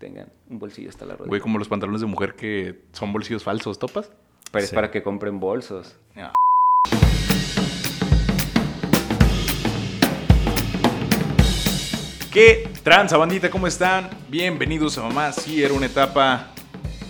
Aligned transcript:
tengan 0.00 0.32
un 0.48 0.58
bolsillo 0.58 0.88
hasta 0.88 1.04
la 1.04 1.12
rodilla. 1.12 1.28
Güey, 1.28 1.40
como 1.42 1.58
los 1.58 1.68
pantalones 1.68 2.00
de 2.00 2.06
mujer 2.06 2.34
que 2.34 2.80
son 2.92 3.12
bolsillos 3.12 3.44
falsos, 3.44 3.78
¿topas? 3.78 4.10
Pero 4.50 4.64
es 4.64 4.72
para 4.72 4.90
que 4.90 5.02
compren 5.02 5.38
bolsos. 5.38 5.94
Ah. 6.16 6.32
¿Qué 12.32 12.68
tranza, 12.82 13.18
bandita? 13.18 13.50
¿Cómo 13.50 13.66
están? 13.66 14.08
Bienvenidos 14.28 14.96
a 14.96 15.02
Mamá. 15.02 15.32
Sí, 15.32 15.62
era 15.62 15.74
una 15.74 15.86
etapa 15.86 16.54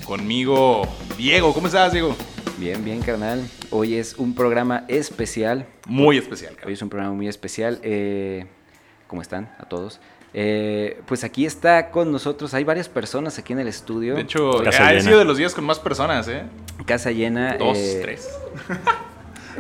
conmigo. 0.05 0.83
Diego, 1.17 1.55
¿cómo 1.55 1.69
estás, 1.69 1.93
Diego? 1.93 2.17
Bien, 2.59 2.85
bien, 2.85 3.01
carnal. 3.03 3.49
Hoy 3.71 3.95
es 3.95 4.17
un 4.19 4.35
programa 4.35 4.85
especial. 4.89 5.67
Muy 5.87 6.19
especial, 6.19 6.55
Hoy 6.55 6.59
cara. 6.59 6.73
es 6.73 6.83
un 6.83 6.89
programa 6.89 7.15
muy 7.15 7.29
especial. 7.29 7.79
Eh, 7.85 8.47
¿Cómo 9.07 9.23
están 9.23 9.55
a 9.59 9.67
todos? 9.69 10.01
Eh, 10.33 11.01
pues 11.07 11.25
aquí 11.25 11.45
está 11.45 11.91
con 11.91 12.13
nosotros. 12.13 12.55
Hay 12.55 12.65
varias 12.65 12.89
personas 12.89 13.39
aquí 13.39 13.53
en 13.53 13.59
el 13.61 13.69
estudio. 13.69 14.15
De 14.15 14.23
hecho, 14.23 14.63
Casa 14.63 14.89
ha 14.89 15.01
sido 15.01 15.19
de 15.19 15.25
los 15.25 15.37
días 15.39 15.55
con 15.55 15.65
más 15.65 15.79
personas, 15.81 16.29
¿eh? 16.29 16.45
casa 16.87 17.11
llena. 17.11 17.57
Dos, 17.57 17.77
eh, 17.79 17.99
tres. 18.03 18.29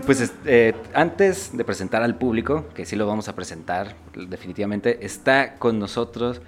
Pues 0.06 0.20
es- 0.20 0.32
eh, 0.46 0.72
antes 0.94 1.54
de 1.54 1.64
presentar 1.64 2.02
al 2.02 2.16
público, 2.16 2.66
que 2.74 2.86
sí 2.86 2.94
lo 2.96 3.06
vamos 3.06 3.28
a 3.28 3.34
presentar 3.34 3.96
definitivamente, 4.14 5.04
está 5.04 5.54
con 5.56 5.78
nosotros 5.80 6.40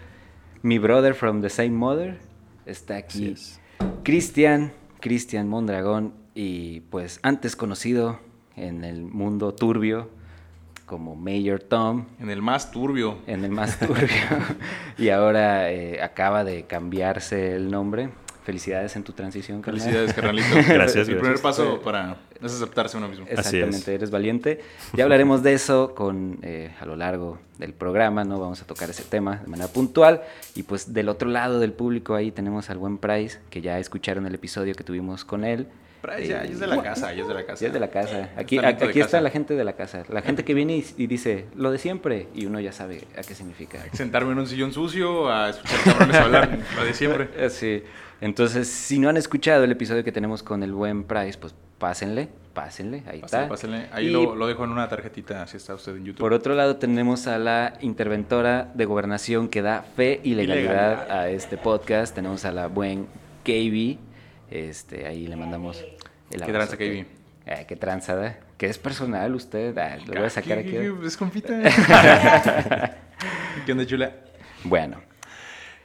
mi 0.63 0.79
brother 0.79 1.15
from 1.15 1.43
the 1.43 1.51
same 1.51 1.71
mother. 1.71 2.19
Está 2.67 2.97
aquí 2.97 3.33
es. 3.33 3.61
Cristian, 4.05 4.73
Cristian 5.01 5.49
Mondragón, 5.49 6.15
y 6.35 6.81
pues 6.83 7.19
antes 7.23 7.57
conocido 7.57 8.21
en 8.57 8.85
el 8.85 9.03
mundo 9.03 9.53
turbio 9.53 10.09
como 10.93 11.17
Mayor 11.17 11.61
Tom, 11.61 12.05
En 12.21 12.29
el 12.29 12.43
más 12.43 12.71
turbio. 12.71 13.17
en 13.27 13.47
el 13.47 13.51
más 13.51 13.79
turbio, 13.79 14.09
y 14.99 15.09
ahora 15.09 15.73
eh, 15.73 16.03
acaba 16.03 16.45
de 16.45 16.65
cambiarse 16.65 17.57
el 17.57 17.71
nombre. 17.71 18.11
Felicidades 18.45 18.95
en 18.97 19.03
tu 19.03 19.13
transición, 19.15 19.63
carnal. 19.63 19.81
Felicidades, 19.81 20.13
carnalito. 20.13 20.49
Gracias, 20.69 21.09
El 21.09 21.17
primer 21.17 21.41
paso 21.41 21.81
para 21.81 22.19
es 22.43 22.53
aceptarse 22.53 22.99
uno 22.99 23.09
mismo. 23.09 23.25
Así 23.25 23.33
es. 23.33 23.47
Exactamente, 23.47 23.95
eres 23.95 24.11
valiente. 24.11 24.61
Ya 24.93 25.05
hablaremos 25.05 25.43
de 25.43 25.55
eso 25.55 25.95
con, 25.95 26.41
eh, 26.43 26.75
a 26.79 26.85
lo 26.85 26.95
largo 26.95 27.39
del 27.57 27.73
programa, 27.73 28.25
¿no? 28.25 28.39
Vamos 28.39 28.61
a 28.61 28.67
tocar 28.67 28.91
ese 28.91 29.05
tema 29.05 29.37
de 29.37 29.47
manera 29.47 29.69
puntual. 29.73 30.21
Y 30.55 30.65
pues 30.65 30.93
del 30.93 31.09
otro 31.09 31.31
lado 31.31 31.59
del 31.59 31.73
público 31.73 32.17
ahí 32.17 32.33
tenemos 32.33 32.69
al 32.69 32.77
buen 32.77 32.99
Price, 32.99 33.39
que 33.49 33.63
ya 33.63 33.79
escucharon 33.79 34.27
el 34.27 34.35
episodio 34.35 34.75
que 34.75 34.85
tuvimos 34.85 35.25
con 35.25 35.45
él. 35.45 35.69
Price, 36.03 36.27
ya, 36.29 36.45
ya 36.45 36.51
es 36.53 36.61
de 36.61 36.67
la 36.67 36.83
casa, 36.83 37.13
ya 37.15 37.23
es 37.23 37.29
de 37.29 37.35
la 37.35 37.47
casa. 37.47 37.67
Es 37.67 37.73
de 37.73 37.81
la 37.81 37.89
casa. 37.91 38.31
Aquí, 38.37 38.59
está 38.59 38.87
casa. 38.93 39.21
la 39.21 39.31
gente 39.31 39.55
de 39.55 39.65
la 39.65 39.73
casa. 39.75 40.03
La 40.09 40.21
gente 40.21 40.45
que 40.45 40.53
viene 40.53 40.77
y, 40.77 40.85
y 40.99 41.07
dice 41.07 41.47
lo 41.57 41.71
de 41.71 41.79
siempre 41.79 42.27
y 42.35 42.45
uno 42.47 42.61
ya 42.61 42.73
sabe 42.73 43.05
a 43.17 43.23
qué 43.23 43.35
significa. 43.35 43.79
Sentarme 43.93 44.33
en 44.33 44.39
un 44.41 44.47
sillón 44.47 44.73
sucio 44.73 45.31
a 45.31 45.51
escuchar 45.51 45.79
cabrones 45.85 46.17
hablar, 46.17 46.59
lo 46.77 46.85
de 46.85 46.93
siempre. 46.95 47.29
Eh, 47.37 47.49
Sí. 47.49 47.83
Entonces, 48.21 48.69
si 48.69 48.99
no 49.01 49.09
han 49.09 49.17
escuchado 49.17 49.65
el 49.65 49.73
episodio 49.73 50.05
que 50.05 50.13
tenemos 50.13 50.43
con 50.45 50.63
el 50.63 50.73
buen 50.73 51.03
Price, 51.05 51.37
pues 51.39 51.55
pásenle, 51.79 52.29
pásenle, 52.55 53.03
ahí 53.09 53.21
Pásale, 53.21 53.43
está. 53.45 53.49
pásale. 53.49 53.87
Ahí 53.91 54.07
Y 54.07 54.11
lo, 54.11 54.37
lo 54.37 54.47
dejo 54.47 54.63
en 54.65 54.71
una 54.71 54.89
tarjetita 54.89 55.45
si 55.49 55.57
está 55.57 55.75
usted 55.75 55.97
en 55.97 56.05
YouTube. 56.05 56.21
Por 56.21 56.33
otro 56.33 56.55
lado, 56.55 56.77
tenemos 56.77 57.27
a 57.27 57.39
la 57.39 57.75
interventora 57.81 58.71
de 58.75 58.85
gobernación 58.85 59.49
que 59.49 59.61
da 59.63 59.83
fe 59.97 60.21
y 60.23 60.35
legalidad, 60.37 60.93
Ilegalidad. 61.09 61.11
a 61.11 61.29
este 61.31 61.57
podcast. 61.57 62.15
Tenemos 62.15 62.45
a 62.45 62.53
la 62.53 62.69
buen 62.69 63.07
KB. 63.45 63.99
Este, 64.53 65.07
ahí 65.07 65.27
le 65.27 65.37
mandamos 65.37 65.83
el 66.31 66.43
¿Qué 66.43 66.53
tranza, 66.53 66.77
KB? 66.77 66.79
que- 66.79 67.07
Eh, 67.47 67.65
qué 67.67 67.75
tranzada. 67.77 68.39
Que 68.59 68.67
es 68.67 68.79
personal 68.79 69.35
usted. 69.35 69.77
Ah, 69.79 69.97
lo 70.07 70.15
voy 70.15 70.25
a 70.25 70.31
sacar 70.31 70.59
aquí. 70.59 70.71
¿Qué- 70.73 70.95
qué- 71.01 71.07
Es 71.07 71.17
compita. 71.17 71.55
¿Qué 73.67 73.73
onda, 73.73 73.87
chula? 73.87 74.13
Bueno, 74.65 74.99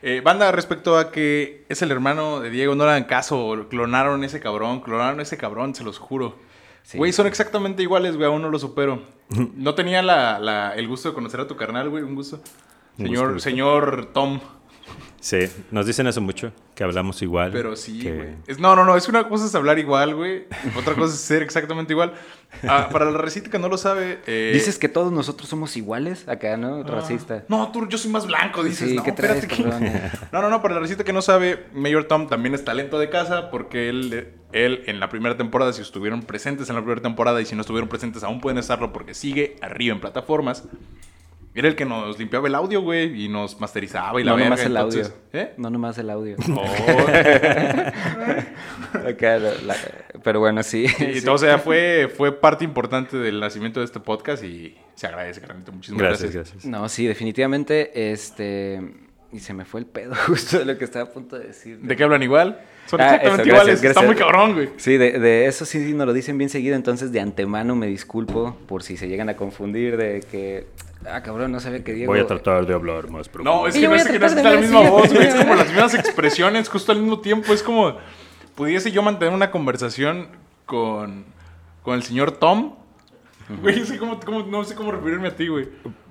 Eh, 0.00 0.20
banda, 0.22 0.52
respecto 0.52 0.96
a 0.96 1.10
que 1.10 1.64
es 1.68 1.82
el 1.82 1.90
hermano 1.90 2.38
de 2.38 2.50
Diego, 2.50 2.76
no 2.76 2.84
le 2.84 2.92
hagan 2.92 3.04
caso. 3.04 3.66
Clonaron 3.68 4.22
ese 4.22 4.38
cabrón, 4.38 4.80
clonaron 4.80 5.20
ese 5.20 5.36
cabrón, 5.36 5.74
se 5.74 5.82
los 5.82 5.98
juro. 5.98 6.38
Sí. 6.84 6.96
Güey, 6.98 7.12
son 7.12 7.26
exactamente 7.26 7.82
iguales, 7.82 8.14
güey, 8.16 8.28
aún 8.28 8.40
no 8.40 8.48
lo 8.48 8.60
supero. 8.60 9.02
No 9.56 9.74
tenía 9.74 10.00
la, 10.02 10.38
la- 10.38 10.74
el 10.76 10.86
gusto 10.86 11.08
de 11.08 11.14
conocer 11.16 11.40
a 11.40 11.48
tu 11.48 11.56
carnal, 11.56 11.88
güey, 11.90 12.04
un 12.04 12.14
gusto. 12.14 12.40
Señor, 12.96 13.08
gusto, 13.10 13.32
gusto. 13.34 13.40
señor 13.50 14.12
Tom. 14.12 14.38
Sí, 15.20 15.38
nos 15.72 15.84
dicen 15.86 16.06
eso 16.06 16.20
mucho, 16.20 16.52
que 16.76 16.84
hablamos 16.84 17.20
igual. 17.22 17.50
Pero 17.52 17.74
sí, 17.74 18.00
que-. 18.00 18.36
Es- 18.46 18.60
No, 18.60 18.76
no, 18.76 18.84
no. 18.84 18.96
Es 18.96 19.08
una 19.08 19.28
cosa 19.28 19.46
es 19.46 19.54
hablar 19.56 19.78
igual, 19.78 20.14
güey. 20.14 20.44
Otra 20.76 20.94
cosa 20.94 21.12
es 21.14 21.20
ser 21.20 21.42
exactamente 21.42 21.92
igual. 21.92 22.14
Ah, 22.66 22.88
para 22.92 23.10
la 23.10 23.18
recita 23.18 23.50
que 23.50 23.58
no 23.58 23.68
lo 23.68 23.76
sabe. 23.78 24.20
eh, 24.26 24.52
dices 24.54 24.78
que 24.78 24.88
todos 24.88 25.12
nosotros 25.12 25.48
somos 25.48 25.76
iguales 25.76 26.26
acá, 26.28 26.56
¿no? 26.56 26.76
ah, 26.76 26.82
Racista. 26.86 27.44
No, 27.48 27.70
tú, 27.72 27.88
yo 27.88 27.98
soy 27.98 28.10
más 28.12 28.26
blanco, 28.26 28.62
dices. 28.62 28.90
Sí, 28.90 28.94
no, 28.96 29.02
¿qué 29.02 29.10
traes, 29.12 29.42
espérate, 29.42 29.62
que-? 29.80 30.10
No, 30.32 30.40
no, 30.40 30.48
no. 30.50 30.62
Para 30.62 30.74
la 30.74 30.80
recita 30.80 31.02
que 31.04 31.12
no 31.12 31.20
sabe, 31.20 31.66
Mayor 31.74 32.04
Tom 32.04 32.28
también 32.28 32.54
es 32.54 32.64
talento 32.64 32.98
de 33.00 33.10
casa 33.10 33.50
porque 33.50 33.88
él, 33.88 34.28
él 34.52 34.84
en 34.86 35.00
la 35.00 35.08
primera 35.08 35.36
temporada, 35.36 35.72
si 35.72 35.82
estuvieron 35.82 36.22
presentes 36.22 36.68
en 36.70 36.76
la 36.76 36.80
primera 36.82 37.02
temporada 37.02 37.40
y 37.40 37.44
si 37.44 37.54
no 37.56 37.62
estuvieron 37.62 37.88
presentes, 37.88 38.22
aún 38.22 38.40
pueden 38.40 38.58
estarlo 38.58 38.92
porque 38.92 39.14
sigue 39.14 39.56
arriba 39.62 39.94
en 39.94 40.00
plataformas. 40.00 40.62
Era 41.58 41.68
el 41.68 41.76
que 41.76 41.84
nos 41.84 42.18
limpiaba 42.18 42.48
el 42.48 42.54
audio, 42.54 42.80
güey, 42.82 43.24
y 43.24 43.28
nos 43.28 43.58
masterizaba 43.60 44.20
y 44.20 44.24
la 44.24 44.32
no 44.32 44.36
verga. 44.36 44.50
nomás 44.50 44.66
el 44.66 44.76
entonces- 44.76 45.06
audio. 45.06 45.40
¿Eh? 45.42 45.52
No 45.56 45.70
nomás 45.70 45.98
el 45.98 46.10
audio. 46.10 46.36
Oh. 46.50 46.64
La- 49.20 49.38
la- 49.38 49.76
pero 50.22 50.40
bueno, 50.40 50.62
sí. 50.62 50.84
Y 50.84 51.20
sí. 51.20 51.22
todo, 51.24 51.34
o 51.34 51.38
sea, 51.38 51.58
fue, 51.58 52.10
fue 52.16 52.32
parte 52.32 52.64
importante 52.64 53.16
del 53.16 53.40
nacimiento 53.40 53.80
de 53.80 53.86
este 53.86 54.00
podcast 54.00 54.42
y 54.44 54.76
se 54.94 55.06
agradece, 55.06 55.40
carnalito. 55.40 55.72
Muchísimas 55.72 56.02
Gracias, 56.02 56.32
gracias. 56.32 56.52
gracias. 56.54 56.70
No, 56.70 56.88
sí, 56.88 57.06
definitivamente, 57.06 58.12
este... 58.12 58.80
Y 59.30 59.40
se 59.40 59.52
me 59.52 59.66
fue 59.66 59.80
el 59.80 59.86
pedo 59.86 60.14
justo 60.26 60.58
de 60.58 60.64
lo 60.64 60.78
que 60.78 60.84
estaba 60.84 61.04
a 61.04 61.08
punto 61.12 61.38
de 61.38 61.48
decir. 61.48 61.78
¿De 61.80 61.96
qué 61.96 62.02
hablan 62.04 62.22
igual? 62.22 62.60
Son 62.86 62.98
Ah, 63.00 63.16
exactamente 63.16 63.42
eso, 63.42 63.50
iguales. 63.50 63.82
gracias, 63.82 63.90
Está 63.90 64.02
muy 64.06 64.16
cabrón, 64.16 64.54
güey. 64.54 64.70
Sí, 64.78 64.96
de, 64.96 65.18
de 65.18 65.46
eso 65.46 65.66
sí, 65.66 65.84
sí 65.84 65.92
nos 65.92 66.06
lo 66.06 66.14
dicen 66.14 66.38
bien 66.38 66.48
seguido, 66.48 66.76
entonces 66.76 67.12
de 67.12 67.20
antemano 67.20 67.76
me 67.76 67.86
disculpo 67.88 68.56
por 68.66 68.82
si 68.82 68.96
se 68.96 69.06
llegan 69.08 69.28
a 69.28 69.36
confundir 69.36 69.96
de 69.98 70.20
que... 70.30 70.66
Ah, 71.06 71.22
cabrón, 71.22 71.52
no 71.52 71.60
sabía 71.60 71.84
que 71.84 71.92
Diego... 71.94 72.12
Voy 72.12 72.20
a 72.20 72.26
tratar 72.26 72.66
de 72.66 72.74
hablar 72.74 73.08
más 73.08 73.28
profundo. 73.28 73.62
No, 73.62 73.66
es 73.68 73.74
que 73.74 73.86
no 73.88 73.94
es 73.94 74.06
que 74.06 74.18
no 74.18 74.28
la 74.28 74.60
misma 74.60 74.80
voz, 74.90 75.12
güey. 75.12 75.26
Es 75.28 75.34
como 75.34 75.54
las 75.54 75.68
mismas 75.68 75.94
expresiones 75.94 76.68
justo 76.68 76.92
al 76.92 76.98
mismo 77.00 77.20
tiempo. 77.20 77.52
Es 77.52 77.62
como... 77.62 77.96
Pudiese 78.54 78.90
yo 78.90 79.02
mantener 79.02 79.32
una 79.32 79.50
conversación 79.52 80.28
con, 80.66 81.24
con 81.82 81.94
el 81.94 82.02
señor 82.02 82.32
Tom. 82.32 82.74
Güey, 83.62 83.80
es 83.80 83.90
que 83.92 83.98
como- 83.98 84.18
como- 84.20 84.42
no 84.42 84.64
sé 84.64 84.74
cómo 84.74 84.90
referirme 84.90 85.28
a 85.28 85.36
ti, 85.36 85.46
güey. 85.48 85.68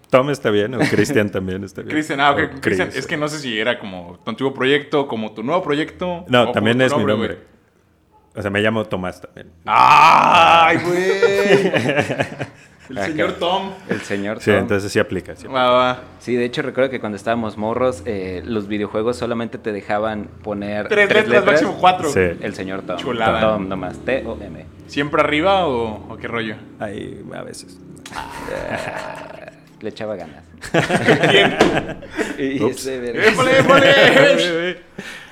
Tom 0.10 0.30
está 0.30 0.50
bien, 0.50 0.74
o 0.74 0.80
Cristian 0.80 1.30
también 1.30 1.66
está 1.66 1.82
bien. 1.82 1.92
Cristian, 1.92 2.22
ah, 2.22 2.32
ok. 2.32 2.62
Cristian, 2.62 2.90
es 2.96 3.06
que 3.06 3.18
no 3.18 3.28
sé 3.28 3.40
si 3.40 3.60
era 3.60 3.78
como 3.78 4.18
tu 4.24 4.30
antiguo 4.32 4.54
proyecto, 4.54 5.06
como 5.06 5.34
tu 5.34 5.44
nuevo 5.44 5.62
proyecto. 5.62 6.24
No, 6.30 6.52
también 6.54 6.82
es 6.82 6.94
tu 6.94 7.00
mi 7.00 7.04
nombre. 7.06 7.40
O 8.34 8.42
sea, 8.42 8.50
me 8.50 8.62
llamo 8.62 8.86
Tomás 8.86 9.20
también. 9.20 9.52
¡Ay, 9.66 10.78
güey! 10.78 11.72
El 12.90 12.98
Ah, 12.98 13.06
señor 13.06 13.34
Tom. 13.34 13.72
El 13.90 14.02
señor 14.02 14.40
Sí, 14.40 14.52
Tom. 14.52 14.60
entonces 14.62 14.92
sí 14.92 15.00
aplica. 15.00 15.36
sí. 15.36 15.48
Va, 15.48 15.70
va. 15.72 16.00
Sí, 16.20 16.36
de 16.36 16.46
hecho 16.46 16.62
recuerdo 16.62 16.90
que 16.90 17.00
cuando 17.00 17.16
estábamos 17.18 17.58
morros, 17.58 18.02
eh, 18.06 18.42
los 18.46 18.68
videojuegos 18.68 19.18
solamente 19.18 19.58
te 19.58 19.72
dejaban 19.74 20.30
poner... 20.44 20.88
Tres, 20.88 21.10
letras, 21.28 21.46
máximo 21.46 21.78
cuatro. 21.80 22.10
Sí. 22.10 22.20
El 22.42 22.54
señor 22.56 22.84
Tom. 22.84 22.98
Chulada. 22.98 23.42
Tom 23.42 23.68
nomás, 23.68 23.98
T-O-M. 24.06 24.66
¿Siempre 24.88 25.22
arriba 25.22 25.68
o, 25.68 26.14
o 26.14 26.18
qué 26.18 26.28
rollo? 26.28 26.56
Ahí, 26.80 27.24
a 27.36 27.42
veces. 27.44 27.78
Le 29.82 29.90
echaba 29.90 30.16
ganas. 30.16 30.44
¿Quién? 31.30 31.56
y 32.40 32.64
ese 32.66 33.00
verga- 33.00 33.28
¡Épale, 33.28 33.60
épale! 33.60 34.78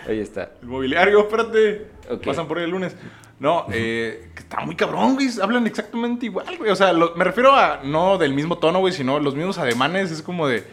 Ahí 0.08 0.20
está. 0.20 0.52
El 0.62 0.68
mobiliario, 0.68 1.22
espérate. 1.22 1.88
Ok. 2.12 2.26
Pasan 2.26 2.48
por 2.48 2.60
ahí 2.60 2.66
el 2.66 2.70
lunes. 2.70 2.96
No, 3.40 3.66
eh, 3.72 4.30
que 4.34 4.40
está 4.42 4.62
muy 4.62 4.76
cabrón, 4.76 5.16
güey. 5.16 5.28
Hablan 5.42 5.68
exactamente 5.68 6.26
igual, 6.28 6.58
güey. 6.58 6.72
O 6.72 6.76
sea, 6.76 6.94
lo- 6.94 7.16
me 7.16 7.24
refiero 7.26 7.54
a 7.54 7.82
no 7.84 8.18
del 8.18 8.34
mismo 8.34 8.58
tono, 8.58 8.80
güey, 8.80 8.94
sino 8.94 9.20
los 9.20 9.36
mismos 9.36 9.58
ademanes. 9.58 10.10
Es 10.12 10.22
como 10.22 10.48
de 10.48 10.64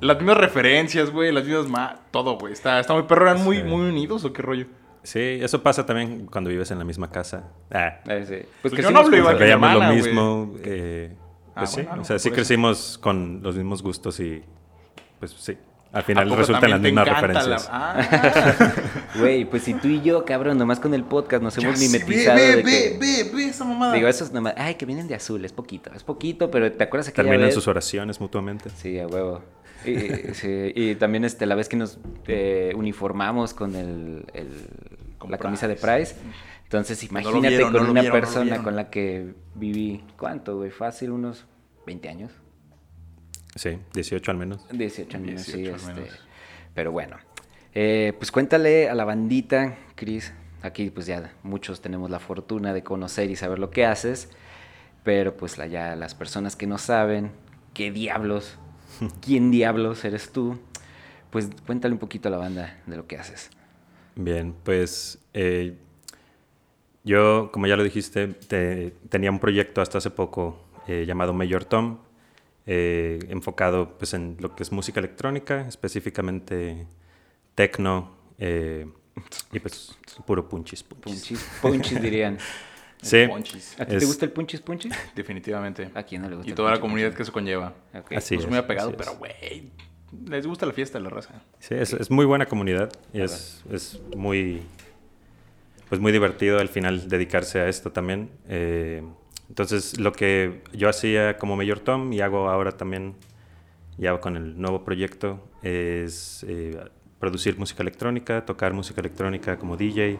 las 0.00 0.16
mismas 0.18 0.36
referencias, 0.36 1.10
güey, 1.10 1.32
las 1.32 1.44
mismas 1.44 1.68
ma 1.68 2.00
todo, 2.12 2.38
güey. 2.38 2.52
Está, 2.52 2.78
está 2.78 2.94
muy 2.94 3.02
perro, 3.02 3.28
eran 3.28 3.42
muy, 3.44 3.56
Sí. 3.58 3.62
muy 3.64 3.88
unidos 3.88 4.24
o 4.24 4.32
qué 4.32 4.42
rollo. 4.42 4.66
Sí, 5.02 5.18
eso 5.40 5.62
pasa 5.62 5.86
también 5.86 6.26
cuando 6.26 6.50
vives 6.50 6.70
en 6.70 6.78
la 6.78 6.84
misma 6.84 7.10
casa. 7.10 7.50
Ah, 7.72 7.98
Eh, 8.06 8.24
sí. 8.28 8.48
Pues 8.62 8.74
que 8.74 8.82
yo 8.82 8.90
no 8.90 9.00
hablo 9.00 9.16
igual 9.16 9.36
que 9.38 9.46
lo 9.48 9.82
mismo. 9.92 10.54
eh, 10.62 11.14
Ah, 11.54 11.62
pues 11.62 11.70
sí, 11.70 11.82
bueno, 11.82 12.02
o 12.02 12.04
sea, 12.04 12.18
sí 12.20 12.28
eso. 12.28 12.34
crecimos 12.36 12.98
con 12.98 13.40
los 13.42 13.56
mismos 13.56 13.82
gustos 13.82 14.20
y 14.20 14.44
pues 15.18 15.32
sí. 15.32 15.56
Al 15.90 16.00
¿A 16.00 16.04
final 16.04 16.30
resultan 16.36 16.70
las 16.70 16.80
mismas 16.80 17.06
la- 17.06 17.14
referencias. 17.14 17.68
Ah, 17.72 18.72
Güey, 19.18 19.44
pues 19.46 19.62
si 19.62 19.72
tú 19.74 19.88
y 19.88 20.02
yo, 20.02 20.24
cabrón, 20.24 20.58
nomás 20.58 20.80
con 20.80 20.92
el 20.92 21.02
podcast 21.02 21.42
nos 21.42 21.56
hemos 21.58 21.78
mimetizado 21.78 22.36
ve, 22.36 22.42
de 22.46 22.56
ve, 22.56 22.62
que... 22.62 22.98
ve, 23.00 23.24
ve, 23.24 23.30
ve 23.34 23.44
esa 23.46 23.64
mamada. 23.64 23.94
Digo, 23.94 24.06
esos 24.06 24.30
nomás... 24.32 24.52
Ay, 24.58 24.74
que 24.74 24.84
vienen 24.84 25.08
de 25.08 25.14
azul, 25.14 25.42
es 25.44 25.52
poquito, 25.52 25.90
es 25.94 26.04
poquito, 26.04 26.50
pero 26.50 26.70
¿te 26.70 26.84
acuerdas 26.84 27.08
aquella 27.08 27.24
Terminan 27.28 27.46
vez? 27.46 27.54
sus 27.54 27.68
oraciones 27.68 28.20
mutuamente. 28.20 28.68
Sí, 28.70 28.98
a 28.98 29.06
huevo. 29.06 29.42
Y, 29.86 29.90
y- 29.92 30.34
sí, 30.34 30.72
y 30.74 30.94
también 30.96 31.24
este, 31.24 31.46
la 31.46 31.54
vez 31.54 31.68
que 31.70 31.76
nos 31.76 31.98
eh, 32.26 32.72
uniformamos 32.76 33.54
con 33.54 33.74
el, 33.74 34.26
el- 34.34 34.68
Con 35.16 35.30
la 35.30 35.38
camisa 35.38 35.66
de 35.68 35.76
Price. 35.76 36.16
Entonces 36.64 37.02
No 37.10 37.18
imagínate 37.20 37.48
vieron, 37.48 37.72
con 37.72 37.84
no 37.84 37.90
una 37.92 38.00
vieron, 38.02 38.20
persona 38.20 38.62
con 38.62 38.76
la 38.76 38.90
que 38.90 39.32
viví, 39.54 40.04
¿cuánto, 40.18 40.58
güey? 40.58 40.70
Fácil, 40.70 41.12
unos 41.12 41.46
20 41.86 42.08
años. 42.10 42.32
Sí, 43.54 43.78
18 43.94 44.30
al 44.30 44.36
menos. 44.36 44.66
18 44.70 45.16
años, 45.16 45.42
sí. 45.42 45.52
18 45.62 45.70
al 45.74 45.80
Este, 45.80 45.92
menos. 46.02 46.20
pero 46.74 46.92
bueno. 46.92 47.16
Eh, 47.74 48.12
pues 48.18 48.30
cuéntale 48.32 48.88
a 48.88 48.94
la 48.94 49.04
bandita, 49.04 49.76
Cris. 49.94 50.32
Aquí 50.62 50.90
pues 50.90 51.06
ya 51.06 51.32
muchos 51.42 51.80
tenemos 51.80 52.10
la 52.10 52.18
fortuna 52.18 52.72
de 52.72 52.82
conocer 52.82 53.30
y 53.30 53.36
saber 53.36 53.58
lo 53.58 53.70
que 53.70 53.84
haces, 53.86 54.30
pero 55.04 55.36
pues 55.36 55.56
la, 55.58 55.66
ya 55.66 55.94
las 55.96 56.14
personas 56.14 56.56
que 56.56 56.66
no 56.66 56.78
saben, 56.78 57.30
qué 57.74 57.90
diablos, 57.92 58.58
quién 59.24 59.50
diablos 59.52 60.04
eres 60.04 60.32
tú, 60.32 60.58
pues 61.30 61.48
cuéntale 61.66 61.92
un 61.94 62.00
poquito 62.00 62.28
a 62.28 62.32
la 62.32 62.38
banda 62.38 62.76
de 62.86 62.96
lo 62.96 63.06
que 63.06 63.16
haces. 63.18 63.50
Bien, 64.16 64.52
pues 64.64 65.18
eh, 65.34 65.76
yo, 67.04 67.50
como 67.52 67.66
ya 67.66 67.76
lo 67.76 67.84
dijiste, 67.84 68.26
te- 68.28 68.90
tenía 69.08 69.30
un 69.30 69.38
proyecto 69.38 69.80
hasta 69.80 69.98
hace 69.98 70.10
poco 70.10 70.58
eh, 70.88 71.04
llamado 71.06 71.32
Major 71.32 71.64
Tom, 71.64 71.98
eh, 72.70 73.18
enfocado 73.30 73.96
pues, 73.96 74.12
en 74.12 74.36
lo 74.40 74.54
que 74.54 74.62
es 74.62 74.72
música 74.72 75.00
electrónica, 75.00 75.66
específicamente 75.66 76.86
techno 77.54 78.14
eh, 78.38 78.86
y 79.52 79.58
pues 79.58 79.96
puro 80.26 80.46
punchis. 80.46 80.82
punchis. 80.82 81.02
Punchis, 81.02 81.48
punchis 81.62 82.02
dirían. 82.02 82.38
Sí. 83.00 83.18
¿A 83.78 83.86
ti 83.86 83.96
te 83.96 84.04
gusta 84.04 84.24
el 84.24 84.32
punchis 84.32 84.60
punchis? 84.60 84.92
Definitivamente. 85.14 85.88
¿A 85.94 86.02
quién 86.02 86.20
no 86.20 86.28
le 86.28 86.34
gusta 86.34 86.50
Y 86.50 86.52
toda 86.52 86.72
la 86.72 86.80
comunidad 86.80 87.10
punchis? 87.10 87.16
que 87.16 87.22
eso 87.22 87.32
conlleva. 87.32 87.72
Ok. 87.94 88.12
Así 88.14 88.34
No 88.34 88.40
es 88.40 88.44
es, 88.44 88.50
muy 88.50 88.58
apegado, 88.58 88.88
así 88.88 88.96
pero 88.98 89.14
güey, 89.14 89.70
les 90.26 90.44
gusta 90.44 90.66
la 90.66 90.72
fiesta 90.72 90.98
de 90.98 91.04
la 91.04 91.10
raza. 91.10 91.40
Sí, 91.60 91.76
es, 91.76 91.92
es 91.92 92.10
muy 92.10 92.24
buena 92.24 92.46
comunidad 92.46 92.92
y 93.12 93.20
es, 93.20 93.62
es 93.70 94.00
muy, 94.16 94.62
pues 95.88 96.00
muy 96.00 96.10
divertido 96.10 96.58
al 96.58 96.68
final 96.68 97.08
dedicarse 97.08 97.60
a 97.60 97.68
esto 97.68 97.92
también. 97.92 98.30
Eh, 98.48 99.04
entonces, 99.48 99.98
lo 99.98 100.12
que 100.12 100.62
yo 100.72 100.88
hacía 100.88 101.38
como 101.38 101.56
Mayor 101.56 101.80
Tom 101.80 102.12
y 102.12 102.20
hago 102.20 102.48
ahora 102.48 102.72
también, 102.72 103.14
ya 103.96 104.18
con 104.20 104.36
el 104.36 104.60
nuevo 104.60 104.84
proyecto, 104.84 105.40
es 105.62 106.44
eh, 106.48 106.78
producir 107.18 107.58
música 107.58 107.82
electrónica, 107.82 108.44
tocar 108.44 108.72
música 108.74 109.00
electrónica 109.00 109.58
como 109.58 109.76
DJ. 109.76 110.18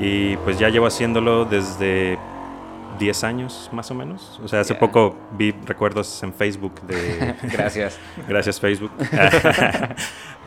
Y 0.00 0.36
pues 0.38 0.58
ya 0.58 0.68
llevo 0.68 0.86
haciéndolo 0.86 1.44
desde 1.44 2.18
10 2.98 3.24
años 3.24 3.68
más 3.72 3.90
o 3.90 3.94
menos. 3.94 4.40
O 4.42 4.48
sea, 4.48 4.60
hace 4.60 4.74
poco 4.74 5.16
vi 5.36 5.52
recuerdos 5.66 6.22
en 6.22 6.32
Facebook 6.32 6.80
de... 6.82 7.34
Gracias. 7.52 7.98
Gracias, 8.28 8.60
Facebook. 8.60 8.92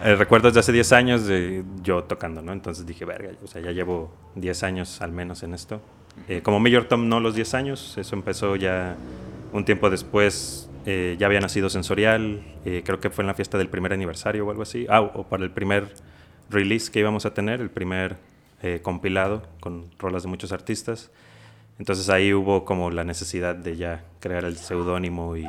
Eh, 0.04 0.14
Recuerdos 0.14 0.54
de 0.54 0.60
hace 0.60 0.72
10 0.72 0.92
años 0.92 1.26
de 1.26 1.64
yo 1.82 2.04
tocando, 2.04 2.44
¿no? 2.44 2.54
Entonces 2.54 2.86
dije, 2.86 3.04
verga, 3.04 3.32
o 3.44 3.48
sea, 3.48 3.64
ya 3.64 3.72
llevo 3.72 4.14
10 4.36 4.62
años 4.62 5.02
al 5.02 5.12
menos 5.12 5.42
en 5.42 5.56
esto. 5.56 5.82
Eh, 6.28 6.42
como 6.44 6.60
Major 6.60 6.86
Tom, 6.86 7.08
no 7.10 7.20
los 7.20 7.36
10 7.36 7.54
años, 7.54 7.98
eso 7.98 8.16
empezó 8.16 8.56
ya 8.56 8.96
un 9.54 9.66
tiempo 9.66 9.90
después. 9.90 10.70
eh, 10.86 11.16
ya 11.20 11.26
había 11.28 11.42
nacido 11.42 11.70
Sensorial, 11.70 12.42
eh, 12.66 12.82
creo 12.86 13.00
que 13.02 13.10
fue 13.10 13.22
en 13.24 13.28
la 13.28 13.34
fiesta 13.34 13.58
del 13.58 13.68
primer 13.68 13.92
aniversario 13.92 14.46
o 14.48 14.52
algo 14.52 14.64
así. 14.64 14.86
Ah, 14.90 15.02
o 15.02 15.24
para 15.24 15.44
el 15.44 15.52
primer 15.52 15.90
release 16.50 16.90
que 16.92 17.00
íbamos 17.00 17.26
a 17.26 17.34
tener, 17.34 17.60
el 17.60 17.70
primer 17.70 18.16
eh, 18.62 18.80
compilado 18.82 19.44
con 19.60 19.86
rolas 20.00 20.24
de 20.24 20.30
muchos 20.30 20.52
artistas. 20.54 21.12
Entonces 21.78 22.10
ahí 22.10 22.34
hubo 22.34 22.64
como 22.64 22.90
la 22.90 23.04
necesidad 23.04 23.54
de 23.56 23.76
ya 23.76 24.04
crear 24.22 24.46
el 24.46 24.56
seudónimo 24.58 25.36
y, 25.38 25.46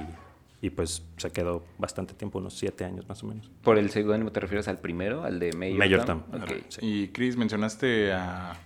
y 0.61 0.71
pues 0.71 1.03
se 1.17 1.31
quedó 1.31 1.65
bastante 1.79 2.15
tiempo, 2.15 2.39
unos 2.41 2.55
siete 2.55 2.85
años 2.85 3.09
más 3.09 3.23
o 3.23 3.27
menos. 3.29 3.49
¿Por 3.63 3.79
el 3.79 3.91
seudónimo 3.91 4.33
te 4.33 4.41
refieres 4.41 4.67
al 4.67 4.79
primero, 4.79 5.23
al 5.25 5.39
de 5.39 5.53
Mayor, 5.53 5.79
Mayor 5.79 6.05
Tom? 6.05 6.23
Tom. 6.31 6.43
Ok. 6.43 6.51
Sí. 6.69 6.81
Y 6.83 7.09
Chris, 7.09 7.37
mencionaste 7.37 8.13
a 8.13 8.57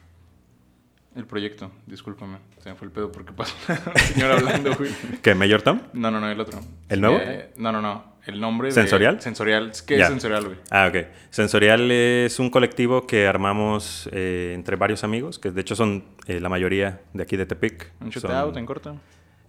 el 1.16 1.26
proyecto. 1.26 1.70
Discúlpame, 1.86 2.38
se 2.62 2.70
me 2.70 2.74
fue 2.76 2.86
el 2.86 2.92
pedo 2.92 3.10
porque 3.12 3.32
pasó 3.32 3.54
una 3.68 3.94
señora 3.98 4.34
hablando, 4.36 4.74
güey. 4.74 4.90
¿Qué, 5.22 5.34
Mayor 5.34 5.62
Tom? 5.62 5.80
No, 5.92 6.10
no, 6.10 6.20
no, 6.20 6.30
el 6.30 6.40
otro. 6.40 6.60
¿El 6.88 7.00
nuevo? 7.00 7.18
Eh, 7.20 7.50
no, 7.56 7.72
no, 7.72 7.80
no. 7.82 8.12
El 8.24 8.40
nombre 8.40 8.68
de- 8.68 8.72
¿Sensorial? 8.74 9.20
Sensorial. 9.20 9.72
¿Qué 9.86 10.00
es 10.00 10.06
Sensorial, 10.06 10.44
güey? 10.44 10.56
Ah, 10.70 10.86
ok. 10.88 11.06
Sensorial 11.30 11.90
es 11.90 12.38
un 12.38 12.50
colectivo 12.50 13.06
que 13.06 13.26
armamos 13.26 14.08
eh, 14.12 14.52
entre 14.54 14.76
varios 14.76 15.02
amigos, 15.02 15.38
que 15.40 15.50
de 15.50 15.60
hecho 15.60 15.74
son 15.74 16.04
eh, 16.26 16.38
la 16.38 16.48
mayoría 16.48 17.00
de 17.12 17.22
aquí 17.24 17.36
de 17.36 17.46
Tepic. 17.46 17.90
Un 18.00 18.10
shout 18.10 18.22
Son- 18.22 18.30
out 18.32 18.56
en 18.56 18.66
corto. 18.66 18.96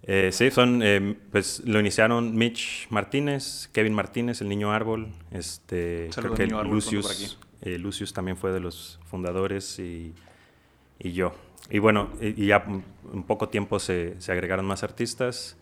Eh, 0.06 0.30
sí, 0.32 0.50
son, 0.50 0.82
eh, 0.82 1.16
pues 1.32 1.62
lo 1.64 1.80
iniciaron 1.80 2.34
Mitch 2.36 2.88
Martínez, 2.90 3.70
Kevin 3.72 3.94
Martínez, 3.94 4.42
el 4.42 4.50
niño 4.50 4.70
árbol, 4.70 5.08
este, 5.30 6.10
creo 6.14 6.34
que 6.34 6.46
Lucius, 6.46 7.38
Lucius 7.62 8.12
también 8.12 8.36
fue 8.36 8.52
de 8.52 8.60
los 8.60 9.00
fundadores 9.06 9.78
y, 9.78 10.12
y 10.98 11.12
yo. 11.12 11.34
Y 11.70 11.78
bueno, 11.78 12.10
y, 12.20 12.46
ya 12.46 12.64
en 13.12 13.22
poco 13.22 13.48
tiempo 13.48 13.78
se, 13.78 14.20
se 14.20 14.32
agregaron 14.32 14.66
más 14.66 14.82
artistas 14.82 15.56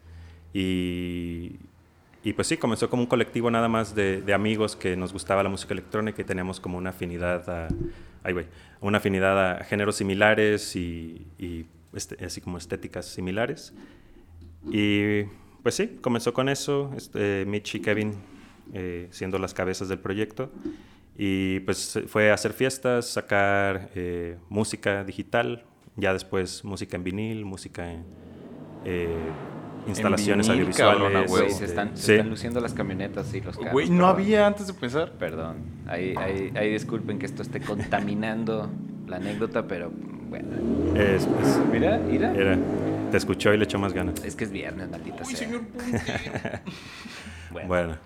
y, 0.53 1.57
y 2.25 2.33
pues 2.35 2.49
sí, 2.49 2.57
comenzó 2.57 2.91
como 2.91 3.03
un 3.03 3.09
colectivo 3.09 3.51
nada 3.51 3.69
más 3.69 3.95
de, 3.95 4.21
de 4.21 4.35
amigos 4.35 4.75
que 4.77 4.97
nos 4.97 5.13
gustaba 5.13 5.43
la 5.43 5.49
música 5.49 5.73
electrónica 5.75 6.21
y 6.21 6.25
teníamos 6.25 6.61
como 6.61 6.77
una 6.79 6.91
afinidad 6.91 7.49
a, 7.49 7.69
ay, 8.25 8.33
güey, 8.33 8.47
una 8.81 8.99
afinidad 8.99 9.61
a 9.61 9.65
géneros 9.65 9.97
similares 9.97 10.75
y, 10.77 11.27
y 11.39 11.67
este- 11.95 12.25
así 12.25 12.41
como 12.41 12.59
estéticas 12.59 13.07
similares. 13.07 13.73
Y 14.71 15.25
pues 15.63 15.77
sí, 15.77 15.99
comenzó 16.01 16.33
con 16.33 16.49
eso, 16.49 16.93
este, 16.97 17.45
Mitch 17.47 17.77
y 17.77 17.81
Kevin 17.81 18.15
eh, 18.75 19.09
siendo 19.11 19.39
las 19.39 19.55
cabezas 19.55 19.89
del 19.89 19.99
proyecto. 19.99 20.51
Y 21.17 21.61
pues 21.61 22.01
fue 22.09 22.31
hacer 22.33 22.53
fiestas, 22.53 23.07
sacar 23.09 23.91
eh, 23.95 24.39
música 24.49 25.05
digital, 25.05 25.65
ya 25.97 26.13
después 26.13 26.65
música 26.65 26.97
en 26.97 27.05
vinil, 27.05 27.45
música 27.45 27.91
en 27.93 28.05
eh, 28.85 29.09
instalaciones 29.87 30.47
vinil, 30.49 30.61
audiovisuales. 30.67 31.03
cabrón. 31.03 31.27
Güey, 31.29 31.47
este, 31.47 31.59
se 31.59 31.65
están, 31.67 31.97
se 31.97 32.03
sí. 32.07 32.13
están 32.13 32.31
luciendo 32.31 32.61
las 32.61 32.73
camionetas 32.75 33.33
y 33.35 33.41
los 33.41 33.57
carros. 33.57 33.73
Güey, 33.73 33.91
no 33.91 34.07
había 34.07 34.47
antes 34.47 34.67
de 34.67 34.73
empezar. 34.73 35.13
Perdón, 35.13 35.57
ahí, 35.87 36.15
ahí, 36.19 36.53
ahí 36.57 36.73
disculpen 36.73 37.19
que 37.19 37.27
esto 37.27 37.43
esté 37.43 37.61
contaminando 37.61 38.71
la 39.07 39.17
anécdota, 39.17 39.67
pero 39.67 39.91
bueno. 40.31 40.49
Es- 40.97 41.23
es- 41.27 41.61
Mira, 41.71 41.99
mira. 41.99 42.33
era- 42.35 42.59
te 43.11 43.17
escuchó 43.19 43.53
y 43.53 43.59
le 43.59 43.65
echó 43.65 43.79
más 43.79 43.93
ganas. 43.93 44.25
Es 44.25 44.35
que 44.37 44.45
es 44.45 44.51
viernes, 44.51 44.89
maldita 44.91 45.23
Uy, 45.27 45.35
sea. 45.35 45.47
señor. 45.49 45.63
Bueno, 47.53 47.69
Bueno, 47.69 47.97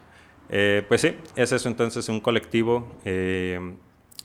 eh, 0.49 0.85
pues 0.89 1.01
sí, 1.03 1.15
es 1.37 1.53
eso 1.53 1.69
entonces, 1.69 2.09
un 2.09 2.21
colectivo. 2.21 2.97
eh, 3.05 3.77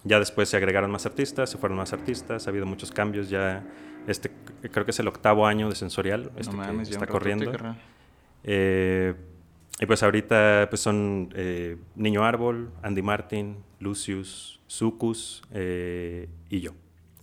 ya 0.04 0.20
después 0.20 0.50
se 0.50 0.58
agregaron 0.58 0.90
más 0.92 1.06
artistas, 1.06 1.50
se 1.50 1.58
fueron 1.58 1.78
más 1.78 1.94
artistas, 1.94 2.48
ha 2.48 2.50
habido 2.50 2.66
muchos 2.66 2.92
cambios. 2.92 3.30
Ya, 3.30 3.64
este, 4.08 4.32
creo 4.72 4.86
que 4.86 4.92
es 4.92 5.00
el 5.00 5.08
octavo 5.08 5.46
año 5.46 5.70
de 5.70 5.76
Sensorial, 5.76 6.32
este 6.38 6.56
no 6.56 6.62
que 6.62 6.68
mames, 6.68 6.90
ya 6.90 6.94
está 6.96 7.08
corriendo. 7.08 7.52
Eh, 8.44 9.14
y 9.80 9.86
pues 9.86 10.02
ahorita 10.04 10.68
pues 10.70 10.82
son 10.82 11.30
eh, 11.36 11.78
Niño 11.96 12.24
Árbol, 12.24 12.72
Andy 12.82 13.02
Martin, 13.02 13.64
Lucius, 13.80 14.60
Sucus 14.68 15.44
eh, 15.52 16.28
y 16.50 16.62
yo. 16.62 16.72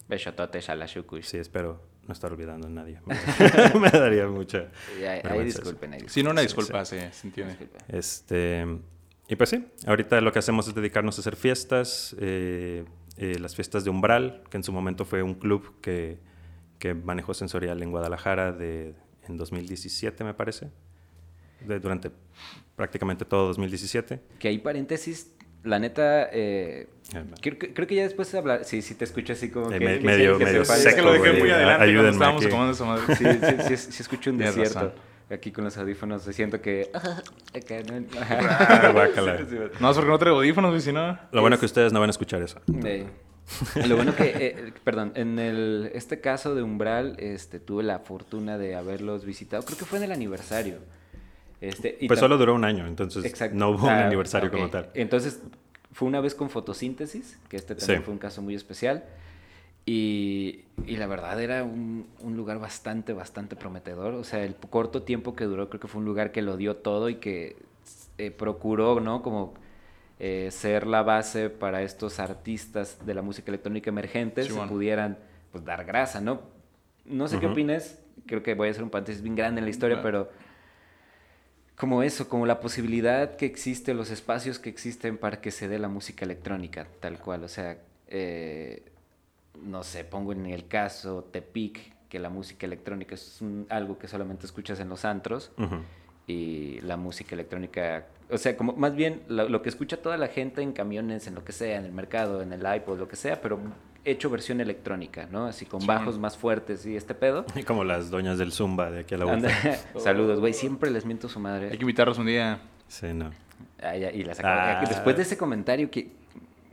besototes 0.09 0.69
a 0.69 0.77
la 0.77 0.87
Shukush. 0.87 1.25
Sí, 1.25 1.39
espero 1.39 1.83
no 2.07 2.13
estar 2.13 2.33
olvidando 2.33 2.69
a 2.69 2.71
nadie. 2.71 3.01
Me, 3.81 3.91
daría 3.91 4.29
mucha 4.29 4.69
ahí, 5.25 5.45
disculpen, 5.45 5.95
ahí 5.95 6.01
Sí, 6.07 6.23
no, 6.23 6.31
una 6.31 6.41
Sí, 6.41 6.47
disculpa, 6.47 6.85
se, 6.85 7.13
se 7.13 7.27
entiende. 7.27 7.55
disculpen. 7.55 7.83
Este, 7.89 8.67
y 9.29 9.37
pues 9.37 9.51
sí, 9.51 9.65
ahorita 9.87 10.21
lo 10.21 10.33
que 10.33 10.39
hacemos 10.39 10.67
es 10.69 10.75
dedicarnos 10.75 11.19
a 11.19 11.21
hacer 11.21 11.37
fiestas, 11.37 12.17
eh, 12.19 12.85
eh, 13.19 13.39
las 13.39 13.55
fiestas 13.55 13.85
de 13.85 13.91
Umbral, 13.91 14.43
que 14.51 14.57
en 14.57 14.65
su 14.65 14.73
momento 14.73 15.05
fue 15.05 15.23
un 15.23 15.35
club 15.35 15.81
que, 15.83 16.19
que 16.79 16.95
manejó 16.95 17.35
sensorial 17.35 17.83
en 17.83 17.91
Guadalajara 17.91 18.53
de, 18.53 18.95
en 19.29 19.37
2017, 19.37 20.25
me 20.25 20.35
parece, 20.35 20.71
de- 21.67 21.81
durante 21.81 22.11
prácticamente 22.77 23.25
todo 23.25 23.49
2017. 23.49 24.21
Que 24.39 24.49
hay 24.49 24.59
paréntesis, 24.59 25.33
la 25.65 25.79
neta, 25.79 26.29
eh, 26.33 26.89
Eh, 27.15 27.25
creo, 27.41 27.59
que- 27.59 27.73
creo 27.75 27.87
que 27.87 27.95
ya 27.97 28.03
después 28.05 28.31
de 28.31 28.39
hablar, 28.39 28.65
sí, 28.65 28.81
sí 28.83 28.95
te 28.95 29.05
escucho 29.05 29.33
así 29.33 29.51
como 29.51 29.73
Eh, 29.73 29.79
que... 29.79 29.85
me- 29.85 29.99
que 29.99 30.05
medio- 30.07 30.39
que 30.39 30.45
medio 30.45 30.65
se 30.65 30.89
Es 30.91 30.95
que 30.95 31.03
lo 31.03 31.13
dejé 31.13 31.33
muy 31.41 31.51
adelante 31.51 31.79
cuando 31.79 31.85
Ayúdenme 31.85 32.11
estábamos 32.13 32.45
aquí. 32.45 32.55
esa 32.71 32.85
madre. 32.85 33.17
Sí, 33.17 33.25
sí, 33.69 33.77
sí, 33.77 33.93
sí 33.93 34.03
escucho 34.03 34.31
un 34.31 34.39
desierto. 34.39 34.75
razón. 34.75 34.93
Aquí 35.31 35.53
con 35.53 35.65
los 35.65 35.77
audífonos 35.77 36.23
siento 36.23 36.61
que... 36.61 36.91
acá, 37.55 37.77
¿no? 37.87 38.05
Ah, 38.21 38.91
guácala. 38.93 39.39
No, 39.81 39.91
es 39.91 39.97
porque 39.97 40.11
no 40.11 40.19
traigo 40.19 40.39
audífonos, 40.39 40.83
si 40.83 40.93
no. 40.93 41.19
Lo 41.33 41.41
bueno 41.43 41.55
es 41.55 41.61
que 41.61 41.67
ustedes 41.67 41.93
no 41.93 42.01
van 42.01 42.09
a 42.09 42.13
escuchar 42.13 42.41
eso. 42.43 42.61
Eh, 42.85 43.07
lo 43.87 43.97
bueno 43.97 44.15
que, 44.15 44.25
eh, 44.37 44.73
perdón, 44.85 45.13
en 45.17 45.39
el, 45.39 45.91
este 45.95 46.21
caso 46.21 46.55
de 46.55 46.63
Umbral, 46.63 47.17
este, 47.19 47.61
tuve 47.61 47.83
la 47.83 47.99
fortuna 47.99 48.57
de 48.59 48.75
haberlos 48.75 49.25
visitado. 49.25 49.63
Creo 49.65 49.77
que 49.79 49.85
fue 49.85 49.99
en 49.99 50.05
el 50.05 50.13
aniversario. 50.13 50.79
Este, 51.61 51.99
y 52.01 52.07
Pues 52.09 52.21
solo 52.21 52.39
duró 52.39 52.55
un 52.55 52.65
año, 52.65 52.87
entonces 52.87 53.25
Exacto. 53.25 53.57
no 53.57 53.71
hubo 53.71 53.85
un 53.85 53.91
Ah, 53.91 54.07
aniversario 54.07 54.51
como 54.51 54.69
tal. 54.71 54.91
Entonces, 54.95 55.41
fue 55.93 56.07
una 56.09 56.21
vez 56.21 56.35
con 56.35 56.51
fotosíntesis, 56.51 57.39
que 57.49 57.57
este 57.57 57.75
también 57.75 57.99
Sí. 58.01 58.05
fue 58.05 58.13
un 58.15 58.19
caso 58.21 58.41
muy 58.43 58.55
especial. 58.55 59.05
Y, 59.91 60.67
y 60.87 60.97
la 60.99 61.07
verdad 61.07 61.41
era 61.41 61.65
un, 61.65 62.07
un 62.21 62.37
lugar 62.37 62.59
bastante, 62.59 63.15
bastante 63.15 63.57
prometedor. 63.57 64.13
O 64.13 64.23
sea, 64.23 64.45
el 64.45 64.55
corto 64.55 65.03
tiempo 65.03 65.35
que 65.35 65.45
duró, 65.45 65.71
creo 65.71 65.81
que 65.81 65.89
fue 65.89 66.01
un 66.01 66.05
lugar 66.05 66.31
que 66.31 66.43
lo 66.43 66.59
dio 66.59 66.77
todo 66.77 67.09
y 67.09 67.15
que 67.15 67.57
eh, 68.19 68.31
procuró, 68.31 69.01
¿no? 69.01 69.23
Como 69.23 69.55
eh, 70.19 70.51
ser 70.51 70.87
la 70.87 71.03
base 71.03 71.49
para 71.49 71.81
estos 71.81 72.21
artistas 72.21 73.07
de 73.07 73.15
la 73.15 73.23
música 73.23 73.51
electrónica 73.51 73.89
emergentes 73.89 74.49
Sí, 74.49 74.53
se 74.53 74.61
pudieran 74.67 75.17
pues, 75.53 75.65
dar 75.65 75.87
grasa, 75.87 76.21
¿no? 76.21 76.43
No 77.07 77.27
sé 77.27 77.39
qué 77.39 77.47
Ujú. 77.47 77.53
opines, 77.55 77.99
creo 78.27 78.43
que 78.43 78.53
voy 78.53 78.69
a 78.69 78.73
hacer 78.73 78.83
un 78.83 78.91
paréntesis 78.91 79.23
bien 79.23 79.37
grande 79.37 79.61
en 79.61 79.65
la 79.65 79.71
historia, 79.71 80.03
pero 80.03 80.29
como 81.79 82.03
eso, 82.03 82.29
como 82.29 82.45
la 82.45 82.61
posibilidad 82.61 83.37
que 83.37 83.47
existe, 83.47 83.95
los 83.95 84.11
espacios 84.11 84.59
que 84.59 84.69
existen 84.69 85.17
para 85.17 85.41
que 85.41 85.51
se 85.51 85.67
dé 85.67 85.79
la 85.79 85.89
música 85.89 86.27
electrónica, 86.27 86.87
tal 87.01 87.19
cual. 87.19 87.45
O 87.45 87.49
sea, 87.49 87.79
eh, 88.09 88.83
no 89.63 89.83
sé, 89.83 90.05
pongo 90.05 90.33
en 90.33 90.47
el 90.47 90.67
caso 90.67 91.25
Tepic, 91.31 91.95
que 92.09 92.19
la 92.19 92.31
música 92.31 92.67
electrónica 92.67 93.15
es 93.15 93.41
algo 93.69 93.99
que 93.99 94.09
solamente 94.09 94.47
escuchas 94.47 94.81
en 94.81 94.89
los 94.89 95.05
antros 95.05 95.53
y 96.27 96.81
la 96.83 96.97
música 96.97 97.35
electrónica, 97.35 98.07
o 98.31 98.39
sea, 98.39 98.57
como 98.57 98.75
más 98.75 98.95
bien 98.95 99.23
lo, 99.29 99.63
que 99.63 99.69
escucha 99.69 99.97
toda 99.97 100.17
la 100.17 100.29
gente 100.29 100.63
en 100.63 100.73
camiones, 100.73 101.27
en 101.27 101.35
lo 101.35 101.45
que 101.45 101.53
sea, 101.53 101.79
en 101.79 101.85
el 101.85 101.93
mercado, 101.93 102.43
en 102.43 102.53
el 102.53 102.63
iPod, 102.77 102.99
lo 102.99 103.09
que 103.09 103.17
sea, 103.17 103.41
pero 103.41 103.59
hecho 104.05 104.31
versión 104.31 104.61
electrónica, 104.61 105.29
¿no? 105.31 105.47
Así 105.47 105.67
con 105.67 105.85
bajos 105.87 106.19
más 106.19 106.37
fuertes 106.37 106.87
y 106.87 106.97
este 106.97 107.15
pedo. 107.15 107.45
Y 107.55 107.63
como 107.65 107.85
las 107.85 108.11
doñas 108.11 108.39
del 108.39 108.53
Zumba 108.53 108.91
de 108.91 109.01
aquí 109.01 109.15
a 109.15 109.19
la 109.19 109.25
vuelta. 109.25 109.51
Saludos, 109.99 110.41
güey, 110.41 110.53
siempre 110.53 110.91
les 110.91 111.05
miento 111.05 111.29
su 111.29 111.41
madre. 111.41 111.71
Hay 111.71 111.79
que 111.79 111.83
invitarlos 111.83 112.19
un 112.19 112.27
día. 112.27 112.61
Sí, 112.89 113.13
no. 113.13 113.31
Ah, 113.83 113.97
y 113.97 114.25
las 114.25 114.41
ah. 114.43 114.85
Después 114.89 115.17
de 115.17 115.23
ese 115.23 115.37
comentario 115.37 115.91
que 115.91 116.11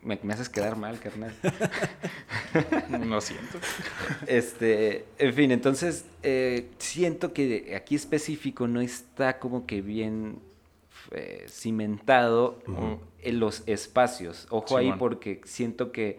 me, 0.05 0.19
me 0.21 0.33
haces 0.33 0.49
quedar 0.49 0.77
mal, 0.77 0.99
carnal. 0.99 1.33
Lo 3.05 3.19
siento. 3.19 3.57
Este, 4.27 5.05
en 5.17 5.33
fin, 5.33 5.51
entonces 5.51 6.05
eh, 6.23 6.69
siento 6.77 7.33
que 7.33 7.75
aquí 7.75 7.95
específico 7.95 8.67
no 8.67 8.81
está 8.81 9.39
como 9.39 9.65
que 9.65 9.81
bien 9.81 10.39
eh, 11.11 11.45
cimentado 11.49 12.59
en 13.21 13.39
los 13.39 13.63
espacios. 13.67 14.47
Ojo 14.49 14.77
ahí 14.77 14.93
porque 14.97 15.41
siento 15.43 15.91
que 15.91 16.17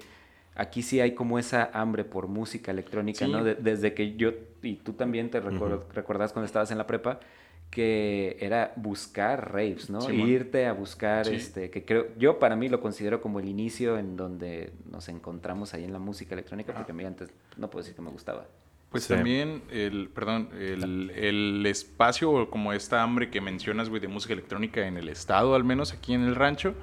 aquí 0.55 0.83
sí 0.83 1.01
hay 1.01 1.15
como 1.15 1.39
esa 1.39 1.71
hambre 1.73 2.05
por 2.05 2.27
música 2.27 2.73
electrónica, 2.73 3.27
¿no? 3.29 3.45
desde 3.45 3.95
que 3.95 4.17
yo, 4.17 4.33
y 4.63 4.77
tú 4.77 4.95
también 4.95 5.31
te 5.31 5.41
recuerdas 5.41 6.33
cuando 6.33 6.47
estabas 6.47 6.71
en 6.71 6.79
la 6.79 6.87
prepa, 6.87 7.21
que 7.71 8.37
era 8.41 8.73
buscar 8.77 9.53
raves, 9.53 9.91
¿no? 9.91 10.11
Irte 10.11 10.67
a 10.67 10.73
buscar, 10.73 11.29
este, 11.29 11.71
que 11.71 11.85
creo, 11.85 12.07
yo 12.17 12.39
para 12.39 12.57
mí 12.57 12.69
lo 12.69 12.81
considero 12.81 13.21
como 13.21 13.41
el 13.41 13.49
inicio 13.49 13.99
en 13.99 14.17
donde 14.17 14.73
nos 14.91 15.09
encontramos 15.09 15.75
ahí 15.75 15.85
en 15.85 15.93
la 15.93 15.99
música 15.99 16.35
electrónica, 16.35 16.73
porque 16.73 16.93
a 16.93 16.95
mí 16.95 17.05
antes 17.05 17.31
no 17.57 17.69
puedo 17.69 17.83
decir 17.83 17.95
que 17.95 18.03
me 18.03 18.11
gustaba. 18.11 18.47
Pues 18.91 19.09
también 19.09 19.63
el, 19.71 20.09
perdón, 20.09 20.49
el, 20.59 21.11
el, 21.11 21.67
espacio, 21.67 22.49
como 22.49 22.73
esta 22.73 23.03
hambre 23.03 23.31
que 23.31 23.41
mencionas, 23.41 23.91
güey, 23.91 24.01
de 24.01 24.09
música 24.09 24.33
electrónica 24.33 24.87
en 24.87 24.97
el 24.97 25.09
estado, 25.09 25.55
al 25.55 25.65
menos 25.65 25.93
aquí 25.93 26.15
en 26.15 26.23
el 26.23 26.35
rancho, 26.35 26.75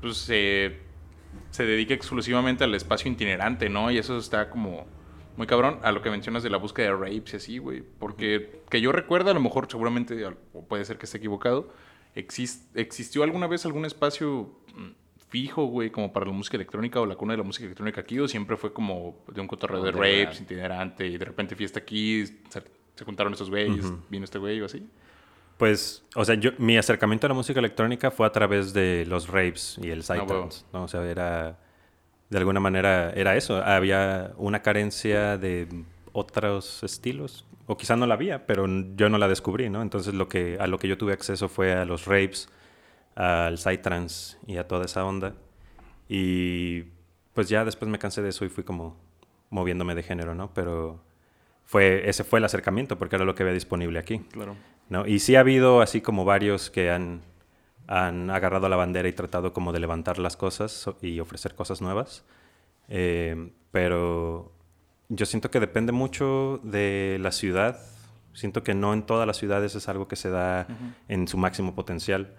pues 0.00 0.16
se 0.16 0.72
dedica 1.58 1.92
exclusivamente 1.92 2.64
al 2.64 2.74
espacio 2.74 3.10
itinerante, 3.10 3.68
¿no? 3.68 3.90
Y 3.90 3.98
eso 3.98 4.16
está 4.16 4.48
como 4.48 4.86
muy 5.38 5.46
cabrón 5.46 5.78
a 5.82 5.92
lo 5.92 6.02
que 6.02 6.10
mencionas 6.10 6.42
de 6.42 6.50
la 6.50 6.58
búsqueda 6.58 6.88
de 6.88 6.96
rapes 6.96 7.32
y 7.32 7.36
así, 7.36 7.58
güey. 7.58 7.82
Porque 8.00 8.60
que 8.68 8.80
yo 8.80 8.90
recuerda, 8.90 9.30
a 9.30 9.34
lo 9.34 9.40
mejor 9.40 9.68
seguramente, 9.70 10.26
o 10.52 10.64
puede 10.64 10.84
ser 10.84 10.98
que 10.98 11.06
esté 11.06 11.18
equivocado, 11.18 11.68
¿existió 12.14 13.22
alguna 13.22 13.46
vez 13.46 13.64
algún 13.64 13.84
espacio 13.84 14.50
mm, 14.74 14.88
fijo, 15.28 15.66
güey, 15.66 15.90
como 15.90 16.12
para 16.12 16.26
la 16.26 16.32
música 16.32 16.56
electrónica 16.56 17.00
o 17.00 17.06
la 17.06 17.14
cuna 17.14 17.34
de 17.34 17.36
la 17.38 17.44
música 17.44 17.66
electrónica 17.66 18.00
aquí? 18.00 18.18
¿O 18.18 18.26
siempre 18.26 18.56
fue 18.56 18.72
como 18.72 19.24
de 19.32 19.40
un 19.40 19.46
cotorreo 19.46 19.80
de 19.80 19.92
rapes, 19.92 20.40
itinerante, 20.40 21.06
y 21.06 21.16
de 21.16 21.24
repente 21.24 21.54
fiesta 21.54 21.78
aquí, 21.78 22.26
se, 22.26 23.04
juntaron 23.04 23.32
estos 23.32 23.48
güeyes, 23.48 23.86
vino 24.10 24.24
este 24.24 24.38
güey 24.38 24.60
o 24.60 24.64
así? 24.66 24.84
Pues, 25.56 26.04
o 26.16 26.24
sea, 26.24 26.34
yo, 26.34 26.50
mi 26.58 26.76
acercamiento 26.76 27.28
a 27.28 27.28
la 27.28 27.34
música 27.34 27.60
electrónica 27.60 28.10
fue 28.10 28.26
a 28.26 28.32
través 28.32 28.72
de 28.72 29.06
los 29.06 29.28
rapes 29.28 29.78
y 29.80 29.90
el 29.90 30.00
ah, 30.00 30.02
psytrance, 30.02 30.64
¿no? 30.72 30.82
O 30.82 30.88
sea, 30.88 31.08
era 31.08 31.58
de 32.30 32.38
alguna 32.38 32.60
manera 32.60 33.10
era 33.14 33.36
eso. 33.36 33.62
Había 33.62 34.32
una 34.36 34.62
carencia 34.62 35.38
de 35.38 35.68
otros 36.12 36.82
estilos, 36.82 37.46
o 37.66 37.76
quizá 37.76 37.96
no 37.96 38.06
la 38.06 38.14
había, 38.14 38.46
pero 38.46 38.66
yo 38.96 39.08
no 39.08 39.18
la 39.18 39.28
descubrí, 39.28 39.68
¿no? 39.68 39.82
Entonces 39.82 40.14
lo 40.14 40.28
que, 40.28 40.56
a 40.58 40.66
lo 40.66 40.78
que 40.78 40.88
yo 40.88 40.96
tuve 40.96 41.12
acceso 41.12 41.48
fue 41.48 41.72
a 41.72 41.84
los 41.84 42.06
rapes, 42.06 42.48
al 43.14 43.58
psytrance 43.58 44.38
y 44.46 44.56
a 44.56 44.66
toda 44.66 44.86
esa 44.86 45.04
onda. 45.04 45.34
Y 46.08 46.84
pues 47.34 47.48
ya 47.48 47.64
después 47.64 47.90
me 47.90 47.98
cansé 47.98 48.22
de 48.22 48.30
eso 48.30 48.44
y 48.44 48.48
fui 48.48 48.64
como 48.64 48.96
moviéndome 49.50 49.94
de 49.94 50.02
género, 50.02 50.34
¿no? 50.34 50.52
Pero 50.54 51.00
fue, 51.64 52.08
ese 52.08 52.24
fue 52.24 52.38
el 52.38 52.46
acercamiento 52.46 52.98
porque 52.98 53.16
era 53.16 53.24
lo 53.24 53.34
que 53.34 53.42
había 53.42 53.52
disponible 53.52 53.98
aquí. 53.98 54.20
Claro. 54.30 54.56
¿no? 54.88 55.06
Y 55.06 55.18
sí 55.18 55.36
ha 55.36 55.40
habido 55.40 55.82
así 55.82 56.00
como 56.00 56.24
varios 56.24 56.70
que 56.70 56.90
han 56.90 57.20
han 57.88 58.30
agarrado 58.30 58.68
la 58.68 58.76
bandera 58.76 59.08
y 59.08 59.12
tratado 59.12 59.52
como 59.52 59.72
de 59.72 59.80
levantar 59.80 60.18
las 60.18 60.36
cosas 60.36 60.88
y 61.00 61.18
ofrecer 61.20 61.54
cosas 61.54 61.80
nuevas. 61.80 62.24
Eh, 62.88 63.50
pero 63.72 64.52
yo 65.08 65.24
siento 65.24 65.50
que 65.50 65.58
depende 65.58 65.90
mucho 65.90 66.60
de 66.62 67.16
la 67.20 67.32
ciudad. 67.32 67.80
Siento 68.34 68.62
que 68.62 68.74
no 68.74 68.92
en 68.92 69.02
todas 69.02 69.26
las 69.26 69.38
ciudades 69.38 69.74
es 69.74 69.88
algo 69.88 70.06
que 70.06 70.16
se 70.16 70.28
da 70.28 70.66
en 71.08 71.26
su 71.26 71.38
máximo 71.38 71.74
potencial. 71.74 72.34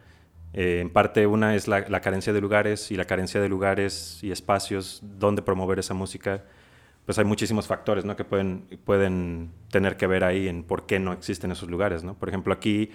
Eh, 0.53 0.81
en 0.81 0.91
parte 0.91 1.25
una 1.25 1.55
es 1.55 1.67
la, 1.67 1.83
carencia 1.99 2.31
de 2.31 2.41
lugares 2.41 2.91
y 2.91 2.95
la 2.95 3.05
carencia 3.05 3.41
de 3.41 3.49
lugares 3.49 4.19
y 4.23 4.31
espacios 4.31 5.01
donde 5.01 5.41
promover 5.41 5.79
esa 5.79 5.95
música. 5.95 6.43
Pues 7.05 7.17
hay 7.17 7.25
muchísimos 7.25 7.65
factores 7.65 8.05
¿no? 8.05 8.15
que 8.15 8.23
pueden, 8.23 8.67
pueden 8.85 9.51
tener 9.71 9.97
que 9.97 10.05
ver 10.05 10.23
ahí 10.23 10.47
en 10.47 10.63
por 10.63 10.85
qué 10.85 10.99
no 10.99 11.11
existen 11.11 11.51
esos 11.51 11.71
lugares. 11.71 12.03
¿no? 12.03 12.13
Por 12.13 12.29
ejemplo, 12.29 12.53
aquí 12.53 12.91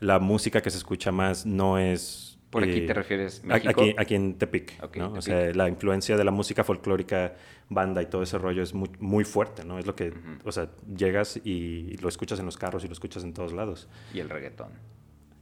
la 0.00 0.18
música 0.18 0.60
que 0.60 0.70
se 0.70 0.78
escucha 0.78 1.12
más 1.12 1.46
no 1.46 1.78
es... 1.78 2.38
¿Por 2.50 2.64
aquí 2.64 2.80
te 2.80 2.92
eh, 2.92 2.94
refieres? 2.94 3.44
¿México? 3.44 3.82
Aquí, 3.82 3.94
aquí 3.98 4.14
en 4.14 4.38
Tepic, 4.38 4.82
O 5.12 5.20
sea, 5.20 5.52
la 5.52 5.68
influencia 5.68 6.16
de 6.16 6.24
la 6.24 6.30
música 6.30 6.64
folclórica, 6.64 7.34
banda 7.68 8.00
y 8.00 8.06
todo 8.06 8.22
ese 8.22 8.38
rollo 8.38 8.62
es 8.62 8.72
muy, 8.72 8.90
muy 9.00 9.24
fuerte, 9.24 9.64
¿no? 9.64 9.78
Es 9.78 9.86
lo 9.86 9.94
que, 9.94 10.14
o 10.44 10.52
sea, 10.52 10.70
llegas 10.96 11.38
y 11.44 11.98
lo 11.98 12.08
escuchas 12.08 12.38
en 12.38 12.46
los 12.46 12.56
carros 12.56 12.84
y 12.84 12.86
lo 12.86 12.94
escuchas 12.94 13.22
en 13.22 13.34
todos 13.34 13.52
lados. 13.52 13.88
Y 14.14 14.20
el 14.20 14.30
reggaetón. 14.30 14.70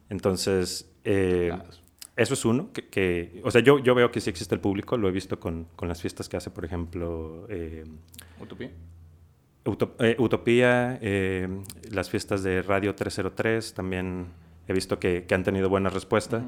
Entonces, 0.09 0.91
eh, 1.05 1.57
eso 2.17 2.35
es 2.35 2.45
uno, 2.45 2.71
que, 2.73 3.41
o 3.45 3.53
sea, 3.53 3.61
yo, 3.61 3.79
yo 3.79 3.95
veo 3.95 4.11
que 4.11 4.21
sí 4.21 4.29
existe 4.29 4.57
el 4.57 4.61
público, 4.61 4.97
lo 4.97 5.09
he 5.09 5.13
visto 5.13 5.39
con, 5.39 5.69
con 5.77 5.87
las 5.87 6.01
fiestas 6.01 6.29
que 6.29 6.37
hace, 6.37 6.51
por 6.51 6.65
ejemplo... 6.65 7.47
Eh, 7.49 7.85
¿Utopía? 8.41 8.73
Utopía, 10.19 10.99
las 11.91 12.11
fiestas 12.11 12.43
de 12.43 12.63
Radio 12.63 12.95
303 12.95 13.75
también 13.75 14.27
he 14.69 14.73
visto 14.73 14.99
que, 14.99 15.25
que 15.25 15.35
han 15.35 15.45
tenido 15.45 15.69
buena 15.69 15.91
respuesta. 15.91 16.43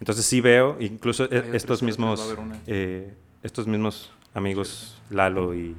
Entonces 0.00 0.26
sí 0.26 0.40
veo, 0.40 0.76
incluso 0.80 1.24
estos 1.30 1.82
mismos, 1.82 2.36
eh, 2.66 3.14
estos 3.42 3.66
mismos 3.66 4.12
amigos, 4.34 5.00
Lalo 5.10 5.54
y, 5.54 5.74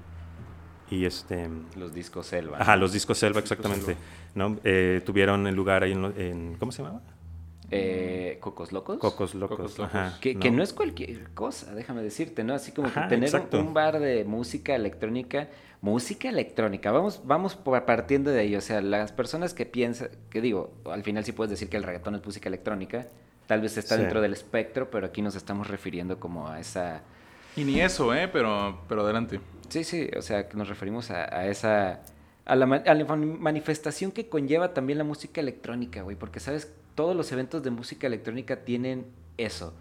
y 0.89 1.05
este... 1.05 1.49
Los 1.75 1.93
discos 1.93 2.27
Selva. 2.27 2.57
Ajá, 2.59 2.75
los 2.75 2.91
discos 2.93 3.17
Selva, 3.17 3.39
exactamente. 3.39 3.95
¿no? 4.33 4.57
Eh, 4.63 5.01
tuvieron 5.05 5.45
el 5.47 5.55
lugar 5.55 5.83
ahí 5.83 5.91
en, 5.91 6.55
¿Cómo 6.59 6.71
se 6.71 6.81
llamaba? 6.81 7.01
Eh, 7.69 8.37
Cocos 8.39 8.71
Locos. 8.71 8.97
Cocos 8.97 9.35
Locos. 9.35 9.79
Ajá, 9.79 10.17
que, 10.21 10.35
no. 10.51 10.63
es 10.63 10.71
cualquier 10.73 11.29
cosa, 11.31 11.73
déjame 11.75 12.01
decirte, 12.01 12.43
¿no? 12.43 12.53
Así 12.53 12.71
como 12.71 12.91
que 12.91 12.99
tener 13.01 13.29
un, 13.51 13.73
bar 13.73 13.99
de 13.99 14.23
música 14.23 14.73
electrónica, 14.75 15.49
música 15.81 16.29
electrónica, 16.29 16.91
vamos, 16.91 17.21
vamos 17.25 17.55
partiendo 17.55 18.31
de 18.31 18.39
ahí, 18.39 18.55
o 18.55 18.61
sea, 18.61 18.81
las 18.81 19.11
personas 19.11 19.53
que 19.53 19.65
piensan, 19.65 20.09
que 20.29 20.39
digo, 20.39 20.73
al 20.85 21.03
final 21.03 21.25
sí 21.25 21.33
puedes 21.33 21.51
decir 21.51 21.69
que 21.69 21.77
el 21.77 21.83
reggaetón 21.83 22.15
es 22.15 22.25
música 22.25 22.47
electrónica, 22.47 23.07
tal 23.47 23.61
vez 23.61 23.77
está 23.77 23.97
dentro 23.97 24.21
del 24.21 24.33
espectro, 24.33 24.89
pero 24.89 25.07
aquí 25.07 25.21
nos 25.21 25.35
estamos 25.35 25.67
refiriendo 25.67 26.19
como 26.19 26.47
a 26.47 26.59
esa... 26.59 27.01
Y 27.57 27.63
ni 27.63 27.81
eso, 27.81 28.13
¿eh? 28.13 28.27
Pero, 28.27 28.81
pero 28.87 29.01
adelante. 29.01 29.39
Sí, 29.67 29.83
sí, 29.83 30.09
o 30.15 30.21
sea, 30.21 30.47
que 30.47 30.55
nos 30.55 30.69
referimos 30.69 31.11
a, 31.11 31.35
a 31.35 31.47
esa... 31.47 32.01
A 32.47 32.55
la, 32.55 32.65
a 32.65 32.93
la 32.93 33.15
manifestación 33.15 34.11
que 34.11 34.29
conlleva 34.29 34.73
también 34.73 34.97
la 34.97 35.03
música 35.03 35.41
electrónica, 35.41 36.01
güey, 36.01 36.15
porque 36.15 36.39
sabes 36.39 36.73
todos 36.95 37.15
los 37.15 37.31
eventos 37.31 37.61
de 37.61 37.69
música 37.69 38.07
electrónica 38.07 38.63
tienen 38.63 39.05
eso. 39.37 39.73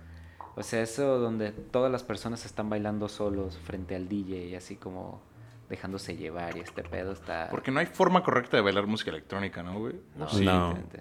O 0.57 0.63
sea, 0.63 0.83
eso 0.83 1.19
donde 1.19 1.53
todas 1.53 1.93
las 1.93 2.03
personas 2.03 2.45
están 2.45 2.69
bailando 2.69 3.09
solos 3.09 3.59
frente 3.59 3.95
al 3.95 4.09
DJ 4.09 4.49
y 4.49 4.55
así 4.55 4.77
como 4.77 5.23
dejándose 5.69 6.17
llevar 6.17 6.57
y 6.57 6.61
este 6.61 6.83
pedo 6.83 7.13
está... 7.13 7.49
Porque 7.51 7.71
no 7.71 7.81
hay 7.81 7.87
forma 7.87 8.23
correcta 8.23 8.57
de 8.57 8.63
bailar 8.63 8.87
música 8.87 9.11
electrónica, 9.11 9.63
¿no, 9.63 9.79
güey? 9.81 9.95
No, 10.17 10.29
sí, 10.29 10.47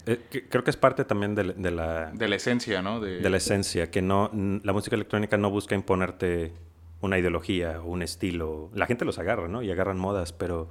eh, 0.05 0.48
creo 0.50 0.63
que 0.63 0.72
es 0.72 0.77
parte 0.77 1.05
también 1.05 1.36
de, 1.36 1.43
la... 1.72 2.12
De 2.12 2.27
la 2.27 2.36
esencia, 2.36 2.81
¿no? 2.81 3.00
De... 3.00 3.19
de... 3.19 3.29
la 3.29 3.38
esencia, 3.38 3.91
que 3.91 4.01
no... 4.01 4.29
La 4.63 4.74
música 4.74 4.95
electrónica 4.95 5.38
no 5.38 5.50
busca 5.50 5.75
imponerte 5.75 6.53
una 7.01 7.19
ideología 7.19 7.81
o 7.81 7.86
un 7.86 8.01
estilo. 8.01 8.72
La 8.74 8.88
gente 8.88 9.05
los 9.05 9.19
agarra, 9.19 9.48
¿no? 9.48 9.62
Y 9.62 9.72
agarran 9.72 9.98
modas, 9.98 10.34
pero 10.34 10.69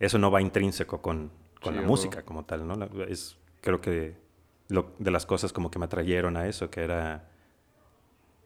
eso 0.00 0.18
no 0.18 0.30
va 0.30 0.40
intrínseco 0.40 1.00
con, 1.00 1.30
con 1.60 1.76
la 1.76 1.82
música 1.82 2.22
como 2.22 2.44
tal, 2.44 2.66
¿no? 2.66 2.88
Es, 3.08 3.36
creo 3.60 3.80
que 3.80 4.16
de 4.98 5.10
las 5.10 5.26
cosas 5.26 5.52
como 5.52 5.70
que 5.70 5.78
me 5.78 5.86
atrayeron 5.86 6.36
a 6.36 6.46
eso, 6.46 6.70
que 6.70 6.82
era... 6.82 7.28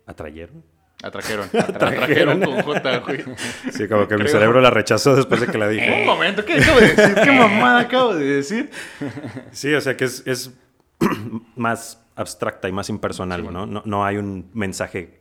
¿Atrayeron? 0.06 0.64
Atrajeron. 1.02 1.48
Atrajeron 1.52 2.40
con 2.40 2.60
J, 2.62 2.98
güey. 2.98 3.24
Sí, 3.70 3.86
como 3.86 4.08
que 4.08 4.16
mi 4.16 4.28
cerebro 4.28 4.60
la 4.60 4.70
rechazó 4.70 5.14
después 5.14 5.40
de 5.40 5.46
que 5.46 5.56
la 5.56 5.68
dije. 5.68 6.00
Un 6.00 6.06
momento, 6.06 6.44
¿qué 6.44 6.54
acabo 6.54 6.80
de 6.80 6.88
decir? 6.88 7.14
¿Qué 7.14 7.30
mamada 7.30 7.80
acabo 7.80 8.14
de 8.14 8.24
decir? 8.24 8.70
Sí, 9.52 9.72
o 9.74 9.80
sea 9.80 9.96
que 9.96 10.04
es, 10.04 10.26
es 10.26 10.52
más 11.56 12.04
abstracta 12.16 12.68
y 12.68 12.72
más 12.72 12.88
impersonal, 12.88 13.44
¿no? 13.44 13.66
¿no? 13.66 13.82
¿no? 13.84 14.04
hay 14.04 14.16
un 14.16 14.50
mensaje 14.54 15.20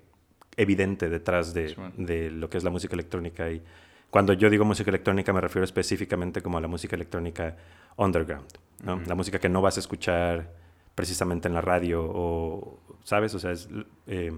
evidente 0.55 1.09
detrás 1.09 1.53
de, 1.53 1.75
de, 1.97 2.31
lo 2.31 2.49
que 2.49 2.57
es 2.57 2.63
la 2.63 2.71
música 2.71 2.95
electrónica. 2.95 3.49
Y 3.51 3.61
cuando 4.09 4.33
yo 4.33 4.49
digo 4.49 4.63
música 4.65 4.89
electrónica 4.89 5.33
me 5.33 5.41
refiero 5.41 5.63
específicamente 5.65 6.41
como 6.41 6.57
a 6.57 6.61
la 6.61 6.67
música 6.67 6.95
electrónica 6.95 7.55
underground, 7.97 8.47
¿no? 8.83 8.99
La 9.05 9.15
música 9.15 9.39
que 9.39 9.49
no 9.49 9.61
vas 9.61 9.77
a 9.77 9.79
escuchar 9.79 10.53
precisamente 10.95 11.47
en 11.47 11.53
la 11.53 11.61
radio 11.61 12.03
o, 12.03 12.79
¿sabes? 13.03 13.33
O 13.35 13.39
sea, 13.39 13.51
es, 13.51 13.69
eh, 14.07 14.31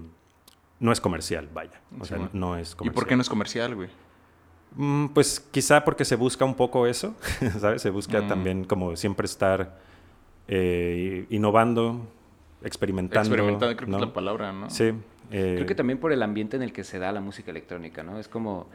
no 0.80 0.92
es 0.92 1.00
comercial, 1.00 1.48
vaya. 1.54 1.80
O 1.98 2.04
Sí, 2.04 2.08
sea, 2.08 2.18
bueno. 2.18 2.30
no 2.34 2.56
es 2.56 2.72
¿Y 2.72 2.76
comercial. 2.76 2.94
por 2.94 3.06
qué 3.08 3.16
no 3.16 3.22
es 3.22 3.28
comercial, 3.28 3.74
güey? 3.74 3.88
Mm, 4.76 5.06
Pues 5.08 5.40
quizá 5.40 5.84
porque 5.84 6.04
se 6.04 6.16
busca 6.16 6.44
un 6.44 6.54
poco 6.54 6.86
eso, 6.86 7.14
¿sabes? 7.60 7.80
Se 7.82 7.90
busca 7.90 8.20
Mm. 8.22 8.28
también 8.28 8.64
como 8.64 8.96
siempre 8.96 9.24
estar 9.26 9.78
eh, 10.48 11.26
innovando, 11.30 12.06
experimentando. 12.62 13.20
Experimentando, 13.28 13.76
creo 13.76 13.88
que 13.88 13.94
es 13.96 14.00
la 14.00 14.12
palabra, 14.12 14.52
¿no? 14.52 14.68
Sí. 14.70 14.92
eh, 15.30 15.52
Creo 15.56 15.66
que 15.66 15.74
también 15.74 15.98
por 15.98 16.12
el 16.12 16.22
ambiente 16.22 16.56
en 16.56 16.62
el 16.62 16.72
que 16.72 16.82
se 16.84 16.98
da 16.98 17.12
la 17.12 17.20
música 17.20 17.50
electrónica, 17.50 18.02
¿no? 18.02 18.18
Es 18.18 18.28
como, 18.28 18.68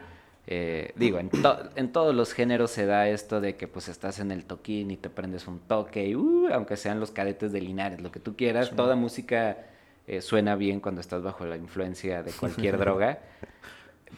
eh, 0.46 0.92
digo, 0.96 1.18
en, 1.18 1.28
to- 1.30 1.70
en 1.74 1.90
todos 1.92 2.14
los 2.14 2.32
géneros 2.32 2.70
se 2.70 2.86
da 2.86 3.08
esto 3.08 3.40
de 3.40 3.56
que 3.56 3.66
pues 3.68 3.88
estás 3.88 4.18
en 4.20 4.30
el 4.30 4.44
toquín 4.44 4.90
y 4.90 4.96
te 4.96 5.10
prendes 5.10 5.46
un 5.48 5.58
toque, 5.58 6.06
y, 6.06 6.14
uh, 6.16 6.48
aunque 6.52 6.76
sean 6.76 7.00
los 7.00 7.10
cadetes 7.10 7.52
de 7.52 7.60
Linares, 7.60 8.00
lo 8.00 8.10
que 8.12 8.20
tú 8.20 8.36
quieras, 8.36 8.70
toda 8.76 8.94
música 8.96 9.58
eh, 10.06 10.20
suena 10.20 10.54
bien 10.54 10.78
cuando 10.80 11.00
estás 11.00 11.22
bajo 11.22 11.44
la 11.46 11.56
influencia 11.56 12.22
de 12.22 12.30
cualquier 12.32 12.78
droga. 12.84 13.18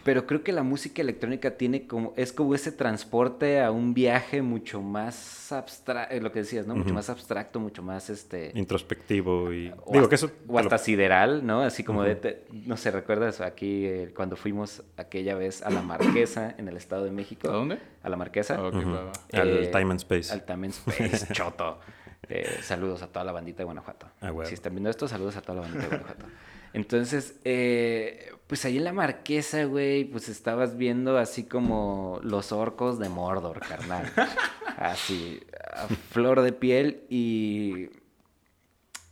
Pero 0.04 0.26
creo 0.26 0.42
que 0.42 0.52
la 0.52 0.62
música 0.62 1.02
electrónica 1.02 1.56
tiene 1.58 1.86
como, 1.86 2.14
es 2.16 2.32
como 2.32 2.54
ese 2.54 2.72
transporte 2.72 3.60
a 3.60 3.70
un 3.70 3.92
viaje 3.92 4.40
mucho 4.40 4.80
más 4.80 5.52
abstracto, 5.52 6.18
lo 6.20 6.32
que 6.32 6.38
decías, 6.40 6.66
¿no? 6.66 6.74
Mucho 6.76 6.94
más 6.94 7.10
abstracto, 7.10 7.60
mucho 7.60 7.82
más 7.82 8.08
este... 8.08 8.52
introspectivo 8.54 9.52
y... 9.52 9.68
O 9.84 9.92
digo 9.92 10.04
hasta, 10.04 10.08
que 10.08 10.14
eso... 10.14 10.30
o 10.46 10.62
lo- 10.62 10.78
sideral, 10.78 11.44
¿no? 11.46 11.60
Así 11.62 11.84
como 11.84 12.04
de, 12.04 12.12
Ujú. 12.12 12.20
te- 12.22 12.44
no 12.52 12.76
sé, 12.78 12.90
¿recuerdas 12.90 13.40
aquí 13.42 13.84
eh, 13.86 14.12
cuando 14.16 14.36
fuimos 14.36 14.82
aquella 14.96 15.34
vez 15.34 15.62
a 15.62 15.68
La 15.70 15.82
Marquesa 15.82 16.54
en 16.56 16.68
el 16.68 16.76
Estado 16.78 17.04
de 17.04 17.10
México? 17.10 17.48
¿A 17.48 17.52
dónde? 17.52 17.78
A 18.02 18.08
La 18.08 18.16
Marquesa. 18.16 18.56
Ah. 18.58 19.12
Al 19.32 19.48
Eh, 19.64 19.66
Time 19.70 19.90
and 19.90 20.00
Space. 20.00 20.32
Al 20.32 20.44
Time 20.44 20.66
and 20.68 20.74
Space, 20.74 21.26
choto. 21.34 21.80
Eh, 22.30 22.60
saludos 22.62 23.02
a 23.02 23.08
toda 23.08 23.24
la 23.24 23.32
bandita 23.32 23.58
de 23.58 23.64
Guanajuato. 23.64 24.06
Ah. 24.22 24.32
Si 24.44 24.54
están 24.54 24.72
viendo 24.74 24.88
esto, 24.90 25.06
saludos 25.08 25.36
a 25.36 25.42
toda 25.42 25.56
la 25.56 25.60
bandita 25.62 25.82
de 25.82 25.88
Guanajuato. 25.88 26.24
Entonces, 26.72 27.36
eh, 27.44 28.32
pues 28.46 28.64
ahí 28.64 28.78
en 28.78 28.84
la 28.84 28.92
Marquesa, 28.92 29.64
güey, 29.64 30.04
pues 30.04 30.28
estabas 30.28 30.76
viendo 30.76 31.18
así 31.18 31.44
como 31.44 32.18
los 32.22 32.50
orcos 32.50 32.98
de 32.98 33.08
Mordor, 33.08 33.60
carnal. 33.60 34.10
Así, 34.78 35.40
a 35.74 35.86
flor 35.88 36.40
de 36.42 36.52
piel 36.52 37.02
y... 37.08 37.90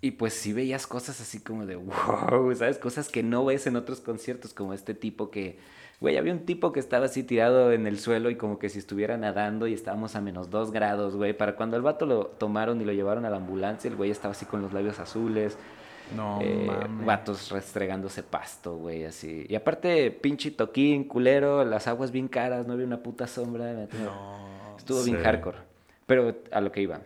Y 0.00 0.12
pues 0.12 0.34
sí 0.34 0.52
veías 0.52 0.86
cosas 0.86 1.20
así 1.20 1.40
como 1.40 1.66
de 1.66 1.74
wow, 1.74 2.54
¿sabes? 2.54 2.78
Cosas 2.78 3.08
que 3.08 3.24
no 3.24 3.44
ves 3.44 3.66
en 3.66 3.74
otros 3.74 4.00
conciertos, 4.00 4.54
como 4.54 4.72
este 4.72 4.94
tipo 4.94 5.30
que, 5.32 5.58
güey, 6.00 6.16
había 6.16 6.32
un 6.32 6.44
tipo 6.44 6.70
que 6.70 6.78
estaba 6.78 7.06
así 7.06 7.24
tirado 7.24 7.72
en 7.72 7.88
el 7.88 7.98
suelo 7.98 8.30
y 8.30 8.36
como 8.36 8.60
que 8.60 8.68
si 8.68 8.78
estuviera 8.78 9.16
nadando 9.16 9.66
y 9.66 9.72
estábamos 9.72 10.14
a 10.14 10.20
menos 10.20 10.50
dos 10.50 10.70
grados, 10.70 11.16
güey. 11.16 11.36
Para 11.36 11.56
cuando 11.56 11.76
el 11.76 11.82
vato 11.82 12.06
lo 12.06 12.26
tomaron 12.26 12.80
y 12.80 12.84
lo 12.84 12.92
llevaron 12.92 13.24
a 13.24 13.30
la 13.30 13.38
ambulancia, 13.38 13.88
el 13.88 13.96
güey 13.96 14.10
estaba 14.12 14.32
así 14.32 14.44
con 14.44 14.62
los 14.62 14.72
labios 14.72 15.00
azules, 15.00 15.58
No, 16.14 16.38
eh, 16.40 16.64
mames. 16.66 17.04
vatos 17.06 17.50
restregándose 17.50 18.22
pasto, 18.22 18.76
güey, 18.76 19.04
así. 19.04 19.44
Y 19.48 19.54
aparte, 19.56 20.10
pinche 20.12 20.50
toquín, 20.52 21.04
culero, 21.04 21.64
las 21.64 21.88
aguas 21.88 22.12
bien 22.12 22.28
caras, 22.28 22.66
no 22.66 22.74
había 22.74 22.86
una 22.86 23.02
puta 23.02 23.26
sombra. 23.26 23.64
me- 23.72 23.88
Estuvo 24.78 25.02
bien 25.02 25.18
hardcore. 25.22 25.58
Pero 26.06 26.36
a 26.52 26.60
lo 26.60 26.70
que 26.70 26.82
iba. 26.82 27.00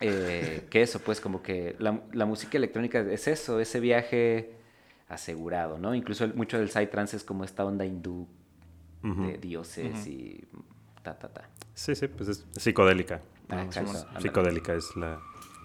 Eh, 0.00 0.66
que 0.70 0.82
eso, 0.82 0.98
pues, 1.00 1.20
como 1.20 1.42
que 1.42 1.76
la, 1.78 2.00
la 2.12 2.24
música 2.26 2.56
electrónica 2.56 3.00
es 3.00 3.28
eso, 3.28 3.60
ese 3.60 3.80
viaje 3.80 4.52
asegurado, 5.08 5.78
¿no? 5.78 5.94
Incluso 5.94 6.24
el- 6.24 6.34
mucho 6.34 6.58
del 6.58 6.70
psytrance 6.70 7.16
es 7.16 7.24
como 7.24 7.44
esta 7.44 7.64
onda 7.64 7.84
hindú 7.84 8.26
de 9.02 9.36
dioses 9.36 10.00
Ujú. 10.00 10.08
y 10.08 10.44
ta, 11.02 11.18
ta, 11.18 11.28
ta. 11.28 11.48
Sí, 11.74 11.94
sí, 11.94 12.08
pues 12.08 12.28
es 12.30 12.46
psicodélica. 12.56 13.20
Ah, 13.50 13.56
¿no? 13.56 13.62
exacto. 13.62 14.06
Psicodélica 14.18 14.72
es 14.74 14.96
la 14.96 15.20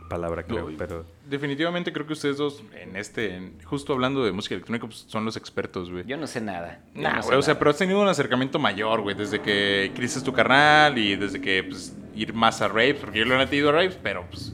palabra, 0.10 0.44
creo, 0.44 0.70
pero... 0.78 1.06
Definitivamente 1.30 1.94
creo 1.94 2.06
que 2.08 2.14
ustedes 2.14 2.38
dos, 2.38 2.64
en 2.82 2.96
este, 2.98 3.36
en- 3.36 3.54
justo 3.64 3.94
hablando 3.94 4.26
de 4.26 4.32
música 4.32 4.56
electrónica, 4.56 4.88
pues 4.88 5.06
son 5.08 5.24
los 5.24 5.38
expertos, 5.38 5.90
güey. 5.92 6.04
Yo 6.06 6.18
no 6.18 6.28
sé 6.28 6.42
nada. 6.42 6.80
Nah, 6.96 7.18
no 7.18 7.22
sé 7.22 7.28
güey, 7.28 7.40
o 7.40 7.42
sea, 7.42 7.54
nada. 7.54 7.60
pero 7.60 7.72
has 7.72 7.78
tenido 7.78 8.02
un 8.02 8.08
acercamiento 8.08 8.60
mayor, 8.60 9.02
güey, 9.02 9.16
desde 9.16 9.40
que 9.42 9.92
Chris 9.96 10.18
es 10.18 10.24
tu 10.24 10.34
carnal 10.34 10.98
y 10.98 11.16
desde 11.16 11.40
que, 11.40 11.64
pues, 11.64 11.96
ir 12.16 12.34
más 12.34 12.62
a 12.62 12.68
raves, 12.68 12.96
porque 13.00 13.20
yo 13.20 13.26
lo 13.26 13.40
he 13.42 13.56
ido 13.56 13.70
a 13.70 13.72
raves, 13.72 13.98
pero, 14.04 14.26
pues, 14.30 14.54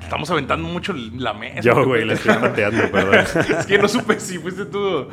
estamos 0.00 0.30
aventando 0.30 0.68
mucho 0.68 0.92
la 0.92 1.32
mesa. 1.32 1.60
Yo, 1.62 1.84
güey, 1.84 2.04
le 2.04 2.14
estoy 2.14 2.34
pateando, 2.36 2.82
perdón. 2.92 3.24
es 3.58 3.66
que 3.66 3.78
no 3.78 3.88
supe 3.88 4.20
si 4.20 4.38
fuiste 4.38 4.66
tú. 4.66 5.08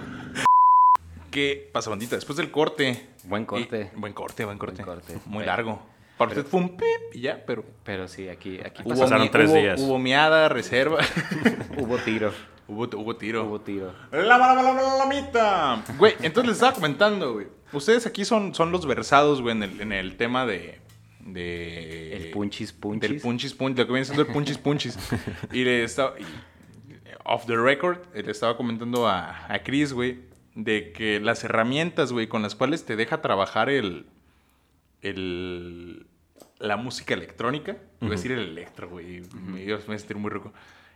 ¿Qué 1.32 1.68
pasa, 1.74 1.90
bandita? 1.90 2.16
Después 2.16 2.38
del 2.38 2.52
corte. 2.52 3.08
Buen 3.24 3.46
corte. 3.46 3.90
y- 3.96 4.00
buen 4.00 4.14
corte, 4.14 4.46
buen 4.46 4.58
corte. 4.60 4.84
Buen 4.84 4.98
corte. 5.00 5.18
Muy 5.26 5.44
largo. 5.44 5.82
Para 6.17 6.30
usted 6.32 6.45
fue 6.45 6.60
un 6.62 6.78
pip 6.78 6.86
y 7.13 7.21
ya, 7.21 7.43
pero... 7.45 7.65
Pero 7.84 8.08
sí, 8.08 8.30
aquí, 8.30 8.60
aquí 8.63 8.82
Hubo, 8.86 8.91
Pasaron 8.91 9.23
mi- 9.23 9.30
tres 9.30 9.49
hubo- 9.49 9.56
días. 9.58 9.82
Hubo 9.82 9.97
miada, 9.99 10.47
reserva. 10.49 10.99
hubo 11.78 11.97
tiro. 11.97 12.32
hubo, 12.67 12.84
hubo 12.95 13.15
tiro. 13.15 13.43
Hubo 13.45 13.60
tiro. 13.62 13.93
La, 14.12 14.21
la, 14.23 14.38
la, 14.38 14.54
la, 14.62 14.73
la, 14.73 14.95
la 14.97 15.06
mitad. 15.08 15.80
Güey, 15.97 16.13
entonces 16.21 16.47
les 16.49 16.58
estaba 16.58 16.73
comentando, 16.73 17.34
güey. 17.34 17.47
Ustedes 17.73 18.06
aquí 18.06 18.23
son, 18.26 18.54
son 18.54 18.71
los 18.71 18.86
versados, 18.86 19.41
güey, 19.41 19.56
en 19.56 19.63
el, 19.63 19.82
en 19.82 19.91
el 19.91 20.15
tema 20.15 20.45
de. 20.45 20.80
de 21.19 22.13
El 22.15 22.32
punchis 22.32 22.71
punchis. 22.73 23.10
Del 23.10 23.19
punchis 23.21 23.54
punchis, 23.54 23.80
lo 23.80 23.86
que 23.88 23.91
viene 23.93 24.06
siendo 24.06 24.21
el 24.23 24.28
punchis 24.32 24.58
punchis. 24.60 24.97
y 25.52 25.63
le 25.63 25.84
estaba. 25.84 26.13
y, 26.19 26.23
off 27.26 27.45
the 27.47 27.56
record, 27.58 27.97
eh, 28.13 28.21
le 28.23 28.32
estaba 28.32 28.56
comentando 28.58 29.08
a, 29.08 29.45
a 29.52 29.63
Chris, 29.63 29.93
güey, 29.93 30.19
de 30.56 30.91
que 30.91 31.19
las 31.19 31.43
herramientas, 31.43 32.12
güey, 32.12 32.28
con 32.28 32.41
las 32.43 32.54
cuales 32.56 32.86
te 32.86 32.95
deja 32.95 33.21
trabajar 33.21 33.69
el. 33.69 34.06
El 35.04 36.08
la 36.60 36.78
música 36.78 37.13
electrónica, 37.13 37.76
voy 38.00 38.10
a 38.10 38.12
decir 38.13 38.32
el 38.32 38.39
electro, 38.39 38.89
güey, 38.89 39.22
me 39.34 39.62
iba 39.63 39.78
a 39.78 39.82
sentir 39.82 40.18
muy 40.18 40.32
rico. 40.32 40.54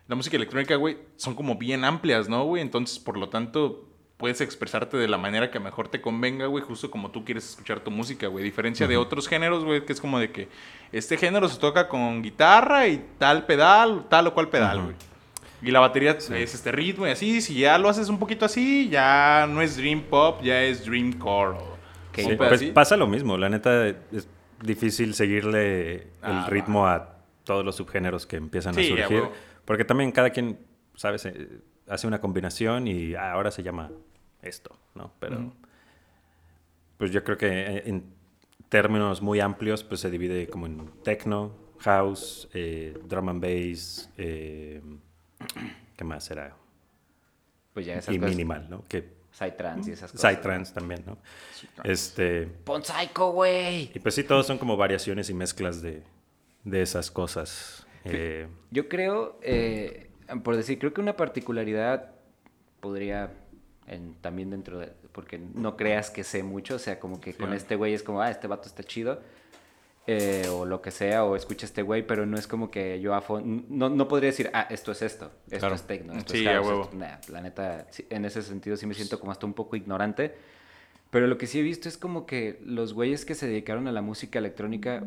La 0.07 0.15
música 0.15 0.37
electrónica, 0.37 0.75
güey, 0.75 0.97
son 1.17 1.35
como 1.35 1.55
bien 1.55 1.83
amplias, 1.83 2.29
¿no, 2.29 2.45
güey? 2.45 2.61
Entonces, 2.61 2.99
por 2.99 3.17
lo 3.17 3.27
tanto, 3.27 3.89
puedes 4.15 4.39
expresarte 4.39 4.95
de 4.95 5.09
la 5.09 5.17
manera 5.17 5.51
que 5.51 5.59
mejor 5.59 5.89
te 5.89 5.99
convenga, 5.99 6.45
güey, 6.45 6.63
justo 6.63 6.89
como 6.89 7.11
tú 7.11 7.25
quieres 7.25 7.49
escuchar 7.49 7.81
tu 7.81 7.91
música, 7.91 8.27
güey. 8.27 8.45
Diferencia 8.45 8.87
de 8.87 8.95
otros 8.95 9.27
géneros, 9.27 9.65
güey, 9.65 9.85
que 9.85 9.91
es 9.91 9.99
como 9.99 10.19
de 10.19 10.31
que 10.31 10.47
este 10.93 11.17
género 11.17 11.49
se 11.49 11.59
toca 11.59 11.89
con 11.89 12.21
guitarra 12.21 12.87
y 12.87 13.05
tal 13.17 13.45
pedal, 13.45 14.05
tal 14.09 14.27
o 14.27 14.33
cual 14.33 14.47
pedal, 14.49 14.83
güey. 14.83 14.95
Y 15.61 15.71
la 15.71 15.81
batería 15.81 16.11
es 16.11 16.29
este 16.29 16.71
ritmo 16.71 17.05
y 17.07 17.09
así. 17.09 17.41
Si 17.41 17.55
ya 17.55 17.77
lo 17.77 17.89
haces 17.89 18.07
un 18.07 18.19
poquito 18.19 18.45
así, 18.45 18.87
ya 18.87 19.45
no 19.49 19.61
es 19.61 19.75
dream 19.75 20.03
pop, 20.03 20.41
ya 20.41 20.63
es 20.63 20.85
dream 20.85 21.11
core. 21.13 21.57
Sí, 22.23 22.35
pues 22.35 22.49
pedacito. 22.49 22.73
pasa 22.73 22.97
lo 22.97 23.07
mismo, 23.07 23.37
la 23.37 23.49
neta 23.49 23.87
es 23.87 24.27
difícil 24.63 25.13
seguirle 25.13 25.95
el 25.95 26.09
Ah, 26.21 26.47
ritmo 26.49 26.87
a 26.87 27.17
todos 27.43 27.63
los 27.63 27.75
subgéneros 27.75 28.25
que 28.25 28.35
empiezan 28.37 28.73
Sí, 28.73 28.81
a 28.85 28.87
surgir, 28.87 29.17
huevo. 29.21 29.31
porque 29.65 29.85
también 29.85 30.11
cada 30.11 30.29
quien, 30.31 30.59
sabes, 30.95 31.25
Eh, 31.25 31.59
hace 31.87 32.05
una 32.07 32.19
combinación 32.19 32.87
y 32.87 33.15
ah, 33.15 33.31
ahora 33.31 33.49
se 33.51 33.63
llama 33.63 33.89
esto, 34.41 34.77
¿no? 34.95 35.13
Pero 35.19 35.53
pues 36.97 37.11
yo 37.11 37.23
creo 37.23 37.37
que 37.37 37.47
eh, 37.47 37.83
en 37.85 38.03
términos 38.69 39.21
muy 39.21 39.39
amplios 39.39 39.83
pues 39.83 40.01
se 40.01 40.09
divide 40.09 40.47
como 40.47 40.65
en 40.65 40.89
techno, 41.03 41.53
house, 41.79 42.49
eh, 42.53 42.97
drum 43.07 43.29
and 43.29 43.41
bass, 43.41 44.09
eh, 44.17 44.81
¿qué 45.95 46.03
más 46.03 46.25
será? 46.25 46.55
Pues 47.73 47.85
ya 47.85 47.93
esas 47.95 48.13
Y 48.15 48.17
cosas. 48.19 48.31
minimal, 48.35 48.67
¿no? 48.69 48.83
Que 48.89 49.07
Psytrance 49.37 49.89
y 49.89 49.93
esas 49.93 50.11
cosas. 50.11 50.33
Psytrance 50.33 50.73
también, 50.73 51.03
¿no? 51.05 51.17
Este 51.83 52.47
Pon 52.63 52.83
Psycho, 52.83 53.31
güey. 53.31 53.91
Y 53.93 53.99
pues 53.99 54.15
sí, 54.15 54.23
todos 54.23 54.47
son 54.47 54.57
como 54.57 54.75
variaciones 54.77 55.29
y 55.29 55.33
mezclas 55.33 55.81
de, 55.81 56.01
de 56.63 56.81
esas 56.81 57.11
cosas. 57.11 57.85
Eh, 58.05 58.47
Yo 58.71 58.87
creo, 58.89 59.37
eh, 59.43 60.09
por 60.43 60.55
decir, 60.55 60.79
creo 60.79 60.93
que 60.93 61.01
una 61.01 61.15
particularidad 61.15 62.11
podría, 62.79 63.31
en- 63.87 64.15
también 64.21 64.49
dentro 64.49 64.79
de, 64.79 64.91
porque 65.11 65.37
no 65.39 65.75
creas 65.77 66.09
que 66.09 66.23
sé 66.23 66.41
mucho, 66.43 66.75
o 66.75 66.79
sea, 66.79 66.99
como 66.99 67.19
que 67.19 67.33
con 67.33 67.53
este 67.53 67.75
güey 67.75 67.93
es 67.93 68.03
como, 68.03 68.21
ah, 68.21 68.29
este 68.31 68.47
vato 68.47 68.67
está 68.67 68.83
chido, 68.83 69.21
eh, 70.07 70.47
o 70.49 70.65
lo 70.65 70.81
que 70.81 70.89
sea, 70.91 71.25
o 71.25 71.35
escucha 71.35 71.65
este 71.65 71.81
güey, 71.81 72.05
pero 72.07 72.25
no 72.25 72.37
es 72.37 72.47
como 72.47 72.71
que 72.71 72.99
yo 73.01 73.13
a 73.13 73.21
no, 73.43 73.89
no 73.89 74.07
podría 74.07 74.29
decir, 74.29 74.49
ah, 74.53 74.65
esto 74.69 74.91
es 74.93 75.01
esto, 75.01 75.31
esto 75.47 75.59
Claro. 75.59 75.75
es 75.75 75.83
techno, 75.83 76.13
esto 76.13 76.33
Sí, 76.33 76.39
es 76.45 76.53
house, 76.53 76.65
huevo. 76.67 76.81
esto- 76.83 76.95
nah, 76.95 77.17
la 77.29 77.41
neta, 77.41 77.87
en 78.09 78.23
ese 78.25 78.41
sentido 78.41 78.77
sí 78.77 78.85
me 78.87 78.93
siento 78.93 79.19
como 79.19 79.31
hasta 79.33 79.45
un 79.45 79.53
poco 79.53 79.75
ignorante, 79.75 80.33
pero 81.11 81.27
lo 81.27 81.37
que 81.37 81.45
sí 81.47 81.59
he 81.59 81.61
visto 81.61 81.89
es 81.89 81.97
como 81.97 82.25
que 82.25 82.59
los 82.65 82.93
güeyes 82.93 83.25
que 83.25 83.35
se 83.35 83.47
dedicaron 83.47 83.87
a 83.87 83.91
la 83.91 84.01
música 84.01 84.39
electrónica 84.39 85.03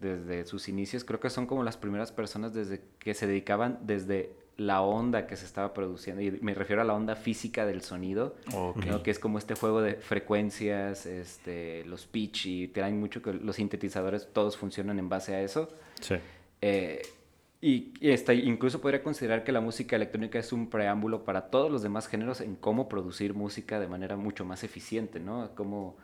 desde 0.00 0.44
sus 0.46 0.68
inicios, 0.68 1.04
creo 1.04 1.20
que 1.20 1.30
son 1.30 1.46
como 1.46 1.62
las 1.64 1.76
primeras 1.76 2.12
personas 2.12 2.54
desde 2.54 2.80
que 2.98 3.12
se 3.14 3.26
dedicaban 3.26 3.78
desde 3.82 4.32
la 4.56 4.80
onda 4.80 5.26
que 5.26 5.36
se 5.36 5.44
estaba 5.44 5.74
produciendo, 5.74 6.22
y 6.22 6.30
me 6.40 6.54
refiero 6.54 6.80
a 6.80 6.84
la 6.84 6.94
onda 6.94 7.14
física 7.14 7.66
del 7.66 7.82
sonido. 7.82 8.36
¿no? 8.86 9.02
que 9.02 9.10
es 9.10 9.18
como 9.18 9.38
este 9.38 9.54
juego 9.54 9.82
de 9.82 9.94
frecuencias, 9.96 11.04
este, 11.06 11.84
los 11.84 12.06
pitch, 12.06 12.46
y 12.46 12.68
traen 12.68 12.98
mucho 12.98 13.20
que 13.22 13.32
los 13.34 13.56
sintetizadores 13.56 14.28
todos 14.32 14.56
funcionan 14.56 14.98
en 14.98 15.08
base 15.08 15.34
a 15.34 15.42
eso. 15.42 15.68
sí. 16.00 16.14
Eh, 16.62 17.02
y, 17.60 17.92
y 18.00 18.12
incluso 18.44 18.80
podría 18.80 19.02
considerar 19.02 19.42
que 19.42 19.50
la 19.52 19.60
música 19.60 19.96
electrónica 19.96 20.38
es 20.38 20.52
un 20.52 20.68
preámbulo 20.68 21.24
para 21.24 21.50
todos 21.50 21.70
los 21.70 21.82
demás 21.82 22.06
géneros 22.06 22.40
en 22.40 22.54
cómo 22.54 22.88
producir 22.88 23.34
música 23.34 23.80
de 23.80 23.88
manera 23.88 24.16
mucho 24.16 24.44
más 24.44 24.62
eficiente, 24.62 25.20
¿no? 25.20 25.50
Cómo, 25.54 25.96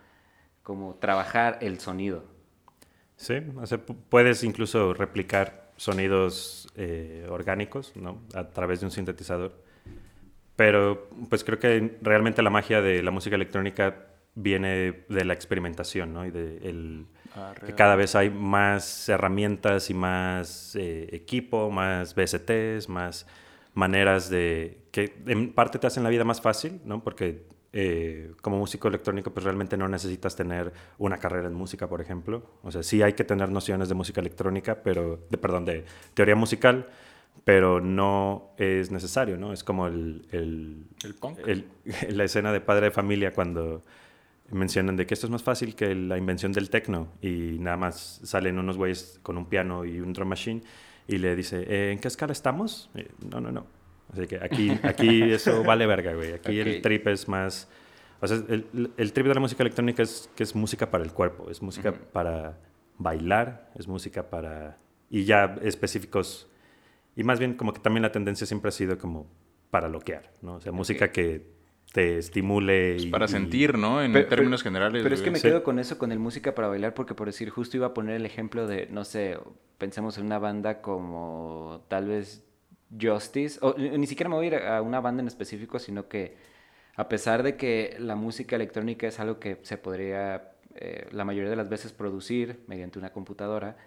cómo 0.63 0.95
trabajar 0.95 1.59
el 1.61 1.79
sonido. 1.79 2.25
Sí, 3.17 3.35
o 3.55 3.65
sea, 3.65 3.85
pu- 3.85 3.95
puedes 4.09 4.43
incluso 4.43 4.93
replicar 4.93 5.62
sonidos 5.77 6.67
eh, 6.75 7.27
orgánicos, 7.29 7.93
¿no? 7.95 8.21
A 8.33 8.49
través 8.49 8.79
de 8.79 8.87
un 8.87 8.91
sintetizador. 8.91 9.53
Pero 10.55 11.09
pues 11.29 11.43
creo 11.43 11.59
que 11.59 11.97
realmente 12.01 12.41
la 12.41 12.49
magia 12.49 12.81
de 12.81 13.01
la 13.01 13.11
música 13.11 13.35
electrónica 13.35 14.07
viene 14.35 15.03
de 15.09 15.25
la 15.25 15.33
experimentación, 15.33 16.13
¿no? 16.13 16.25
Y 16.25 16.31
de 16.31 16.57
el, 16.69 17.05
que 17.65 17.73
cada 17.73 17.95
vez 17.95 18.15
hay 18.15 18.29
más 18.29 19.09
herramientas 19.09 19.89
y 19.89 19.93
más 19.93 20.75
eh, 20.75 21.09
equipo, 21.11 21.71
más 21.71 22.13
VSTs, 22.15 22.89
más 22.89 23.25
maneras 23.73 24.29
de 24.29 24.77
que 24.91 25.15
en 25.25 25.53
parte 25.53 25.79
te 25.79 25.87
hacen 25.87 26.03
la 26.03 26.09
vida 26.09 26.23
más 26.23 26.41
fácil, 26.41 26.79
¿no? 26.85 27.03
Porque 27.03 27.45
eh, 27.75 28.31
como 28.41 28.59
músico 28.59 28.87
electrónico 28.87 29.31
pues 29.31 29.43
realmente 29.43 29.77
no 29.77 29.87
necesitas 29.87 30.35
tener 30.35 30.71
una 30.99 31.17
carrera 31.17 31.47
en 31.47 31.55
música, 31.55 31.89
por 31.89 32.01
ejemplo. 32.01 32.43
O 32.61 32.71
sea, 32.71 32.83
sí 32.83 33.01
hay 33.01 33.13
que 33.13 33.23
tener 33.23 33.49
nociones 33.49 33.89
de 33.89 33.95
música 33.95 34.21
electrónica, 34.21 34.83
pero, 34.83 35.19
de, 35.29 35.37
perdón, 35.39 35.65
de 35.65 35.83
teoría 36.13 36.35
musical, 36.35 36.87
pero 37.43 37.81
no 37.81 38.51
es 38.57 38.91
necesario, 38.91 39.37
¿no? 39.37 39.51
Es 39.51 39.63
como 39.63 39.87
el... 39.87 40.27
El, 40.31 40.85
el 41.03 41.15
punk. 41.15 41.39
la 42.09 42.23
escena 42.23 42.51
de 42.53 42.61
Padre 42.61 42.85
de 42.85 42.91
Familia 42.91 43.33
cuando 43.33 43.83
mencionan 44.51 44.95
de 44.95 45.07
que 45.07 45.15
esto 45.15 45.25
es 45.25 45.31
más 45.31 45.41
fácil 45.41 45.75
que 45.75 45.95
la 45.95 46.17
invención 46.17 46.51
del 46.51 46.69
techno 46.69 47.07
y 47.21 47.57
nada 47.59 47.77
más 47.77 48.21
salen 48.23 48.59
unos 48.59 48.77
güeyes 48.77 49.19
con 49.23 49.37
un 49.37 49.47
piano 49.47 49.83
y 49.83 49.99
un 49.99 50.13
drum 50.13 50.27
machine 50.27 50.61
y 51.07 51.17
le 51.17 51.35
dice, 51.35 51.65
eh, 51.67 51.91
¿en 51.91 51.97
qué 51.99 52.07
escala 52.07 52.33
estamos? 52.33 52.91
no, 53.29 53.41
no, 53.41 53.51
no. 53.51 53.82
Así 54.13 54.27
que 54.27 54.39
aquí, 54.41 54.71
aquí 54.83 55.23
eso 55.23 55.63
vale 55.65 55.85
verga, 55.85 56.13
güey. 56.13 56.33
Aquí 56.33 56.59
el 56.59 56.81
trip 56.81 57.07
es 57.07 57.27
más... 57.27 57.67
O 58.21 58.27
sea, 58.27 58.37
el, 58.47 58.91
el, 58.95 59.13
trip 59.13 59.27
de 59.27 59.33
la 59.33 59.41
música 59.41 59.63
electrónica 59.63 60.01
es 60.01 60.29
que 60.35 60.43
es 60.43 60.55
música 60.55 60.89
para 60.89 61.03
el 61.03 61.11
cuerpo, 61.11 61.49
es 61.49 61.61
música 61.61 61.91
para 61.91 62.57
bailar, 62.97 63.69
es 63.75 63.87
música 63.87 64.29
para... 64.29 64.77
Y 65.09 65.25
ya 65.25 65.57
específicos... 65.61 66.47
Y 67.15 67.23
más 67.23 67.37
bien 67.37 67.55
como 67.55 67.73
que 67.73 67.81
también 67.81 68.01
la 68.01 68.11
tendencia 68.11 68.47
siempre 68.47 68.69
ha 68.69 68.71
sido 68.71 68.97
como 68.97 69.27
para 69.69 69.89
loquear, 69.89 70.31
¿no? 70.41 70.55
O 70.55 70.61
sea, 70.61 70.71
música 70.71 71.11
que 71.11 71.53
te 71.93 72.17
estimule. 72.17 72.95
Pues 72.95 73.05
para 73.07 73.27
sentir, 73.27 73.77
¿no? 73.77 74.01
En 74.01 74.13
términos 74.27 74.63
generales. 74.63 75.03
Pero 75.03 75.15
es 75.15 75.21
que 75.21 75.31
me 75.31 75.39
quedo 75.39 75.63
con 75.63 75.79
eso, 75.79 75.97
con 75.97 76.11
el 76.11 76.19
música 76.19 76.55
para 76.55 76.67
bailar, 76.67 76.93
porque 76.93 77.13
por 77.13 77.27
decir, 77.27 77.49
justo 77.49 77.77
iba 77.77 77.87
a 77.87 77.93
poner 77.93 78.15
el 78.15 78.25
ejemplo 78.25 78.67
de, 78.67 78.87
no 78.91 79.05
sé, 79.05 79.37
pensemos 79.77 80.17
en 80.17 80.25
una 80.25 80.39
banda 80.39 80.81
como 80.81 81.85
tal 81.87 82.07
vez 82.07 82.43
Justice, 82.99 83.59
o 83.61 83.75
ni 83.77 84.07
siquiera 84.07 84.29
me 84.29 84.35
voy 84.35 84.45
a 84.45 84.47
ir 84.47 84.55
a 84.55 84.81
una 84.81 85.01
banda 85.01 85.21
en 85.21 85.27
específico, 85.27 85.79
sino 85.79 86.07
que 86.07 86.35
a 86.95 87.09
pesar 87.09 87.43
de 87.43 87.55
que 87.57 87.95
la 87.99 88.15
música 88.15 88.55
electrónica 88.55 89.07
es 89.07 89.19
algo 89.19 89.39
que 89.39 89.59
se 89.63 89.77
podría 89.77 90.53
eh, 90.75 91.07
la 91.11 91.25
mayoría 91.25 91.49
de 91.49 91.55
las 91.55 91.69
veces 91.69 91.91
producir 91.91 92.63
mediante 92.67 92.99
una 92.99 93.11
computadora, 93.11 93.77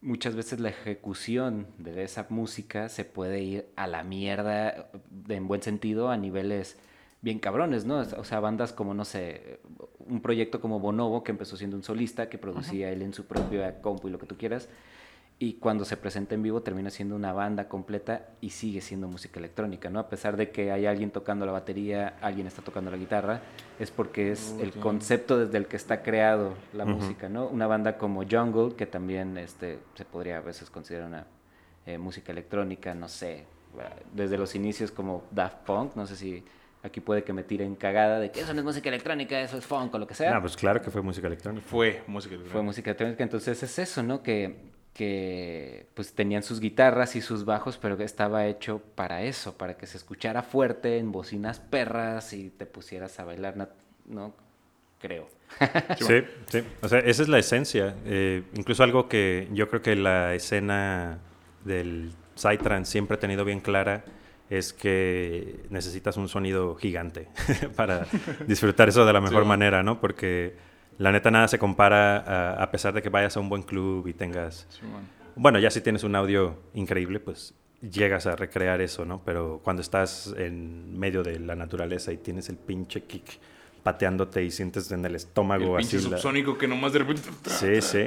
muchas 0.00 0.34
veces 0.34 0.60
la 0.60 0.70
ejecución 0.70 1.66
de 1.78 2.02
esa 2.02 2.26
música 2.30 2.88
se 2.88 3.04
puede 3.04 3.40
ir 3.40 3.66
a 3.76 3.86
la 3.86 4.02
mierda, 4.02 4.90
en 5.28 5.48
buen 5.48 5.62
sentido, 5.62 6.10
a 6.10 6.16
niveles 6.16 6.78
bien 7.22 7.38
cabrones, 7.38 7.84
¿no? 7.84 7.98
O 7.98 8.24
sea, 8.24 8.40
bandas 8.40 8.72
como, 8.72 8.94
no 8.94 9.04
sé, 9.04 9.60
un 9.98 10.22
proyecto 10.22 10.60
como 10.60 10.80
Bonobo, 10.80 11.22
que 11.22 11.32
empezó 11.32 11.56
siendo 11.56 11.76
un 11.76 11.82
solista, 11.82 12.30
que 12.30 12.38
producía 12.38 12.90
él 12.90 13.02
en 13.02 13.12
su 13.12 13.26
propia 13.26 13.80
compu 13.82 14.08
y 14.08 14.10
lo 14.10 14.18
que 14.18 14.26
tú 14.26 14.36
quieras, 14.38 14.68
y 15.42 15.54
cuando 15.54 15.86
se 15.86 15.96
presenta 15.96 16.34
en 16.34 16.42
vivo 16.42 16.60
termina 16.60 16.90
siendo 16.90 17.16
una 17.16 17.32
banda 17.32 17.66
completa 17.66 18.28
y 18.42 18.50
sigue 18.50 18.82
siendo 18.82 19.08
música 19.08 19.38
electrónica, 19.40 19.88
¿no? 19.88 19.98
A 19.98 20.06
pesar 20.06 20.36
de 20.36 20.50
que 20.50 20.70
hay 20.70 20.84
alguien 20.84 21.10
tocando 21.10 21.46
la 21.46 21.52
batería, 21.52 22.18
alguien 22.20 22.46
está 22.46 22.60
tocando 22.60 22.90
la 22.90 22.98
guitarra, 22.98 23.40
es 23.78 23.90
porque 23.90 24.32
es 24.32 24.54
el 24.60 24.72
concepto 24.72 25.38
desde 25.38 25.56
el 25.56 25.66
que 25.66 25.76
está 25.76 26.02
creado 26.02 26.52
la 26.74 26.84
música, 26.84 27.30
¿no? 27.30 27.46
Una 27.46 27.66
banda 27.66 27.96
como 27.96 28.22
Jungle, 28.30 28.76
que 28.76 28.84
también 28.84 29.38
este, 29.38 29.78
se 29.94 30.04
podría 30.04 30.36
a 30.36 30.40
veces 30.42 30.68
considerar 30.68 31.08
una 31.08 31.26
eh, 31.86 31.96
música 31.96 32.32
electrónica, 32.32 32.94
no 32.94 33.08
sé, 33.08 33.46
desde 34.12 34.36
los 34.36 34.54
inicios 34.54 34.90
como 34.90 35.24
Daft 35.30 35.64
Punk, 35.64 35.96
no 35.96 36.06
sé 36.06 36.16
si 36.16 36.44
aquí 36.82 37.00
puede 37.00 37.24
que 37.24 37.32
me 37.32 37.44
tiren 37.44 37.76
cagada 37.76 38.20
de 38.20 38.30
que 38.30 38.40
eso 38.40 38.52
no 38.52 38.60
es 38.60 38.66
música 38.66 38.90
electrónica, 38.90 39.40
eso 39.40 39.56
es 39.56 39.64
funk 39.64 39.94
o 39.94 39.98
lo 39.98 40.06
que 40.06 40.14
sea. 40.14 40.34
No, 40.34 40.42
pues 40.42 40.54
claro 40.54 40.82
que 40.82 40.90
fue 40.90 41.00
música 41.00 41.28
electrónica. 41.28 41.66
Fue 41.66 42.02
música 42.06 42.34
electrónica. 42.34 42.52
Fue 42.52 42.62
música 42.62 42.90
electrónica, 42.90 43.22
entonces 43.22 43.62
es 43.62 43.78
eso, 43.78 44.02
¿no? 44.02 44.22
Que 44.22 44.70
que 44.92 45.86
pues 45.94 46.14
tenían 46.14 46.42
sus 46.42 46.60
guitarras 46.60 47.16
y 47.16 47.20
sus 47.20 47.44
bajos, 47.44 47.78
pero 47.78 47.96
que 47.96 48.04
estaba 48.04 48.46
hecho 48.46 48.82
para 48.94 49.22
eso, 49.22 49.56
para 49.56 49.76
que 49.76 49.86
se 49.86 49.96
escuchara 49.96 50.42
fuerte 50.42 50.98
en 50.98 51.12
bocinas 51.12 51.60
perras 51.60 52.32
y 52.32 52.50
te 52.50 52.66
pusieras 52.66 53.18
a 53.20 53.24
bailar, 53.24 53.56
¿no? 54.06 54.34
Creo. 55.00 55.28
Sí, 55.98 56.22
sí. 56.46 56.62
O 56.82 56.88
sea, 56.88 57.00
esa 57.00 57.22
es 57.22 57.28
la 57.28 57.38
esencia. 57.38 57.96
Eh, 58.04 58.42
incluso 58.54 58.82
algo 58.82 59.08
que 59.08 59.48
yo 59.52 59.68
creo 59.68 59.82
que 59.82 59.96
la 59.96 60.34
escena 60.34 61.18
del 61.64 62.12
Psytrance 62.34 62.90
siempre 62.90 63.16
ha 63.16 63.20
tenido 63.20 63.44
bien 63.44 63.60
clara 63.60 64.04
es 64.48 64.72
que 64.72 65.60
necesitas 65.70 66.16
un 66.16 66.28
sonido 66.28 66.74
gigante 66.74 67.28
para 67.76 68.06
disfrutar 68.46 68.88
eso 68.88 69.04
de 69.04 69.12
la 69.12 69.20
mejor 69.20 69.44
manera, 69.44 69.82
¿no? 69.82 70.00
Porque 70.00 70.56
la 71.00 71.12
neta 71.12 71.30
nada 71.30 71.48
se 71.48 71.58
compara 71.58 72.62
a, 72.62 72.70
pesar 72.70 72.92
de 72.92 73.00
que 73.00 73.08
vayas 73.08 73.34
a 73.34 73.40
un 73.40 73.48
buen 73.48 73.62
club 73.62 74.06
y 74.06 74.12
tengas... 74.12 74.68
bueno. 75.34 75.58
ya 75.58 75.70
si 75.70 75.80
tienes 75.80 76.04
un 76.04 76.14
audio 76.14 76.58
increíble, 76.74 77.20
pues 77.20 77.54
llegas 77.80 78.26
a 78.26 78.36
recrear 78.36 78.82
eso, 78.82 79.06
¿no? 79.06 79.22
Pero 79.24 79.62
cuando 79.64 79.80
estás 79.80 80.34
en 80.36 80.98
medio 80.98 81.22
de 81.22 81.40
la 81.40 81.56
naturaleza 81.56 82.12
y 82.12 82.18
tienes 82.18 82.50
el 82.50 82.56
pinche 82.56 83.04
kick 83.04 83.40
pateándote 83.82 84.44
y 84.44 84.50
sientes 84.50 84.92
en 84.92 85.02
el 85.06 85.14
estómago 85.14 85.78
el 85.78 85.86
pinche 85.86 86.00
subsónico 86.00 86.58
que 86.58 86.68
nomás 86.68 86.92
de 86.92 86.98
repente... 86.98 87.22
Sí, 87.46 87.80
sí. 87.80 88.06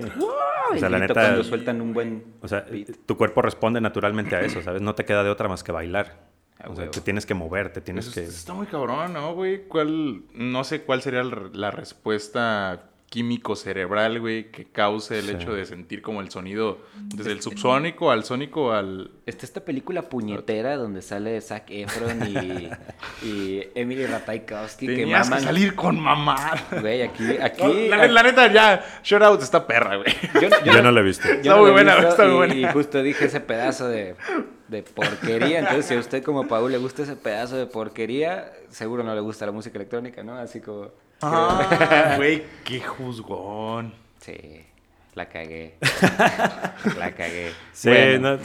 o 0.71 0.77
sea, 0.77 0.87
la 0.87 0.99
neta... 0.99 1.13
Cuando 1.15 1.43
sueltan 1.43 1.81
un 1.81 1.93
buen... 1.93 2.23
O 2.41 2.47
sea, 2.47 2.63
tu 3.07 3.17
cuerpo 3.17 3.41
responde 3.41 3.81
naturalmente 3.81 4.35
a 4.35 4.41
eso, 4.41 4.61
¿sabes? 4.61 4.83
No 4.83 4.93
te 4.93 5.03
queda 5.03 5.23
de 5.23 5.31
otra 5.31 5.49
más 5.49 5.63
que 5.63 5.71
bailar. 5.71 6.32
Ah, 6.63 6.69
o 6.69 6.75
sea, 6.75 6.89
te 6.89 7.01
tienes 7.01 7.25
que 7.25 7.33
moverte, 7.33 7.81
tienes 7.81 8.09
que... 8.09 8.23
Está 8.23 8.53
muy 8.53 8.67
cabrón, 8.67 9.13
¿no, 9.13 9.33
güey? 9.33 9.67
¿Cuál... 9.67 10.23
No 10.33 10.63
sé 10.63 10.83
cuál 10.83 11.01
sería 11.01 11.23
la 11.23 11.71
respuesta 11.71 12.92
químico 13.13 13.55
cerebral, 13.55 14.19
güey, 14.19 14.49
que 14.49 14.65
cause 14.65 15.19
el 15.19 15.29
hecho 15.29 15.53
de 15.53 15.65
sentir 15.65 16.01
como 16.01 16.19
el 16.19 16.31
sonido 16.31 16.79
desde 16.95 17.31
el 17.31 17.43
subsónico 17.43 18.09
al 18.09 18.23
sónico 18.23 18.71
al... 18.71 19.11
Está 19.27 19.45
esta 19.45 19.63
película 19.63 20.01
puñetera 20.09 20.77
donde 20.77 21.03
sale 21.03 21.39
Zac 21.39 21.69
Efron 21.69 22.27
y, 22.27 22.71
y 23.23 23.67
Emily 23.75 24.07
Ratajkowski 24.07 24.87
que 24.87 25.05
maman... 25.05 25.37
que 25.37 25.45
salir 25.45 25.75
con 25.75 25.99
mamá. 25.99 26.55
Güey, 26.81 27.03
aquí... 27.03 27.37
aquí 27.39 27.87
la, 27.87 28.23
neta, 28.23 28.51
ya, 28.51 28.83
Shout 29.03 29.21
Out 29.21 29.43
está 29.43 29.67
perra, 29.67 29.97
güey. 29.97 30.11
Yo, 30.65 30.81
no 30.81 30.89
la 30.89 31.01
he 31.01 31.03
visto. 31.03 31.27
Está 31.27 31.55
muy 31.55 31.69
buena, 31.69 31.95
está 31.99 32.25
muy 32.25 32.33
buena. 32.33 32.55
Y 32.55 32.65
justo 32.73 33.03
dije 33.03 33.25
ese 33.25 33.41
pedazo 33.41 33.89
de, 33.89 34.15
de 34.69 34.81
porquería. 34.81 35.59
Entonces, 35.59 35.85
si 35.85 35.93
a 35.93 35.99
usted 35.99 36.23
como 36.23 36.47
Paul 36.47 36.71
le 36.71 36.79
gusta 36.79 37.03
ese 37.03 37.15
pedazo 37.15 37.57
de 37.57 37.67
porquería, 37.67 38.51
seguro 38.69 39.03
no 39.03 39.13
le 39.13 39.21
gusta 39.21 39.45
la 39.45 39.51
música 39.51 39.77
electrónica, 39.77 40.23
¿no? 40.23 40.35
Así 40.35 40.61
como... 40.61 40.89
Ah, 41.21 42.13
güey, 42.17 42.43
qué 42.63 42.81
juzgón. 42.81 43.93
Sí, 44.19 44.63
la 45.15 45.29
cagué. 45.29 45.75
la 46.97 47.11
cagué. 47.15 47.51
Sí, 47.71 47.89
no, 48.19 48.39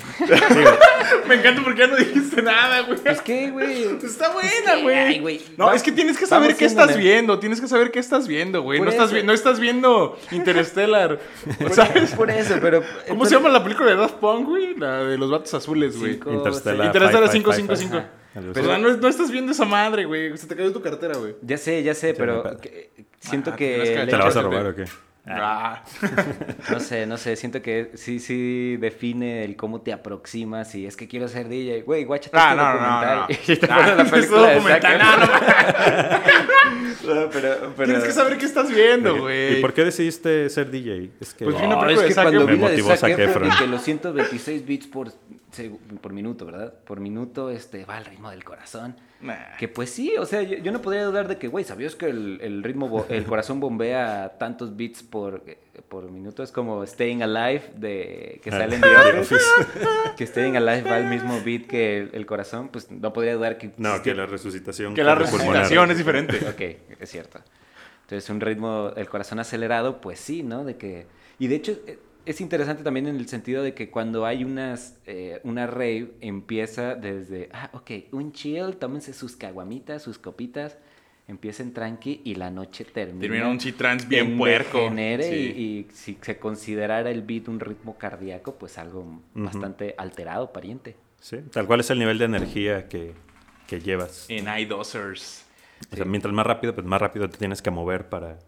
Me 1.29 1.37
encanta 1.37 1.63
porque 1.65 1.81
ya 1.81 1.87
no 1.87 1.97
dijiste 1.97 2.43
nada, 2.43 2.81
güey. 2.81 2.99
Es 3.05 3.23
que, 3.23 3.51
güey. 3.51 3.85
Está 4.03 4.33
buena, 4.33 4.77
güey. 5.21 5.41
no, 5.57 5.73
es 5.73 5.83
que 5.83 5.93
tienes 5.93 6.19
que 6.19 6.27
saber 6.27 6.57
qué 6.57 6.67
estás 6.67 6.95
viendo. 6.97 7.39
Tienes 7.39 7.61
que 7.61 7.69
saber 7.69 7.91
qué 7.91 8.01
estás 8.01 8.29
viendo, 8.29 8.61
güey. 8.61 8.81
No 8.81 8.91
estás, 8.91 9.13
no 9.25 9.33
estás 9.33 9.61
viendo 9.61 10.19
Interstellar. 10.31 11.19
¿Sabes? 11.73 12.13
Por 12.15 12.31
eso, 12.31 12.57
pero. 12.61 12.83
¿Cómo 13.09 13.25
se 13.25 13.35
llama 13.35 13.49
la 13.49 13.63
película 13.63 13.89
de 13.91 13.97
Daft 13.97 14.17
Punk, 14.17 14.47
güey? 14.47 14.75
La 14.75 15.05
de 15.05 15.17
los 15.17 15.31
vatos 15.31 15.55
azules, 15.55 15.99
güey. 15.99 16.21
Interstellar. 16.27 16.87
Interstellar 16.87 17.31
555. 17.31 18.18
Pero 18.55 18.79
no, 18.79 18.97
no, 18.97 19.09
estás 19.09 19.31
viendo 19.31 19.53
esa 19.53 19.65
madre, 19.65 20.05
güey. 20.05 20.37
Se 20.37 20.47
te 20.47 20.57
cayó 20.57 20.73
tu 20.73 20.83
cartera, 20.83 21.17
güey. 21.17 21.37
Ya 21.43 21.59
sé, 21.59 21.83
ya 21.83 21.95
sé, 21.95 22.15
pero 22.15 22.45
siento 23.21 23.51
ah, 23.53 23.57
que... 23.57 24.07
¿Te 24.09 24.17
la 24.17 24.25
vas 24.25 24.37
a 24.37 24.43
robar 24.43 24.67
o 24.67 24.75
qué? 24.75 24.85
Ah. 25.31 25.83
no 26.71 26.81
sé, 26.81 27.07
no 27.07 27.19
sé, 27.19 27.37
siento 27.37 27.61
que 27.61 27.91
sí, 27.95 28.19
sí 28.19 28.77
define 28.79 29.45
el 29.45 29.57
cómo 29.57 29.83
te 29.83 29.93
aproximas 29.93 30.75
y 30.75 30.87
es 30.87 30.97
que 30.97 31.07
quiero 31.07 31.29
ser 31.29 31.49
DJ. 31.49 31.83
Güey, 31.83 32.05
guáchate 32.05 32.37
ah, 32.39 32.55
no, 32.55 32.65
documental. 32.65 33.17
No, 33.17 33.29
no. 33.29 33.29
Y 33.49 33.57
te 33.57 33.67
ah, 33.71 33.95
la 33.95 34.05
película 34.11 34.55
documental. 34.55 34.99
no, 37.05 37.31
pero, 37.31 37.73
pero... 37.77 37.85
Tienes 37.85 38.05
que 38.05 38.13
saber 38.13 38.39
qué 38.39 38.47
estás 38.47 38.71
viendo, 38.71 39.21
güey. 39.21 39.59
¿Y 39.59 39.61
por 39.61 39.75
qué 39.75 39.85
decidiste 39.85 40.49
ser 40.49 40.71
DJ? 40.71 41.11
Es 41.21 41.35
que, 41.35 41.45
pues 41.45 41.61
no, 41.61 41.89
es 41.89 42.01
que 42.01 42.15
cuando 42.15 42.47
vi 42.47 42.57
la 42.57 42.71
de 42.71 42.97
Zac 42.97 43.19
Efron, 43.19 43.51
que 43.59 43.67
los 43.67 43.83
126 43.83 44.67
beats 44.67 44.87
por 44.87 45.13
por 46.01 46.13
minuto, 46.13 46.45
¿verdad? 46.47 46.75
Por 46.85 47.01
minuto 47.01 47.51
este, 47.51 47.85
va 47.85 47.97
al 47.97 48.05
ritmo 48.05 48.31
del 48.31 48.45
corazón. 48.45 48.97
Que 49.59 49.67
pues 49.67 49.91
sí, 49.91 50.17
o 50.17 50.25
sea, 50.27 50.43
yo, 50.43 50.71
no 50.71 50.81
podría 50.81 51.05
dudar 51.05 51.27
de 51.27 51.39
que, 51.39 51.49
güey, 51.49 51.65
¿sabías 51.65 51.97
que 51.97 52.07
el, 52.07 52.39
el 52.41 52.63
ritmo, 52.63 53.05
el 53.09 53.25
corazón 53.25 53.59
bombea 53.59 54.37
tantos 54.39 54.77
beats 54.77 55.03
por, 55.03 55.43
por 55.89 56.09
minuto? 56.11 56.43
Es 56.45 56.53
como 56.53 56.87
Staying 56.87 57.23
Alive, 57.25 57.73
de, 57.75 58.41
que 58.45 58.51
sale 58.51 58.77
en 58.77 58.81
The 58.81 59.19
Office. 59.19 59.45
que 60.17 60.25
Staying 60.25 60.57
Alive 60.57 60.83
va 60.83 60.97
al 60.97 61.11
mismo 61.11 61.41
beat 61.45 61.67
que 61.67 62.09
el, 62.13 62.27
corazón, 62.27 62.69
pues 62.69 62.91
no 62.93 63.13
podría 63.13 63.35
dudar 63.35 63.59
que... 63.59 63.73
No, 63.77 64.01
que 64.03 64.15
la 64.15 64.27
resucitación... 64.27 64.95
Que 64.95 65.03
la 65.03 65.17
resucitación 65.17 65.91
es 65.91 65.99
diferente. 65.99 66.37
ok, 66.49 67.01
es 67.01 67.11
cierto. 67.11 67.41
Entonces, 68.03 68.31
un 68.31 68.41
ritmo, 68.41 68.93
el 68.95 69.09
corazón 69.09 69.41
acelerado, 69.41 70.01
pues 70.01 70.21
sí, 70.21 70.45
¿no? 70.45 70.65
De 70.65 70.77
que... 70.77 71.07
Y 71.41 71.49
de 71.49 71.57
hecho, 71.57 71.77
es 72.29 72.43
interesante 72.43 72.83
también 72.83 73.07
en 73.07 73.17
el 73.17 73.27
sentido 73.27 73.63
de 73.63 73.73
que 73.73 73.91
cuando 73.91 74.27
hay 74.27 74.45
unas, 74.45 74.99
eh, 75.07 75.41
una 75.45 75.67
rave 75.67 76.13
empieza 76.21 76.95
desde, 76.95 77.49
ah, 77.55 77.71
ok, 77.73 77.91
un 78.13 78.33
chill, 78.33 78.77
tómense 78.77 79.15
sus 79.15 79.35
caguamitas, 79.35 80.03
sus 80.03 80.19
copitas, 80.19 80.77
empiecen 81.27 81.73
tranqui 81.73 82.21
y 82.25 82.35
la 82.35 82.51
noche 82.51 82.85
termina. 82.85 83.21
Termina 83.21 83.49
un 83.49 83.59
chitrans 83.59 84.07
bien 84.07 84.33
en 84.33 84.39
puerco. 84.39 84.79
degenere 84.79 85.25
Sí. 85.25 85.35
y, 85.57 85.63
y 85.63 85.87
si 85.95 86.19
se 86.21 86.39
considerara 86.39 87.11
el 87.11 87.23
beat 87.23 87.49
un 87.49 87.61
ritmo 87.61 87.97
cardíaco, 87.97 88.57
pues 88.57 88.77
algo 88.77 89.23
bastante 89.33 89.95
alterado, 89.97 90.53
pariente. 90.53 90.97
Sí, 91.21 91.39
tal 91.51 91.67
cual 91.67 91.81
es 91.81 91.89
el 91.89 91.99
nivel 91.99 92.19
de 92.19 92.27
energía 92.27 92.89
que, 92.89 93.15
que 93.67 93.81
llevas. 93.81 94.27
En 94.29 94.47
iDosers. 94.49 95.47
O 95.93 95.97
sea, 95.97 96.05
mientras 96.05 96.35
más 96.35 96.47
rápido, 96.47 96.75
pues 96.75 96.87
más 96.87 97.01
rápido 97.01 97.31
te 97.31 97.39
tienes 97.39 97.63
que 97.63 97.71
mover 97.71 98.11
para 98.11 98.39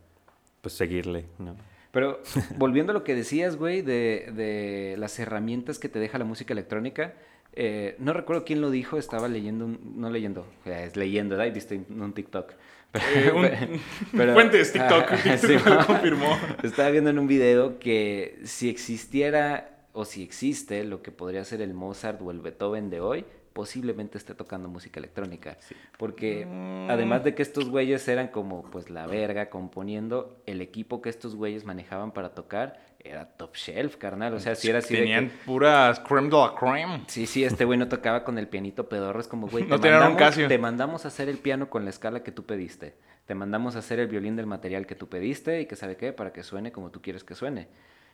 pues 0.61 0.75
seguirle, 0.75 1.25
¿no? 1.39 1.57
Pero 1.93 2.21
volviendo 2.57 2.93
a 2.93 2.95
lo 2.95 3.05
que 3.05 3.15
decías, 3.15 3.57
güey, 3.57 3.83
de, 3.83 4.31
de 4.35 4.97
las 4.99 5.19
herramientas 5.19 5.79
que 5.79 5.89
te 5.89 5.99
deja 5.99 6.19
la 6.19 6.25
música 6.25 6.53
electrónica, 6.53 7.15
eh, 7.53 7.97
no 7.99 8.13
recuerdo 8.13 8.45
quién 8.45 8.61
lo 8.61 8.71
dijo, 8.71 8.97
estaba 8.97 9.27
leyendo, 9.29 9.65
un- 9.65 9.95
no 9.97 10.09
leyendo, 10.11 10.47
eh, 10.67 10.85
es 10.87 10.97
leyendo, 10.97 11.37
¿verdad? 11.37 11.51
Y 11.51 11.55
viste 11.55 11.81
un 11.89 12.13
TikTok. 12.13 12.53
Eh, 12.93 13.31
un- 13.33 13.81
Pero- 14.19 14.33
Fuentes, 14.35 14.73
TikTok. 14.73 15.11
TikTok 15.23 15.37
sí, 15.63 15.69
lo 15.71 15.87
confirmó. 15.87 16.37
Estaba 16.65 16.91
viendo 16.91 17.11
en 17.11 17.21
un 17.21 17.29
video 17.29 17.79
que 17.79 18.41
si 18.45 18.69
existiera 18.69 19.79
o 19.93 20.05
si 20.05 20.23
existe 20.25 20.83
lo 20.85 21.01
que 21.03 21.13
podría 21.13 21.45
ser 21.45 21.61
el 21.63 21.73
Mozart 21.75 22.21
o 22.23 22.31
el 22.33 22.41
Beethoven 22.41 22.91
de 22.91 23.01
hoy, 23.01 23.25
posiblemente 23.61 24.17
esté 24.17 24.35
tocando 24.35 24.71
música 24.71 25.01
electrónica. 25.01 25.59
Porque 25.99 26.47
Mm. 26.47 26.89
además 26.91 27.23
de 27.25 27.35
que 27.35 27.43
estos 27.43 27.69
güeyes 27.69 28.09
eran 28.09 28.29
como 28.29 28.63
pues 28.71 28.89
la 28.89 29.07
verga 29.07 29.51
componiendo, 29.51 30.41
el 30.47 30.63
equipo 30.63 31.03
que 31.03 31.11
estos 31.11 31.37
güeyes 31.37 31.67
manejaban 31.67 32.13
para 32.13 32.31
tocar 32.31 32.81
era 33.01 33.27
top 33.27 33.55
shelf, 33.57 33.97
carnal. 33.97 34.33
O 34.33 34.41
sea, 34.41 34.55
si 34.55 34.71
era 34.71 34.79
así 34.79 34.95
de 34.95 35.01
que- 35.01 35.05
Tenían 35.05 35.31
puras 35.45 36.01
creme 36.01 36.31
de 36.31 36.37
la 36.39 36.55
creme. 36.59 37.05
Sí, 37.09 37.27
sí, 37.27 37.45
este 37.45 37.67
güey 37.67 37.79
no 37.79 37.87
tocaba 37.89 38.25
con 38.25 38.39
el 38.39 38.49
pianito 38.49 38.89
pedorro, 38.89 39.21
es 39.21 39.29
como, 39.29 39.47
güey, 39.47 39.65
te, 39.65 39.71
No 39.71 39.79
tenían 39.79 39.99
un 39.99 40.09
mandamos, 40.13 40.31
Casio. 40.31 40.49
te 40.49 40.59
mandamos 40.59 41.05
a 41.05 41.09
hacer 41.09 41.29
el 41.29 41.37
piano 41.37 41.69
con 41.69 41.85
la 41.85 41.91
escala 41.91 42.23
que 42.23 42.33
tú 42.33 42.47
pediste. 42.47 42.95
Te 43.27 43.35
mandamos 43.35 43.77
a 43.77 43.81
hacer 43.81 44.01
el 44.01 44.07
violín 44.09 44.37
del 44.37 44.47
material 44.47 44.87
que 44.87 44.95
tú 44.95 45.09
pediste 45.11 45.61
y 45.61 45.67
que 45.67 45.77
sabe 45.77 45.97
qué, 45.99 46.15
para 46.15 46.33
que 46.33 46.43
suene 46.43 46.73
como 46.73 46.91
tú 46.91 47.03
quieres 47.03 47.25
que 47.25 47.35
suene. 47.35 47.69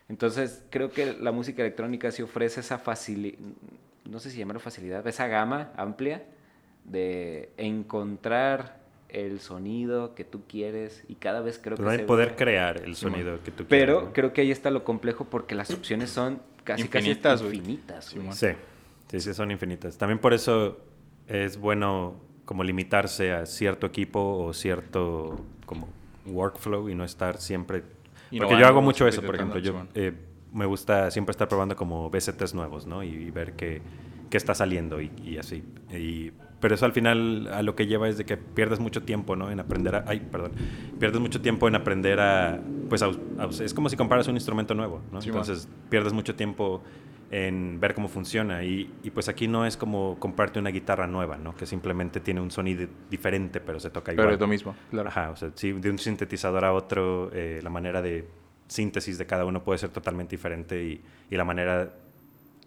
Entonces, 0.09 0.63
creo 0.69 0.89
que 0.89 1.13
la 1.13 1.31
música 1.31 1.61
electrónica 1.61 2.11
sí 2.11 2.21
ofrece 2.21 2.61
esa 2.61 2.77
facilidad, 2.77 3.37
no 4.05 4.19
sé 4.19 4.31
si 4.31 4.37
llamarlo 4.37 4.59
facilidad, 4.59 5.05
esa 5.07 5.27
gama 5.27 5.71
amplia 5.75 6.23
de 6.85 7.49
encontrar 7.57 8.77
el 9.09 9.39
sonido 9.39 10.15
que 10.15 10.23
tú 10.23 10.43
quieres 10.47 11.03
y 11.07 11.15
cada 11.15 11.41
vez 11.41 11.59
creo 11.61 11.77
Pero 11.77 11.89
que 11.89 11.93
hay 11.93 11.99
se 11.99 12.05
poder 12.05 12.35
crear 12.35 12.81
el 12.83 12.95
sonido 12.95 13.41
que 13.43 13.51
tú 13.51 13.65
quieras. 13.65 13.69
Pero 13.69 14.01
¿no? 14.01 14.13
creo 14.13 14.33
que 14.33 14.41
ahí 14.41 14.51
está 14.51 14.69
lo 14.69 14.83
complejo 14.83 15.25
porque 15.25 15.55
las 15.55 15.71
opciones 15.71 16.09
son 16.09 16.41
casi 16.63 16.83
Infinitas, 16.83 17.41
casi 17.41 17.55
infinitas. 17.57 18.13
güey. 18.13 18.31
Sí, 18.33 18.47
sí, 19.09 19.19
sí, 19.19 19.33
son 19.33 19.51
infinitas. 19.51 19.97
También 19.97 20.19
por 20.19 20.33
eso 20.33 20.79
es 21.27 21.57
bueno 21.57 22.15
como 22.45 22.63
limitarse 22.63 23.33
a 23.33 23.45
cierto 23.45 23.87
equipo 23.87 24.19
o 24.19 24.53
cierto 24.53 25.45
como 25.65 25.89
workflow 26.25 26.89
y 26.89 26.95
no 26.95 27.03
estar 27.03 27.39
siempre... 27.39 27.83
Porque 28.29 28.59
yo 28.59 28.67
hago 28.67 28.81
mucho 28.81 29.07
eso, 29.07 29.21
por 29.21 29.35
ejemplo. 29.35 29.59
Yo 29.59 29.85
eh, 29.95 30.13
me 30.53 30.65
gusta 30.65 31.11
siempre 31.11 31.31
estar 31.31 31.47
probando 31.47 31.75
como 31.75 32.09
BCTs 32.09 32.53
nuevos, 32.53 32.85
¿no? 32.85 33.03
Y, 33.03 33.09
y 33.09 33.31
ver 33.31 33.53
qué, 33.53 33.81
qué 34.29 34.37
está 34.37 34.53
saliendo 34.53 35.01
y, 35.01 35.11
y 35.23 35.37
así. 35.37 35.63
Y, 35.91 36.31
pero 36.59 36.73
eso 36.75 36.85
al 36.85 36.93
final 36.93 37.49
a 37.53 37.61
lo 37.61 37.75
que 37.75 37.85
lleva 37.85 38.09
es 38.09 38.17
de 38.17 38.25
que 38.25 38.37
pierdes 38.37 38.79
mucho 38.79 39.03
tiempo, 39.03 39.35
¿no? 39.35 39.51
En 39.51 39.59
aprender 39.59 39.95
a... 39.95 40.05
Ay, 40.07 40.19
perdón. 40.19 40.51
Pierdes 40.99 41.21
mucho 41.21 41.41
tiempo 41.41 41.67
en 41.67 41.75
aprender 41.75 42.19
a... 42.19 42.59
Pues 42.89 43.03
a 43.03 43.07
a 43.07 43.47
es 43.63 43.73
como 43.73 43.89
si 43.89 43.95
comparas 43.95 44.27
un 44.27 44.35
instrumento 44.35 44.73
nuevo, 44.73 45.01
¿no? 45.11 45.21
Sí, 45.21 45.29
Entonces 45.29 45.69
pierdes 45.89 46.13
mucho 46.13 46.35
tiempo 46.35 46.81
en 47.29 47.79
ver 47.79 47.93
cómo 47.93 48.07
funciona 48.07 48.63
y, 48.63 48.89
y 49.03 49.11
pues 49.11 49.27
aquí 49.27 49.47
no 49.47 49.65
es 49.65 49.75
como 49.75 50.17
comprarte 50.19 50.59
una 50.59 50.69
guitarra 50.69 51.07
nueva, 51.07 51.37
¿no? 51.37 51.55
Que 51.55 51.65
simplemente 51.65 52.19
tiene 52.19 52.39
un 52.39 52.51
sonido 52.51 52.87
diferente 53.09 53.59
pero 53.59 53.79
se 53.79 53.89
toca 53.89 54.13
igual. 54.13 54.27
Pero 54.27 54.35
es 54.35 54.41
lo 54.41 54.47
mismo, 54.47 54.75
claro. 54.89 55.09
Ajá, 55.09 55.31
o 55.31 55.35
sea, 55.35 55.51
sí, 55.55 55.73
de 55.73 55.89
un 55.89 55.99
sintetizador 55.99 56.63
a 56.63 56.73
otro, 56.73 57.29
eh, 57.33 57.59
la 57.61 57.69
manera 57.69 58.01
de 58.01 58.27
síntesis 58.67 59.17
de 59.17 59.25
cada 59.25 59.45
uno 59.45 59.63
puede 59.63 59.79
ser 59.79 59.89
totalmente 59.89 60.35
diferente 60.35 60.81
y, 60.83 61.01
y 61.29 61.35
la 61.35 61.43
manera 61.43 61.93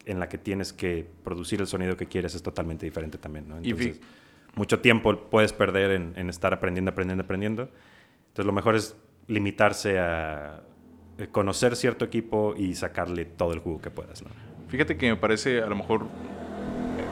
en 0.06 0.18
la 0.18 0.28
que 0.28 0.38
tienes 0.38 0.72
que 0.72 1.06
producir 1.24 1.60
el 1.60 1.66
sonido 1.66 1.96
que 1.96 2.06
quieres 2.06 2.34
es 2.34 2.42
totalmente 2.42 2.86
diferente 2.86 3.18
también, 3.18 3.48
¿no? 3.48 3.60
Y 3.62 3.70
Entonces, 3.70 4.00
mucho 4.54 4.80
tiempo 4.80 5.16
puedes 5.30 5.52
perder 5.52 5.92
en, 5.92 6.12
en 6.16 6.28
estar 6.28 6.52
aprendiendo, 6.52 6.90
aprendiendo, 6.90 7.24
aprendiendo. 7.24 7.68
Entonces, 8.28 8.46
lo 8.46 8.52
mejor 8.52 8.76
es 8.76 8.96
limitarse 9.26 9.98
a 9.98 10.62
conocer 11.28 11.76
cierto 11.76 12.04
equipo 12.04 12.54
y 12.56 12.74
sacarle 12.74 13.24
todo 13.24 13.52
el 13.52 13.58
jugo 13.60 13.80
que 13.80 13.90
puedas, 13.90 14.22
¿no? 14.22 14.30
Fíjate 14.68 14.96
que 14.96 15.10
me 15.10 15.16
parece 15.16 15.62
a 15.62 15.66
lo 15.66 15.76
mejor 15.76 16.06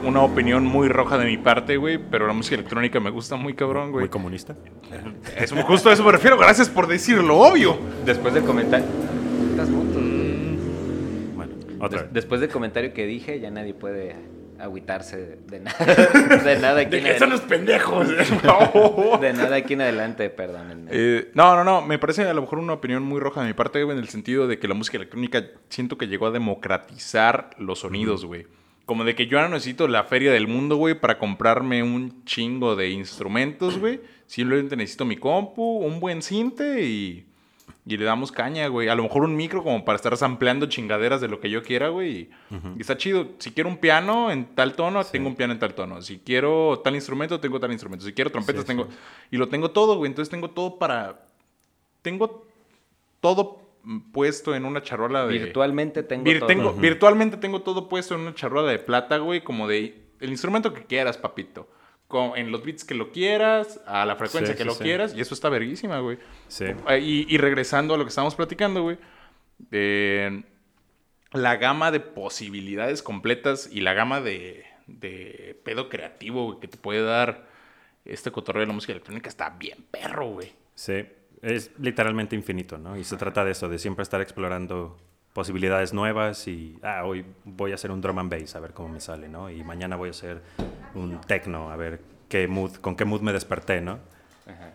una 0.05 0.21
opinión 0.21 0.63
muy 0.65 0.87
roja 0.87 1.17
de 1.17 1.25
mi 1.25 1.37
parte, 1.37 1.75
güey, 1.77 1.97
pero 1.97 2.25
la 2.25 2.33
música 2.33 2.55
electrónica 2.55 2.99
me 3.01 3.09
gusta 3.09 3.35
muy 3.35 3.53
cabrón, 3.53 3.91
güey. 3.91 4.03
Muy 4.03 4.09
comunista. 4.09 4.55
Es 5.37 5.51
justo 5.51 5.89
a 5.89 5.93
eso 5.93 6.03
me 6.05 6.11
refiero, 6.13 6.37
gracias 6.37 6.69
por 6.69 6.87
decir 6.87 7.17
lo 7.21 7.37
obvio. 7.39 7.77
Después 8.05 8.33
del 8.33 8.43
comentario. 8.43 8.85
Motos. 9.57 10.01
Bueno, 11.35 11.53
otra 11.79 11.89
Des- 11.89 12.01
vez. 12.03 12.13
después 12.13 12.39
del 12.41 12.49
comentario 12.49 12.93
que 12.93 13.05
dije, 13.05 13.39
ya 13.41 13.51
nadie 13.51 13.73
puede 13.73 14.15
agüitarse 14.59 15.39
de 15.47 15.59
nada. 15.59 15.77
De 16.43 16.59
nada 16.59 16.81
aquí 16.81 16.91
De 16.91 16.97
en 16.99 17.03
que 17.05 17.19
son 17.19 17.29
los 17.29 17.41
adelante. 17.41 17.47
pendejos. 17.47 18.07
De 19.21 19.33
nada 19.33 19.55
aquí 19.55 19.73
en 19.73 19.81
adelante, 19.81 20.29
perdónenme. 20.29 20.89
Eh, 20.93 21.31
no, 21.33 21.55
no, 21.55 21.63
no. 21.63 21.81
Me 21.81 21.97
parece 21.99 22.23
a 22.27 22.33
lo 22.33 22.41
mejor 22.41 22.59
una 22.59 22.73
opinión 22.73 23.03
muy 23.03 23.19
roja 23.19 23.41
de 23.41 23.47
mi 23.47 23.53
parte, 23.53 23.83
güey, 23.83 23.97
en 23.97 24.03
el 24.03 24.09
sentido 24.09 24.47
de 24.47 24.59
que 24.59 24.67
la 24.67 24.73
música 24.73 24.97
electrónica 24.97 25.43
siento 25.69 25.97
que 25.97 26.07
llegó 26.07 26.27
a 26.27 26.31
democratizar 26.31 27.51
los 27.57 27.79
sonidos, 27.79 28.25
güey. 28.25 28.47
Como 28.85 29.03
de 29.03 29.13
que 29.13 29.27
yo 29.27 29.37
ahora 29.37 29.49
necesito 29.49 29.87
la 29.87 30.03
feria 30.03 30.31
del 30.31 30.47
mundo, 30.47 30.75
güey, 30.75 30.99
para 30.99 31.19
comprarme 31.19 31.83
un 31.83 32.25
chingo 32.25 32.75
de 32.75 32.89
instrumentos, 32.89 33.77
güey. 33.77 34.01
Simplemente 34.25 34.75
necesito 34.75 35.05
mi 35.05 35.15
compu, 35.17 35.77
un 35.79 35.99
buen 35.99 36.21
cinte 36.21 36.81
y, 36.81 37.25
y 37.93 37.97
le 37.97 38.05
damos 38.05 38.31
caña, 38.31 38.67
güey. 38.67 38.87
A 38.89 38.95
lo 38.95 39.03
mejor 39.03 39.23
un 39.23 39.35
micro 39.35 39.63
como 39.63 39.83
para 39.83 39.95
estar 39.95 40.15
sampleando 40.15 40.67
chingaderas 40.67 41.19
de 41.21 41.27
lo 41.27 41.39
que 41.39 41.49
yo 41.49 41.63
quiera, 41.63 41.89
güey. 41.89 42.11
Y, 42.11 42.29
y 42.77 42.81
está 42.81 42.95
chido. 42.97 43.27
Si 43.39 43.51
quiero 43.51 43.69
un 43.69 43.77
piano 43.77 44.31
en 44.31 44.45
tal 44.55 44.73
tono, 44.75 45.03
tengo 45.03 45.27
un 45.27 45.35
piano 45.35 45.53
en 45.53 45.59
tal 45.59 45.73
tono. 45.73 46.01
Si 46.01 46.19
quiero 46.19 46.81
tal 46.83 46.95
instrumento, 46.95 47.39
tengo 47.39 47.59
tal 47.59 47.71
instrumento. 47.71 48.05
Si 48.05 48.13
quiero 48.13 48.29
trompetas, 48.31 48.61
Sí, 48.61 48.67
tengo... 48.67 48.85
sí. 48.85 48.91
Y 49.31 49.37
lo 49.37 49.47
tengo 49.49 49.71
todo, 49.71 49.97
güey. 49.97 50.09
Entonces 50.09 50.29
tengo 50.29 50.49
todo 50.51 50.77
para... 50.77 51.25
Tengo 52.01 52.45
todo 53.19 53.61
puesto 54.11 54.55
en 54.55 54.65
una 54.65 54.81
charola 54.83 55.25
de... 55.25 55.37
Virtualmente 55.39 56.03
tengo 56.03 56.25
Vir- 56.25 56.39
todo. 56.39 56.47
tengo- 56.47 56.73
Virtualmente 56.73 57.37
tengo 57.37 57.61
todo 57.61 57.89
puesto 57.89 58.15
en 58.15 58.21
una 58.21 58.33
charola 58.35 58.69
de 58.71 58.79
plata, 58.79 59.17
güey. 59.17 59.41
Como 59.43 59.67
de... 59.67 60.05
El 60.19 60.29
instrumento 60.31 60.73
que 60.73 60.83
quieras, 60.83 61.17
papito. 61.17 61.69
Con, 62.09 62.37
en 62.37 62.51
los 62.51 62.65
beats 62.65 62.83
que 62.83 62.95
lo 62.95 63.13
quieras, 63.13 63.79
a 63.87 64.05
la 64.05 64.17
frecuencia 64.17 64.55
Sí, 64.55 64.57
que 64.57 64.63
sí, 64.63 64.67
lo 64.67 64.75
sí. 64.75 64.83
quieras. 64.83 65.13
Y 65.15 65.21
eso 65.21 65.33
está 65.35 65.47
verguísima, 65.49 65.99
güey. 66.01 66.19
Sí. 66.49 66.65
Eh, 66.89 66.99
Y, 67.01 67.25
y 67.33 67.37
regresando 67.37 67.93
a 67.93 67.97
lo 67.97 68.03
que 68.03 68.09
estábamos 68.09 68.35
platicando, 68.35 68.81
güey. 68.83 68.97
eh, 69.71 70.43
la 71.33 71.57
gama 71.57 71.91
de 71.91 71.99
posibilidades 72.01 73.03
completas 73.03 73.69
y 73.71 73.81
la 73.81 73.93
gama 73.93 74.21
de, 74.21 74.65
de 74.87 75.59
pedo 75.63 75.89
creativo 75.89 76.45
güey, 76.47 76.59
que 76.59 76.67
te 76.67 76.77
puede 76.77 77.03
dar 77.03 77.47
este 78.05 78.31
cotorreo 78.31 78.61
de 78.61 78.67
la 78.67 78.73
música 78.73 78.93
electrónica 78.93 79.29
está 79.29 79.51
bien 79.51 79.85
perro, 79.91 80.27
güey. 80.29 80.51
Sí, 80.75 81.05
es 81.43 81.71
literalmente 81.79 82.35
infinito, 82.35 82.77
¿no? 82.79 82.97
Y 82.97 83.03
se 83.03 83.17
trata 83.17 83.45
de 83.45 83.51
eso, 83.51 83.69
de 83.69 83.77
siempre 83.77 84.03
estar 84.03 84.21
explorando 84.21 84.97
posibilidades 85.39 85.93
nuevas 85.93 86.49
y, 86.49 86.77
ah, 86.83 87.05
hoy 87.05 87.23
voy 87.45 87.71
a 87.71 87.75
hacer 87.75 87.91
un 87.91 88.01
drum 88.01 88.19
and 88.19 88.29
bass, 88.29 88.57
a 88.57 88.59
ver 88.59 88.73
cómo 88.73 88.89
me 88.89 88.99
sale, 88.99 89.29
¿no? 89.29 89.49
Y 89.49 89.63
mañana 89.63 89.95
voy 89.95 90.09
a 90.09 90.11
hacer 90.11 90.41
un 90.95 91.21
techno, 91.21 91.71
a 91.71 91.77
ver 91.77 92.01
qué 92.27 92.45
mood, 92.49 92.75
con 92.81 92.97
qué 92.97 93.05
mood 93.05 93.21
me 93.21 93.31
desperté, 93.31 93.79
¿no? 93.79 93.99
Ajá. 94.45 94.73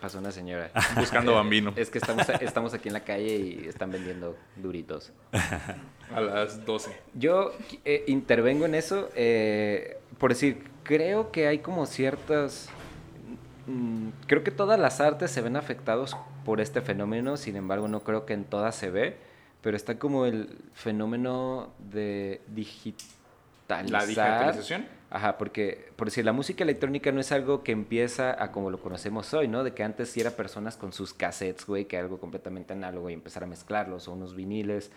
Pasó 0.00 0.20
una 0.20 0.30
señora. 0.30 0.70
Buscando 0.96 1.34
bambino. 1.34 1.72
Es 1.74 1.90
que 1.90 1.98
estamos, 1.98 2.28
estamos 2.28 2.72
aquí 2.72 2.88
en 2.88 2.92
la 2.92 3.00
calle 3.00 3.34
y 3.34 3.66
están 3.66 3.90
vendiendo 3.90 4.36
duritos. 4.54 5.12
A 6.14 6.20
las 6.20 6.64
12. 6.64 6.96
Yo 7.14 7.52
eh, 7.84 8.04
intervengo 8.06 8.66
en 8.66 8.76
eso 8.76 9.08
eh, 9.16 9.98
por 10.18 10.30
decir, 10.30 10.62
creo 10.84 11.32
que 11.32 11.48
hay 11.48 11.58
como 11.58 11.84
ciertas... 11.86 12.68
mm, 13.66 14.10
creo 14.28 14.44
que 14.44 14.52
todas 14.52 14.78
las 14.78 15.00
artes 15.00 15.32
se 15.32 15.40
ven 15.40 15.56
afectados 15.56 16.16
por 16.44 16.60
este 16.60 16.80
fenómeno, 16.80 17.36
sin 17.36 17.56
embargo 17.56 17.88
no 17.88 18.04
creo 18.04 18.24
que 18.24 18.34
en 18.34 18.44
todas 18.44 18.76
se 18.76 18.90
ve, 18.90 19.16
pero 19.62 19.76
está 19.76 19.98
como 19.98 20.26
el 20.26 20.56
fenómeno 20.72 21.72
de 21.78 22.40
digitalizar. 22.48 23.90
¿La 23.90 24.04
digitalización? 24.06 24.86
Ajá, 25.10 25.38
porque 25.38 25.90
por 25.96 26.06
decir, 26.08 26.24
la 26.24 26.32
música 26.32 26.62
electrónica 26.64 27.10
no 27.12 27.20
es 27.20 27.32
algo 27.32 27.62
que 27.62 27.72
empieza 27.72 28.42
a 28.42 28.52
como 28.52 28.70
lo 28.70 28.78
conocemos 28.80 29.32
hoy, 29.34 29.48
¿no? 29.48 29.64
De 29.64 29.72
que 29.74 29.82
antes 29.82 30.08
sí 30.10 30.20
era 30.20 30.30
personas 30.32 30.76
con 30.76 30.92
sus 30.92 31.14
cassettes, 31.14 31.66
güey, 31.66 31.84
que 31.86 31.96
era 31.96 32.04
algo 32.04 32.18
completamente 32.18 32.72
análogo 32.72 33.10
y 33.10 33.12
empezar 33.12 33.42
a 33.44 33.46
mezclarlos, 33.46 34.06
o 34.08 34.12
unos 34.12 34.34
viniles, 34.34 34.90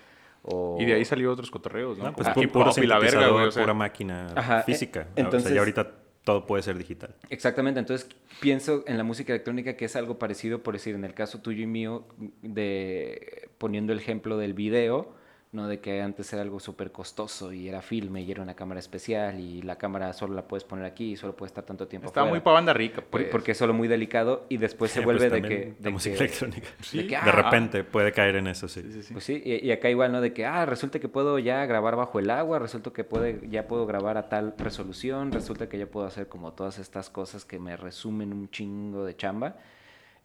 o... 0.44 0.78
Y 0.80 0.86
de 0.86 0.94
ahí 0.94 1.06
salió 1.06 1.32
otros 1.32 1.50
cotorreos, 1.50 1.98
¿no? 1.98 2.06
No, 2.06 2.14
pues 2.14 2.28
hip 2.36 2.52
puro 2.52 2.72
y 2.78 2.86
la 2.86 3.00
verga, 3.00 3.28
güey. 3.30 3.48
o 3.48 3.52
sea, 3.52 3.64
pura 3.64 3.74
máquina 3.74 4.28
Ajá, 4.36 4.60
eh, 4.60 4.64
física. 4.64 5.00
o 5.12 5.16
sea, 5.16 5.24
entonces- 5.24 5.52
y 5.52 5.58
ahorita 5.58 5.92
todo 6.24 6.46
puede 6.46 6.64
ser 6.64 6.78
digital. 6.78 7.16
Exactamente, 7.30 7.80
entonces 7.80 8.08
pienso 8.40 8.84
en 8.88 8.98
la 8.98 9.04
música 9.04 9.34
electrónica 9.34 9.76
que 9.76 9.86
es 9.86 9.96
algo 9.96 10.18
parecido, 10.20 10.64
por 10.64 10.74
decir, 10.74 10.96
en 10.96 11.04
el 11.04 11.14
caso 11.14 11.42
tuyo 11.42 11.64
y 11.64 11.68
mío, 11.68 12.06
de 12.42 13.50
poniendo 13.58 13.94
el 13.94 14.00
ejemplo 14.00 14.38
del 14.38 14.54
video, 14.54 15.16
¿no? 15.54 15.68
De 15.68 15.80
que 15.80 16.02
antes 16.02 16.34
era 16.34 16.42
algo 16.42 16.60
súper 16.60 16.92
costoso 16.92 17.54
y 17.54 17.70
era 17.70 17.82
filme 17.82 18.22
y 18.24 18.32
era 18.32 18.42
una 18.42 18.56
cámara 18.56 18.80
especial 18.80 19.40
y 19.40 19.62
la 19.62 19.78
cámara 19.78 20.12
solo 20.14 20.34
la 20.34 20.48
puedes 20.48 20.64
poner 20.64 20.84
aquí 20.84 21.12
y 21.12 21.16
solo 21.16 21.36
puede 21.36 21.48
estar 21.50 21.64
tanto 21.64 21.88
tiempo 21.88 22.08
Estaba 22.08 22.26
muy 22.26 22.32
afuera, 22.40 22.44
para 22.44 22.54
banda 22.56 22.74
rica, 22.74 23.04
pues. 23.08 23.26
Porque 23.32 23.52
es 23.52 23.58
solo 23.58 23.74
muy 23.74 23.88
delicado 23.88 24.46
y 24.50 24.58
después 24.58 24.92
se 24.92 25.00
vuelve 25.02 25.30
Pues 25.30 25.42
de 25.44 25.48
que... 25.48 25.74
de 25.80 25.90
música 25.92 26.18
que- 26.18 26.24
electrónica. 26.24 26.68
de 26.92 27.02
que, 27.04 27.08
De 27.08 27.16
ah, 27.16 27.32
repente 27.32 27.84
puede 27.84 28.12
caer 28.12 28.36
en 28.38 28.48
eso, 28.48 28.68
sí. 28.68 28.82
Sí, 28.82 28.92
sí, 28.92 29.04
sí. 29.04 29.14
Pues 29.14 29.24
sí, 29.26 29.42
y, 29.46 29.66
y 29.68 29.72
acá 29.72 29.90
igual, 29.90 30.12
¿no? 30.12 30.20
De 30.22 30.34
que, 30.34 30.46
ah, 30.46 30.66
resulta 30.66 31.00
que 31.00 31.08
puedo 31.08 31.38
ya 31.40 31.66
grabar 31.68 31.96
bajo 31.96 32.20
el 32.20 32.30
agua, 32.32 32.58
resulta 32.60 32.92
que 32.92 33.04
puede, 33.04 33.48
ya 33.50 33.68
puedo 33.68 33.86
grabar 33.86 34.18
a 34.18 34.28
tal 34.30 34.56
resolución, 34.58 35.32
resulta 35.32 35.70
que 35.70 35.78
ya 35.78 35.86
puedo 35.86 36.08
hacer 36.08 36.28
como 36.28 36.54
todas 36.54 36.80
estas 36.80 37.10
cosas 37.12 37.46
que 37.46 37.60
me 37.60 37.78
resumen 37.78 38.34
un 38.34 38.50
chingo 38.50 39.06
de 39.06 39.16
chamba. 39.16 39.56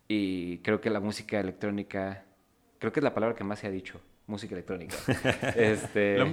Y 0.09 0.59
creo 0.59 0.81
que 0.81 0.89
la 0.89 1.01
música 1.01 1.39
electrónica, 1.39 2.25
creo 2.79 2.93
que 2.93 3.01
es 3.01 3.05
la 3.05 3.13
palabra 3.13 3.37
que 3.37 3.45
más 3.45 3.59
se 3.59 3.67
ha 3.67 3.71
dicho, 3.71 4.01
música 4.29 4.55
electrónica. 4.55 4.95
este, 5.57 6.19
La- 6.19 6.33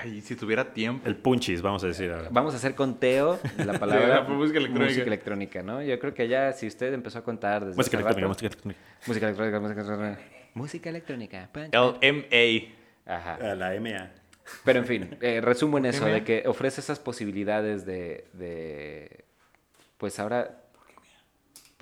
Ay, 0.00 0.20
si 0.20 0.36
tuviera 0.36 0.74
tiempo. 0.74 1.08
El 1.08 1.16
punchis, 1.16 1.62
vamos 1.62 1.82
a 1.84 1.86
decir 1.86 2.10
ahora. 2.10 2.28
Vamos 2.30 2.52
a 2.52 2.58
hacer 2.58 2.74
conteo 2.74 3.38
de 3.56 3.64
la 3.64 3.72
palabra 3.78 4.08
la 4.08 4.20
música 4.22 4.58
electrónica. 4.58 4.90
música 4.90 5.06
electrónica, 5.06 5.62
¿no? 5.62 5.80
Yo 5.82 5.98
creo 5.98 6.12
que 6.12 6.28
ya, 6.28 6.52
si 6.52 6.66
usted 6.66 6.92
empezó 6.92 7.20
a 7.20 7.24
contar 7.24 7.64
desde 7.64 7.76
Música 7.78 7.96
electrónica, 7.96 8.20
rato- 8.20 8.28
música 8.28 8.46
electrónica. 8.48 8.80
música 9.06 9.26
electrónica, 9.26 9.60
música 9.60 9.80
electrónica, 9.80 10.20
música 10.54 10.90
electrónica. 10.90 11.48
pan, 11.52 11.70
El 11.72 12.14
MA. 13.06 13.14
Ajá. 13.16 13.34
A 13.36 13.54
la 13.54 13.80
MA. 13.80 14.10
Pero 14.64 14.80
en 14.80 14.86
fin, 14.86 15.16
eh, 15.20 15.40
resumo 15.40 15.78
en 15.78 15.86
eso, 15.86 16.04
de 16.04 16.24
que 16.24 16.42
ofrece 16.46 16.80
esas 16.80 16.98
posibilidades 16.98 17.86
de, 17.86 18.26
de 18.32 19.24
pues 19.96 20.18
ahora, 20.18 20.61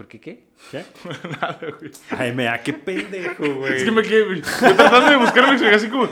¿por 0.01 0.09
qué 0.09 0.19
qué? 0.19 0.45
¿Qué? 0.71 0.83
Nada, 1.29 1.59
güey. 1.61 2.31
AMA, 2.31 2.57
qué 2.63 2.73
pendejo, 2.73 3.45
güey. 3.57 3.75
Es 3.77 3.83
que 3.85 3.91
me 3.91 4.01
quedé. 4.01 4.35
Yo 4.37 4.75
tratando 4.75 5.11
de 5.11 5.17
buscarme 5.17 5.53
explicación 5.53 5.75
así 5.75 5.89
como. 5.89 6.09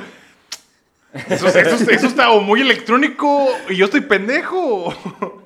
Eso, 1.30 1.48
eso, 1.48 1.90
eso 1.90 2.06
está 2.06 2.32
o 2.32 2.42
muy 2.42 2.60
electrónico 2.60 3.48
y 3.70 3.76
yo 3.76 3.86
estoy 3.86 4.02
pendejo. 4.02 4.92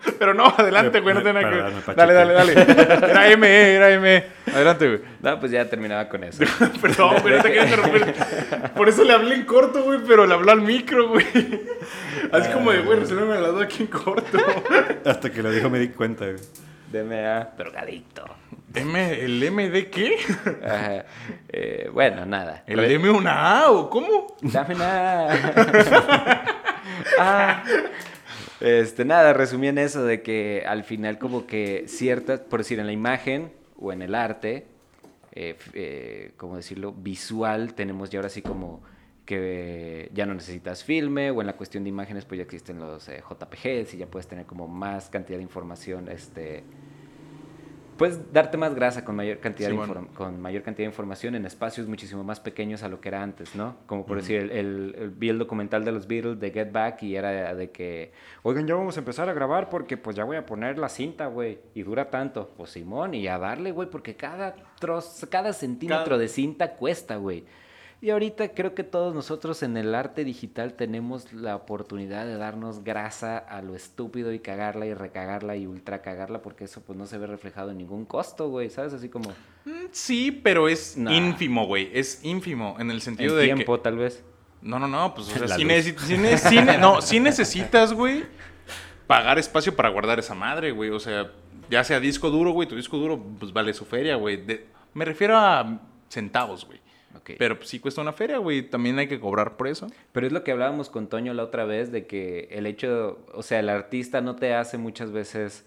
Pero 0.19 0.35
no, 0.35 0.47
adelante, 0.47 0.99
güey, 0.99 1.15
no 1.15 1.21
Me- 1.21 1.25
tiene 1.33 1.41
nada 1.41 1.71
que 1.71 1.89
me 1.89 1.95
Dale, 1.95 2.13
dale, 2.15 2.33
dale. 2.33 2.53
Era 3.11 3.37
ME, 3.37 3.75
era 3.75 4.01
ME. 4.01 4.27
Adelante, 4.53 4.89
güey. 4.89 5.01
No, 5.21 5.39
pues 5.39 5.53
ya 5.53 5.65
terminaba 5.71 6.09
con 6.09 6.25
eso. 6.25 6.43
Perdón, 6.81 7.15
güey, 7.23 7.37
no 7.37 7.43
te 7.45 7.49
quería 7.53 7.63
interrumpir. 7.63 8.13
Por 8.75 8.89
eso 8.89 9.05
le 9.05 9.13
hablé 9.13 9.37
en 9.37 9.45
corto, 9.45 9.85
güey, 9.85 10.01
pero 10.05 10.27
le 10.27 10.35
habló 10.35 10.51
al 10.51 10.63
micro, 10.63 11.11
güey. 11.11 11.25
Así 12.33 12.51
como 12.51 12.73
de, 12.73 12.81
güey, 12.81 12.99
resuélveme 12.99 13.41
la 13.41 13.49
duda 13.51 13.65
aquí 13.67 13.85
en 13.85 13.87
corto. 13.87 14.39
Hasta 15.05 15.31
que 15.31 15.45
lo 15.45 15.51
dijo 15.53 15.71
me 15.71 15.79
di 15.79 15.91
cuenta, 15.91 16.25
güey. 16.25 16.39
DMA, 16.93 17.51
drogadicto. 17.57 18.25
M, 18.75 19.25
¿El 19.25 19.51
MD 19.51 19.91
qué? 19.91 20.17
Ajá. 20.65 21.05
Eh, 21.49 21.91
bueno, 21.93 22.25
nada. 22.27 22.65
¿El 22.67 22.81
M 22.85 23.11
una 23.11 23.61
A 23.61 23.71
o 23.71 23.91
cómo? 23.91 24.37
Dame 24.41 24.75
nada. 24.75 26.49
Ah. 27.19 27.63
Este, 28.61 29.05
nada, 29.05 29.33
resumí 29.33 29.67
en 29.67 29.79
eso 29.79 30.05
de 30.05 30.23
que 30.23 30.65
al 30.67 30.85
final 30.85 31.19
como 31.19 31.47
que 31.47 31.85
ciertas, 31.89 32.41
por 32.41 32.61
decir, 32.61 32.79
en 32.79 32.87
la 32.87 32.93
imagen 32.93 33.53
o 33.77 33.93
en 33.93 34.03
el 34.03 34.15
arte, 34.15 34.67
eh, 35.33 35.57
eh, 35.75 36.33
¿cómo 36.37 36.57
decirlo? 36.57 36.93
Visual, 36.93 37.75
tenemos 37.75 38.11
ya 38.11 38.21
ahora 38.21 38.29
sí 38.29 38.41
como 38.41 38.83
que 39.25 40.11
ya 40.13 40.27
no 40.27 40.35
necesitas 40.35 40.83
filme 40.85 41.31
o 41.31 41.41
en 41.41 41.47
la 41.47 41.53
cuestión 41.57 41.85
de 41.85 41.91
imágenes 41.91 42.25
pues 42.25 42.39
ya 42.39 42.45
existen 42.45 42.79
los 42.81 43.09
eh, 43.09 43.23
JPGs 43.29 43.95
y 43.95 43.99
ya 43.99 44.07
puedes 44.07 44.27
tener 44.27 44.47
como 44.47 44.67
más 44.69 45.09
cantidad 45.11 45.39
de 45.39 45.43
información, 45.45 46.09
este... 46.09 46.65
Puedes 47.99 48.33
darte 48.33 48.57
más 48.57 48.75
grasa 48.75 49.05
con 49.05 49.15
mayor 49.15 49.39
cantidad 49.39 49.69
de 49.69 49.77
con 50.15 50.41
mayor 50.41 50.63
cantidad 50.63 50.87
de 50.87 50.91
información 50.91 51.35
en 51.37 51.45
espacios 51.45 51.87
muchísimo 51.87 52.25
más 52.25 52.41
pequeños 52.41 52.83
a 52.83 52.89
lo 52.89 53.01
que 53.01 53.09
era 53.11 53.23
antes, 53.23 53.55
¿no? 53.55 53.77
Como 53.87 54.07
por 54.07 54.17
decir, 54.17 54.41
el, 54.41 54.51
el- 54.51 54.95
el- 54.99 55.11
vi 55.11 55.29
el 55.29 55.39
documental 55.39 55.85
de 55.85 55.93
los 55.93 56.09
Beatles 56.09 56.41
de 56.41 56.51
Get 56.51 56.73
Back 56.73 57.03
y 57.03 57.15
era 57.17 57.55
de 57.55 57.71
que, 57.71 58.11
oigan, 58.43 58.67
ya 58.67 58.75
vamos 58.75 58.97
a 58.97 59.01
empezar 59.01 59.29
a 59.29 59.35
grabar 59.35 59.69
porque 59.69 59.99
pues 59.99 60.17
ya 60.17 60.25
voy 60.25 60.37
a 60.37 60.47
poner 60.47 60.79
la 60.79 60.89
cinta, 60.89 61.27
güey, 61.27 61.61
y 61.75 61.83
dura 61.83 62.11
tanto. 62.11 62.51
Pues 62.57 62.71
Simón, 62.71 63.13
y 63.15 63.29
a 63.29 63.39
darle, 63.39 63.71
güey, 63.73 63.89
porque 63.89 64.17
cada 64.17 64.55
trozo, 64.81 65.29
cada 65.29 65.53
centímetro 65.53 66.05
Cada- 66.05 66.19
de 66.19 66.29
cinta 66.29 66.73
cuesta, 66.75 67.17
güey. 67.17 67.45
Y 68.03 68.11
ahorita 68.11 68.49
creo 68.49 68.75
que 68.75 68.83
todos 68.83 69.15
nosotros 69.15 69.63
en 69.63 69.77
el 69.77 69.95
arte 69.95 70.25
digital 70.25 70.75
tenemos 70.75 71.33
la 71.33 71.55
oportunidad 71.55 72.27
de 72.27 72.37
darnos 72.37 72.83
grasa 72.83 73.39
a 73.39 73.63
lo 73.63 73.77
estúpido 73.77 74.33
y 74.33 74.41
cagarla 74.41 74.87
y 74.87 74.93
recagarla 74.95 75.55
y 75.55 75.69
ultra 75.69 76.03
cagarla 76.03 76.43
porque 76.43 76.65
eso 76.65 76.81
pues 76.83 76.99
no 76.99 77.07
se 77.07 77.17
ve 77.19 77.29
reflejado 77.29 77.71
en 77.71 77.79
ningún 77.79 78.05
costo, 78.05 78.49
güey, 78.49 78.71
¿sabes? 78.71 78.93
Así 78.93 79.09
como 79.09 79.31
Mm, 79.65 79.87
Sí, 79.93 80.33
pero 80.33 80.69
es 80.69 80.97
Nah. 80.97 81.13
ínfimo, 81.13 81.65
güey. 81.67 81.91
Es 81.95 82.25
ínfimo 82.25 82.75
en 82.81 82.91
el 82.91 83.01
sentido 83.01 83.35
en 83.35 83.39
de 83.49 83.55
tiempo 83.55 83.77
que... 83.77 83.83
tal 83.85 83.97
vez. 83.97 84.25
No, 84.61 84.81
no, 84.81 84.89
no, 84.89 85.15
pues 85.15 85.29
o 85.29 85.31
sea, 85.47 85.57
sí, 85.57 85.65
necesitas, 85.65 86.05
sí 86.09 86.19
ne- 86.19 86.37
sí 86.39 86.57
ne- 86.61 86.79
no, 86.79 87.01
sí 87.01 87.21
necesitas, 87.21 87.93
güey, 87.93 88.25
pagar 89.07 89.39
espacio 89.39 89.77
para 89.77 89.89
guardar 89.91 90.19
esa 90.19 90.35
madre, 90.35 90.73
güey. 90.73 90.91
O 90.91 90.99
sea, 90.99 91.31
ya 91.71 91.85
sea 91.85 92.01
disco 92.01 92.31
duro, 92.31 92.51
güey, 92.51 92.69
tu 92.69 92.75
disco 92.75 92.97
duro, 92.99 93.23
pues 93.39 93.53
vale 93.53 93.73
su 93.73 93.85
feria, 93.85 94.17
güey. 94.17 94.45
De- 94.45 94.67
Me 94.95 95.05
refiero 95.05 95.37
a 95.39 95.81
centavos, 96.09 96.67
güey. 96.67 96.81
Pero 97.39 97.57
pues, 97.57 97.69
sí 97.69 97.79
cuesta 97.81 98.01
una 98.01 98.13
feria, 98.13 98.39
güey. 98.39 98.63
También 98.63 98.99
hay 98.99 99.09
que 99.09 99.21
cobrar 99.21 99.57
por 99.57 99.69
eso. 99.69 99.87
Pero 100.13 100.27
es 100.27 100.33
lo 100.33 100.43
que 100.45 100.53
hablábamos 100.53 100.89
con 100.91 101.09
Toño 101.09 101.35
la 101.35 101.45
otra 101.45 101.65
vez, 101.65 101.93
de 101.93 102.07
que 102.07 102.49
el 102.53 102.67
hecho, 102.67 103.25
o 103.35 103.43
sea, 103.43 103.61
el 103.61 103.69
artista 103.69 104.21
no 104.21 104.37
te 104.37 104.55
hace 104.55 104.79
muchas 104.79 105.13
veces 105.13 105.65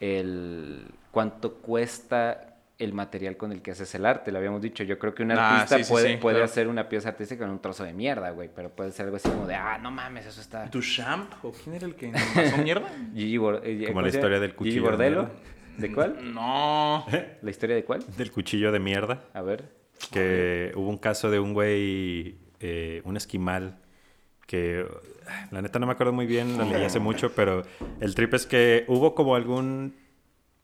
el 0.00 0.86
cuánto 1.10 1.54
cuesta 1.54 2.44
el 2.78 2.92
material 2.92 3.36
con 3.36 3.50
el 3.50 3.60
que 3.60 3.72
haces 3.72 3.92
el 3.96 4.06
arte, 4.06 4.30
lo 4.30 4.38
habíamos 4.38 4.62
dicho. 4.62 4.84
Yo 4.84 5.00
creo 5.00 5.12
que 5.12 5.24
un 5.24 5.32
Ah, 5.32 5.62
artista 5.62 5.82
sí, 5.82 5.90
puede, 5.90 6.10
sí, 6.12 6.16
puede 6.18 6.36
claro. 6.36 6.44
hacer 6.44 6.68
una 6.68 6.88
pieza 6.88 7.08
artística 7.08 7.42
con 7.44 7.50
un 7.50 7.60
trozo 7.60 7.82
de 7.82 7.92
mierda, 7.92 8.30
güey, 8.30 8.48
pero 8.54 8.70
puede 8.70 8.92
ser 8.92 9.06
algo 9.06 9.16
así 9.16 9.28
como 9.28 9.48
de, 9.48 9.56
ah, 9.56 9.78
no 9.82 9.90
mames, 9.90 10.26
eso 10.26 10.40
está... 10.40 10.66
¿Duchamp? 10.66 11.32
¿O 11.44 11.50
quién 11.50 11.74
era 11.74 11.86
el 11.86 11.96
que 11.96 12.12
pasó 12.12 12.56
mierda? 12.62 12.88
Gigi 13.14 13.36
Bor- 13.36 13.62
eh, 13.64 13.78
Como 13.78 13.88
¿cómo 13.88 14.02
la 14.02 14.08
historia 14.08 14.38
del 14.38 14.50
Gigi 14.50 14.56
cuchillo 14.58 14.82
de 14.84 14.90
Bordello. 14.90 15.30
¿De 15.76 15.92
cuál? 15.92 16.18
No. 16.34 17.04
¿La 17.42 17.50
historia 17.50 17.74
de 17.74 17.84
cuál? 17.84 18.04
Del 18.16 18.30
cuchillo 18.30 18.70
de 18.70 18.78
mierda. 18.78 19.24
A 19.34 19.42
ver. 19.42 19.64
Que 20.12 20.72
hubo 20.76 20.88
un 20.88 20.98
caso 20.98 21.30
de 21.30 21.38
un 21.40 21.52
güey, 21.54 22.36
eh, 22.60 23.02
un 23.04 23.16
esquimal, 23.16 23.78
que 24.46 24.86
la 25.50 25.60
neta 25.62 25.78
no 25.78 25.86
me 25.86 25.92
acuerdo 25.92 26.12
muy 26.12 26.26
bien, 26.26 26.56
la 26.56 26.64
leí 26.64 26.82
hace 26.84 26.98
mucho, 27.00 27.32
pero 27.34 27.62
el 28.00 28.14
trip 28.14 28.32
es 28.34 28.46
que 28.46 28.84
hubo 28.88 29.14
como 29.14 29.34
algún 29.36 29.94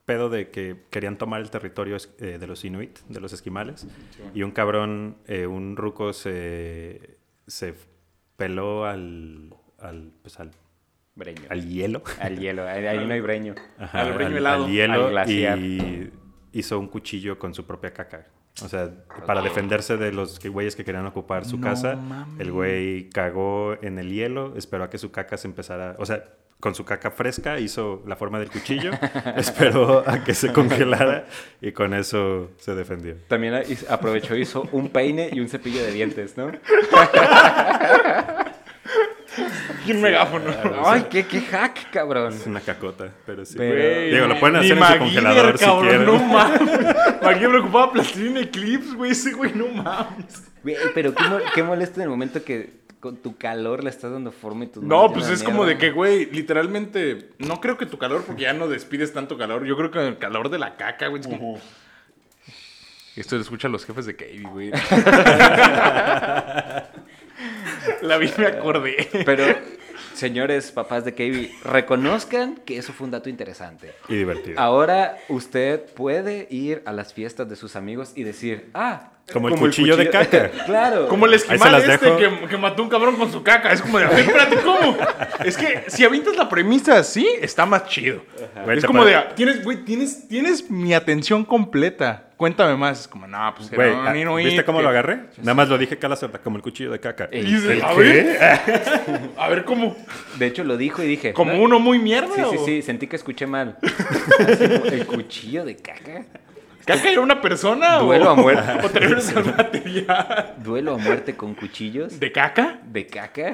pedo 0.06 0.28
de 0.28 0.50
que 0.50 0.84
querían 0.90 1.18
tomar 1.18 1.40
el 1.40 1.50
territorio 1.50 1.96
eh, 2.18 2.38
de 2.38 2.46
los 2.46 2.64
inuit, 2.64 2.98
de 3.08 3.20
los 3.20 3.32
esquimales, 3.32 3.86
y 4.34 4.42
un 4.42 4.50
cabrón, 4.52 5.16
eh, 5.26 5.46
un 5.46 5.76
ruco 5.76 6.12
se, 6.12 7.18
se 7.46 7.74
peló 8.36 8.86
al, 8.86 9.54
al, 9.78 10.12
pues 10.22 10.40
al, 10.40 10.50
Breño. 11.16 11.42
al 11.48 11.68
hielo. 11.68 12.02
Al 12.20 12.38
hielo, 12.38 12.66
ahí 12.66 13.06
no 13.06 13.12
hay 13.14 13.20
breño. 13.20 13.54
Ajá, 13.78 14.00
Al 14.00 14.12
breño 14.14 14.36
helado. 14.38 14.68
hielo 14.68 15.04
Al 15.06 15.10
glaciar. 15.10 15.58
y 15.58 16.10
hizo 16.52 16.78
un 16.78 16.88
cuchillo 16.88 17.38
con 17.38 17.54
su 17.54 17.64
propia 17.66 17.92
caca. 17.92 18.26
O 18.62 18.68
sea, 18.68 18.88
para 19.26 19.42
defenderse 19.42 19.96
de 19.96 20.12
los 20.12 20.38
güeyes 20.38 20.76
que 20.76 20.84
querían 20.84 21.06
ocupar 21.06 21.44
su 21.44 21.56
No 21.58 21.64
casa, 21.66 21.96
mames. 21.96 22.40
el 22.40 22.52
güey 22.52 23.10
cagó 23.10 23.74
en 23.82 23.98
el 23.98 24.12
hielo, 24.12 24.54
esperó 24.56 24.84
a 24.84 24.90
que 24.90 24.98
su 24.98 25.10
caca 25.10 25.36
se 25.36 25.48
empezara, 25.48 25.96
o 25.98 26.06
sea, 26.06 26.24
con 26.60 26.72
su 26.74 26.84
caca 26.84 27.10
fresca 27.10 27.58
hizo 27.58 28.02
la 28.06 28.14
forma 28.16 28.38
del 28.38 28.50
cuchillo, 28.50 28.92
esperó 29.36 30.04
a 30.08 30.22
que 30.22 30.34
se 30.34 30.52
congelara 30.52 31.26
y 31.60 31.72
con 31.72 31.94
eso 31.94 32.52
se 32.58 32.74
defendió. 32.76 33.16
También 33.28 33.60
aprovechó, 33.90 34.36
hizo 34.36 34.68
un 34.70 34.88
peine 34.88 35.30
y 35.32 35.40
un 35.40 35.48
cepillo 35.48 35.82
de 35.82 35.90
dientes, 35.92 36.36
¿no? 36.36 36.46
Y 39.86 39.92
un 39.92 40.00
megáfono. 40.00 40.44
Ay, 40.84 41.06
qué, 41.10 41.26
qué 41.26 41.40
hack, 41.42 41.90
cabrón. 41.90 42.32
Es 42.32 42.46
una 42.46 42.60
cacota, 42.60 43.10
pero 43.26 43.44
sí. 43.44 43.54
Pero- 43.56 43.74
Güey, 43.74 44.10
Digo, 44.12 44.26
lo 44.26 44.40
pueden 44.40 44.56
hacer 44.56 44.78
en 44.78 44.84
su 44.84 44.98
congelador 44.98 45.58
si 45.58 45.64
quieren. 45.64 46.04
No 46.06 46.18
mames. 46.18 46.60
MacGyver 47.22 47.56
ocupaba 47.56 47.92
plastilina 47.92 48.40
Eclipse, 48.40 48.94
güey. 48.94 49.10
Ese 49.12 49.32
güey, 49.32 49.52
no 49.54 49.68
mames. 49.68 50.42
Güey, 50.62 50.76
pero 50.94 51.14
qué, 51.14 51.24
mo- 51.24 51.38
qué 51.54 51.62
molesto 51.62 51.96
en 52.00 52.04
el 52.04 52.08
momento 52.08 52.42
que 52.42 52.82
con 53.00 53.16
tu 53.18 53.36
calor 53.36 53.84
le 53.84 53.90
estás 53.90 54.10
dando 54.12 54.32
forma 54.32 54.64
y 54.64 54.68
tus 54.68 54.82
No, 54.82 55.12
pues 55.12 55.28
es 55.28 55.42
como 55.42 55.64
de 55.66 55.74
mierda. 55.74 55.80
que, 55.80 55.90
güey, 55.90 56.24
literalmente, 56.26 57.28
no 57.38 57.60
creo 57.60 57.76
que 57.76 57.84
tu 57.84 57.98
calor, 57.98 58.24
porque 58.26 58.42
ya 58.42 58.54
no 58.54 58.66
despides 58.68 59.12
tanto 59.12 59.36
calor. 59.36 59.66
Yo 59.66 59.76
creo 59.76 59.90
que 59.90 60.06
el 60.08 60.16
calor 60.18 60.48
de 60.48 60.58
la 60.58 60.76
caca, 60.76 61.08
güey. 61.08 61.20
es 61.20 61.26
como- 61.26 61.60
Esto 63.14 63.36
lo 63.36 63.42
escuchan 63.42 63.72
los 63.72 63.84
jefes 63.84 64.06
de 64.06 64.16
Katie, 64.16 64.40
güey. 64.42 64.70
la 68.04 68.18
vi 68.18 68.26
y 68.26 68.40
me 68.40 68.46
acordé. 68.46 69.08
Pero, 69.24 69.44
señores 70.14 70.70
papás 70.72 71.04
de 71.04 71.14
KB, 71.14 71.64
reconozcan 71.64 72.56
que 72.64 72.78
eso 72.78 72.92
fue 72.92 73.06
un 73.06 73.10
dato 73.10 73.28
interesante. 73.28 73.92
Y 74.08 74.14
divertido. 74.14 74.60
Ahora 74.60 75.18
usted 75.28 75.80
puede 75.94 76.46
ir 76.50 76.82
a 76.86 76.92
las 76.92 77.12
fiestas 77.14 77.48
de 77.48 77.56
sus 77.56 77.76
amigos 77.76 78.12
y 78.14 78.22
decir, 78.22 78.70
ah, 78.74 79.13
Como 79.32 79.48
el 79.48 79.54
cuchillo 79.56 79.96
de 79.96 80.10
caca. 80.10 80.50
claro. 80.66 81.08
Como 81.08 81.24
el 81.26 81.34
esquimal 81.34 81.74
este 81.76 81.98
que, 82.16 82.46
que 82.48 82.56
mató 82.58 82.82
un 82.82 82.88
cabrón 82.90 83.16
con 83.16 83.32
su 83.32 83.42
caca. 83.42 83.72
Es 83.72 83.80
como 83.80 83.98
de, 83.98 84.04
a 84.04 84.08
ver, 84.10 84.20
espérate, 84.20 84.56
¿cómo? 84.58 84.96
Es 85.44 85.56
que 85.56 85.84
si 85.88 86.04
avientas 86.04 86.36
la 86.36 86.48
premisa 86.48 86.98
así, 86.98 87.26
está 87.40 87.64
más 87.64 87.86
chido. 87.86 88.22
Güey, 88.64 88.78
Es 88.78 88.84
como 88.84 89.04
de, 89.04 89.18
tienes, 89.34 89.64
güey, 89.64 89.78
tienes, 89.84 90.28
tienes 90.28 90.70
mi 90.70 90.92
atención 90.92 91.44
completa. 91.44 92.24
cuéntame 92.36 92.76
más. 92.76 93.00
Es 93.00 93.08
como, 93.08 93.26
no, 93.26 93.54
pues 93.56 93.70
Güey, 93.70 93.88
era 93.92 94.10
ah, 94.10 94.34
¿viste 94.36 94.64
cómo 94.64 94.78
que- 94.78 94.82
lo 94.84 94.90
agarré? 94.90 95.20
Nada 95.38 95.54
más 95.54 95.68
lo 95.70 95.78
dije 95.78 95.96
calaceta, 95.98 96.38
como 96.38 96.56
el 96.58 96.62
cuchillo 96.62 96.90
de 96.92 97.00
caca. 97.00 97.28
Y 97.32 97.40
dices, 97.40 97.70
¿El 97.70 97.82
a 97.82 97.88
qué? 97.94 97.96
ver, 97.98 99.30
a 99.38 99.48
ver 99.48 99.64
cómo, 99.64 99.96
De 100.38 100.46
hecho, 100.46 100.64
lo 100.64 100.76
dijo 100.76 101.02
y 101.02 101.06
dije. 101.06 101.32
como 101.32 101.60
uno 101.62 101.78
muy 101.80 101.98
mierda. 101.98 102.34
Sí, 102.34 102.42
sí, 102.50 102.56
o- 102.60 102.64
sí, 102.66 102.82
sentí 102.82 103.06
que 103.06 103.16
escuché 103.16 103.46
mal. 103.46 103.78
El 104.92 105.06
cuchillo 105.06 105.64
de 105.64 105.76
caca. 105.76 106.24
¿Caca 106.84 107.10
era 107.10 107.20
una 107.20 107.40
persona 107.40 107.98
Duelo 107.98 108.26
o, 108.28 108.30
a 108.30 108.34
muerte. 108.34 108.72
o 108.84 108.88
refieres 108.88 109.34
al 109.36 109.44
material? 109.56 110.54
Duelo 110.58 110.94
a 110.94 110.98
muerte 110.98 111.34
con 111.36 111.54
cuchillos 111.54 112.18
¿De 112.20 112.30
caca? 112.32 112.78
de 112.84 113.06
caca. 113.06 113.52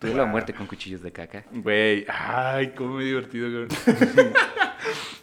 Duelo 0.00 0.22
a 0.22 0.26
muerte 0.26 0.54
con 0.54 0.66
cuchillos 0.66 1.02
de 1.02 1.10
caca. 1.10 1.44
Güey, 1.52 2.06
ay, 2.08 2.72
cómo 2.76 2.94
me 2.96 3.02
he 3.02 3.06
divertido. 3.06 3.48
güey. 3.50 3.68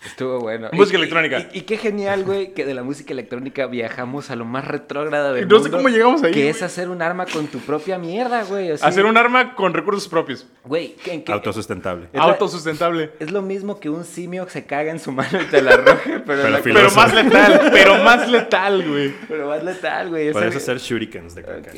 Estuvo 0.05 0.39
bueno. 0.39 0.69
Música 0.73 0.97
Y- 0.97 1.01
electrónica. 1.01 1.39
Y, 1.53 1.59
y 1.59 1.61
qué 1.61 1.77
genial, 1.77 2.23
güey, 2.23 2.53
que 2.53 2.65
de 2.65 2.73
la 2.73 2.83
música 2.83 3.11
electrónica 3.13 3.65
viajamos 3.67 4.29
a 4.29 4.35
lo 4.35 4.45
más 4.45 4.65
retrógrada 4.67 5.33
del 5.33 5.47
No 5.49 5.57
sé 5.57 5.63
mundo, 5.63 5.77
cómo 5.77 5.89
llegamos 5.89 6.23
ahí, 6.23 6.31
Que 6.33 6.41
güey. 6.41 6.49
es 6.49 6.61
hacer 6.61 6.89
un 6.89 7.01
arma 7.01 7.25
con 7.25 7.47
tu 7.47 7.59
propia 7.59 7.97
mierda, 7.97 8.43
güey. 8.43 8.71
así. 8.71 8.85
Hacer 8.85 9.05
un 9.05 9.17
arma 9.17 9.55
con 9.55 9.73
recursos 9.73 10.07
propios. 10.07 10.45
Güey, 10.63 10.95
¿qué- 11.03 11.13
en 11.15 11.23
qué- 11.23 11.31
Autosustentable. 11.31 12.05
Es 12.13 12.19
la- 12.19 12.23
Autosustentable. 12.23 13.11
Es 13.19 13.31
lo 13.31 13.41
mismo 13.41 13.79
que 13.79 13.89
un 13.89 14.03
simio 14.05 14.47
se 14.49 14.65
caga 14.65 14.91
en 14.91 14.99
su 14.99 15.11
mano 15.11 15.41
y 15.41 15.45
te 15.45 15.61
la 15.61 15.71
arroje, 15.73 16.19
pero, 16.25 16.49
la- 16.49 16.89
más 16.91 17.13
letal, 17.13 17.69
pero 17.71 18.03
más 18.03 18.29
letal, 18.29 18.87
güey. 18.87 19.13
pero 19.27 19.47
más 19.49 19.63
letal, 19.63 20.09
güey. 20.09 20.31
Puedes 20.31 20.55
hacer 20.55 20.77
shurikens 20.79 21.33
de 21.35 21.43
caca. 21.43 21.71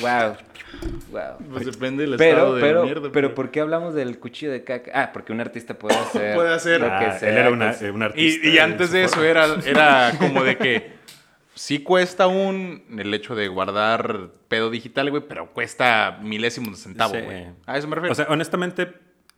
Wow. 0.00 0.36
Wow. 1.12 1.50
Pues 1.52 1.66
depende 1.66 2.02
del 2.04 2.16
Pero, 2.16 2.43
de 2.52 2.60
pero, 2.60 2.84
mierda. 2.84 3.10
pero, 3.12 3.34
¿por 3.34 3.50
qué 3.50 3.60
hablamos 3.60 3.94
del 3.94 4.18
cuchillo 4.18 4.52
de 4.52 4.62
caca? 4.64 4.90
Ah, 4.94 5.10
porque 5.12 5.32
un 5.32 5.40
artista 5.40 5.78
puede 5.78 5.96
hacer. 5.98 6.34
Puede 6.34 6.52
hacer. 6.52 6.80
lo 6.80 6.88
que 6.88 6.92
Ah, 6.92 7.18
sea. 7.18 7.30
él 7.30 7.38
era 7.38 7.50
una- 7.50 7.70
eh, 7.72 7.90
un 7.90 8.02
artista. 8.02 8.46
Y, 8.48 8.58
antes 8.58 8.90
de 8.92 9.04
eso 9.04 9.24
era, 9.24 9.46
era 9.64 10.12
como 10.18 10.44
de 10.44 10.56
que 10.58 10.92
sí 11.54 11.78
cuesta 11.82 12.26
un 12.26 12.84
el 12.98 13.14
hecho 13.14 13.34
de 13.34 13.48
guardar 13.48 14.30
pedo 14.48 14.68
digital, 14.70 15.10
güey, 15.10 15.22
pero 15.26 15.52
cuesta 15.52 16.18
milésimos 16.22 16.70
de 16.72 16.76
centavo, 16.76 17.14
Sí. 17.14 17.20
güey. 17.22 17.46
A 17.66 17.78
eso 17.78 17.88
me 17.88 17.94
refiero. 17.94 18.12
O 18.12 18.14
sea, 18.16 18.26
honestamente, 18.28 18.92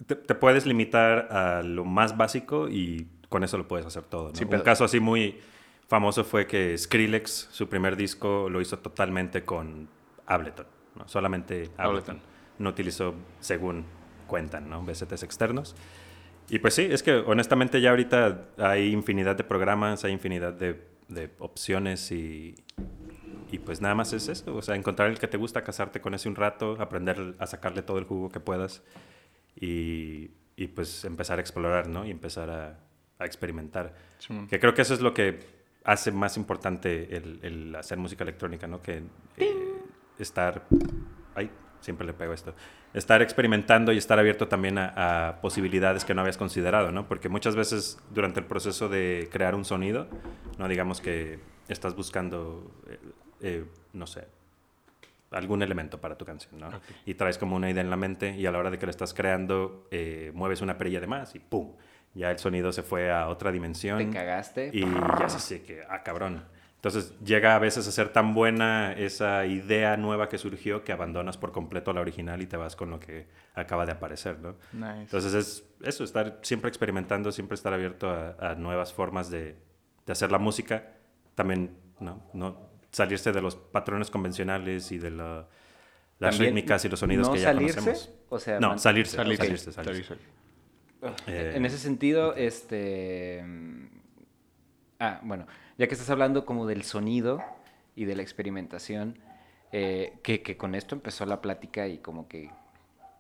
te, 0.07 0.15
te 0.17 0.35
puedes 0.35 0.67
limitar 0.67 1.29
a 1.31 1.63
lo 1.63 1.85
más 1.85 2.17
básico 2.17 2.69
y 2.69 3.07
con 3.29 3.45
eso 3.45 3.59
lo 3.59 3.69
puedes 3.69 3.87
hacer 3.87 4.03
todo. 4.05 4.29
¿no? 4.31 4.35
Sí, 4.35 4.45
Un 4.45 4.51
pero- 4.51 4.63
caso 4.63 4.85
así 4.85 4.99
muy 5.01 5.41
famoso 5.89 6.25
fue 6.25 6.47
que 6.47 6.77
Skrillex, 6.77 7.49
su 7.53 7.69
primer 7.69 7.97
disco, 7.97 8.49
lo 8.51 8.61
hizo 8.61 8.79
totalmente 8.79 9.45
con 9.45 9.89
Ableton. 10.27 10.67
¿no? 10.97 11.07
Solamente 11.09 11.71
Ableton. 11.77 12.17
Ableton. 12.17 12.21
No 12.59 12.71
utilizó, 12.71 13.15
según 13.41 13.85
cuentan, 14.27 14.69
¿no? 14.69 14.83
VSTs 14.83 15.23
externos. 15.23 15.75
Y 16.49 16.59
pues 16.61 16.75
sí, 16.75 16.87
es 16.91 17.03
que 17.03 17.13
honestamente 17.13 17.81
ya 17.81 17.91
ahorita 17.91 18.49
hay 18.59 18.93
infinidad 18.93 19.37
de 19.37 19.45
programas, 19.45 20.05
hay 20.05 20.13
infinidad 20.13 20.53
de, 20.53 20.81
de 21.09 21.31
opciones 21.39 22.13
y, 22.13 22.55
y 23.51 23.59
pues 23.59 23.81
nada 23.81 23.95
más 23.95 24.13
es 24.13 24.29
eso. 24.29 24.55
O 24.55 24.63
sea, 24.63 24.77
encontrar 24.77 25.11
el 25.11 25.19
que 25.19 25.27
te 25.27 25.37
gusta, 25.37 25.63
casarte 25.63 26.01
con 26.01 26.15
ese 26.15 26.29
un 26.29 26.37
rato, 26.37 26.77
aprender 26.81 27.35
a 27.39 27.47
sacarle 27.47 27.83
todo 27.83 27.99
el 27.99 28.05
jugo 28.05 28.29
que 28.31 28.39
puedas 28.39 28.83
y, 29.57 30.31
y, 30.57 30.69
pues 30.69 31.05
empezar 31.05 31.39
a 31.39 31.41
explorar, 31.41 31.89
¿no? 31.89 32.07
Y 32.07 32.11
empezar 32.11 32.51
a, 32.51 32.79
a 33.19 33.25
experimentar. 33.25 33.95
Que 34.49 34.61
creo 34.61 34.75
que 34.75 34.83
eso 34.83 34.95
es 34.95 35.01
lo 35.01 35.15
que 35.15 35.41
hace 35.85 36.13
más 36.13 36.37
importante 36.37 37.17
el, 37.17 37.41
el 37.43 37.75
hacer 37.75 37.99
música 37.99 38.23
electrónica, 38.23 38.67
¿no? 38.67 38.83
Que 38.83 39.03
eh, 39.37 39.75
estar... 40.19 40.67
Ay, 41.35 41.51
siempre 41.87 42.07
le 42.07 42.13
pego 42.13 42.35
esto. 42.35 42.53
Estar 42.93 43.23
experimentando 43.23 43.93
y 43.93 43.97
estar 43.97 44.19
abierto 44.19 44.49
también 44.49 44.77
a, 44.77 45.29
a 45.29 45.41
posibilidades 45.41 46.05
que 46.05 46.15
no 46.15 46.21
habías 46.21 46.37
considerado, 46.37 46.93
¿no? 46.93 47.09
Porque 47.09 47.29
muchas 47.29 47.57
veces 47.57 47.99
durante 48.11 48.41
el 48.41 48.47
proceso 48.47 48.89
de 48.89 49.29
crear 49.33 49.55
un 49.55 49.65
sonido, 49.65 50.09
¿no? 50.59 50.69
Digamos 50.69 51.01
que 51.01 51.39
estás 51.69 51.95
buscando, 51.95 52.71
eh, 52.89 52.99
eh, 53.41 53.65
no 53.93 54.07
sé, 54.07 54.27
algún 55.31 55.63
elemento 55.63 56.01
para 56.01 56.19
tu 56.19 56.25
canción, 56.25 56.61
¿no? 56.61 56.69
Y 57.05 57.15
traes 57.15 57.39
como 57.39 57.57
una 57.57 57.71
idea 57.71 57.83
en 57.83 57.91
la 57.91 57.97
mente 57.97 58.37
y 58.37 58.47
a 58.47 58.51
la 58.51 58.59
hora 58.59 58.71
de 58.71 58.79
que 58.79 58.87
lo 58.87 58.91
estás 58.91 59.15
creando, 59.15 59.87
eh, 59.91 60.33
mueves 60.35 60.61
una 60.61 60.77
perilla 60.77 61.01
de 61.01 61.07
más 61.07 61.35
y 61.35 61.39
¡pum! 61.39 61.73
Ya 62.15 62.31
el 62.31 62.39
sonido 62.39 62.73
se 62.73 62.83
fue 62.83 63.13
a 63.13 63.29
otra 63.29 63.53
dimensión. 63.53 63.99
Te 63.99 64.11
cagaste. 64.11 64.71
Y 64.73 64.81
ya 64.81 65.29
se 65.29 65.39
sé 65.39 65.63
que, 65.63 65.83
ah, 65.89 66.03
cabrón. 66.03 66.45
Entonces 66.87 67.15
llega 67.25 67.57
a 67.57 67.59
veces 67.59 67.89
a 67.89 67.91
ser 67.91 68.11
tan 68.11 68.33
buena 68.33 68.93
esa 68.93 69.45
idea 69.45 69.97
nueva 69.97 70.29
que 70.29 70.39
surgió 70.39 70.85
que 70.85 70.93
abandonas 70.93 71.37
por 71.37 71.51
completo 71.51 71.93
la 71.93 72.01
original 72.01 72.41
y 72.43 72.47
te 72.47 72.57
vas 72.57 72.77
con 72.77 72.91
lo 72.91 73.01
que 73.01 73.27
acaba 73.55 73.85
de 73.87 73.91
aparecer, 73.93 74.39
¿no? 74.39 74.55
Nice. 74.73 75.01
Entonces 75.01 75.35
es 75.35 75.65
eso, 75.83 76.05
estar 76.05 76.39
siempre 76.43 76.69
experimentando, 76.69 77.33
siempre 77.33 77.57
estar 77.57 77.73
abierto 77.73 78.09
a, 78.09 78.37
a 78.39 78.55
nuevas 78.55 78.93
formas 78.93 79.31
de, 79.31 79.57
de 80.07 80.13
hacer 80.13 80.31
la 80.31 80.39
música. 80.39 80.93
También, 81.35 81.77
¿no? 81.99 82.23
no 82.33 82.71
salirse 82.93 83.33
de 83.33 83.43
los 83.43 83.57
patrones 83.57 84.09
convencionales 84.11 84.93
y 84.93 84.99
de 84.99 85.11
la- 85.11 85.49
las 86.21 86.37
También, 86.37 86.55
rítmicas 86.55 86.85
y 86.85 86.89
los 86.89 87.01
sonidos 87.01 87.27
¿no 87.27 87.35
que 87.35 87.41
ya 87.41 87.53
salirse? 87.53 87.81
conocemos. 87.81 88.11
O 88.29 88.39
sea, 88.39 88.61
no, 88.61 88.79
salirse, 88.79 89.17
Salirse. 89.17 89.43
salirse, 89.45 89.73
salirse. 89.73 90.15
Salirse. 91.03 91.27
Eh, 91.27 91.53
En 91.57 91.67
ese 91.67 91.79
sentido, 91.79 92.35
este... 92.37 93.45
Ah, 94.99 95.21
bueno, 95.25 95.47
ya 95.79 95.87
que 95.87 95.95
estás 95.95 96.11
hablando 96.11 96.45
como 96.45 96.67
del 96.67 96.83
sonido 96.83 97.43
y 97.95 98.05
de 98.05 98.17
la 98.17 98.23
experimentación, 98.23 99.19
eh, 99.73 100.19
que, 100.23 100.43
que 100.43 100.57
con 100.57 100.75
esto 100.75 100.95
empezó 100.95 101.27
la 101.27 101.41
plática 101.41 101.89
y 101.89 101.99
como 101.99 102.29
que 102.29 102.51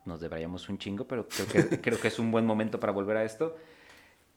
nos 0.05 0.21
debrayamos 0.21 0.69
un 0.69 0.79
chingo, 0.79 1.05
pero 1.07 1.29
creo 1.29 1.47
que, 1.49 1.81
creo 1.81 2.01
que 2.01 2.09
es 2.09 2.19
un 2.19 2.31
buen 2.31 2.47
momento 2.47 2.81
para 2.81 2.93
volver 2.93 3.17
a 3.17 3.25
esto. 3.25 3.57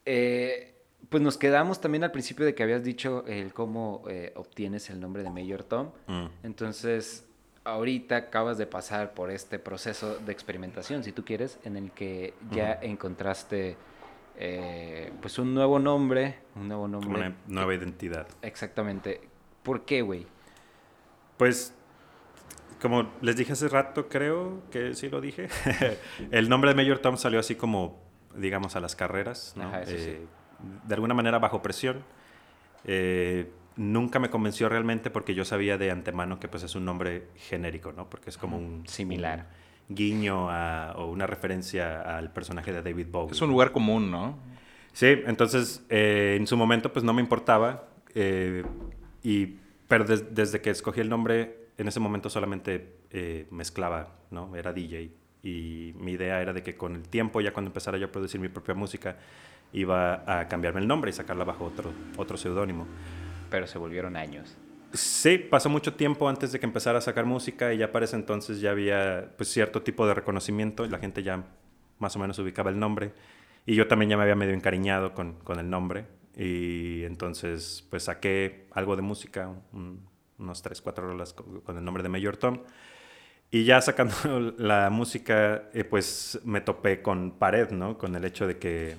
Eh, 0.06 0.76
pues 1.10 1.24
nos 1.24 1.38
quedamos 1.38 1.80
también 1.80 2.04
al 2.04 2.12
principio 2.12 2.46
de 2.46 2.54
que 2.54 2.64
habías 2.64 2.84
dicho 2.84 3.24
el 3.28 3.54
cómo 3.54 4.04
eh, 4.10 4.34
obtienes 4.36 4.90
el 4.90 5.00
nombre 5.00 5.24
de 5.24 5.30
Mayor 5.30 5.64
Tom. 5.64 5.92
Mm. 6.08 6.26
Entonces, 6.44 7.26
ahorita 7.64 8.18
acabas 8.18 8.58
de 8.58 8.66
pasar 8.66 9.14
por 9.14 9.32
este 9.32 9.60
proceso 9.60 10.18
de 10.18 10.32
experimentación, 10.32 11.04
si 11.04 11.12
tú 11.12 11.24
quieres, 11.24 11.60
en 11.64 11.78
el 11.78 11.92
que 11.92 12.34
ya 12.52 12.80
encontraste 12.82 13.78
eh, 14.42 15.12
pues 15.22 15.38
un 15.38 15.54
nuevo 15.54 15.80
nombre, 15.80 16.40
un 16.56 16.70
nuevo 16.70 16.88
nombre. 16.88 17.10
una 17.10 17.36
nueva 17.48 17.76
identidad. 17.76 18.26
Exactamente. 18.42 19.20
¿Por 19.64 19.84
qué, 19.84 20.02
güey? 20.02 20.26
Pues, 21.36 21.76
como 22.82 23.12
les 23.22 23.36
dije 23.36 23.52
hace 23.52 23.68
rato, 23.68 24.08
creo 24.08 24.62
que 24.72 24.94
sí 24.94 25.10
lo 25.10 25.20
dije, 25.20 25.50
el 26.32 26.48
nombre 26.48 26.74
de 26.74 26.82
Major 26.82 27.00
Tom 27.00 27.18
salió 27.18 27.40
así 27.40 27.56
como, 27.56 28.02
digamos, 28.34 28.78
a 28.78 28.80
las 28.80 28.96
carreras, 28.96 29.54
¿no? 29.58 29.68
Ajá, 29.68 29.82
eso 29.82 29.98
sí. 29.98 30.12
Eh, 30.12 30.28
de 30.86 30.94
alguna 30.94 31.14
manera 31.14 31.38
bajo 31.40 31.62
presión. 31.62 32.04
Eh, 32.86 33.52
nunca 33.76 34.20
me 34.20 34.30
convenció 34.30 34.70
realmente 34.70 35.10
porque 35.10 35.36
yo 35.36 35.44
sabía 35.44 35.78
de 35.78 35.92
antemano 35.92 36.40
que 36.40 36.48
pues 36.48 36.64
es 36.64 36.76
un 36.76 36.86
nombre 36.86 37.28
genérico, 37.36 37.92
¿no? 37.92 38.10
Porque 38.10 38.30
es 38.30 38.38
como 38.38 38.58
un... 38.58 38.88
Similar. 38.88 39.40
un 39.40 39.69
guiño 39.90 40.50
a- 40.50 40.94
o 40.98 41.08
una 41.12 41.28
referencia 41.28 42.18
al 42.18 42.32
personaje 42.32 42.72
de 42.72 42.82
David 42.82 43.08
Bowie. 43.12 43.32
Es 43.34 43.42
un 43.42 43.50
lugar 43.50 43.72
común, 43.72 44.10
¿no? 44.12 44.38
Sí, 44.94 45.08
entonces 45.26 45.86
eh, 45.90 46.36
en 46.40 46.48
su 46.48 46.56
momento 46.58 46.92
pues 46.94 47.04
no 47.04 47.14
me 47.14 47.22
importaba, 47.22 47.88
eh, 48.16 48.64
y, 49.24 49.56
pero 49.88 50.04
des- 50.06 50.34
desde 50.34 50.62
que 50.62 50.70
escogí 50.70 51.02
el 51.02 51.10
nombre, 51.10 51.68
en 51.78 51.88
ese 51.88 52.00
momento 52.00 52.30
solamente 52.30 52.96
eh, 53.12 53.48
mezclaba, 53.52 54.16
¿no? 54.32 54.56
Era 54.56 54.74
DJ. 54.74 55.10
Y 55.42 55.94
mi 55.98 56.12
idea 56.14 56.42
era 56.42 56.52
de 56.54 56.62
que 56.64 56.76
con 56.76 56.96
el 56.96 57.04
tiempo, 57.08 57.40
ya 57.42 57.54
cuando 57.54 57.70
empezara 57.70 57.98
yo 57.98 58.08
a 58.08 58.12
producir 58.12 58.40
mi 58.42 58.50
propia 58.50 58.76
música, 58.76 59.18
iba 59.72 60.24
a 60.28 60.48
cambiarme 60.48 60.82
el 60.82 60.88
nombre 60.88 61.12
y 61.12 61.14
sacarla 61.14 61.46
bajo 61.46 61.64
otro, 61.66 61.92
otro 62.18 62.36
seudónimo. 62.38 62.86
Pero 63.50 63.66
se 63.66 63.78
volvieron 63.78 64.18
años. 64.18 64.58
Sí, 64.94 65.38
pasó 65.38 65.70
mucho 65.70 65.94
tiempo 65.94 66.28
antes 66.30 66.52
de 66.52 66.60
que 66.60 66.66
empezara 66.66 66.98
a 66.98 67.02
sacar 67.02 67.26
música 67.26 67.74
y 67.74 67.78
ya 67.78 67.92
para 67.92 68.06
ese 68.06 68.16
entonces 68.16 68.60
ya 68.60 68.72
había 68.72 69.34
pues, 69.38 69.50
cierto 69.50 69.84
tipo 69.84 70.08
de 70.08 70.16
reconocimiento 70.16 70.84
y 70.86 70.90
la 70.90 70.98
gente 70.98 71.22
ya 71.22 71.46
más 72.00 72.16
o 72.16 72.20
menos 72.20 72.40
ubicaba 72.40 72.72
el 72.72 72.80
nombre. 72.80 73.14
Y 73.68 73.76
yo 73.76 73.88
también 73.88 74.10
ya 74.10 74.18
me 74.18 74.24
había 74.24 74.36
medio 74.36 74.54
encariñado 74.54 75.14
con, 75.14 75.34
con 75.44 75.60
el 75.60 75.70
nombre. 75.70 76.06
Y 76.36 77.04
entonces 77.04 77.86
pues 77.90 78.04
saqué 78.04 78.68
algo 78.72 78.96
de 78.96 79.02
música, 79.04 79.50
un- 79.74 80.08
unos 80.40 80.62
3, 80.64 80.82
4 80.82 81.06
rolas 81.08 81.34
con, 81.34 81.78
el 81.78 81.84
nombre 81.86 82.02
de 82.02 82.10
Mayor 82.10 82.38
Tom. 82.38 82.62
Y 83.52 83.66
ya 83.66 83.82
sacando 83.82 84.16
la 84.58 84.90
música, 84.90 85.70
eh, 85.74 85.84
pues 85.84 86.40
me 86.46 86.62
topé 86.62 87.02
con 87.02 87.32
pared, 87.38 87.72
¿no? 87.72 87.98
Con 87.98 88.16
el 88.16 88.26
hecho 88.26 88.48
de 88.48 88.58
que 88.58 88.96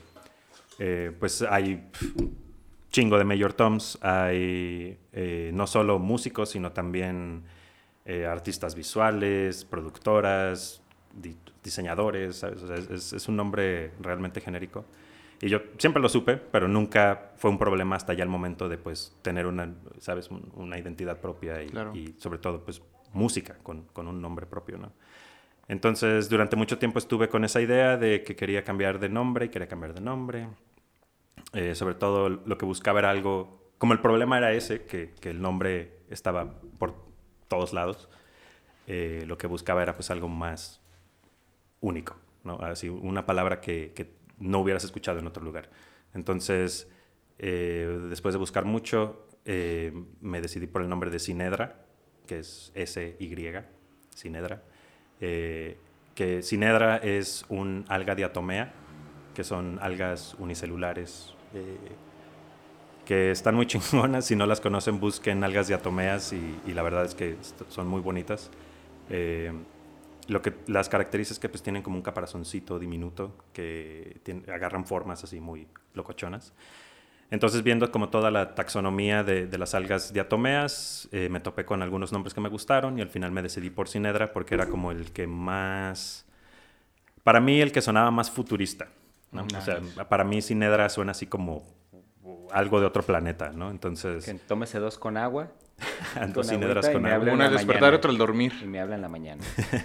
eh, 0.78 1.12
pues 1.18 1.42
hay 1.42 1.90
chingo 2.90 3.18
de 3.18 3.24
Major 3.24 3.52
Toms, 3.52 3.98
hay 4.02 4.98
eh, 5.12 5.50
no 5.54 5.66
solo 5.66 5.98
músicos, 5.98 6.50
sino 6.50 6.72
también 6.72 7.42
eh, 8.04 8.26
artistas 8.26 8.74
visuales, 8.74 9.64
productoras, 9.64 10.82
di- 11.14 11.36
diseñadores, 11.62 12.36
¿sabes? 12.36 12.62
O 12.62 12.66
sea, 12.66 12.76
es, 12.76 13.28
un 13.28 13.36
nombre 13.36 13.92
realmente 14.00 14.40
genérico. 14.40 14.84
Y 15.42 15.48
yo 15.48 15.60
siempre 15.78 16.02
lo 16.02 16.08
supe, 16.08 16.36
pero 16.36 16.68
nunca 16.68 17.30
fue 17.36 17.50
un 17.50 17.58
problema 17.58 17.96
hasta 17.96 18.12
ya 18.12 18.24
el 18.24 18.28
momento 18.28 18.68
de 18.68 18.76
pues 18.76 19.16
tener 19.22 19.46
una, 19.46 19.72
¿sabes? 19.98 20.30
Un- 20.30 20.50
una 20.54 20.78
identidad 20.78 21.18
propia 21.18 21.62
y, 21.62 21.68
Claro. 21.68 21.94
y 21.94 22.14
sobre 22.18 22.38
todo 22.38 22.60
pues 22.64 22.82
música 23.12 23.56
con, 23.62 23.82
con 23.92 24.06
un 24.08 24.20
nombre 24.20 24.46
propio, 24.46 24.76
¿no? 24.78 24.92
Entonces, 25.68 26.28
durante 26.28 26.56
mucho 26.56 26.78
tiempo 26.78 26.98
estuve 26.98 27.28
con 27.28 27.44
esa 27.44 27.60
idea 27.60 27.96
de 27.96 28.24
que 28.24 28.34
quería 28.34 28.64
cambiar 28.64 28.98
de 28.98 29.08
nombre 29.08 29.46
y 29.46 29.48
quería 29.50 29.68
cambiar 29.68 29.94
de 29.94 30.00
nombre. 30.00 30.48
Eh, 31.52 31.74
sobre 31.74 31.94
todo 31.94 32.28
lo 32.28 32.58
que 32.58 32.64
buscaba 32.64 33.00
era 33.00 33.10
algo 33.10 33.72
como 33.78 33.92
el 33.92 34.00
problema 34.00 34.38
era 34.38 34.52
ese, 34.52 34.84
que, 34.84 35.14
que 35.20 35.30
el 35.30 35.40
nombre 35.40 36.00
estaba 36.10 36.60
por 36.78 36.94
todos 37.48 37.72
lados, 37.72 38.10
eh, 38.86 39.24
lo 39.26 39.38
que 39.38 39.46
buscaba 39.46 39.82
era 39.82 39.96
pues 39.96 40.10
algo 40.10 40.28
más 40.28 40.82
único, 41.80 42.14
¿no? 42.44 42.58
Así, 42.60 42.90
una 42.90 43.24
palabra 43.24 43.60
que, 43.60 43.92
que 43.94 44.12
no 44.38 44.60
hubieras 44.60 44.84
escuchado 44.84 45.18
en 45.18 45.26
otro 45.26 45.42
lugar. 45.42 45.70
Entonces, 46.12 46.90
eh, 47.38 48.00
después 48.10 48.34
de 48.34 48.38
buscar 48.38 48.66
mucho, 48.66 49.26
me 50.20 50.40
decidí 50.40 50.66
por 50.66 50.82
el 50.82 50.88
nombre 50.88 51.10
de 51.10 51.18
Sinedra, 51.18 51.86
que 52.26 52.40
es 52.40 52.70
S-Y, 52.74 53.52
Sinedra. 54.14 54.62
Que 55.18 56.42
Sinedra 56.42 56.98
es 56.98 57.46
un 57.48 57.84
alga 57.88 58.14
diatomea, 58.14 58.72
que 59.34 59.42
son 59.42 59.78
algas 59.80 60.34
unicelulares, 60.38 61.34
eh, 61.54 61.76
que 63.04 63.30
están 63.30 63.54
muy 63.54 63.66
chingonas. 63.68 64.26
Si 64.26 64.36
no 64.36 64.46
las 64.46 64.60
conocen, 64.60 65.00
busquen 65.00 65.44
algas 65.44 65.68
diatomeas 65.68 66.32
y, 66.32 66.60
y 66.66 66.72
la 66.72 66.82
verdad 66.82 67.04
es 67.04 67.14
que 67.14 67.36
son 67.68 67.88
muy 67.88 68.00
bonitas. 68.00 68.50
Eh, 69.10 69.52
lo 70.28 70.42
que 70.42 70.54
las 70.68 70.88
características 70.88 71.36
es 71.36 71.40
que 71.40 71.48
pues 71.48 71.62
tienen 71.62 71.82
como 71.82 71.96
un 71.96 72.02
caparazoncito 72.02 72.78
diminuto 72.78 73.34
que 73.52 74.20
agarran 74.46 74.86
formas 74.86 75.24
así 75.24 75.40
muy 75.40 75.66
locochonas. 75.94 76.52
Entonces, 77.32 77.62
viendo 77.62 77.90
como 77.92 78.08
toda 78.08 78.30
la 78.30 78.54
taxonomía 78.54 79.22
de, 79.22 79.46
las 79.56 79.74
algas 79.74 80.12
diatomeas, 80.12 81.08
eh, 81.12 81.28
me 81.28 81.38
topé 81.38 81.64
con 81.64 81.80
algunos 81.80 82.12
nombres 82.12 82.34
que 82.34 82.40
me 82.40 82.48
gustaron 82.48 82.98
y 82.98 83.02
al 83.02 83.08
final 83.08 83.30
me 83.30 83.42
decidí 83.42 83.70
por 83.70 83.88
Sinedra 83.88 84.32
porque 84.32 84.54
era 84.54 84.66
como 84.66 84.90
el 84.90 85.12
que 85.12 85.28
más, 85.28 86.26
para 87.22 87.40
mí, 87.40 87.60
el 87.60 87.70
que 87.70 87.82
sonaba 87.82 88.10
más 88.10 88.30
futurista. 88.30 88.88
¿No? 89.32 89.42
O 89.44 89.60
sea, 89.60 89.80
Nice. 89.80 90.04
para 90.06 90.24
mí 90.24 90.42
Sinedra 90.42 90.88
suena 90.88 91.12
así 91.12 91.26
como 91.26 91.64
algo 92.52 92.80
de 92.80 92.86
otro 92.86 93.02
planeta, 93.02 93.50
¿no? 93.52 93.70
Entonces, 93.70 94.24
Que 94.24 94.34
tómese 94.34 94.78
dos 94.80 94.98
con 94.98 95.16
agua 95.16 95.52
con 96.34 96.44
Sinedras 96.44 96.88
con 96.90 97.06
agua. 97.06 97.32
Una 97.32 97.46
al 97.46 97.52
despertar, 97.52 97.80
mañana. 97.82 97.96
otra 97.96 98.10
al 98.10 98.18
dormir. 98.18 98.52
y 98.62 98.66
me 98.66 98.80
habla 98.80 98.96
en 98.96 99.02
la 99.02 99.08
mañana. 99.08 99.42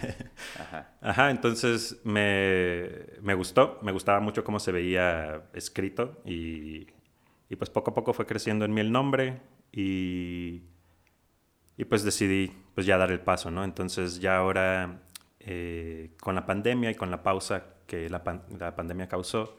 Ajá. 0.59 0.89
Ajá, 1.01 1.31
entonces 1.31 1.99
me, 2.03 2.89
me 3.21 3.33
gustó, 3.33 3.79
me 3.81 3.91
gustaba 3.91 4.19
mucho 4.19 4.43
cómo 4.43 4.59
se 4.59 4.71
veía 4.71 5.43
escrito 5.53 6.21
y, 6.25 6.87
y 7.49 7.55
pues 7.55 7.69
poco 7.69 7.91
a 7.91 7.93
poco 7.93 8.13
fue 8.13 8.25
creciendo 8.25 8.65
en 8.65 8.73
mí 8.73 8.81
el 8.81 8.91
nombre 8.91 9.41
y, 9.71 10.63
y 11.77 11.85
pues 11.85 12.03
decidí 12.03 12.51
pues 12.73 12.85
ya 12.85 12.97
dar 12.97 13.11
el 13.11 13.19
paso, 13.21 13.51
¿no? 13.51 13.63
Entonces 13.63 14.19
ya 14.19 14.37
ahora 14.37 15.01
eh, 15.39 16.11
con 16.19 16.35
la 16.35 16.45
pandemia 16.45 16.91
y 16.91 16.95
con 16.95 17.11
la 17.11 17.23
pausa 17.23 17.63
que 17.87 18.09
la, 18.09 18.23
pan- 18.23 18.43
la 18.59 18.75
pandemia 18.75 19.07
causó, 19.07 19.57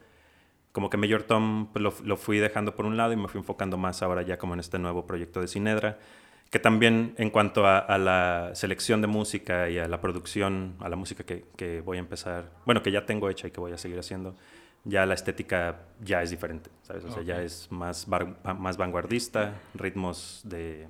como 0.71 0.89
que 0.89 0.97
Major 0.97 1.23
Tom 1.23 1.69
lo, 1.75 1.93
lo 2.03 2.17
fui 2.17 2.37
dejando 2.39 2.75
por 2.75 2.85
un 2.85 2.97
lado 2.97 3.13
y 3.13 3.15
me 3.15 3.27
fui 3.27 3.39
enfocando 3.39 3.77
más 3.77 4.03
ahora 4.03 4.21
ya 4.21 4.37
como 4.37 4.53
en 4.53 4.59
este 4.59 4.77
nuevo 4.79 5.07
proyecto 5.07 5.41
de 5.41 5.47
Sinedra, 5.47 5.97
que 6.51 6.59
también 6.59 7.13
en 7.17 7.29
cuanto 7.29 7.65
a, 7.65 7.79
a 7.79 7.97
la 7.97 8.51
selección 8.53 9.01
de 9.01 9.07
música 9.07 9.69
y 9.69 9.79
a 9.79 9.87
la 9.87 9.99
producción, 9.99 10.75
a 10.79 10.87
la 10.87 10.95
música 10.95 11.23
que, 11.25 11.45
que 11.57 11.81
voy 11.81 11.97
a 11.97 11.99
empezar, 11.99 12.51
bueno, 12.65 12.81
que 12.83 12.91
ya 12.91 13.05
tengo 13.05 13.29
hecha 13.29 13.47
y 13.47 13.51
que 13.51 13.59
voy 13.59 13.71
a 13.73 13.77
seguir 13.77 13.99
haciendo, 13.99 14.35
ya 14.85 15.05
la 15.05 15.15
estética 15.15 15.79
ya 16.01 16.21
es 16.21 16.29
diferente, 16.29 16.69
¿sabes? 16.83 17.03
O 17.03 17.11
sea, 17.11 17.21
ya 17.23 17.41
es 17.41 17.69
más, 17.71 18.07
más 18.07 18.77
vanguardista, 18.77 19.55
ritmos 19.73 20.41
de, 20.45 20.87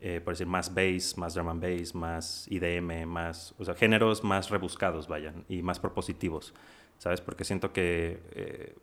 eh, 0.00 0.20
por 0.22 0.34
decir, 0.34 0.46
más 0.46 0.74
bass, 0.74 1.16
más 1.16 1.34
drum 1.34 1.48
and 1.48 1.62
bass, 1.62 1.94
más 1.94 2.46
IDM, 2.50 3.06
más, 3.06 3.54
o 3.58 3.64
sea, 3.64 3.74
géneros 3.74 4.24
más 4.24 4.50
rebuscados, 4.50 5.08
vayan, 5.08 5.44
y 5.48 5.62
más 5.62 5.80
propositivos, 5.80 6.54
¿sabes? 6.98 7.20
Porque 7.20 7.44
siento 7.44 7.72
que, 7.72 8.20
eh, 8.32 8.76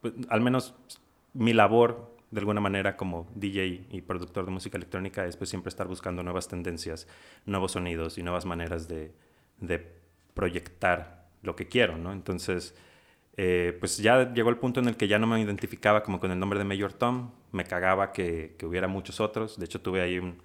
pues, 0.00 0.14
al 0.28 0.40
menos 0.40 0.74
mi 1.32 1.52
labor, 1.52 2.14
de 2.30 2.40
alguna 2.40 2.60
manera, 2.60 2.96
como 2.96 3.28
DJ 3.34 3.86
y 3.90 4.02
productor 4.02 4.44
de 4.46 4.52
música 4.52 4.76
electrónica, 4.76 5.26
es 5.26 5.36
pues 5.36 5.50
siempre 5.50 5.68
estar 5.68 5.86
buscando 5.88 6.22
nuevas 6.22 6.48
tendencias, 6.48 7.06
nuevos 7.44 7.72
sonidos 7.72 8.18
y 8.18 8.22
nuevas 8.22 8.44
maneras 8.44 8.88
de, 8.88 9.12
de 9.60 9.94
proyectar 10.34 11.28
lo 11.42 11.56
que 11.56 11.66
quiero, 11.66 11.96
¿no? 11.98 12.12
Entonces, 12.12 12.74
eh, 13.36 13.76
pues 13.78 13.98
ya 13.98 14.32
llegó 14.32 14.48
el 14.50 14.56
punto 14.56 14.80
en 14.80 14.88
el 14.88 14.96
que 14.96 15.08
ya 15.08 15.18
no 15.18 15.26
me 15.26 15.40
identificaba 15.40 16.02
como 16.02 16.18
con 16.20 16.30
el 16.30 16.38
nombre 16.38 16.58
de 16.58 16.64
Major 16.64 16.92
Tom, 16.92 17.30
me 17.52 17.64
cagaba 17.64 18.12
que, 18.12 18.54
que 18.58 18.66
hubiera 18.66 18.88
muchos 18.88 19.20
otros, 19.20 19.58
de 19.58 19.64
hecho 19.66 19.80
tuve 19.80 20.00
ahí 20.00 20.18
un, 20.18 20.40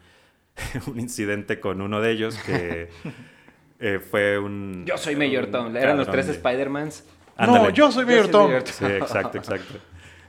un 0.88 1.00
incidente 1.00 1.60
con 1.60 1.82
uno 1.82 2.02
de 2.02 2.12
ellos 2.12 2.38
que 2.46 2.90
eh, 3.80 4.00
fue 4.00 4.38
un... 4.40 4.84
Yo 4.86 4.98
soy 4.98 5.16
Mayor 5.16 5.48
Tom. 5.48 5.76
Eran 5.76 5.98
los 5.98 6.10
tres 6.10 6.28
de- 6.28 6.34
Spider-Mans. 6.34 7.06
No, 7.40 7.70
yo 7.72 7.92
soy 7.92 8.04
Yo 8.04 8.08
Mayor 8.12 8.28
Tom. 8.28 8.48
Mayor 8.48 8.68
Sí, 8.68 8.86
exacto, 8.86 9.38
exacto. 9.38 9.74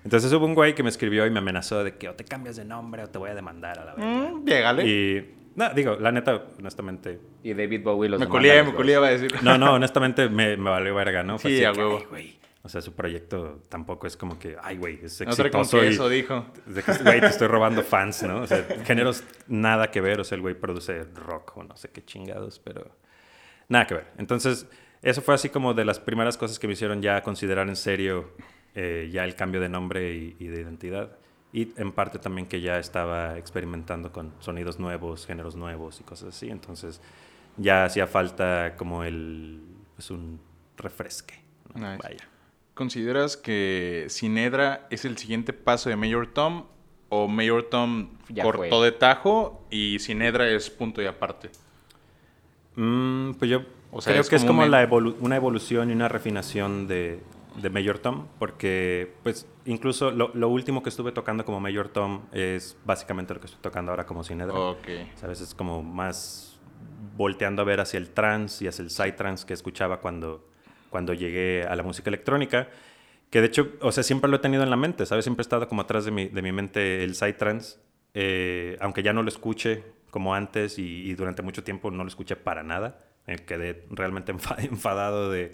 Entonces 0.05 0.33
hubo 0.33 0.47
un 0.47 0.55
güey 0.55 0.75
que 0.75 0.83
me 0.83 0.89
escribió 0.89 1.27
y 1.27 1.31
me 1.31 1.39
amenazó 1.41 1.85
de 1.85 1.97
que 1.97 2.09
o 2.09 2.15
te 2.15 2.25
cambias 2.25 2.57
de 2.57 2.65
nombre 2.65 3.05
o 3.05 3.09
te 3.09 3.19
voy 3.19 3.31
a 3.31 3.35
demandar 3.35 3.79
a 3.79 3.85
la 3.85 3.95
verga. 3.95 4.31
Mm, 4.33 4.45
llégale. 4.47 4.89
Y, 4.89 5.35
no, 5.55 5.69
digo, 5.75 5.97
la 6.01 6.11
neta, 6.11 6.43
honestamente... 6.59 7.21
Y 7.45 7.53
David 7.55 7.83
Bowie 7.85 8.09
los 8.09 8.19
me 8.19 8.27
demanda 8.27 8.39
colía, 8.49 8.65
me 8.65 8.75
colía, 8.75 8.99
va 9.01 9.09
a 9.09 9.11
decir. 9.11 9.33
No, 9.43 9.59
no, 9.59 9.75
honestamente 9.75 10.29
me, 10.29 10.57
me 10.57 10.71
valió 10.71 10.95
verga, 10.95 11.23
¿no? 11.23 11.39
Fue 11.39 11.51
Sí, 11.51 11.57
así 11.59 11.65
a 11.67 11.73
que, 11.73 11.79
huevo. 11.79 11.99
"Ay, 12.01 12.07
güey". 12.09 12.42
O 12.65 12.69
sea, 12.69 12.81
su 12.81 12.93
proyecto 12.93 13.61
tampoco 13.69 14.07
es 14.07 14.17
como 14.17 14.39
que, 14.39 14.57
ay, 14.63 14.77
güey, 14.77 15.01
es 15.03 15.21
No 15.21 15.31
exitoso 15.33 15.79
y- 15.85 15.89
queso, 15.89 16.09
dijo. 16.09 16.47
güey, 17.03 17.21
te 17.21 17.27
estoy 17.27 17.49
robando 17.49 17.83
fans, 17.83 18.23
¿no? 18.23 18.43
O 18.43 18.47
sea, 18.47 18.65
géneros 18.85 19.25
nada 19.49 19.91
que 19.91 20.01
ver. 20.01 20.21
O 20.21 20.25
sea, 20.25 20.37
el 20.37 20.43
güey 20.43 20.55
produce 20.55 21.03
rock 21.15 21.57
o 21.57 21.65
no 21.65 21.77
sé 21.77 21.91
qué 21.91 22.05
chingados, 22.05 22.61
pero 22.61 22.89
nada 23.69 23.87
que 23.87 23.95
ver. 23.95 24.07
Entonces, 24.17 24.67
eso 25.03 25.23
fue 25.23 25.35
así 25.35 25.49
como 25.49 25.75
de 25.75 25.85
las 25.85 25.99
primeras 25.99 26.37
cosas 26.37 26.61
que 26.61 26.69
me 26.69 26.75
hicieron 26.75 27.03
ya 27.03 27.21
considerar 27.23 27.69
en 27.69 27.75
serio 27.75 28.31
eh, 28.77 29.11
ya 29.13 29.25
el 29.25 29.35
cambio 29.35 29.61
de 29.61 29.69
nombre 29.69 30.15
y, 30.15 30.37
y 30.39 30.47
de 30.47 30.61
identidad. 30.61 31.17
Y 31.53 31.73
en 31.77 31.91
parte 31.93 32.19
también 32.21 32.47
que 32.47 32.61
ya 32.61 32.79
estaba 32.79 33.37
experimentando 33.39 34.13
con 34.13 34.33
sonidos 34.39 34.79
nuevos, 34.79 35.27
géneros 35.27 35.57
nuevos 35.57 36.01
y 36.01 36.05
cosas 36.05 36.29
así. 36.35 36.49
Entonces, 36.49 37.01
ya 37.57 37.85
hacía 37.85 38.07
falta 38.07 38.77
como 38.77 39.03
el, 39.03 39.61
pues 39.97 40.11
un 40.13 40.41
refresque. 40.79 41.35
¿no? 41.75 41.91
Nice. 41.91 42.03
Vaya. 42.03 42.29
¿Consideras 42.75 43.37
que 43.37 44.07
Sinedra 44.09 44.87
es 44.91 45.05
el 45.05 45.19
siguiente 45.19 45.53
paso 45.53 45.89
de 45.91 45.97
Mayor 45.97 46.27
Tom? 46.29 46.65
¿O 47.11 47.29
Mayor 47.29 47.65
Tom 47.65 48.09
Ya 48.31 48.43
cortó 48.43 48.79
fue. 48.79 48.85
de 48.87 48.93
tajo 48.93 49.63
y 49.71 49.99
Sinedra 49.99 50.49
es 50.49 50.71
punto 50.71 51.03
y 51.03 51.07
aparte? 51.07 51.51
Mm, 52.77 53.33
pues 53.35 53.51
yo 53.51 53.63
O 53.91 54.01
sea, 54.01 54.13
creo 54.15 54.23
es 54.23 54.31
que 54.31 54.37
es 54.37 54.45
como 54.45 54.63
un- 54.63 54.71
la 54.71 54.89
evolu- 54.89 55.17
una 55.21 55.37
evolución 55.37 55.91
y 55.91 55.93
una 55.93 56.09
refinación 56.09 56.89
de, 56.89 57.21
de 57.61 57.69
Major 57.71 57.99
Tom, 57.99 58.27
porque 58.39 59.13
pues 59.23 59.47
incluso 59.67 60.11
lo, 60.11 60.31
lo 60.35 60.49
último 60.49 60.83
que 60.83 60.89
estuve 60.89 61.13
tocando 61.13 61.45
como 61.45 61.61
Major 61.61 61.89
Tom 61.89 62.23
es 62.33 62.79
básicamente 62.87 63.35
lo 63.35 63.41
que 63.41 63.47
estoy 63.47 63.61
tocando 63.61 63.93
ahora 63.93 64.07
como 64.07 64.25
Sinedra. 64.25 64.55
Ok. 64.59 64.89
¿Sabes? 65.17 65.43
Es 65.43 65.55
como 65.55 65.83
más 65.83 66.59
volteando 67.19 67.61
a 67.61 67.65
ver 67.67 67.81
hacia 67.81 67.99
el 67.99 68.09
trance 68.09 68.65
y 68.65 68.69
hacia 68.69 68.83
el 68.83 68.89
psytrance 68.89 69.45
que 69.47 69.53
escuchaba 69.53 70.01
cuando, 70.01 70.43
cuando 70.93 71.15
llegué 71.15 71.65
a 71.69 71.75
la 71.77 71.83
música 71.83 72.11
electrónica. 72.11 72.69
Que 73.31 73.41
de 73.41 73.49
hecho, 73.49 73.73
o 73.81 73.91
sea, 73.93 74.05
siempre 74.05 74.31
lo 74.31 74.37
he 74.37 74.41
tenido 74.41 74.63
en 74.63 74.71
la 74.71 74.77
mente, 74.77 75.07
¿sabes? 75.07 75.25
Siempre 75.25 75.41
ha 75.41 75.47
estado 75.49 75.67
como 75.69 75.83
atrás 75.83 76.05
de 76.05 76.13
mi, 76.13 76.29
de 76.29 76.43
mi 76.43 76.53
mente 76.53 77.03
el 77.03 77.17
psytrance. 77.17 77.79
eh, 78.15 78.77
aunque 78.81 79.03
ya 79.03 79.13
no 79.15 79.23
lo 79.25 79.29
escuche 79.31 79.83
como 80.11 80.35
antes 80.35 80.79
y, 80.79 81.11
y 81.11 81.15
durante 81.15 81.43
mucho 81.43 81.65
tiempo 81.65 81.91
no 81.91 82.05
lo 82.05 82.09
escuché 82.09 82.37
para 82.37 82.63
nada. 82.63 83.01
eh, 83.27 83.37
quedé 83.39 83.87
realmente 83.91 84.33
enfa- 84.37 84.59
enfadado 84.65 85.31
de, 85.33 85.53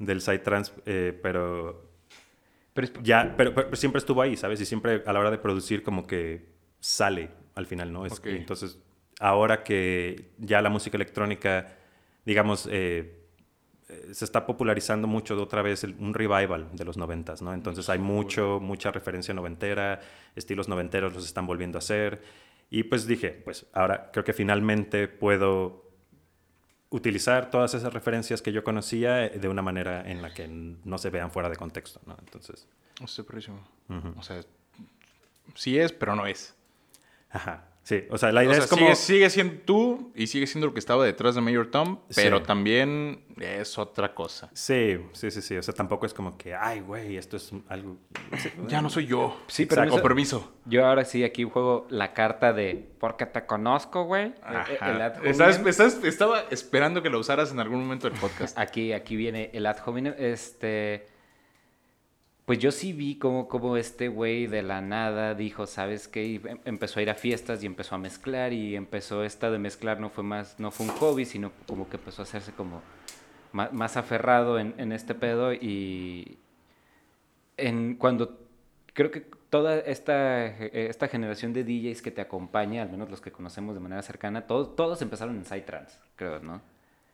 del 0.00 0.20
psytrance, 0.20 0.72
eh, 0.86 1.18
pero 1.22 1.88
Pero 2.74 2.86
es- 2.86 2.92
ya, 3.02 3.34
pero, 3.36 3.54
pero 3.54 3.76
siempre 3.76 3.98
estuvo 3.98 4.22
ahí, 4.22 4.36
¿sabes? 4.36 4.60
Y 4.60 4.66
siempre 4.66 5.02
a 5.06 5.12
la 5.12 5.20
hora 5.20 5.30
de 5.30 5.38
producir 5.38 5.82
como 5.82 6.06
que 6.06 6.46
sale 6.80 7.30
al 7.54 7.66
final, 7.66 7.92
¿no? 7.92 8.06
Es, 8.06 8.14
Ok. 8.14 8.26
Entonces, 8.28 8.78
ahora 9.20 9.62
que 9.62 10.30
ya 10.38 10.62
la 10.62 10.70
música 10.70 10.96
electrónica, 10.96 11.76
digamos, 12.24 12.68
eh, 12.70 13.21
se 14.12 14.24
está 14.24 14.46
popularizando 14.46 15.06
mucho 15.08 15.36
de 15.36 15.42
otra 15.42 15.62
vez 15.62 15.84
el- 15.84 15.94
un 15.98 16.14
revival 16.14 16.68
de 16.72 16.84
los 16.84 16.96
noventas, 16.96 17.42
¿no? 17.42 17.52
Entonces 17.54 17.88
hay 17.88 17.98
mucho, 17.98 18.58
mucha 18.60 18.90
referencia 18.90 19.32
noventera, 19.34 20.00
estilos 20.36 20.68
noventeros 20.68 21.14
los 21.14 21.24
están 21.24 21.46
volviendo 21.46 21.78
a 21.78 21.80
hacer. 21.80 22.22
Y 22.70 22.84
pues 22.84 23.06
dije, 23.06 23.30
pues 23.30 23.66
ahora 23.72 24.10
creo 24.12 24.24
que 24.24 24.32
finalmente 24.32 25.06
puedo 25.08 25.90
utilizar 26.90 27.50
todas 27.50 27.74
esas 27.74 27.92
referencias 27.92 28.42
que 28.42 28.52
yo 28.52 28.64
conocía 28.64 29.24
eh, 29.26 29.38
de 29.38 29.48
una 29.48 29.62
manera 29.62 30.08
en 30.10 30.20
la 30.22 30.32
que 30.34 30.46
no 30.48 30.98
se 30.98 31.10
vean 31.10 31.30
fuera 31.30 31.48
de 31.48 31.56
contexto, 31.56 32.00
¿no? 32.06 32.16
Entonces, 32.18 32.66
Está 33.02 33.22
perrísimo. 33.24 33.66
Ujú. 33.88 34.14
O 34.18 34.22
sea, 34.22 34.40
sí 35.54 35.78
es, 35.78 35.92
pero 35.92 36.14
no 36.14 36.26
es. 36.26 36.54
ajá. 37.30 37.64
Sí, 37.84 38.04
o 38.10 38.16
sea, 38.18 38.30
la 38.30 38.44
idea 38.44 38.52
O 38.52 38.54
sea, 38.54 38.64
es 38.64 38.70
como... 38.70 38.82
sigue, 38.82 38.94
sigue 38.96 39.30
siendo 39.30 39.54
tú 39.64 40.12
y 40.14 40.28
sigue 40.28 40.46
siendo 40.46 40.68
lo 40.68 40.72
que 40.72 40.78
estaba 40.78 41.04
detrás 41.04 41.34
de 41.34 41.40
Mayor 41.40 41.66
Tom, 41.70 41.98
pero 42.14 42.38
Sí. 42.38 42.44
también 42.46 43.24
es 43.40 43.76
otra 43.76 44.14
cosa. 44.14 44.50
Sí, 44.54 44.98
sí, 45.12 45.32
sí, 45.32 45.42
sí. 45.42 45.56
O 45.56 45.62
sea, 45.64 45.74
tampoco 45.74 46.06
es 46.06 46.14
como 46.14 46.38
que, 46.38 46.54
ay, 46.54 46.78
güey, 46.78 47.16
esto 47.16 47.36
es 47.36 47.50
algo... 47.68 47.96
Sí, 48.38 48.50
Ya 48.68 48.80
no 48.82 48.88
soy 48.88 49.06
yo. 49.06 49.36
Sí, 49.48 49.66
pero 49.66 49.88
Con 49.90 50.00
permiso. 50.00 50.52
Yo 50.64 50.86
ahora 50.86 51.04
sí 51.04 51.24
aquí 51.24 51.42
juego 51.42 51.88
la 51.90 52.14
carta 52.14 52.52
de 52.52 52.88
porque 53.00 53.26
te 53.26 53.46
conozco, 53.46 54.04
güey. 54.04 54.32
El 54.80 55.02
ad 55.02 55.24
Estás- 55.26 55.66
estás- 55.66 56.04
estaba 56.04 56.44
esperando 56.50 57.02
que 57.02 57.10
lo 57.10 57.18
usaras 57.18 57.50
en 57.50 57.58
algún 57.58 57.80
momento 57.80 58.08
del 58.08 58.16
podcast. 58.20 58.56
Aquí, 58.58 58.92
aquí 58.92 59.16
viene 59.16 59.50
el 59.54 59.66
ad 59.66 59.78
hominem. 59.84 60.14
Este. 60.18 61.08
Pues 62.44 62.58
yo 62.58 62.72
sí 62.72 62.92
vi 62.92 63.16
como, 63.18 63.76
este 63.76 64.08
güey 64.08 64.46
de 64.46 64.62
la 64.62 64.80
nada 64.80 65.34
dijo, 65.34 65.66
¿sabes 65.66 66.08
qué? 66.08 66.24
Y 66.24 66.36
em- 66.44 66.58
empezó 66.64 66.98
a 66.98 67.02
ir 67.02 67.10
a 67.10 67.14
fiestas 67.14 67.62
y 67.62 67.66
empezó 67.66 67.94
a 67.94 67.98
mezclar 67.98 68.52
y 68.52 68.74
empezó 68.76 69.22
esta 69.24 69.50
de 69.50 69.58
mezclar 69.58 70.00
no 70.00 70.10
fue 70.10 70.24
más, 70.24 70.58
no 70.58 70.70
fue 70.70 70.86
un 70.86 70.92
hobby, 70.92 71.24
sino 71.24 71.52
como 71.66 71.88
que 71.88 71.96
empezó 71.96 72.22
a 72.22 72.24
hacerse 72.24 72.52
como 72.52 72.82
ma- 73.52 73.70
más, 73.72 73.96
aferrado 73.96 74.58
en, 74.58 74.74
en 74.78 74.92
este 74.92 75.14
pedo 75.14 75.52
y 75.54 76.36
en 77.56 77.94
cuando 77.96 78.38
creo 78.94 79.10
que 79.10 79.20
toda 79.50 79.78
esta, 79.78 80.46
eh, 80.46 80.86
esta 80.88 81.08
generación 81.08 81.52
de 81.52 81.64
DJs 81.64 82.02
que 82.02 82.10
te 82.10 82.20
acompaña, 82.22 82.82
al 82.82 82.90
menos 82.90 83.10
los 83.10 83.20
que 83.20 83.30
conocemos 83.30 83.74
de 83.74 83.80
manera 83.80 84.02
cercana, 84.02 84.46
todos, 84.46 84.74
todos 84.74 85.00
empezaron 85.02 85.36
en 85.36 85.44
Psytrance, 85.44 85.98
creo, 86.16 86.40
¿no? 86.40 86.60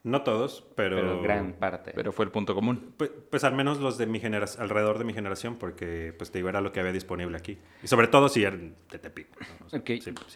No 0.04 0.22
todos, 0.22 0.64
pero... 0.76 0.96
Pero 0.96 1.22
gran 1.22 1.54
parte. 1.54 1.92
Pero 1.94 2.12
fue 2.12 2.24
el 2.24 2.30
punto 2.30 2.54
común. 2.54 2.94
Pues, 2.96 3.10
pues 3.30 3.44
al 3.44 3.54
menos 3.54 3.78
los 3.80 3.98
de 3.98 4.06
mi 4.06 4.20
generación, 4.20 4.62
alrededor 4.62 4.98
de 4.98 5.04
mi 5.04 5.12
generación, 5.12 5.56
porque 5.56 6.14
pues 6.16 6.30
te 6.30 6.38
digo, 6.38 6.48
era 6.48 6.60
lo 6.60 6.72
que 6.72 6.80
había 6.80 6.92
disponible 6.92 7.36
aquí. 7.36 7.58
Y 7.82 7.88
sobre 7.88 8.06
todo 8.06 8.28
si 8.28 8.44
eran 8.44 8.74
de 8.90 8.98
Tepic. 8.98 9.26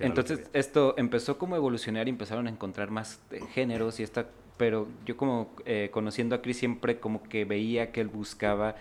entonces 0.00 0.50
esto 0.52 0.94
empezó 0.98 1.38
como 1.38 1.54
a 1.54 1.58
evolucionar 1.58 2.08
y 2.08 2.10
empezaron 2.10 2.48
a 2.48 2.50
encontrar 2.50 2.90
más 2.90 3.20
géneros 3.54 4.00
y 4.00 4.02
esta, 4.02 4.26
pero 4.56 4.88
yo 5.06 5.16
como 5.16 5.54
eh, 5.64 5.88
conociendo 5.92 6.34
a 6.34 6.42
Chris 6.42 6.58
siempre 6.58 6.98
como 6.98 7.22
que 7.22 7.44
veía 7.44 7.92
que 7.92 8.00
él 8.00 8.08
buscaba 8.08 8.74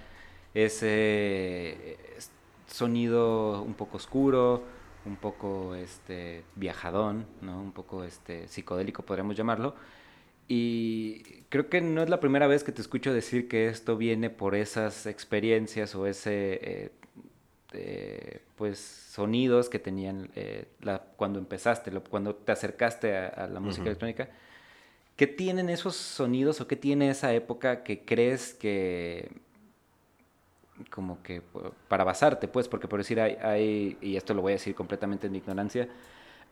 ese 0.53 1.97
es- 2.17 2.31
sonido 2.67 3.61
un 3.61 3.73
poco 3.73 3.97
oscuro, 3.97 4.63
un 5.05 5.15
poco 5.17 5.75
este 5.75 6.43
viajadón, 6.55 7.25
¿no? 7.41 7.59
Un 7.61 7.71
poco 7.71 8.03
este 8.03 8.47
psicodélico 8.47 9.03
podríamos 9.03 9.35
llamarlo. 9.35 9.75
Y 10.53 11.23
creo 11.47 11.69
que 11.69 11.79
no 11.79 12.03
es 12.03 12.09
la 12.09 12.19
primera 12.19 12.45
vez 12.45 12.65
que 12.65 12.73
te 12.73 12.81
escucho 12.81 13.13
decir 13.13 13.47
que 13.47 13.69
esto 13.69 13.95
viene 13.95 14.29
por 14.29 14.53
esas 14.53 15.05
experiencias 15.05 15.95
o 15.95 16.05
ese 16.07 16.59
eh, 16.61 16.91
eh, 17.71 18.41
pues 18.57 18.77
sonidos 18.79 19.69
que 19.69 19.79
tenían 19.79 20.29
eh, 20.35 20.65
la- 20.81 20.99
cuando 21.15 21.39
empezaste, 21.39 21.89
lo- 21.89 22.03
cuando 22.03 22.35
te 22.35 22.51
acercaste 22.51 23.15
a, 23.15 23.27
a 23.29 23.47
la 23.47 23.61
música 23.61 23.83
Ujú. 23.83 23.89
electrónica. 23.91 24.27
¿Qué 25.15 25.25
tienen 25.25 25.69
esos 25.69 25.95
sonidos 25.95 26.59
o 26.59 26.67
qué 26.67 26.75
tiene 26.75 27.09
esa 27.09 27.33
época 27.33 27.83
que 27.83 28.01
crees 28.03 28.53
que 28.53 29.29
como 30.89 31.23
que 31.23 31.41
pu- 31.41 31.71
para 31.87 32.03
basarte, 32.03 32.49
pues, 32.49 32.67
porque 32.67 32.89
por 32.89 32.99
decir 32.99 33.21
hay, 33.21 33.37
hay 33.41 33.97
y 34.01 34.17
esto 34.17 34.33
lo 34.33 34.41
voy 34.41 34.51
a 34.51 34.55
decir 34.55 34.75
completamente 34.75 35.27
en 35.27 35.31
mi 35.33 35.37
ignorancia, 35.37 35.87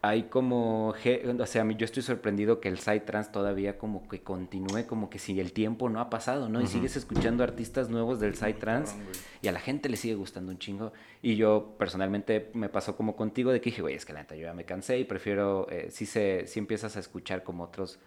hay 0.02 0.24
como, 0.24 0.90
o 0.90 1.46
sea, 1.46 1.62
a 1.62 1.66
mí 1.66 1.76
yo 1.76 1.84
estoy 1.84 2.04
sorprendido 2.04 2.62
que 2.62 2.70
el 2.70 2.78
Psytrance 2.78 3.32
todavía 3.32 3.78
como 3.78 4.08
que 4.08 4.22
continúe 4.22 4.86
como 4.88 5.10
que 5.10 5.20
si 5.20 5.40
el 5.42 5.52
tiempo 5.52 5.90
no 5.90 6.00
ha 6.00 6.10
pasado, 6.10 6.48
¿no? 6.48 6.62
Y 6.62 6.68
sigues 6.68 6.96
escuchando 6.96 7.44
artistas 7.44 7.90
nuevos 7.90 8.22
del 8.22 8.36
Psytrance 8.36 8.96
y 9.42 9.50
a 9.50 9.52
la 9.52 9.60
gente 9.60 9.90
le 9.90 9.98
sigue 9.98 10.16
gustando 10.16 10.52
un 10.52 10.58
chingo. 10.58 10.94
Y 11.22 11.36
yo 11.36 11.76
personalmente 11.78 12.50
me 12.54 12.70
pasó 12.70 12.96
como 12.96 13.18
contigo 13.18 13.52
de 13.52 13.60
que 13.60 13.72
dije, 13.72 13.82
güey, 13.82 13.96
es 13.96 14.06
que 14.06 14.14
la 14.14 14.20
neta 14.20 14.36
yo 14.36 14.44
ya 14.44 14.54
me 14.54 14.64
cansé 14.64 15.00
y 15.00 15.04
prefiero, 15.04 15.68
eh, 15.70 15.90
si, 15.92 16.06
se, 16.06 16.48
si 16.48 16.60
empiezas 16.60 16.96
a 16.96 17.00
escuchar 17.02 17.44
como 17.44 17.66
otros 17.66 18.00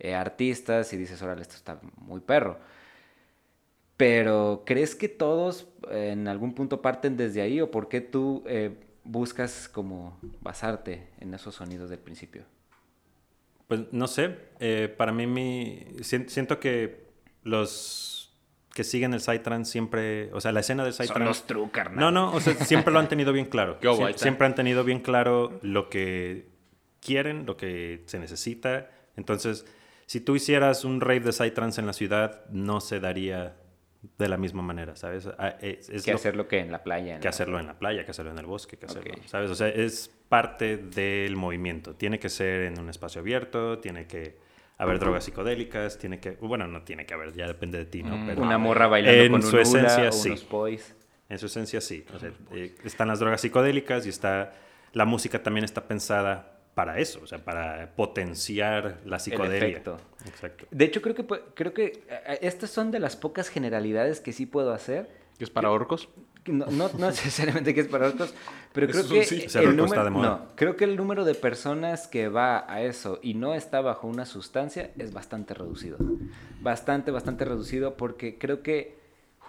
eh, 0.00 0.14
artistas 0.14 0.92
y 0.92 0.96
dices, 0.96 1.22
órale, 1.22 1.42
esto 1.42 1.54
está 1.54 1.80
muy 1.96 2.20
perro. 2.20 2.58
Pero, 4.00 4.62
¿crees 4.64 4.96
que 4.96 5.10
todos 5.10 5.68
eh, 5.90 6.12
en 6.12 6.26
algún 6.26 6.54
punto 6.54 6.80
parten 6.80 7.18
desde 7.18 7.42
ahí 7.42 7.60
o 7.60 7.70
por 7.70 7.88
qué 7.88 8.00
tú 8.00 8.42
eh, 8.46 8.74
buscas 9.04 9.68
como 9.68 10.18
basarte 10.40 11.08
en 11.20 11.34
esos 11.34 11.54
sonidos 11.54 11.90
del 11.90 11.98
principio? 11.98 12.44
Pues 13.66 13.80
no 13.92 14.06
sé, 14.08 14.36
eh, 14.58 14.92
para 14.96 15.12
mí 15.12 15.26
mi, 15.26 15.86
sien- 16.02 16.28
siento 16.28 16.58
que 16.58 17.06
los 17.44 18.36
que 18.74 18.84
siguen 18.84 19.14
el 19.14 19.20
Psytrance 19.20 19.70
siempre, 19.70 20.32
o 20.32 20.40
sea, 20.40 20.52
la 20.52 20.60
escena 20.60 20.84
del 20.84 20.92
Psytrance... 20.92 21.42
true, 21.46 21.68
carnal. 21.70 21.98
No, 22.00 22.10
no, 22.10 22.32
o 22.34 22.40
sea, 22.40 22.54
siempre 22.54 22.92
lo 22.92 22.98
han 23.00 23.08
tenido 23.08 23.32
bien 23.32 23.46
claro. 23.46 23.78
¿Qué 23.80 23.88
hubo, 23.88 24.08
Sie- 24.08 24.16
siempre 24.16 24.46
han 24.46 24.54
tenido 24.54 24.84
bien 24.84 25.00
claro 25.00 25.58
lo 25.62 25.88
que 25.88 26.48
quieren, 27.00 27.46
lo 27.46 27.56
que 27.56 28.02
se 28.06 28.18
necesita. 28.18 28.90
Entonces, 29.16 29.66
si 30.06 30.20
tú 30.20 30.34
hicieras 30.36 30.84
un 30.84 31.00
rave 31.00 31.20
de 31.20 31.32
Psytrance 31.32 31.80
en 31.80 31.86
la 31.86 31.92
ciudad, 31.92 32.44
no 32.50 32.80
se 32.80 33.00
daría 33.00 33.56
de 34.16 34.28
la 34.28 34.36
misma 34.36 34.62
manera, 34.62 34.96
¿sabes? 34.96 35.28
Ah, 35.38 35.56
Es, 35.60 35.90
es 35.90 36.04
que 36.04 36.12
lo- 36.12 36.16
hacerlo 36.16 36.48
que 36.48 36.58
en 36.58 36.72
la 36.72 36.82
playa. 36.82 37.20
que 37.20 37.28
hacerlo 37.28 37.58
en 37.60 37.66
la 37.66 37.78
playa, 37.78 38.04
que 38.04 38.10
hacerlo 38.12 38.30
en 38.32 38.38
el 38.38 38.46
bosque, 38.46 38.76
que 38.78 38.86
hacerlo. 38.86 39.14
¿sabes? 39.26 39.50
O 39.50 39.54
sea, 39.54 39.68
es 39.68 40.10
parte 40.28 40.76
del 40.78 41.36
movimiento. 41.36 41.94
Tiene 41.94 42.18
que 42.18 42.28
ser 42.30 42.62
en 42.62 42.78
un 42.80 42.88
espacio 42.88 43.20
abierto, 43.20 43.78
tiene 43.78 44.06
que 44.06 44.38
haber 44.78 44.98
drogas 44.98 45.24
psicodélicas, 45.24 45.98
tiene 45.98 46.18
que... 46.20 46.30
Bueno, 46.40 46.66
no 46.66 46.82
tiene 46.82 47.04
que 47.04 47.12
haber, 47.12 47.34
ya 47.34 47.46
depende 47.46 47.76
de 47.76 47.84
ti, 47.84 48.02
¿no? 48.02 48.16
Mm. 48.16 48.26
Pero 48.28 48.42
Una 48.42 48.56
morra 48.56 48.86
bailando 48.86 49.22
En 49.22 49.32
con 49.32 49.42
su 49.42 49.56
un 49.56 49.62
esencia, 49.62 50.08
o 50.08 50.12
sí. 50.12 50.28
unos 50.30 50.48
boys. 50.48 50.94
en 51.28 51.38
su 51.38 51.46
esencia 51.46 51.80
sí. 51.82 52.04
O 52.14 52.18
sea, 52.18 52.30
eh, 52.52 52.74
están 52.84 53.08
las 53.08 53.18
drogas 53.18 53.40
psicodélicas 53.42 54.06
y 54.06 54.08
está... 54.08 54.54
La 54.94 55.04
música 55.04 55.42
también 55.42 55.64
está 55.64 55.86
pensada 55.86 56.59
para 56.74 56.98
eso, 56.98 57.20
o 57.22 57.26
sea, 57.26 57.38
para 57.44 57.94
potenciar 57.96 59.00
la 59.04 59.18
psicodelia. 59.18 59.68
efecto. 59.68 59.98
Exacto. 60.26 60.66
De 60.70 60.84
hecho, 60.84 61.02
creo 61.02 61.14
que, 61.14 61.26
creo 61.54 61.74
que 61.74 62.04
eh, 62.08 62.38
estas 62.42 62.70
son 62.70 62.90
de 62.90 63.00
las 63.00 63.16
pocas 63.16 63.48
generalidades 63.48 64.20
que 64.20 64.32
sí 64.32 64.46
puedo 64.46 64.72
hacer. 64.72 65.08
¿Que 65.38 65.44
es 65.44 65.50
para 65.50 65.70
orcos? 65.70 66.08
No, 66.46 66.66
no, 66.66 66.90
no 66.96 67.06
necesariamente 67.10 67.74
que 67.74 67.80
es 67.80 67.88
para 67.88 68.08
otros, 68.08 68.34
pero 68.72 68.88
creo 68.88 69.08
que, 69.08 69.24
sí. 69.24 69.46
El 69.58 69.76
número, 69.76 69.86
está 69.86 70.04
de 70.04 70.10
moda. 70.10 70.28
no, 70.28 70.46
creo 70.54 70.76
que 70.76 70.84
el 70.84 70.96
número 70.96 71.24
de 71.24 71.34
personas 71.34 72.06
que 72.06 72.28
va 72.28 72.64
a 72.72 72.82
eso 72.82 73.18
y 73.22 73.34
no 73.34 73.54
está 73.54 73.80
bajo 73.80 74.06
una 74.06 74.24
sustancia 74.24 74.90
es 74.96 75.12
bastante 75.12 75.54
reducido. 75.54 75.98
Bastante, 76.60 77.10
bastante 77.10 77.44
reducido 77.44 77.96
porque 77.96 78.38
creo 78.38 78.62
que 78.62 78.99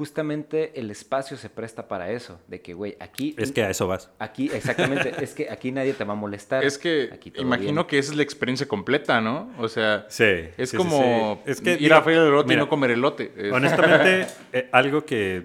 justamente 0.02 0.80
el 0.80 0.90
espacio 0.90 1.38
se 1.38 1.48
presta 1.48 1.88
para 1.88 2.10
eso. 2.10 2.40
De 2.48 2.60
que, 2.60 2.74
güey, 2.74 2.98
aquí... 3.00 3.36
Es 3.38 3.52
que 3.52 3.62
a 3.64 3.70
eso 3.70 3.86
vas. 3.88 4.10
Aquí, 4.18 4.50
exactamente, 4.52 5.14
es 5.24 5.36
que 5.36 5.48
aquí 5.52 5.72
nadie 5.72 5.94
te 5.94 6.04
va 6.06 6.14
a 6.14 6.16
molestar. 6.16 6.64
Es 6.64 6.80
que 6.80 7.12
Aquí 7.14 7.32
imagino 7.38 7.72
bien. 7.84 7.86
que 7.86 8.00
esa 8.00 8.10
es 8.10 8.18
la 8.18 8.24
experiencia 8.24 8.68
completa, 8.68 9.22
¿no? 9.22 9.52
O 9.60 9.70
sea, 9.70 10.08
Sí. 10.10 10.24
es 10.58 10.72
sí, 10.72 10.78
como 10.78 11.40
sí. 11.46 11.52
Es 11.52 11.62
que, 11.62 11.74
ir 11.80 11.94
a 11.94 12.02
freír 12.02 12.18
el 12.18 12.30
elote 12.30 12.48
mira, 12.48 12.62
y 12.62 12.66
no 12.66 12.70
comer 12.70 12.90
elote. 12.90 13.32
Es- 13.38 13.54
Honestamente, 13.54 14.26
eh, 14.54 14.70
algo 14.72 15.06
que 15.06 15.44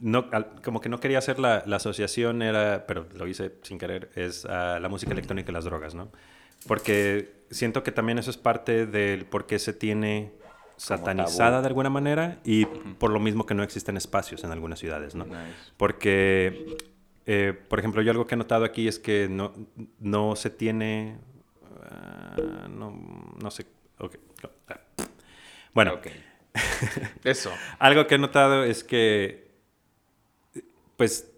no, 0.00 0.30
como 0.64 0.80
que 0.80 0.88
no 0.88 1.00
quería 1.00 1.18
hacer 1.18 1.38
la, 1.38 1.62
la 1.66 1.76
asociación 1.76 2.40
era, 2.40 2.86
pero 2.86 3.06
lo 3.14 3.26
hice 3.28 3.52
sin 3.60 3.76
querer, 3.76 4.08
es 4.14 4.44
la 4.44 4.88
música 4.88 5.12
electrónica 5.12 5.50
y 5.50 5.54
las 5.54 5.64
drogas, 5.66 5.94
¿no? 5.94 6.10
Porque 6.66 7.30
siento 7.50 7.82
que 7.82 7.92
también 7.92 8.18
eso 8.18 8.30
es 8.30 8.38
parte 8.38 8.86
del 8.86 9.26
por 9.26 9.46
qué 9.46 9.58
se 9.58 9.74
tiene 9.74 10.32
satanizada 10.78 11.60
de 11.60 11.66
alguna 11.66 11.90
manera 11.90 12.38
y 12.44 12.64
por 12.64 13.10
lo 13.10 13.18
mismo 13.20 13.44
que 13.44 13.54
no 13.54 13.62
existen 13.62 13.96
espacios 13.96 14.44
en 14.44 14.52
algunas 14.52 14.78
ciudades, 14.78 15.14
¿no? 15.14 15.24
Nice. 15.24 15.72
Porque, 15.76 16.76
eh, 17.26 17.52
por 17.68 17.80
ejemplo, 17.80 18.00
yo 18.00 18.12
algo 18.12 18.26
que 18.26 18.36
he 18.36 18.38
notado 18.38 18.64
aquí 18.64 18.88
es 18.88 18.98
que 18.98 19.28
no, 19.28 19.52
no 19.98 20.36
se 20.36 20.50
tiene, 20.50 21.18
ah, 21.82 22.68
no, 22.70 22.96
no 23.42 23.50
sé, 23.50 23.66
ok, 23.98 24.16
no, 24.42 24.50
ah. 24.68 24.80
bueno. 25.74 25.98
Eso. 27.24 27.52
algo 27.78 28.06
que 28.06 28.14
he 28.14 28.18
notado 28.18 28.64
es 28.64 28.84
que, 28.84 29.50
pues, 30.96 31.30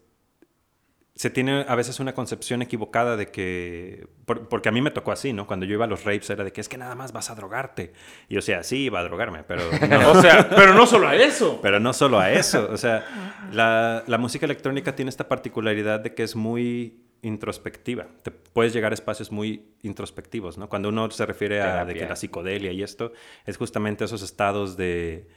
se 1.20 1.28
tiene 1.28 1.66
a 1.68 1.74
veces 1.74 2.00
una 2.00 2.14
concepción 2.14 2.62
equivocada 2.62 3.14
de 3.14 3.26
que, 3.26 4.06
por- 4.24 4.48
porque 4.48 4.70
a 4.70 4.72
mí 4.72 4.80
me 4.80 4.90
tocó 4.90 5.12
así, 5.12 5.34
¿no? 5.34 5.46
Cuando 5.46 5.66
yo 5.66 5.74
iba 5.74 5.84
a 5.84 5.86
los 5.86 6.02
rapes 6.04 6.30
era 6.30 6.44
de 6.44 6.50
que 6.50 6.62
es 6.62 6.68
que 6.70 6.78
nada 6.78 6.94
más 6.94 7.12
vas 7.12 7.28
a 7.28 7.34
drogarte. 7.34 7.92
Y 8.30 8.38
o 8.38 8.40
sea, 8.40 8.62
sí, 8.62 8.84
iba 8.84 9.00
a 9.00 9.02
drogarme, 9.02 9.44
pero 9.44 9.60
no, 9.90 10.12
O 10.12 10.22
sea, 10.22 10.48
pero 10.48 10.72
no 10.72 10.86
solo 10.86 11.08
a 11.08 11.14
eso. 11.16 11.58
pero 11.60 11.78
no 11.78 11.92
solo 11.92 12.18
a 12.18 12.30
eso. 12.32 12.70
O 12.72 12.78
sea, 12.78 13.04
la, 13.52 14.02
la 14.06 14.16
música 14.16 14.46
electrónica 14.46 14.96
tiene 14.96 15.10
esta 15.10 15.28
particularidad 15.28 16.00
de 16.00 16.14
que 16.14 16.22
es 16.22 16.34
muy 16.36 17.02
introspectiva. 17.20 18.06
Te 18.22 18.30
puedes 18.30 18.72
llegar 18.72 18.92
a 18.92 18.94
espacios 18.94 19.30
muy 19.30 19.74
introspectivos, 19.82 20.56
¿no? 20.56 20.70
Cuando 20.70 20.88
uno 20.88 21.10
se 21.10 21.26
refiere 21.26 21.60
a 21.60 21.84
de 21.84 21.92
que 21.92 22.06
la 22.06 22.16
psicodelia 22.16 22.72
y 22.72 22.82
esto, 22.82 23.12
es 23.44 23.58
justamente 23.58 24.04
esos 24.06 24.22
estados 24.22 24.78
de 24.78 25.28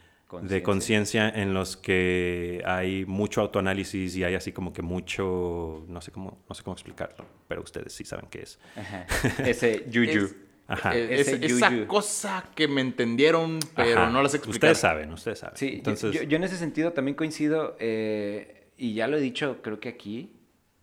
de 0.42 0.64
conciencia 0.64 1.30
en 1.30 1.54
los 1.54 1.78
que 1.78 2.62
hay 2.66 3.06
mucho 3.06 3.42
autoanálisis 3.42 4.16
y 4.16 4.24
hay 4.24 4.36
así 4.36 4.52
como 4.52 4.74
que 4.74 4.82
mucho, 4.82 5.86
no 5.88 6.02
sé 6.02 6.12
cómo, 6.12 6.44
no 6.50 6.56
sé 6.56 6.64
cómo 6.64 6.74
explicarlo, 6.74 7.26
pero 7.48 7.62
ustedes 7.62 7.94
sí 7.94 8.04
saben 8.04 8.26
qué 8.30 8.42
es. 8.44 8.60
Ajá. 8.76 9.06
Ese 9.46 9.86
yuyu. 9.90 10.26
Es- 10.26 10.36
Ajá. 10.66 10.96
Eh, 10.96 11.20
es- 11.20 11.28
Ese 11.28 11.46
esa 11.46 11.70
yuyu. 11.70 11.88
cosa 11.88 12.50
que 12.56 12.68
me 12.70 12.80
entendieron, 12.82 13.60
pero 13.76 14.02
Ajá. 14.02 14.10
no 14.10 14.24
las 14.24 14.34
explicaron. 14.34 14.72
Ustedes 14.72 14.78
saben, 14.78 15.12
ustedes 15.12 15.40
saben. 15.40 15.58
Sí, 15.58 15.70
yo- 15.72 15.76
Entonces, 15.78 16.12
yo, 16.14 16.24
yo 16.24 16.38
en 16.38 16.44
ese 16.46 16.58
sentido 16.58 16.94
también 16.94 17.16
coincido, 17.16 17.76
eh, 17.80 18.70
y 18.78 18.94
ya 18.94 19.08
lo 19.08 19.18
he 19.18 19.22
dicho 19.22 19.62
creo 19.62 19.80
que 19.80 19.90
aquí, 19.90 20.32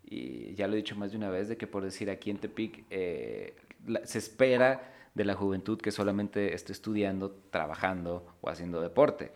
y 0.05 0.55
ya 0.55 0.67
lo 0.67 0.75
he 0.75 0.77
dicho 0.77 0.97
más 0.97 1.13
de 1.13 1.17
una 1.17 1.31
vez, 1.31 1.49
de 1.49 1.57
que 1.57 1.67
por 1.67 1.83
decir 1.83 2.11
aquí 2.11 2.31
en 2.31 2.37
Tepic 2.39 2.85
eh, 2.91 3.55
la- 3.87 4.05
se 4.07 4.19
espera 4.19 4.93
de 5.15 5.25
la 5.25 5.35
juventud 5.35 5.79
que 5.81 5.91
solamente 5.91 6.55
esté 6.55 6.73
estudiando, 6.73 7.31
trabajando 7.51 8.27
o 8.43 8.49
haciendo 8.51 8.81
deporte. 8.81 9.33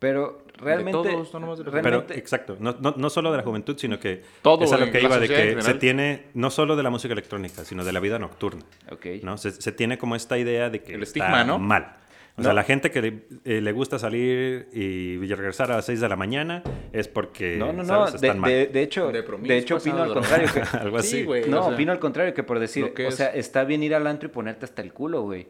Pero 0.00 0.42
realmente... 0.58 0.92
todos, 0.92 1.32
no 1.34 1.40
nomás 1.40 1.58
de 1.58 1.64
la 1.64 1.70
Pero, 1.72 1.82
realmente 1.82 2.18
exacto, 2.18 2.56
no, 2.60 2.76
no, 2.80 2.94
no 2.96 3.10
solo 3.10 3.30
de 3.32 3.36
la 3.38 3.42
juventud, 3.42 3.76
sino 3.78 3.98
que 3.98 4.22
Todo 4.42 4.64
es 4.64 4.72
a 4.72 4.78
lo 4.78 4.90
que 4.90 5.00
iba 5.02 5.18
de 5.18 5.28
que 5.28 5.62
se 5.62 5.74
tiene 5.74 6.26
no 6.34 6.50
solo 6.50 6.76
de 6.76 6.82
la 6.82 6.90
música 6.90 7.12
electrónica, 7.12 7.64
sino 7.64 7.84
de 7.84 7.92
la 7.92 8.00
vida 8.00 8.18
nocturna. 8.18 8.62
ok. 8.90 9.06
¿no? 9.22 9.36
Se, 9.38 9.50
se 9.50 9.72
tiene 9.72 9.98
como 9.98 10.14
esta 10.16 10.38
idea 10.38 10.70
de 10.70 10.82
que 10.82 10.94
El 10.94 11.02
está 11.02 11.20
estigma, 11.20 11.44
¿no? 11.44 11.58
mal. 11.58 11.96
O 12.36 12.42
sea, 12.44 12.52
la 12.52 12.62
gente 12.62 12.92
que 12.92 13.02
le, 13.02 13.24
eh, 13.44 13.60
le 13.60 13.72
gusta 13.72 13.98
salir 13.98 14.68
y 14.72 15.16
regresar 15.34 15.72
a 15.72 15.76
las 15.76 15.86
6 15.86 16.00
de 16.00 16.08
la 16.08 16.14
mañana 16.14 16.62
es 16.92 17.08
porque. 17.08 17.56
No, 17.56 17.72
no, 17.72 17.82
no. 17.82 17.84
¿sabes? 18.06 18.20
De, 18.20 18.28
Están 18.28 18.38
mal. 18.38 18.48
de- 18.48 18.66
de 18.68 18.82
hecho, 18.82 19.10
De 19.10 19.56
hecho 19.58 19.78
opino 19.78 20.04
al 20.04 20.14
contrario. 20.14 20.48
que- 20.54 20.60
Algo 20.78 20.98
así. 20.98 21.08
Sí, 21.08 21.24
güey. 21.24 21.48
no, 21.50 21.62
o 21.62 21.64
sea, 21.64 21.74
opino 21.74 21.90
al 21.90 21.98
contrario 21.98 22.34
que 22.34 22.44
por 22.44 22.60
decir, 22.60 22.84
o 22.96 23.00
es- 23.00 23.16
sea, 23.16 23.34
está 23.34 23.64
bien 23.64 23.82
ir 23.82 23.92
al 23.92 24.06
antro 24.06 24.28
y 24.28 24.30
ponerte 24.32 24.64
hasta 24.66 24.82
el 24.82 24.92
culo, 24.92 25.22
güey. 25.22 25.48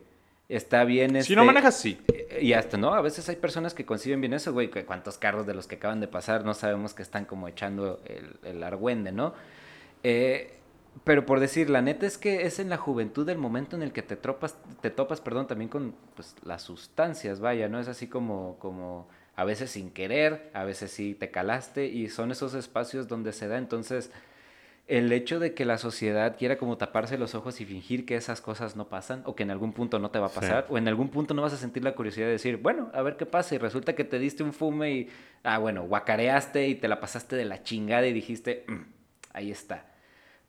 Está 0.48 0.84
bien 0.84 1.10
Si 1.10 1.18
este, 1.18 1.36
no 1.36 1.44
manejas, 1.44 1.76
sí. 1.78 2.00
eh, 2.08 2.38
Y 2.40 2.54
hasta, 2.54 2.78
¿no? 2.78 2.94
A 2.94 3.02
veces 3.02 3.28
hay 3.28 3.36
personas 3.36 3.74
que 3.74 3.84
conciben 3.84 4.20
bien 4.20 4.32
eso, 4.32 4.52
güey. 4.52 4.70
que 4.70 4.84
¿Cuántos 4.86 5.18
carros 5.18 5.46
de 5.46 5.54
los 5.54 5.66
que 5.66 5.76
acaban 5.76 6.00
de 6.00 6.08
pasar 6.08 6.44
no 6.44 6.54
sabemos 6.54 6.94
que 6.94 7.02
están 7.02 7.26
como 7.26 7.48
echando 7.48 8.00
el, 8.06 8.36
el 8.42 8.62
argüende, 8.62 9.12
¿no? 9.12 9.34
Eh, 10.02 10.54
pero 11.04 11.26
por 11.26 11.38
decir, 11.38 11.70
la 11.70 11.82
neta 11.82 12.06
es 12.06 12.18
que 12.18 12.42
es 12.46 12.58
en 12.58 12.70
la 12.70 12.76
juventud 12.76 13.28
el 13.28 13.38
momento 13.38 13.76
en 13.76 13.82
el 13.82 13.92
que 13.92 14.02
te, 14.02 14.16
tropas, 14.16 14.56
te 14.80 14.90
topas, 14.90 15.20
perdón, 15.20 15.46
también 15.46 15.68
con 15.68 15.94
pues, 16.16 16.34
las 16.42 16.62
sustancias, 16.62 17.40
vaya, 17.40 17.68
¿no? 17.68 17.78
Es 17.78 17.88
así 17.88 18.08
como, 18.08 18.56
como 18.58 19.08
a 19.36 19.44
veces 19.44 19.70
sin 19.70 19.90
querer, 19.90 20.50
a 20.54 20.64
veces 20.64 20.90
sí 20.90 21.14
te 21.14 21.30
calaste 21.30 21.86
y 21.86 22.08
son 22.08 22.32
esos 22.32 22.54
espacios 22.54 23.06
donde 23.06 23.32
se 23.32 23.46
da. 23.48 23.58
Entonces, 23.58 24.10
el 24.88 25.12
hecho 25.12 25.38
de 25.38 25.52
que 25.52 25.64
la 25.66 25.76
sociedad 25.78 26.36
quiera 26.38 26.56
como 26.56 26.78
taparse 26.78 27.18
los 27.18 27.34
ojos 27.34 27.60
y 27.60 27.66
fingir 27.66 28.06
que 28.06 28.16
esas 28.16 28.40
cosas 28.40 28.74
no 28.74 28.88
pasan 28.88 29.22
o 29.26 29.36
que 29.36 29.42
en 29.42 29.50
algún 29.50 29.72
punto 29.74 29.98
no 29.98 30.10
te 30.10 30.18
va 30.18 30.26
a 30.26 30.30
Sí. 30.30 30.36
pasar 30.36 30.66
o 30.70 30.78
en 30.78 30.88
algún 30.88 31.10
punto 31.10 31.34
no 31.34 31.42
vas 31.42 31.52
a 31.52 31.58
sentir 31.58 31.84
la 31.84 31.94
curiosidad 31.94 32.24
de 32.26 32.32
decir, 32.32 32.56
bueno, 32.56 32.90
a 32.94 33.02
ver 33.02 33.16
qué 33.18 33.26
pasa 33.26 33.54
y 33.54 33.58
resulta 33.58 33.94
que 33.94 34.04
te 34.04 34.18
diste 34.18 34.42
un 34.42 34.54
fume 34.54 34.90
y, 34.92 35.08
ah, 35.44 35.58
bueno, 35.58 35.82
guacareaste 35.84 36.66
y 36.68 36.74
te 36.74 36.88
la 36.88 37.00
pasaste 37.00 37.36
de 37.36 37.44
la 37.44 37.62
chingada 37.62 38.06
y 38.06 38.14
dijiste, 38.14 38.64
"Mm, 38.66 38.76
ahí 39.34 39.50
está. 39.50 39.84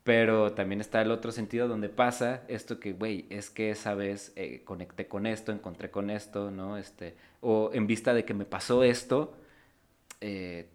Pero 0.04 0.52
también 0.54 0.80
está 0.80 1.02
el 1.02 1.10
otro 1.10 1.30
sentido 1.32 1.68
donde 1.68 1.90
pasa 1.90 2.42
esto 2.48 2.80
que, 2.80 2.94
güey, 2.94 3.26
es 3.28 3.50
que 3.50 3.70
esa 3.70 3.94
vez 3.94 4.32
eh, 4.36 4.62
conecté 4.64 5.06
con 5.06 5.26
esto, 5.26 5.52
encontré 5.52 5.90
con 5.90 6.08
esto, 6.08 6.50
¿no? 6.50 6.78
Este, 6.78 7.14
o 7.42 7.70
en 7.74 7.86
vista 7.86 8.14
de 8.14 8.24
que 8.24 8.32
me 8.32 8.46
pasó 8.46 8.82
esto, 8.84 9.34
eh, 10.22 10.66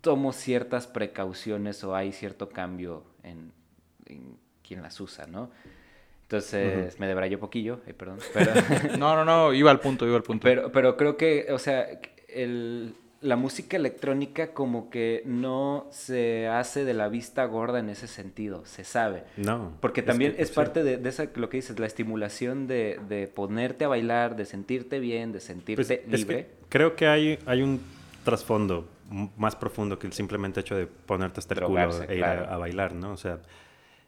tomo 0.00 0.32
ciertas 0.32 0.86
precauciones 0.86 1.82
o 1.84 1.94
hay 1.94 2.12
cierto 2.12 2.48
cambio 2.48 3.04
en, 3.22 3.52
en 4.06 4.36
quien 4.66 4.82
las 4.82 5.00
usa, 5.00 5.26
¿no? 5.26 5.50
Entonces, 6.22 6.98
me 7.00 7.08
debrayó 7.08 7.40
poquillo, 7.40 7.80
eh, 7.86 7.94
perdón, 7.94 8.18
pero, 8.34 8.52
No, 8.98 9.16
no, 9.16 9.24
no, 9.24 9.52
iba 9.52 9.70
al 9.70 9.80
punto, 9.80 10.06
iba 10.06 10.16
al 10.16 10.22
punto. 10.22 10.44
pero, 10.44 10.70
pero 10.70 10.96
creo 10.96 11.16
que, 11.16 11.48
o 11.50 11.58
sea, 11.58 11.86
el, 12.28 12.94
la 13.20 13.34
música 13.34 13.76
electrónica 13.76 14.52
como 14.54 14.90
que 14.90 15.22
no 15.26 15.88
se 15.90 16.46
hace 16.46 16.84
de 16.84 16.94
la 16.94 17.08
vista 17.08 17.44
gorda 17.46 17.80
en 17.80 17.88
ese 17.90 18.06
sentido, 18.06 18.64
se 18.64 18.84
sabe. 18.84 19.24
No. 19.36 19.72
Porque 19.80 20.02
también 20.02 20.34
que- 20.36 20.42
es 20.42 20.50
sí. 20.50 20.54
parte 20.54 20.84
de, 20.84 20.98
de 20.98 21.08
esa, 21.08 21.26
lo 21.34 21.50
que 21.50 21.56
dices, 21.56 21.78
la 21.80 21.86
estimulación 21.86 22.68
de, 22.68 23.00
de 23.08 23.26
ponerte 23.26 23.84
a 23.84 23.88
bailar, 23.88 24.36
de 24.36 24.44
sentirte 24.46 25.00
bien, 25.00 25.32
de 25.32 25.40
sentirte 25.40 25.82
Pues, 25.84 25.90
es 25.90 26.04
que 26.06 26.16
libre. 26.16 26.46
creo 26.68 26.94
que 26.94 27.08
hay, 27.08 27.40
hay 27.44 27.62
un 27.62 27.80
trasfondo 28.24 28.86
más 29.36 29.56
profundo 29.56 29.98
que 29.98 30.06
el 30.06 30.12
simplemente 30.12 30.60
hecho 30.60 30.76
de 30.76 30.86
ponerte 30.86 31.40
hasta 31.40 31.54
el 31.54 31.60
culo 31.60 31.80
Drogarse, 31.80 32.12
e 32.12 32.16
ir 32.18 32.24
a- 32.24 32.34
claro. 32.36 32.52
a, 32.52 32.56
bailar, 32.58 32.94
¿no? 32.94 33.12
O 33.12 33.16
sea, 33.16 33.38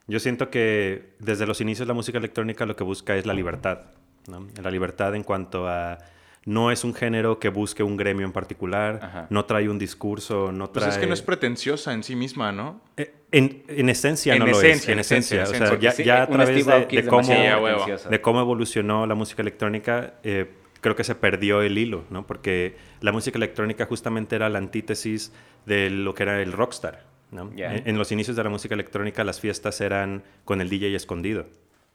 yo 0.06 0.20
siento 0.20 0.48
que 0.50 1.14
desde 1.18 1.46
los 1.46 1.60
inicios 1.60 1.86
la 1.88 1.94
música 1.94 2.18
electrónica 2.18 2.66
lo 2.66 2.76
que 2.76 2.84
busca 2.84 3.16
es 3.16 3.26
la 3.26 3.34
libertad, 3.34 3.80
¿no? 4.28 4.46
La 4.62 4.70
libertad 4.70 5.14
en 5.14 5.22
cuanto 5.24 5.68
a... 5.68 5.98
No 6.44 6.72
es 6.72 6.82
un 6.82 6.92
género 6.92 7.38
que 7.38 7.50
busque 7.50 7.84
un 7.84 7.96
gremio 7.96 8.26
en 8.26 8.32
particular, 8.32 8.98
Ajá. 9.00 9.26
no 9.30 9.44
trae 9.44 9.68
un 9.68 9.78
discurso, 9.78 10.50
no 10.50 10.72
Pues 10.72 10.84
trae... 10.84 10.94
es 10.94 10.98
que 10.98 11.06
no 11.06 11.14
es 11.14 11.22
pretenciosa 11.22 11.92
en 11.92 12.02
sí 12.02 12.16
misma, 12.16 12.50
¿no? 12.50 12.80
Eh, 12.96 13.14
En, 13.30 13.62
en 13.68 13.88
esencia 13.88 14.32
En 14.32 14.40
no 14.40 14.46
lo 14.46 14.52
esencia, 14.58 14.74
es, 14.76 14.88
en 14.88 14.92
en 14.94 14.98
esencia, 14.98 15.42
esencia. 15.44 15.56
en 15.68 15.72
O 15.72 15.80
sea, 15.80 15.92
ya, 15.94 16.04
ya 16.04 16.22
a 16.24 16.26
través 16.26 16.66
de, 16.66 16.86
de 16.86 17.06
cómo, 17.06 17.32
a 17.32 18.08
de 18.10 18.20
cómo 18.20 18.40
evolucionó 18.40 19.06
la 19.06 19.14
música 19.14 19.40
electrónica, 19.40 20.14
eh, 20.24 20.50
creo 20.82 20.94
que 20.94 21.04
se 21.04 21.14
perdió 21.14 21.62
el 21.62 21.78
hilo, 21.78 22.04
¿no? 22.10 22.26
Porque 22.26 22.76
la 23.00 23.10
música 23.12 23.38
electrónica 23.38 23.86
justamente 23.86 24.36
era 24.36 24.50
la 24.50 24.58
antítesis 24.58 25.32
de 25.64 25.88
lo 25.88 26.12
que 26.14 26.24
era 26.24 26.42
el 26.42 26.52
rockstar, 26.52 27.04
¿no? 27.30 27.50
Ya. 27.56 27.74
En, 27.74 27.88
en 27.88 27.96
los 27.98 28.12
inicios 28.12 28.36
de 28.36 28.44
la 28.44 28.50
música 28.50 28.74
electrónica 28.74 29.24
las 29.24 29.40
fiestas 29.40 29.80
eran 29.80 30.22
con 30.44 30.60
el 30.60 30.68
DJ 30.68 30.94
escondido, 30.94 31.46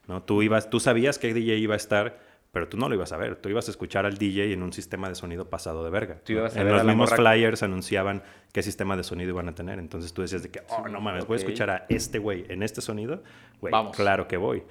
¿no? 0.07 0.23
Tú, 0.23 0.41
ibas, 0.41 0.69
tú 0.71 0.79
sabías 0.79 1.19
que 1.19 1.33
DJ 1.33 1.57
iba 1.57 1.75
a 1.75 1.77
estar, 1.77 2.25
pero 2.53 2.69
tú 2.69 2.77
no 2.77 2.87
lo 2.89 2.95
ibas 2.95 3.11
a 3.11 3.17
ver. 3.17 3.35
Tú 3.35 3.49
ibas 3.49 3.67
a 3.67 3.71
escuchar 3.71 4.05
al 4.05 4.17
DJ 4.17 4.53
en 4.53 4.63
un 4.63 4.71
sistema 4.73 5.09
de 5.09 5.15
sonido 5.15 5.49
pasado 5.49 5.83
de 5.83 5.91
verga. 5.91 6.15
Tú 6.23 6.31
ibas 6.31 6.55
a 6.55 6.59
En 6.61 6.65
ver 6.65 6.75
los 6.75 6.85
mismos 6.85 7.11
morra- 7.11 7.17
flyers 7.17 7.61
anunciaban 7.61 8.23
qué 8.53 8.63
sistema 8.63 8.95
de 8.97 9.03
sonido 9.03 9.31
iban 9.31 9.49
a 9.49 9.53
tener. 9.53 9.77
Entonces 9.79 10.11
tú 10.13 10.21
decías 10.23 10.41
de 10.43 10.49
que, 10.49 10.61
oh, 10.69 10.87
no 10.87 11.01
mames, 11.01 11.27
voy 11.27 11.35
a 11.35 11.39
escuchar 11.39 11.69
a 11.69 11.85
este 11.89 12.17
güey 12.19 12.45
en 12.47 12.63
este 12.63 12.81
sonido. 12.81 13.21
Güey, 13.59 13.71
Vamos. 13.73 13.95
claro 13.95 14.27
que 14.29 14.37
voy. 14.37 14.63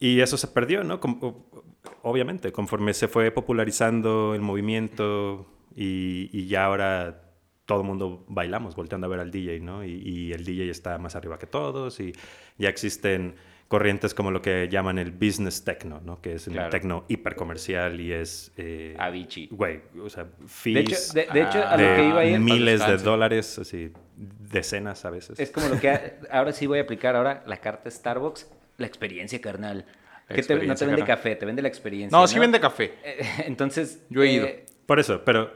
Y 0.00 0.20
eso 0.20 0.36
se 0.36 0.48
perdió, 0.48 0.84
¿no? 0.84 1.00
Com- 1.00 1.18
o- 1.22 1.64
obviamente, 2.02 2.52
conforme 2.52 2.94
se 2.94 3.08
fue 3.08 3.30
popularizando 3.30 4.34
el 4.34 4.40
movimiento 4.40 5.46
y, 5.76 6.28
y 6.32 6.46
ya 6.46 6.64
ahora 6.66 7.20
todo 7.66 7.80
el 7.80 7.86
mundo 7.86 8.24
bailamos 8.28 8.74
volteando 8.76 9.06
a 9.06 9.10
ver 9.10 9.20
al 9.20 9.30
DJ, 9.30 9.60
¿no? 9.60 9.84
Y, 9.84 9.92
y 10.04 10.32
el 10.32 10.44
DJ 10.44 10.68
está 10.70 10.98
más 10.98 11.16
arriba 11.16 11.38
que 11.38 11.46
todos 11.46 11.98
y 12.00 12.12
ya 12.58 12.68
existen 12.68 13.36
corrientes 13.68 14.12
como 14.12 14.30
lo 14.30 14.42
que 14.42 14.68
llaman 14.68 14.98
el 14.98 15.10
business 15.10 15.64
techno, 15.64 16.00
¿no? 16.04 16.20
Que 16.20 16.34
es 16.34 16.46
el 16.46 16.52
Claro. 16.52 16.68
techno 16.70 17.04
hipercomercial 17.08 17.98
y 18.00 18.12
es... 18.12 18.52
eh, 18.58 18.94
Avicii. 18.98 19.48
Güey, 19.50 19.80
o 20.02 20.10
sea, 20.10 20.24
De 20.24 20.80
hecho, 20.80 20.94
fees 20.94 21.14
de, 21.14 21.26
de 21.32 21.42
hecho, 21.42 21.58
a 21.60 21.70
Ah, 21.72 21.76
lo 21.78 21.82
de 21.82 21.96
que 21.96 22.08
iba 22.08 22.20
a 22.20 22.24
ir... 22.26 22.38
miles 22.40 22.86
de 22.86 22.98
dólares, 22.98 23.58
así, 23.58 23.90
decenas 24.16 25.04
a 25.06 25.10
veces. 25.10 25.40
Es 25.40 25.50
como 25.50 25.68
lo 25.68 25.80
que 25.80 26.18
ahora 26.30 26.52
sí 26.52 26.66
voy 26.66 26.78
a 26.78 26.82
aplicar 26.82 27.16
ahora 27.16 27.42
la 27.46 27.56
carta 27.56 27.90
Starbucks, 27.90 28.50
la 28.78 28.86
experiencia 28.86 29.40
carnal. 29.40 29.84
La 30.28 30.36
Que 30.36 30.42
te- 30.42 30.54
no 30.54 30.74
te 30.74 30.86
vende 30.86 31.00
carnal. 31.02 31.06
café, 31.06 31.36
te 31.36 31.46
vende 31.46 31.62
la 31.62 31.68
experiencia. 31.68 32.18
No, 32.18 32.26
sí 32.26 32.38
vende 32.38 32.58
café. 32.60 32.94
Eh, 33.04 33.20
Entonces, 33.46 34.02
Yo 34.10 34.22
he 34.22 34.32
ido. 34.32 34.46
eh, 34.46 34.64
Por 34.86 34.98
eso, 35.00 35.22
pero 35.24 35.50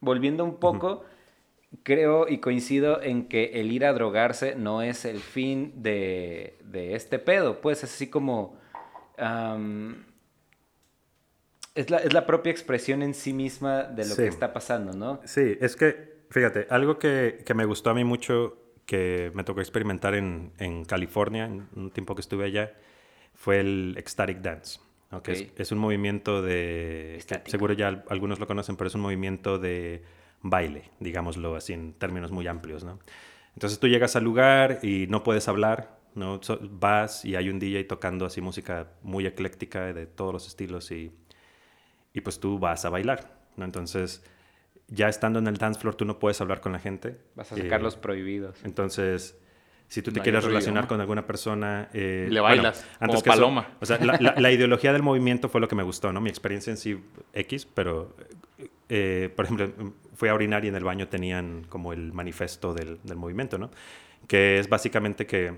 volviendo 0.00 0.44
un 0.44 0.56
poco, 0.58 1.04
creo 1.82 2.26
y 2.28 2.38
coincido 2.38 3.00
en 3.02 3.28
que 3.28 3.60
el 3.60 3.70
ir 3.70 3.84
a 3.84 3.92
drogarse 3.92 4.54
no 4.56 4.82
es 4.82 5.04
el 5.04 5.20
fin 5.20 5.72
de, 5.82 6.56
de 6.64 6.94
este 6.94 7.18
pedo. 7.18 7.60
Pues 7.60 7.84
es 7.84 7.92
así 7.94 8.08
como... 8.08 8.58
es, 11.74 11.90
la, 11.90 11.98
es 11.98 12.12
la 12.12 12.26
propia 12.26 12.50
expresión 12.50 13.02
en 13.02 13.14
sí 13.14 13.32
misma 13.32 13.84
de 13.84 14.04
lo 14.08 14.14
Sí. 14.14 14.22
que 14.22 14.28
está 14.28 14.52
pasando, 14.52 14.92
¿no? 14.92 15.20
Sí, 15.24 15.56
es 15.60 15.76
que, 15.76 16.22
fíjate, 16.30 16.66
algo 16.70 16.98
que, 16.98 17.42
que 17.44 17.54
me 17.54 17.64
gustó 17.64 17.90
a 17.90 17.94
mí 17.94 18.04
mucho, 18.04 18.59
que 18.90 19.30
me 19.34 19.44
tocó 19.44 19.60
experimentar 19.60 20.14
en, 20.14 20.52
en 20.58 20.84
California, 20.84 21.44
en 21.46 21.68
un 21.76 21.90
tiempo 21.92 22.14
que 22.16 22.22
estuve 22.22 22.44
allá, 22.46 22.72
fue 23.34 23.60
el 23.60 23.94
ecstatic 23.96 24.38
dance. 24.40 24.80
¿no? 25.12 25.22
Que 25.22 25.32
es, 25.56 25.72
un 25.72 25.78
movimiento 25.78 26.42
de... 26.42 27.14
que 27.44 27.50
seguro 27.50 27.72
ya 27.74 27.88
al- 27.88 28.04
algunos 28.08 28.40
lo 28.40 28.46
conocen, 28.46 28.76
pero 28.76 28.88
es 28.88 28.94
un 28.96 29.02
movimiento 29.02 29.58
de 29.58 30.02
baile, 30.42 30.90
digámoslo 31.00 31.54
así 31.56 31.72
en 31.72 31.92
términos 31.94 32.30
muy 32.32 32.46
amplios, 32.48 32.82
¿no? 32.84 32.98
Entonces 33.54 33.78
tú 33.78 33.88
llegas 33.88 34.16
al 34.16 34.24
lugar 34.24 34.78
y 34.82 35.06
no 35.08 35.22
puedes 35.22 35.48
hablar, 35.48 35.98
¿no? 36.16 36.40
So- 36.42 36.58
vas 36.62 37.24
y 37.24 37.36
hay 37.36 37.48
un 37.50 37.58
DJ 37.60 37.84
tocando 37.84 38.26
así 38.26 38.40
música 38.40 38.88
muy 39.02 39.26
ecléctica 39.26 39.92
de 39.92 40.06
todos 40.06 40.32
los 40.32 40.46
estilos 40.48 40.90
y, 40.92 41.12
y 42.12 42.20
pues 42.22 42.40
tú 42.40 42.58
vas 42.58 42.84
a 42.84 42.90
bailar, 42.90 43.32
¿no? 43.56 43.64
Entonces, 43.64 44.24
ya 44.90 45.08
estando 45.08 45.38
en 45.38 45.46
el 45.46 45.56
dance 45.56 45.80
floor, 45.80 45.94
tú 45.94 46.04
no 46.04 46.18
puedes 46.18 46.40
hablar 46.40 46.60
con 46.60 46.72
la 46.72 46.78
gente. 46.80 47.16
Vas 47.36 47.52
a 47.52 47.56
sacar 47.56 47.80
Eh, 47.80 47.82
los 47.82 47.96
prohibidos. 47.96 48.58
Entonces, 48.64 49.38
si 49.88 50.02
tú 50.02 50.12
te 50.12 50.18
No 50.18 50.22
quieres 50.24 50.44
relacionar 50.44 50.82
idioma. 50.84 50.88
con 50.88 51.00
alguna 51.00 51.26
persona... 51.26 51.88
eh, 51.92 52.26
Le 52.30 52.40
bueno, 52.40 52.56
bailas, 52.62 52.86
como 52.98 53.12
que 53.14 53.18
eso- 53.18 53.24
paloma. 53.24 53.68
o 53.80 53.86
sea, 53.86 53.98
la, 54.04 54.16
la- 54.20 54.34
la 54.38 54.50
ideología 54.52 54.92
del 54.92 55.02
movimiento 55.02 55.48
fue 55.48 55.60
lo 55.60 55.68
que 55.68 55.74
me 55.76 55.82
gustó, 55.82 56.12
¿no? 56.12 56.20
Mi 56.20 56.28
experiencia 56.30 56.70
en 56.70 56.76
sí, 56.76 57.00
X, 57.32 57.66
pero, 57.66 58.14
eh, 58.88 59.32
por 59.34 59.44
ejemplo, 59.46 59.72
fui 60.14 60.28
a 60.28 60.34
orinar 60.34 60.64
y 60.64 60.68
en 60.68 60.74
el 60.74 60.84
baño 60.84 61.08
tenían 61.08 61.64
como 61.68 61.92
el 61.92 62.12
manifesto 62.12 62.74
del, 62.74 62.98
del 63.04 63.16
movimiento, 63.16 63.58
¿no? 63.58 63.70
Que 64.28 64.58
es 64.58 64.68
básicamente 64.68 65.26
que 65.26 65.56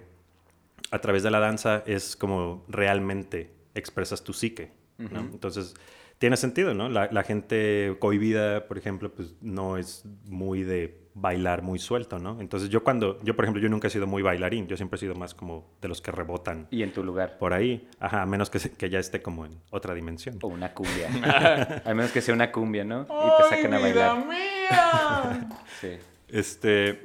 a 0.91 0.99
través 1.01 1.22
de 1.22 1.30
la 1.30 1.41
danza 1.41 1.83
es 1.87 2.16
como 2.16 2.64
realmente 2.68 3.51
expresas 3.74 4.22
tu 4.24 4.33
psique, 4.35 4.72
¿no? 4.99 5.07
Ujú. 5.20 5.30
Entonces, 5.33 5.74
tiene 6.22 6.36
sentido, 6.36 6.72
¿no? 6.72 6.88
La, 6.88 7.08
la 7.10 7.24
gente 7.24 7.96
cohibida, 7.98 8.68
por 8.68 8.78
ejemplo, 8.78 9.12
pues 9.12 9.34
no 9.40 9.76
es 9.76 10.04
muy 10.26 10.62
de 10.62 11.08
bailar 11.14 11.62
muy 11.62 11.80
suelto, 11.80 12.20
¿no? 12.20 12.40
Entonces, 12.40 12.68
yo 12.68 12.84
cuando, 12.84 13.18
yo 13.24 13.34
por 13.34 13.44
ejemplo, 13.44 13.60
yo 13.60 13.68
nunca 13.68 13.88
he 13.88 13.90
sido 13.90 14.06
muy 14.06 14.22
bailarín, 14.22 14.68
yo 14.68 14.76
siempre 14.76 14.98
he 14.98 15.00
sido 15.00 15.16
más 15.16 15.34
como 15.34 15.74
de 15.80 15.88
los 15.88 16.00
que 16.00 16.12
rebotan 16.12 16.68
Y 16.70 16.84
en 16.84 16.92
tu 16.92 17.02
lugar. 17.02 17.38
por 17.38 17.52
ahí, 17.52 17.88
ajá, 17.98 18.22
a 18.22 18.26
menos 18.26 18.50
que, 18.50 18.60
que 18.60 18.88
ya 18.88 19.00
esté 19.00 19.20
como 19.20 19.46
en 19.46 19.60
otra 19.70 19.94
dimensión. 19.94 20.38
O 20.42 20.46
una 20.46 20.72
cumbia. 20.72 21.08
Al 21.84 21.96
menos 21.96 22.12
que 22.12 22.20
sea 22.20 22.34
una 22.36 22.52
cumbia, 22.52 22.84
¿no? 22.84 23.02
Y 23.02 23.42
te 23.42 23.56
saquen 23.56 23.74
a 23.74 23.80
bailar. 23.80 24.24
Sí. 25.80 25.88
Este, 26.28 27.02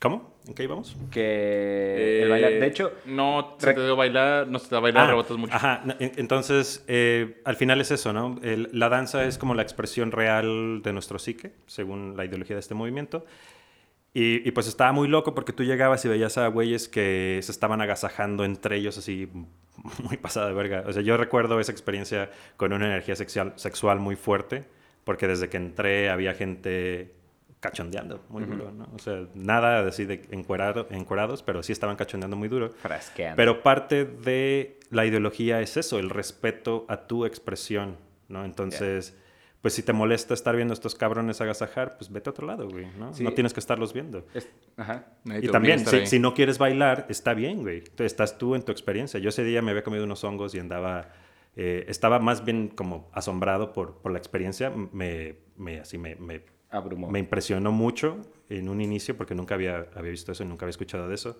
¿cómo? 0.00 0.35
¿En 0.46 0.54
qué 0.54 0.62
íbamos? 0.64 0.96
Que 1.10 2.22
el 2.22 2.28
bailar. 2.30 2.52
De 2.52 2.66
hecho, 2.66 2.92
No 3.04 3.56
se 3.58 3.74
te 3.74 3.84
dio 3.84 3.96
bailar, 3.96 4.46
no 4.46 4.58
se 4.60 4.68
te 4.68 4.74
da 4.76 4.80
bailar, 4.80 5.04
Ah, 5.04 5.06
rebotas 5.08 5.36
mucho. 5.36 5.52
Ajá, 5.54 5.82
entonces 5.98 6.84
eh, 6.86 7.40
al 7.44 7.56
final 7.56 7.80
es 7.80 7.90
eso, 7.90 8.12
¿no? 8.12 8.38
El- 8.42 8.68
la 8.72 8.88
danza 8.88 9.24
es 9.24 9.38
como 9.38 9.54
la 9.54 9.62
expresión 9.62 10.12
real 10.12 10.82
de 10.82 10.92
nuestro 10.92 11.18
psique, 11.18 11.52
según 11.66 12.16
la 12.16 12.24
ideología 12.24 12.54
de 12.56 12.60
este 12.60 12.74
movimiento. 12.74 13.24
Y, 14.14 14.48
y, 14.48 14.50
pues 14.52 14.66
estaba 14.66 14.92
muy 14.92 15.08
loco 15.08 15.34
porque 15.34 15.52
tú 15.52 15.62
llegabas 15.62 16.02
y 16.06 16.08
veías 16.08 16.38
a 16.38 16.46
güeyes 16.48 16.88
que 16.88 17.38
se 17.42 17.52
estaban 17.52 17.82
agasajando 17.82 18.44
entre 18.46 18.76
ellos 18.76 18.96
así 18.96 19.28
muy 20.02 20.16
pasada 20.16 20.46
de 20.48 20.54
verga. 20.54 20.84
O 20.86 20.92
sea, 20.92 21.02
yo 21.02 21.16
recuerdo 21.18 21.60
esa 21.60 21.72
experiencia 21.72 22.30
con 22.56 22.72
una 22.72 22.86
energía 22.86 23.14
sexual, 23.16 23.52
sexual 23.56 23.98
muy 24.00 24.16
fuerte 24.16 24.64
porque 25.04 25.26
desde 25.28 25.48
que 25.50 25.58
entré 25.58 26.08
había 26.08 26.32
gente 26.32 27.12
cachondeando 27.60 28.24
muy 28.28 28.44
duro, 28.44 28.70
¿no? 28.70 28.86
O 28.94 28.98
sea, 28.98 29.26
nada 29.34 29.86
así 29.86 30.04
de 30.04 30.26
encuerado, 30.30 30.86
encuerados, 30.90 31.42
pero 31.42 31.62
sí 31.62 31.72
estaban 31.72 31.96
cachondeando 31.96 32.36
muy 32.36 32.48
duro. 32.48 32.70
Frasqueando. 32.70 33.36
Pero 33.36 33.62
parte 33.62 34.04
de 34.04 34.78
la 34.90 35.04
ideología 35.06 35.60
es 35.60 35.76
eso, 35.76 35.98
el 35.98 36.10
respeto 36.10 36.84
a 36.88 37.06
tu 37.06 37.24
expresión, 37.24 37.96
¿no? 38.28 38.44
Entonces, 38.44 39.16
pues 39.62 39.74
si 39.74 39.82
te 39.82 39.92
molesta 39.92 40.32
estar 40.34 40.54
viendo 40.54 40.72
a 40.72 40.76
estos 40.76 40.94
cabrones 40.94 41.40
agasajar, 41.40 41.96
pues 41.96 42.12
vete 42.12 42.30
a 42.30 42.32
otro 42.32 42.46
lado, 42.46 42.68
güey, 42.68 42.86
¿no? 42.98 43.12
Sí. 43.14 43.24
No 43.24 43.32
tienes 43.32 43.52
que 43.52 43.58
estarlos 43.60 43.92
viendo. 43.92 44.24
Es- 44.32 44.48
Ajá. 44.76 45.06
Y 45.24 45.48
también, 45.48 45.80
si, 45.80 46.06
si 46.06 46.18
no 46.20 46.34
quieres 46.34 46.58
bailar, 46.58 47.06
está 47.08 47.34
bien, 47.34 47.62
güey. 47.62 47.82
Estás 47.98 48.38
tú 48.38 48.54
en 48.54 48.62
tu 48.62 48.70
experiencia. 48.70 49.18
Yo 49.18 49.30
ese 49.30 49.42
día 49.42 49.62
me 49.62 49.70
había 49.72 49.82
comido 49.82 50.04
unos 50.04 50.22
hongos 50.22 50.54
y 50.54 50.60
andaba... 50.60 51.08
eh, 51.56 51.86
estaba 51.88 52.18
más 52.20 52.44
bien 52.44 52.68
como 52.68 53.08
asombrado 53.12 53.72
por, 53.72 53.96
por 53.96 54.12
la 54.12 54.18
experiencia. 54.18 54.70
Me, 54.70 55.36
me, 55.56 55.80
así 55.80 55.96
me, 55.98 56.14
me, 56.16 56.42
Me 57.08 57.18
impresionó 57.18 57.72
mucho 57.72 58.18
en 58.48 58.68
un 58.68 58.80
inicio 58.80 59.16
porque 59.16 59.34
nunca 59.34 59.54
había, 59.54 59.86
había 59.94 60.10
visto 60.10 60.32
eso 60.32 60.42
y 60.42 60.46
nunca 60.46 60.64
había 60.64 60.70
escuchado 60.70 61.08
de 61.08 61.14
eso. 61.14 61.38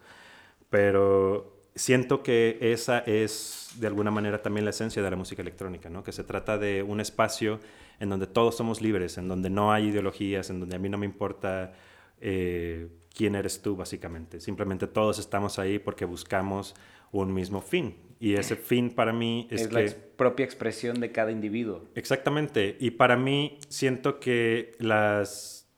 Pero 0.71 1.57
siento 1.75 2.23
que 2.23 2.59
esa 2.61 3.01
es 3.01 3.71
de 3.79 3.87
alguna 3.87 4.11
manera 4.11 4.43
también 4.43 4.65
la 4.65 4.71
esencia 4.71 5.03
de 5.03 5.11
la 5.11 5.17
música 5.17 5.43
electrónica, 5.43 5.91
¿no? 5.91 6.03
Que 6.03 6.13
se 6.13 6.25
trata 6.25 6.59
de 6.59 6.83
un 6.83 7.01
espacio 7.01 7.61
en 8.01 8.09
donde 8.09 8.27
todos 8.27 8.57
somos 8.57 8.81
libres, 8.81 9.19
en 9.19 9.29
donde 9.29 9.51
no 9.51 9.73
hay 9.73 9.89
ideologías, 9.89 10.51
en 10.51 10.61
donde 10.61 10.77
a 10.77 10.79
mí 10.79 10.89
no 10.89 10.99
me 10.99 11.07
importa 11.07 11.73
eh, 12.21 12.89
quién 13.15 13.35
eres 13.35 13.61
tú, 13.63 13.77
básicamente. 13.77 14.41
Simplemente 14.41 14.87
todos 14.87 15.19
estamos 15.19 15.59
ahí 15.59 15.79
porque 15.79 16.05
buscamos 16.05 16.75
un 17.23 17.35
mismo 17.35 17.61
fin. 17.61 17.97
Y 18.19 18.35
ese 18.35 18.57
fin 18.57 18.91
para 18.91 19.13
mí 19.13 19.47
es, 19.51 19.63
es 19.63 19.69
que... 19.69 19.75
la 19.75 19.81
ex- 19.83 19.95
propia 19.95 20.45
expresión 20.45 21.01
de 21.01 21.13
cada 21.13 21.31
individuo. 21.31 21.85
Exactamente. 21.95 22.77
Y 22.81 22.93
para 22.93 23.17
mí 23.17 23.59
siento 23.69 24.19
que 24.21 24.73
las 24.79 25.69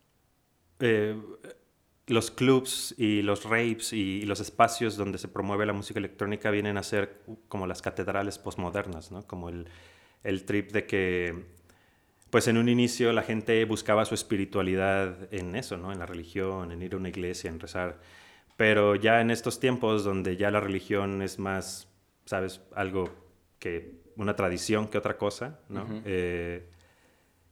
eh, 0.79 1.17
los 2.09 2.31
clubs 2.31 2.95
y 2.97 3.23
los 3.23 3.45
rapes 3.45 3.93
y, 3.93 4.23
los 4.23 4.41
espacios 4.41 4.97
donde 4.97 5.19
se 5.19 5.29
promueve 5.29 5.67
la 5.67 5.73
música 5.73 5.99
electrónica 5.99 6.51
vienen 6.51 6.79
a 6.79 6.83
ser 6.83 7.21
como 7.49 7.67
las 7.67 7.83
catedrales 7.83 8.39
postmodernas, 8.39 9.13
¿no? 9.13 9.27
Como 9.27 9.49
el, 9.51 9.67
el 10.25 10.45
trip 10.45 10.73
de 10.73 10.87
que, 10.87 11.45
pues 12.31 12.49
en 12.49 12.57
un 12.57 12.69
inicio 12.69 13.13
la 13.13 13.23
gente 13.23 13.63
buscaba 13.67 14.05
su 14.05 14.15
espiritualidad 14.15 15.33
en 15.35 15.55
eso, 15.55 15.77
¿no? 15.77 15.93
En 15.93 15.99
la 15.99 16.07
religión, 16.07 16.73
en 16.73 16.83
ir 16.83 16.95
a 16.95 16.97
una 16.97 17.11
iglesia, 17.11 17.51
en 17.51 17.61
rezar. 17.61 18.01
Pero 18.59 18.97
ya 18.97 19.21
en 19.21 19.31
estos 19.31 19.61
tiempos 19.61 20.03
donde 20.03 20.37
ya 20.37 20.51
la 20.51 20.59
religión 20.59 21.23
es 21.23 21.39
más, 21.39 21.87
¿sabes? 22.25 22.61
Algo 22.75 23.09
que 23.61 23.95
una 24.17 24.35
tradición 24.35 24.89
que 24.89 24.99
otra 24.99 25.17
cosa, 25.17 25.61
¿no? 25.69 25.87
Eh, 26.05 26.69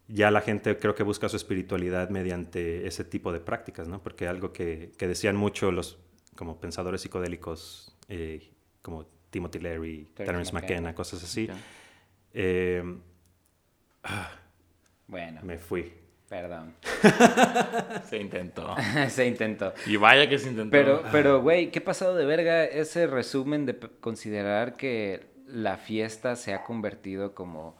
ya 0.09 0.32
la 0.32 0.40
gente 0.40 0.76
creo 0.78 0.96
que 0.96 1.04
busca 1.04 1.28
su 1.28 1.36
espiritualidad 1.36 2.11
mediante 2.11 2.88
ese 2.88 3.04
tipo 3.04 3.32
de 3.32 3.38
prácticas, 3.38 3.86
¿no? 3.86 4.02
Porque 4.02 4.26
algo 4.26 4.52
que, 4.52 4.90
que 4.98 5.07
decían 5.07 5.36
mucho 5.36 5.70
los 5.70 5.96
como 6.34 6.59
pensadores 6.59 7.02
psicodélicos 7.02 7.96
eh, 8.09 8.50
como 8.82 9.07
Timothy 9.30 9.61
Leary, 9.61 10.09
Terence 10.12 10.52
McKenna, 10.52 10.61
McKenna. 10.61 10.94
cosas 10.96 11.22
así. 11.22 11.48
Eh, 12.34 12.82
Bueno, 15.07 15.40
me 15.44 15.57
fui. 15.57 15.92
Perdón. 16.28 16.74
Se 18.08 18.18
intentó. 18.18 18.74
Se 19.08 19.26
intentó. 19.26 19.72
Y 19.86 19.96
vaya 19.96 20.28
que 20.28 20.38
se 20.38 20.48
intentó. 20.48 20.70
Pero, 20.70 21.02
pero, 21.12 21.40
güey, 21.42 21.70
¿qué 21.70 21.80
pasado 21.80 22.14
de 22.16 22.24
verga 22.24 22.64
ese 22.64 23.06
resumen 23.06 23.66
de 23.66 23.76
considerar 24.00 24.76
que 24.76 25.26
la 25.46 25.76
fiesta 25.76 26.34
se 26.36 26.52
ha 26.54 26.64
convertido 26.64 27.34
como... 27.34 27.76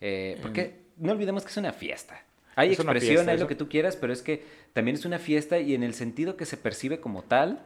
eh, 0.00 0.38
porque 0.42 0.80
no 0.96 1.12
olvidemos 1.12 1.44
que 1.44 1.50
es 1.50 1.56
una 1.56 1.72
fiesta. 1.72 2.22
Hay 2.56 2.72
Es 2.72 2.80
expresión, 2.80 3.14
fiesta, 3.16 3.30
hay 3.30 3.36
eso- 3.36 3.44
lo 3.44 3.48
que 3.48 3.54
tú 3.54 3.68
quieras, 3.68 3.96
pero 3.96 4.12
es 4.12 4.22
que 4.22 4.42
también 4.72 4.96
es 4.96 5.04
una 5.04 5.18
fiesta 5.18 5.58
y 5.58 5.74
en 5.74 5.82
el 5.82 5.94
sentido 5.94 6.36
que 6.36 6.46
se 6.46 6.56
percibe 6.56 7.00
como 7.00 7.22
tal, 7.22 7.60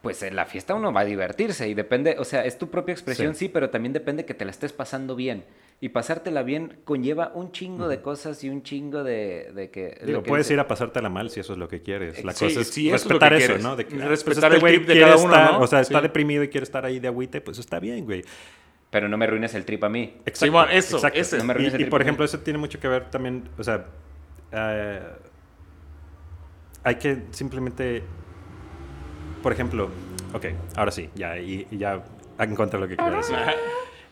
pues 0.00 0.22
en 0.22 0.36
la 0.36 0.46
fiesta 0.46 0.74
uno 0.74 0.92
va 0.92 1.00
a 1.00 1.04
divertirse 1.04 1.68
y 1.68 1.74
depende, 1.74 2.16
o 2.18 2.24
sea, 2.24 2.44
es 2.46 2.56
tu 2.58 2.70
propia 2.70 2.92
expresión, 2.92 3.34
sí, 3.34 3.46
Sí. 3.46 3.48
pero 3.48 3.68
también 3.70 3.92
depende 3.92 4.24
que 4.24 4.34
te 4.34 4.44
la 4.44 4.50
estés 4.52 4.72
pasando 4.72 5.14
bien. 5.16 5.44
Y 5.84 5.88
pasártela 5.88 6.44
bien 6.44 6.78
conlleva 6.84 7.32
un 7.34 7.50
chingo 7.50 7.88
de 7.88 8.00
cosas 8.00 8.44
y 8.44 8.48
un 8.48 8.62
chingo 8.62 9.02
de, 9.02 9.50
de 9.52 9.68
que... 9.72 9.98
Digo, 10.06 10.18
lo 10.18 10.22
que 10.22 10.28
puedes 10.28 10.46
dice- 10.46 10.54
ir 10.54 10.60
a 10.60 10.68
pasártela 10.68 11.08
mal 11.08 11.28
si 11.28 11.40
eso 11.40 11.54
es 11.54 11.58
lo 11.58 11.66
que 11.66 11.82
quieres. 11.82 12.24
La 12.24 12.32
Sí, 12.32 12.44
cosa 12.46 12.60
es 12.60 12.68
sí, 12.68 12.86
eso 12.86 12.94
es 12.94 13.04
lo 13.04 13.08
respetar 13.10 13.32
que 13.32 13.38
eso, 13.38 13.46
quieres. 13.48 13.64
¿no? 13.64 13.74
De 13.74 13.84
que, 13.86 14.00
ah, 14.00 14.06
Respetar 14.06 14.50
pues 14.52 14.62
este 14.62 14.68
el 14.68 14.74
trip 14.76 14.86
de 14.88 15.00
cada 15.00 15.16
uno, 15.16 15.34
estar- 15.34 15.52
¿no? 15.54 15.58
O 15.60 15.66
sea, 15.66 15.80
está 15.80 15.98
Sí. 15.98 16.02
deprimido 16.04 16.44
y 16.44 16.48
quiere 16.48 16.62
estar 16.62 16.86
ahí 16.86 17.00
de 17.00 17.08
agüite, 17.08 17.40
pues 17.40 17.58
está 17.58 17.80
bien, 17.80 18.04
güey. 18.04 18.22
Pero 18.90 19.08
no 19.08 19.16
me 19.18 19.24
arruines 19.24 19.54
el 19.56 19.64
trip 19.64 19.82
a 19.82 19.88
mí. 19.88 20.18
Exacto, 20.24 20.68
eso, 20.70 20.96
exacto. 20.98 21.18
ese. 21.18 21.38
No 21.38 21.44
me 21.44 21.50
arruines 21.54 21.74
el 21.74 21.80
y, 21.80 21.84
por 21.86 22.00
ejemplo, 22.00 22.24
eso 22.24 22.38
tiene 22.38 22.60
mucho 22.60 22.78
que 22.78 22.86
ver 22.86 23.10
también, 23.10 23.48
o 23.58 23.64
sea, 23.64 23.84
eh, 24.52 25.00
hay 26.84 26.94
que 26.94 27.22
simplemente, 27.32 28.04
por 29.42 29.52
ejemplo, 29.52 29.88
ok, 30.32 30.46
ahora 30.76 30.92
sí, 30.92 31.10
ya, 31.16 31.36
y, 31.38 31.66
y 31.72 31.78
ya 31.78 32.04
encontré 32.38 32.78
lo 32.78 32.86
que 32.86 32.96
quiero 32.96 33.16
decir. 33.16 33.36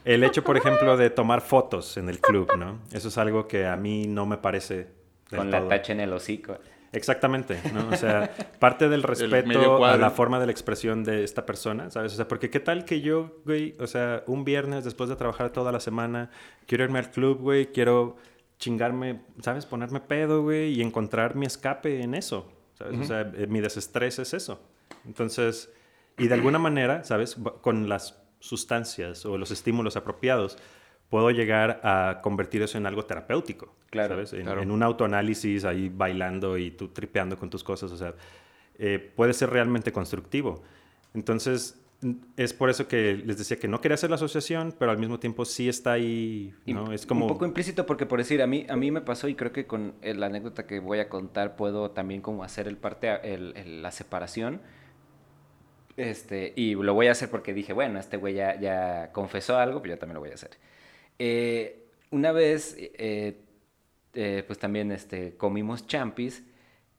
El 0.04 0.24
hecho, 0.24 0.42
por 0.42 0.56
ejemplo, 0.56 0.96
de 0.96 1.10
tomar 1.10 1.40
fotos 1.40 1.96
en 1.96 2.08
el 2.08 2.20
club, 2.20 2.50
¿no? 2.56 2.78
Eso 2.92 3.08
es 3.08 3.18
algo 3.18 3.46
que 3.46 3.66
a 3.66 3.76
mí 3.76 4.06
no 4.06 4.26
me 4.26 4.38
parece 4.38 4.88
del 5.30 5.38
Con 5.38 5.50
la 5.50 5.58
todo. 5.60 5.68
tacha 5.68 5.92
en 5.92 6.00
el 6.00 6.12
hocico. 6.12 6.58
Exactamente, 6.92 7.60
¿no? 7.72 7.88
O 7.90 7.96
sea, 7.96 8.34
parte 8.58 8.88
del 8.88 9.02
respeto 9.04 9.84
a 9.84 9.96
la 9.96 10.10
forma 10.10 10.40
de 10.40 10.46
la 10.46 10.52
expresión 10.52 11.04
de 11.04 11.22
esta 11.22 11.46
persona, 11.46 11.88
¿sabes? 11.90 12.12
O 12.14 12.16
sea, 12.16 12.26
porque 12.26 12.50
qué 12.50 12.58
tal 12.58 12.84
que 12.84 13.00
yo, 13.00 13.40
güey, 13.44 13.76
o 13.78 13.86
sea, 13.86 14.24
un 14.26 14.44
viernes 14.44 14.84
después 14.84 15.08
de 15.08 15.14
trabajar 15.16 15.50
toda 15.50 15.70
la 15.70 15.78
semana, 15.78 16.30
quiero 16.66 16.82
irme 16.84 16.98
al 16.98 17.10
club, 17.10 17.38
güey, 17.38 17.66
quiero 17.66 18.16
chingarme, 18.58 19.20
¿sabes? 19.40 19.66
Ponerme 19.66 20.00
pedo, 20.00 20.42
güey, 20.42 20.72
y 20.72 20.82
encontrar 20.82 21.36
mi 21.36 21.46
escape 21.46 22.02
en 22.02 22.14
eso, 22.14 22.50
¿sabes? 22.74 22.98
O 22.98 23.04
sea, 23.04 23.20
eh, 23.36 23.46
mi 23.46 23.60
desestrés 23.60 24.18
es 24.18 24.34
eso. 24.34 24.60
Entonces, 25.06 25.70
y 26.18 26.26
de 26.26 26.34
alguna 26.34 26.58
manera, 26.58 27.04
¿sabes? 27.04 27.36
Con 27.60 27.88
las 27.88 28.19
sustancias 28.40 29.24
o 29.26 29.38
los 29.38 29.50
estímulos 29.50 29.96
apropiados, 29.96 30.58
puedo 31.08 31.30
llegar 31.30 31.80
a 31.84 32.20
convertir 32.22 32.62
eso 32.62 32.78
en 32.78 32.86
algo 32.86 33.04
terapéutico. 33.04 33.74
Claro, 33.90 34.14
¿sabes? 34.14 34.32
En, 34.32 34.42
claro. 34.42 34.62
en 34.62 34.70
un 34.70 34.82
autoanálisis 34.82 35.64
ahí 35.64 35.88
bailando 35.88 36.56
y 36.58 36.70
tú 36.72 36.88
tripeando 36.88 37.36
con 37.36 37.50
tus 37.50 37.62
cosas. 37.64 37.90
O 37.92 37.96
sea, 37.96 38.14
eh, 38.78 39.12
puede 39.16 39.32
ser 39.32 39.50
realmente 39.50 39.92
constructivo. 39.92 40.62
Entonces, 41.14 41.76
es 42.36 42.54
por 42.54 42.70
eso 42.70 42.88
que 42.88 43.14
les 43.26 43.36
decía 43.36 43.58
que 43.58 43.68
no 43.68 43.80
quería 43.80 43.94
hacer 43.96 44.08
la 44.08 44.16
asociación, 44.16 44.74
pero 44.78 44.90
al 44.90 44.96
mismo 44.98 45.18
tiempo 45.18 45.44
sí 45.44 45.68
está 45.68 45.92
ahí, 45.92 46.54
¿no? 46.66 46.92
Es 46.92 47.04
como... 47.04 47.26
Un 47.26 47.32
poco 47.32 47.44
implícito 47.44 47.84
porque 47.84 48.06
por 48.06 48.18
decir, 48.20 48.40
a 48.40 48.46
mí, 48.46 48.64
a 48.70 48.76
mí 48.76 48.90
me 48.90 49.00
pasó 49.02 49.28
y 49.28 49.34
creo 49.34 49.52
que 49.52 49.66
con 49.66 49.94
eh, 50.00 50.14
la 50.14 50.26
anécdota 50.26 50.66
que 50.66 50.78
voy 50.80 51.00
a 51.00 51.08
contar 51.10 51.56
puedo 51.56 51.90
también 51.90 52.22
como 52.22 52.42
hacer 52.44 52.68
el 52.68 52.76
parte, 52.78 53.10
el- 53.34 53.52
el- 53.56 53.82
la 53.82 53.90
separación. 53.90 54.62
Este, 56.00 56.52
y 56.56 56.74
lo 56.74 56.94
voy 56.94 57.08
a 57.08 57.12
hacer 57.12 57.28
porque 57.30 57.52
dije, 57.52 57.72
bueno, 57.74 57.98
este 58.00 58.16
güey 58.16 58.34
ya, 58.34 58.58
ya 58.58 59.10
confesó 59.12 59.58
algo, 59.58 59.80
pues 59.80 59.90
yo 59.90 59.98
también 59.98 60.14
lo 60.14 60.20
voy 60.20 60.30
a 60.30 60.34
hacer. 60.34 60.50
Eh, 61.18 61.84
una 62.10 62.32
vez, 62.32 62.74
eh, 62.78 63.36
eh, 64.14 64.42
pues 64.46 64.58
también 64.58 64.92
este, 64.92 65.36
comimos 65.36 65.86
champis 65.86 66.42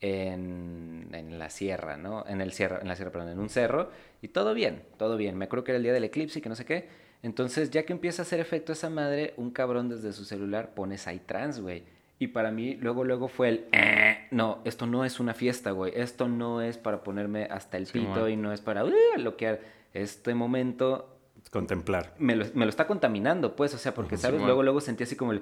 en, 0.01 1.09
en 1.13 1.39
la 1.39 1.49
sierra, 1.49 1.97
¿no? 1.97 2.25
En 2.27 2.41
el 2.41 2.51
sierra, 2.53 2.79
en 2.81 2.87
la 2.87 2.95
sierra, 2.95 3.11
perdón, 3.11 3.29
en 3.29 3.39
un 3.39 3.49
cerro, 3.49 3.89
y 4.21 4.27
todo 4.29 4.53
bien, 4.53 4.83
todo 4.97 5.17
bien. 5.17 5.35
Me 5.37 5.45
acuerdo 5.45 5.63
que 5.63 5.71
era 5.71 5.77
el 5.77 5.83
día 5.83 5.93
del 5.93 6.03
eclipse 6.03 6.39
y 6.39 6.41
que 6.43 6.49
no 6.49 6.55
sé 6.55 6.65
qué. 6.65 6.87
Entonces, 7.23 7.71
ya 7.71 7.83
que 7.85 7.93
empieza 7.93 8.21
a 8.21 8.25
hacer 8.25 8.39
efecto 8.39 8.71
esa 8.73 8.89
madre, 8.89 9.33
un 9.37 9.49
cabrón 9.51 9.89
desde 9.89 10.13
su 10.13 10.25
celular 10.25 10.73
pone 10.75 10.97
Psytrance, 10.99 11.59
güey. 11.61 11.83
Y 12.19 12.27
para 12.27 12.51
mí, 12.51 12.75
luego, 12.75 13.03
luego 13.03 13.27
fue 13.27 13.49
el, 13.49 13.65
"Eh, 13.71 14.10
no, 14.31 14.59
esto 14.65 14.87
no 14.87 15.05
es 15.05 15.19
una 15.19 15.33
fiesta, 15.33 15.71
güey. 15.71 15.93
Esto 15.95 16.27
no 16.27 16.61
es 16.61 16.77
para 16.77 17.03
ponerme 17.03 17.45
hasta 17.45 17.77
el 17.77 17.85
Sí, 17.85 17.99
pito 17.99 18.21
man. 18.21 18.29
y 18.31 18.35
no 18.37 18.51
es 18.51 18.61
para 18.61 18.83
uh, 18.83 18.91
bloquear. 19.17 19.59
Este 19.93 20.33
momento 20.33 21.07
Contemplar. 21.51 22.13
me 22.17 22.35
lo, 22.35 22.45
me 22.53 22.65
lo 22.65 22.69
está 22.69 22.87
contaminando, 22.87 23.55
pues, 23.55 23.73
o 23.73 23.77
sea, 23.77 23.93
porque, 23.93 24.15
¿sabes? 24.17 24.41
Luego, 24.41 24.63
luego 24.63 24.79
sentí 24.81 25.03
así 25.03 25.15
como 25.17 25.33
el... 25.33 25.41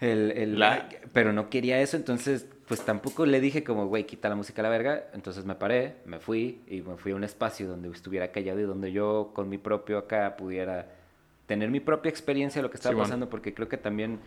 el, 0.00 0.30
el- 0.32 0.58
La- 0.58 0.88
Pero 1.12 1.32
no 1.32 1.48
quería 1.48 1.80
eso, 1.80 1.96
entonces, 1.96 2.46
pues 2.66 2.82
tampoco 2.84 3.24
le 3.24 3.40
dije 3.40 3.64
como, 3.64 3.86
güey, 3.86 4.04
quita 4.04 4.28
la 4.28 4.34
música 4.36 4.60
a 4.60 4.64
la 4.64 4.68
verga. 4.68 5.04
Entonces 5.14 5.44
me 5.46 5.54
paré, 5.54 5.96
me 6.04 6.20
fui 6.20 6.60
y 6.68 6.82
me 6.82 6.96
fui 6.96 7.12
a 7.12 7.16
un 7.16 7.24
espacio 7.24 7.66
donde 7.68 7.88
estuviera 7.88 8.30
callado 8.30 8.60
y 8.60 8.64
donde 8.64 8.92
yo 8.92 9.30
con 9.34 9.48
mi 9.48 9.56
propio 9.58 9.96
acá 9.98 10.36
pudiera 10.36 10.90
tener 11.46 11.70
mi 11.70 11.80
propia 11.80 12.10
experiencia 12.10 12.58
de 12.60 12.64
lo 12.64 12.70
que 12.70 12.76
estaba 12.76 12.98
pasando, 12.98 13.30
porque 13.30 13.54
creo 13.54 13.68
que 13.70 13.78
también, 13.78 14.20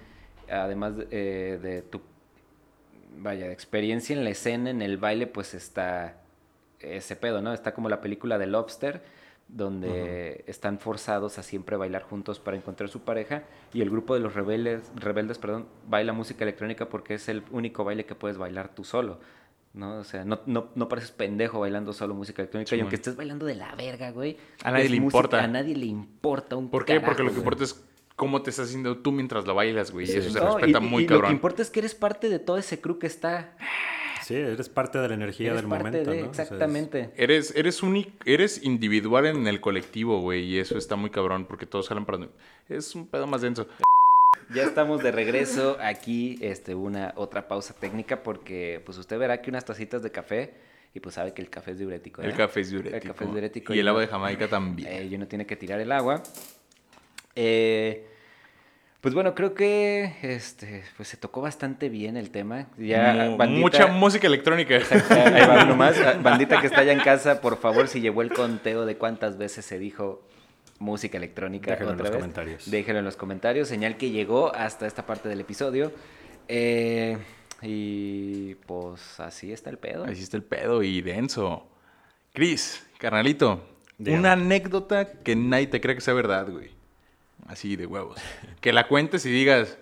además 0.49 0.97
de, 0.97 1.07
eh, 1.11 1.59
de 1.61 1.81
tu, 1.83 2.01
vaya, 3.17 3.47
de 3.47 3.53
experiencia 3.53 4.15
en 4.15 4.23
la 4.23 4.29
escena, 4.31 4.69
en 4.69 4.81
el 4.81 4.97
baile, 4.97 5.27
pues 5.27 5.53
está 5.53 6.17
ese 6.79 7.15
pedo, 7.15 7.41
¿no? 7.41 7.53
Está 7.53 7.73
como 7.73 7.89
la 7.89 8.01
película 8.01 8.37
de 8.37 8.47
Lobster, 8.47 9.01
donde 9.47 10.43
están 10.47 10.79
forzados 10.79 11.37
a 11.37 11.43
siempre 11.43 11.75
bailar 11.75 12.03
juntos 12.03 12.39
para 12.39 12.57
encontrar 12.57 12.89
su 12.89 13.01
pareja 13.01 13.43
y 13.73 13.81
el 13.81 13.89
grupo 13.89 14.13
de 14.13 14.21
los 14.21 14.33
rebeldes, 14.33 14.91
rebeldes 14.95 15.37
perdón, 15.37 15.67
baila 15.87 16.13
música 16.13 16.43
electrónica 16.43 16.87
porque 16.89 17.15
es 17.15 17.27
el 17.29 17.43
único 17.51 17.83
baile 17.83 18.05
que 18.05 18.15
puedes 18.15 18.37
bailar 18.37 18.69
tú 18.73 18.83
solo. 18.83 19.19
¿no? 19.73 19.99
O 19.99 20.03
sea, 20.03 20.25
no, 20.25 20.41
no, 20.47 20.67
no 20.75 20.89
pareces 20.89 21.11
pendejo 21.11 21.59
bailando 21.61 21.93
solo 21.93 22.13
música 22.13 22.41
electrónica. 22.41 22.67
y 22.69 22.77
Simón. 22.77 22.83
aunque 22.85 22.95
estés 22.97 23.15
bailando 23.15 23.45
de 23.45 23.55
la 23.55 23.73
verga, 23.75 24.11
güey. 24.11 24.37
A 24.63 24.71
nadie 24.71 24.89
le 24.89 24.99
música- 24.99 25.05
importa. 25.19 25.43
A 25.43 25.47
nadie 25.47 25.75
le 25.77 25.85
importa 25.85 26.55
un 26.57 26.69
¿Por 26.69 26.83
qué? 26.85 26.99
Porque 26.99 27.23
lo 27.23 27.29
que 27.29 27.35
güey. 27.35 27.39
importa 27.39 27.63
es 27.63 27.81
cómo 28.21 28.43
te 28.43 28.51
estás 28.51 28.67
haciendo 28.67 28.99
tú 28.99 29.11
mientras 29.11 29.47
lo 29.47 29.55
bailas, 29.55 29.89
güey. 29.89 30.05
Y 30.07 30.11
eso 30.15 30.29
se 30.29 30.39
No, 30.39 30.59
respeta 30.59 30.77
y- 30.77 30.87
muy 30.87 31.03
y 31.05 31.07
Lo 31.07 31.15
que 31.15 31.21
cabrón. 31.21 31.31
importa 31.31 31.63
es 31.63 31.71
que 31.71 31.79
eres 31.79 31.95
parte 31.95 32.29
de 32.29 32.37
todo 32.37 32.59
ese 32.59 32.79
crew 32.79 32.99
que 32.99 33.07
está. 33.07 33.57
Sí, 34.23 34.35
eres 34.35 34.69
parte 34.69 34.99
de 34.99 35.07
la 35.07 35.15
energía 35.15 35.47
Eres 35.49 35.61
del 35.61 35.69
parte 35.71 35.85
momento, 35.85 36.11
de, 36.11 36.21
¿no? 36.21 36.29
O 36.29 36.33
sea, 36.35 36.43
es- 36.43 36.51
exactamente. 36.51 37.09
Eres, 37.17 37.51
eres, 37.55 37.81
único, 37.81 38.11
eres 38.25 38.63
individual 38.63 39.25
en 39.25 39.47
el 39.47 39.59
colectivo, 39.59 40.21
güey. 40.21 40.43
Y 40.43 40.59
eso 40.59 40.77
está 40.77 40.95
muy 40.95 41.09
cabrón 41.09 41.45
porque 41.45 41.65
todos 41.65 41.89
jalan 41.89 42.05
para... 42.05 42.29
Es 42.69 42.93
un 42.93 43.07
pedo 43.07 43.25
más 43.25 43.41
denso. 43.41 43.65
Ya 44.53 44.65
estamos 44.65 45.01
de 45.01 45.11
regreso 45.11 45.77
aquí, 45.81 46.37
este, 46.41 46.75
una 46.75 47.13
otra 47.15 47.47
pausa 47.47 47.73
técnica 47.73 48.21
porque 48.21 48.83
pues 48.85 48.99
usted 48.99 49.17
verá 49.17 49.41
que 49.41 49.49
unas 49.49 49.65
tacitas 49.65 50.03
de 50.03 50.11
café 50.11 50.53
y 50.93 50.99
pues 50.99 51.15
sabe 51.15 51.33
que 51.33 51.41
el 51.41 51.49
café 51.49 51.71
es 51.71 51.79
diurético. 51.79 52.21
El 52.21 52.29
¿eh? 52.29 52.33
café 52.37 52.59
es 52.59 52.69
diurético. 52.69 52.97
El 52.97 53.01
café 53.13 53.23
es 53.25 53.31
diurético 53.31 53.73
Y 53.73 53.79
el 53.79 53.85
no- 53.85 53.89
agua 53.91 54.01
de 54.01 54.07
Jamaica 54.09 54.47
también. 54.47 54.89
Eh, 54.91 55.05
y 55.09 55.15
uno 55.15 55.25
tiene 55.27 55.47
que 55.47 55.55
tirar 55.55 55.79
el 55.79 55.91
agua. 55.91 56.21
Eh, 57.35 58.05
pues 59.01 59.13
bueno, 59.15 59.33
creo 59.35 59.53
que 59.55 60.15
este, 60.21 60.83
pues 60.95 61.09
se 61.09 61.17
tocó 61.17 61.41
bastante 61.41 61.89
bien 61.89 62.17
el 62.17 62.29
tema. 62.31 62.67
Ya, 62.77 63.13
bandita- 63.35 63.47
Mucha 63.59 63.87
música 63.87 64.27
electrónica. 64.27 64.75
Ahí 64.75 65.47
va 65.47 65.63
uno 65.65 65.75
más. 65.75 65.97
Ah, 65.99 66.19
Bandita 66.21 66.61
que 66.61 66.67
está 66.67 66.81
allá 66.81 66.93
en 66.93 66.99
casa, 66.99 67.41
por 67.41 67.57
favor, 67.57 67.87
si 67.87 67.99
llevó 67.99 68.21
el 68.21 68.31
conteo 68.31 68.85
de 68.85 68.97
cuántas 68.97 69.37
veces 69.37 69.65
se 69.65 69.79
dijo 69.79 70.23
música 70.79 71.17
electrónica. 71.17 71.71
Déjenlo 71.71 71.91
en 71.93 71.97
los 71.97 72.07
vez, 72.09 72.15
comentarios. 72.17 72.69
Déjenlo 72.71 72.99
en 72.99 73.05
los 73.05 73.15
comentarios. 73.17 73.67
Señal 73.67 73.97
que 73.97 74.11
llegó 74.11 74.55
hasta 74.55 74.85
esta 74.87 75.05
parte 75.05 75.29
del 75.29 75.39
episodio. 75.41 75.91
Eh, 76.47 77.17
y 77.63 78.55
pues 78.55 79.19
así 79.19 79.51
está 79.51 79.69
el 79.69 79.77
pedo. 79.77 80.05
Así 80.05 80.21
está 80.23 80.37
el 80.37 80.43
pedo 80.43 80.83
y 80.83 81.01
denso. 81.01 81.67
Cris, 82.33 82.85
carnalito, 82.97 83.63
Dígame. 83.97 84.19
una 84.19 84.31
anécdota 84.33 85.11
que 85.23 85.35
nadie 85.35 85.67
te 85.67 85.81
cree 85.81 85.95
que 85.95 86.01
sea 86.01 86.13
verdad, 86.13 86.47
güey. 86.49 86.69
Así 87.47 87.75
de 87.75 87.85
huevos. 87.85 88.17
Que 88.61 88.71
la 88.73 88.87
cuentes 88.87 89.25
y 89.25 89.31
digas. 89.31 89.77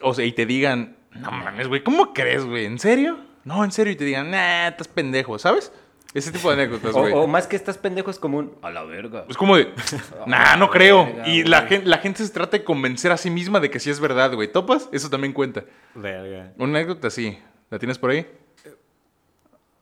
O 0.00 0.14
sea, 0.14 0.24
y 0.24 0.32
te 0.32 0.46
digan, 0.46 0.96
no 1.12 1.30
mames, 1.30 1.68
güey, 1.68 1.82
¿cómo 1.82 2.12
crees, 2.12 2.44
güey? 2.44 2.66
¿En 2.66 2.78
serio? 2.78 3.18
No, 3.44 3.64
en 3.64 3.72
serio. 3.72 3.92
Y 3.92 3.96
te 3.96 4.04
digan, 4.04 4.30
nah, 4.30 4.68
estás 4.68 4.88
pendejo, 4.88 5.38
¿sabes? 5.38 5.72
Ese 6.14 6.32
tipo 6.32 6.48
de 6.48 6.54
anécdotas, 6.62 6.94
O, 6.94 7.00
güey. 7.00 7.12
o 7.12 7.26
más 7.26 7.46
que 7.46 7.54
estás 7.56 7.76
pendejo 7.76 8.10
es 8.10 8.18
como 8.18 8.38
un 8.38 8.54
a 8.62 8.70
la 8.70 8.82
verga. 8.84 9.24
Es 9.28 9.36
como 9.36 9.56
de, 9.56 9.72
nah, 10.26 10.56
no 10.56 10.70
creo. 10.70 11.04
verga, 11.04 11.28
Y 11.28 11.44
la 11.44 11.62
gente, 11.62 11.86
la 11.86 11.98
gente 11.98 12.24
se 12.24 12.32
trata 12.32 12.56
de 12.56 12.64
convencer 12.64 13.12
a 13.12 13.16
sí 13.16 13.30
misma 13.30 13.60
de 13.60 13.70
que 13.70 13.78
sí 13.80 13.90
es 13.90 14.00
verdad, 14.00 14.32
güey. 14.34 14.50
¿Topas? 14.50 14.88
Eso 14.92 15.10
también 15.10 15.32
cuenta. 15.32 15.64
Verga. 15.94 16.52
Una 16.58 16.78
anécdota 16.78 17.08
así. 17.08 17.38
¿La 17.70 17.78
tienes 17.78 17.98
por 17.98 18.10
ahí? 18.10 18.26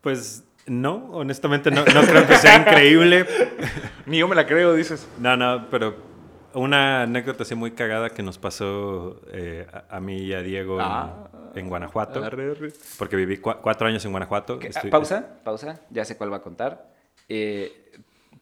Pues 0.01 0.45
no, 0.67 1.09
honestamente 1.13 1.71
no, 1.71 1.85
no 1.85 2.03
creo 2.03 2.27
que 2.27 2.37
sea 2.37 2.57
increíble. 2.57 3.27
Ni 4.07 4.19
yo 4.19 4.29
me 4.29 4.35
la 4.35 4.47
creo, 4.47 4.75
dices. 4.75 5.07
No, 5.19 5.37
no, 5.37 5.67
pero 5.71 5.97
una 6.57 7.03
anécdota 7.03 7.43
así 7.45 7.55
muy 7.55 7.71
cagada 7.73 8.11
que 8.11 8.23
nos 8.23 8.39
pasó 8.39 9.21
eh, 9.33 9.67
a, 9.73 9.97
a 9.97 10.01
mí 10.01 10.17
y 10.19 10.33
a 10.35 10.43
Diego 10.43 10.77
en, 10.81 10.87
Ah. 10.87 11.29
en 11.55 11.69
Guanajuato. 11.69 12.23
Arre, 12.25 12.51
arre. 12.53 12.73
Porque 12.99 13.17
viví 13.17 13.37
cua- 13.39 13.61
cuatro 13.61 13.87
años 13.87 14.05
en 14.05 14.11
Guanajuato. 14.11 14.61
Estoy- 14.61 14.91
pausa, 14.91 15.27
pausa, 15.45 15.81
ya 15.91 16.05
sé 16.05 16.17
cuál 16.17 16.33
va 16.33 16.39
a 16.39 16.43
contar. 16.43 16.93
Eh, 17.29 17.93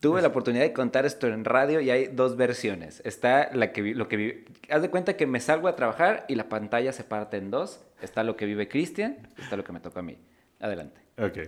tuve 0.00 0.20
la 0.20 0.28
oportunidad 0.28 0.64
de 0.64 0.72
contar 0.72 1.06
esto 1.06 1.26
en 1.28 1.44
radio 1.44 1.80
y 1.80 1.90
hay 1.90 2.06
dos 2.08 2.36
versiones. 2.36 3.00
Está 3.04 3.50
la 3.54 3.72
que 3.72 3.82
vi- 3.82 3.94
lo 3.94 4.06
que 4.08 4.16
vi- 4.16 4.44
haz 4.70 4.82
de 4.82 4.90
cuenta 4.90 5.16
que 5.16 5.26
me 5.26 5.40
salgo 5.40 5.68
a 5.68 5.76
trabajar 5.76 6.24
y 6.28 6.34
la 6.34 6.48
pantalla 6.48 6.92
se 6.92 7.04
parte 7.04 7.36
en 7.38 7.50
dos. 7.50 7.80
Está 8.02 8.22
lo 8.22 8.36
que 8.36 8.44
vive 8.46 8.68
Cristian, 8.68 9.16
está 9.38 9.56
lo 9.56 9.64
que 9.64 9.72
me 9.72 9.80
toca 9.80 10.00
a 10.00 10.02
mí. 10.02 10.18
Adelante. 10.60 11.00
Ok. 11.18 11.38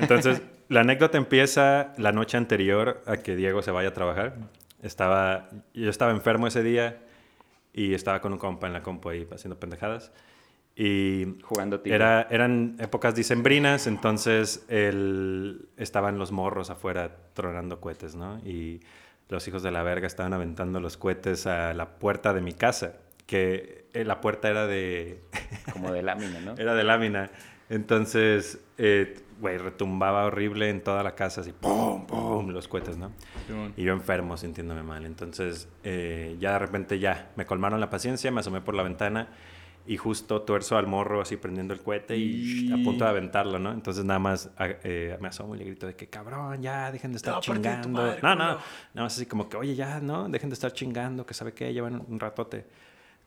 Entonces, 0.00 0.40
la 0.68 0.80
anécdota 0.80 1.18
empieza 1.18 1.92
la 1.98 2.12
noche 2.12 2.36
anterior 2.36 3.02
a 3.06 3.16
que 3.18 3.36
Diego 3.36 3.60
se 3.62 3.70
vaya 3.70 3.90
a 3.90 3.92
trabajar. 3.94 4.34
Estaba, 4.82 5.48
yo 5.74 5.90
estaba 5.90 6.10
enfermo 6.12 6.46
ese 6.46 6.62
día 6.62 7.02
y 7.72 7.94
estaba 7.94 8.20
con 8.20 8.32
un 8.32 8.38
compa 8.38 8.66
en 8.66 8.72
la 8.72 8.82
compu 8.82 9.10
ahí 9.10 9.26
haciendo 9.32 9.58
pendejadas. 9.58 10.12
Y 10.76 11.36
Jugando 11.42 11.80
tiro. 11.80 11.96
era, 11.96 12.26
eran 12.30 12.76
épocas 12.78 13.14
dicembrinas, 13.14 13.86
entonces 13.86 14.64
el, 14.68 15.68
estaban 15.76 16.18
los 16.18 16.32
morros 16.32 16.70
afuera 16.70 17.16
tronando 17.34 17.80
cohetes, 17.80 18.14
¿no? 18.14 18.38
Y 18.38 18.80
los 19.28 19.46
hijos 19.46 19.62
de 19.62 19.70
la 19.70 19.82
verga 19.82 20.06
estaban 20.06 20.32
aventando 20.32 20.80
los 20.80 20.96
cohetes 20.96 21.46
a 21.46 21.74
la 21.74 21.98
puerta 21.98 22.32
de 22.32 22.40
mi 22.40 22.52
casa, 22.52 22.94
que 23.26 23.86
eh, 23.92 24.04
la 24.04 24.20
puerta 24.20 24.48
era 24.48 24.66
de... 24.66 25.20
Como 25.72 25.92
de 25.92 26.02
lámina, 26.02 26.40
¿no? 26.40 26.54
Era 26.58 26.74
de 26.74 26.84
lámina. 26.84 27.30
Entonces, 27.70 28.60
eh, 28.78 29.22
güey, 29.40 29.56
retumbaba 29.56 30.24
horrible 30.26 30.68
en 30.68 30.82
toda 30.82 31.02
la 31.02 31.14
casa, 31.14 31.40
así, 31.40 31.52
¡pum, 31.52 32.04
pum! 32.06 32.48
Los 32.50 32.68
cohetes, 32.68 32.98
¿no? 32.98 33.12
Y 33.76 33.84
yo 33.84 33.92
enfermo, 33.92 34.36
sintiéndome 34.36 34.82
mal. 34.82 35.06
Entonces, 35.06 35.68
eh, 35.84 36.36
ya 36.38 36.52
de 36.54 36.58
repente 36.58 36.98
ya 36.98 37.30
me 37.36 37.46
colmaron 37.46 37.80
la 37.80 37.88
paciencia, 37.88 38.30
me 38.32 38.40
asomé 38.40 38.60
por 38.60 38.74
la 38.74 38.82
ventana 38.82 39.28
y 39.86 39.96
justo 39.96 40.42
tuerzo 40.42 40.76
al 40.76 40.86
morro 40.86 41.20
así 41.22 41.36
prendiendo 41.36 41.72
el 41.72 41.80
cohete 41.80 42.16
y, 42.16 42.70
a 42.72 42.76
punto 42.84 43.04
de 43.04 43.10
aventarlo, 43.10 43.58
¿no? 43.58 43.72
Entonces 43.72 44.04
nada 44.04 44.18
más 44.18 44.50
a- 44.58 44.66
eh, 44.82 45.16
me 45.20 45.28
asomo 45.28 45.54
y 45.54 45.58
le 45.58 45.64
grito 45.64 45.86
de 45.86 45.94
que 45.94 46.08
cabrón, 46.08 46.60
ya 46.60 46.92
dejen 46.92 47.12
de 47.12 47.16
estar 47.16 47.40
chingando. 47.40 48.02
madre, 48.02 48.20
no, 48.22 48.34
no, 48.34 48.34
culo. 48.34 48.46
nada 48.94 49.04
más 49.06 49.16
así 49.16 49.26
como 49.26 49.48
que, 49.48 49.56
oye, 49.56 49.74
ya, 49.74 50.00
¿no? 50.00 50.28
Dejen 50.28 50.50
de 50.50 50.54
estar 50.54 50.72
chingando, 50.72 51.24
que 51.24 51.34
sabe 51.34 51.54
qué, 51.54 51.72
llevan 51.72 52.04
un 52.06 52.20
ratote. 52.20 52.66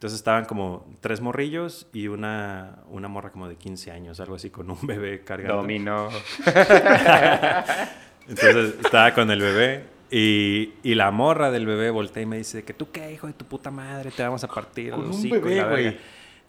Entonces 0.04 0.20
estaban 0.20 0.44
como 0.44 0.86
tres 1.00 1.22
morrillos 1.22 1.88
y 1.94 2.10
una, 2.10 2.80
una 2.90 3.08
morra 3.08 3.32
como 3.32 3.48
de 3.48 3.56
15 3.56 3.90
años, 3.90 4.20
algo 4.20 4.36
así, 4.36 4.50
con 4.50 4.70
un 4.70 4.78
bebé 4.86 5.24
cargando. 5.24 5.56
Dominó. 5.56 6.10
Entonces 8.28 8.76
estaba 8.84 9.14
con 9.14 9.32
el 9.32 9.40
bebé 9.40 9.86
y, 10.12 10.74
y 10.84 10.96
la 10.96 11.10
morra 11.12 11.52
del 11.52 11.66
bebé 11.66 11.90
voltea 11.90 12.22
y 12.22 12.26
me 12.26 12.38
dice 12.38 12.66
que 12.66 12.74
tú 12.74 12.92
qué, 12.92 13.14
hijo 13.14 13.28
de 13.28 13.34
tu 13.34 13.46
puta 13.46 13.72
madre, 13.72 14.12
te 14.12 14.24
vamos 14.24 14.44
a 14.44 14.50
partir 14.50 14.92
Con 14.92 15.00
el 15.00 15.06
un 15.06 15.12
hocico 15.14 15.36
bebé, 15.36 15.56
la 15.56 15.68
verga". 15.68 15.92
güey. 15.92 15.98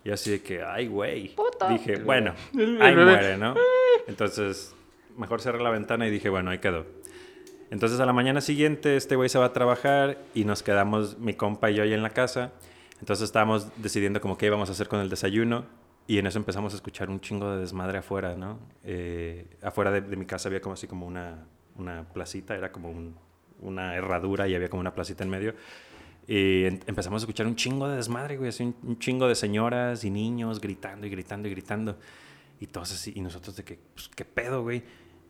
Y 0.02 0.10
así 0.10 0.32
de 0.32 0.42
que, 0.42 0.60
ay, 0.60 0.88
güey. 0.88 1.36
Dije, 1.68 2.02
bueno, 2.02 2.34
ahí 2.80 2.96
muere, 2.96 3.36
¿no? 3.36 3.54
Entonces, 4.08 4.74
mejor 5.16 5.40
cerré 5.40 5.62
la 5.62 5.70
ventana 5.70 6.08
y 6.08 6.10
dije, 6.10 6.28
bueno, 6.28 6.50
ahí 6.50 6.58
quedó. 6.58 6.86
Entonces, 7.70 8.00
a 8.00 8.04
la 8.04 8.12
mañana 8.12 8.40
siguiente, 8.40 8.96
este 8.96 9.14
güey 9.14 9.28
se 9.28 9.38
va 9.38 9.44
a 9.44 9.52
trabajar 9.52 10.18
y 10.34 10.44
nos 10.44 10.64
quedamos, 10.64 11.20
mi 11.20 11.34
compa 11.34 11.70
y 11.70 11.76
yo, 11.76 11.84
ahí 11.84 11.92
en 11.94 12.02
la 12.02 12.10
casa. 12.10 12.50
Entonces, 13.00 13.24
estábamos 13.24 13.68
decidiendo 13.76 14.20
como 14.20 14.36
qué 14.38 14.46
íbamos 14.46 14.68
a 14.68 14.72
hacer 14.72 14.88
con 14.88 15.00
el 15.00 15.08
desayuno. 15.10 15.64
Y 16.06 16.18
en 16.18 16.26
eso 16.26 16.38
empezamos 16.38 16.72
a 16.74 16.76
escuchar 16.76 17.08
un 17.08 17.20
chingo 17.20 17.50
de 17.52 17.60
desmadre 17.60 17.98
afuera, 17.98 18.34
¿no? 18.36 18.58
Eh, 18.82 19.46
afuera 19.62 19.90
de, 19.90 20.02
de 20.02 20.16
mi 20.16 20.26
casa 20.26 20.48
había 20.48 20.60
como 20.60 20.74
así 20.74 20.86
como 20.86 21.06
una, 21.06 21.46
una 21.76 22.04
placita, 22.12 22.54
era 22.54 22.70
como 22.70 22.90
un- 22.90 23.16
una 23.60 23.94
herradura 23.94 24.46
y 24.46 24.54
había 24.54 24.68
como 24.68 24.80
una 24.80 24.94
placita 24.94 25.24
en 25.24 25.30
medio. 25.30 25.54
Y 26.26 26.64
empezamos 26.64 27.22
a 27.22 27.24
escuchar 27.24 27.46
un 27.46 27.56
chingo 27.56 27.88
de 27.88 27.96
desmadre, 27.96 28.36
güey, 28.36 28.50
así 28.50 28.62
un, 28.64 28.76
un 28.82 28.98
chingo 28.98 29.28
de 29.28 29.34
señoras 29.34 30.04
y 30.04 30.10
niños 30.10 30.60
gritando 30.60 31.06
y 31.06 31.10
gritando 31.10 31.48
y 31.48 31.50
gritando. 31.52 31.98
Y 32.60 32.66
todos 32.66 32.92
así, 32.92 33.12
y 33.14 33.20
nosotros 33.22 33.56
de 33.56 33.64
que, 33.64 33.78
pues, 33.94 34.08
¿qué 34.08 34.24
pedo, 34.26 34.62
güey? 34.62 34.82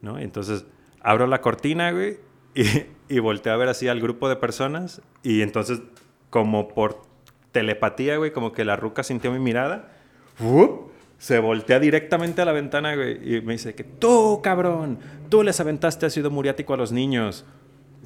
¿No? 0.02 0.18
Entonces 0.18 0.66
abro 1.00 1.26
la 1.28 1.40
cortina, 1.40 1.92
güey, 1.92 2.18
y, 2.56 2.64
y 3.08 3.18
volteo 3.20 3.52
a 3.52 3.56
ver 3.56 3.68
así 3.68 3.86
al 3.86 4.00
grupo 4.00 4.28
de 4.28 4.34
personas. 4.36 5.02
Y 5.22 5.42
entonces, 5.42 5.82
como 6.30 6.66
por 6.66 7.02
telepatía, 7.54 8.16
güey, 8.18 8.32
como 8.32 8.52
que 8.52 8.64
la 8.64 8.74
ruca 8.76 9.04
sintió 9.04 9.30
mi 9.32 9.38
mirada. 9.38 9.88
Se 11.18 11.38
voltea 11.38 11.78
directamente 11.78 12.42
a 12.42 12.44
la 12.44 12.52
ventana, 12.52 12.96
güey, 12.96 13.36
y 13.36 13.40
me 13.40 13.52
dice 13.54 13.74
que 13.74 13.84
tú, 13.84 14.40
cabrón, 14.42 14.98
tú 15.30 15.42
les 15.44 15.58
aventaste 15.60 16.04
ácido 16.04 16.30
muriático 16.30 16.74
a 16.74 16.76
los 16.76 16.90
niños. 16.90 17.46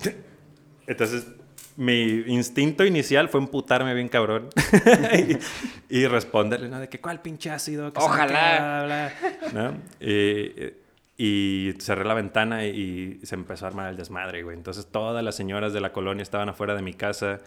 Entonces, 0.86 1.26
mi 1.76 2.24
instinto 2.26 2.84
inicial 2.84 3.30
fue 3.30 3.40
emputarme 3.40 3.94
bien 3.94 4.09
cabrón 4.09 4.51
y, 5.90 5.99
y 5.99 6.07
responderle, 6.07 6.68
¿no? 6.68 6.78
De 6.78 6.88
que, 6.88 7.01
¿cuál 7.01 7.20
pinche 7.22 7.51
ácido? 7.51 7.92
Que 7.92 8.01
Ojalá. 8.01 8.26
qué, 8.26 8.86
bla, 8.86 9.12
bla", 9.53 9.70
¿no? 9.70 10.07
Y, 10.07 10.74
y 11.16 11.72
cerré 11.80 12.05
la 12.05 12.14
ventana 12.14 12.66
y 12.66 13.18
se 13.22 13.34
empezó 13.34 13.64
a 13.64 13.68
armar 13.68 13.88
el 13.88 13.96
desmadre, 13.96 14.42
güey. 14.42 14.57
Entonces, 14.57 14.86
todas 14.86 15.24
las 15.24 15.34
señoras 15.34 15.72
de 15.72 15.80
la 15.80 15.92
colonia 15.92 16.22
estaban 16.22 16.51
afuera 16.51 16.74
de 16.74 16.82
mi 16.82 16.92
casa 16.92 17.40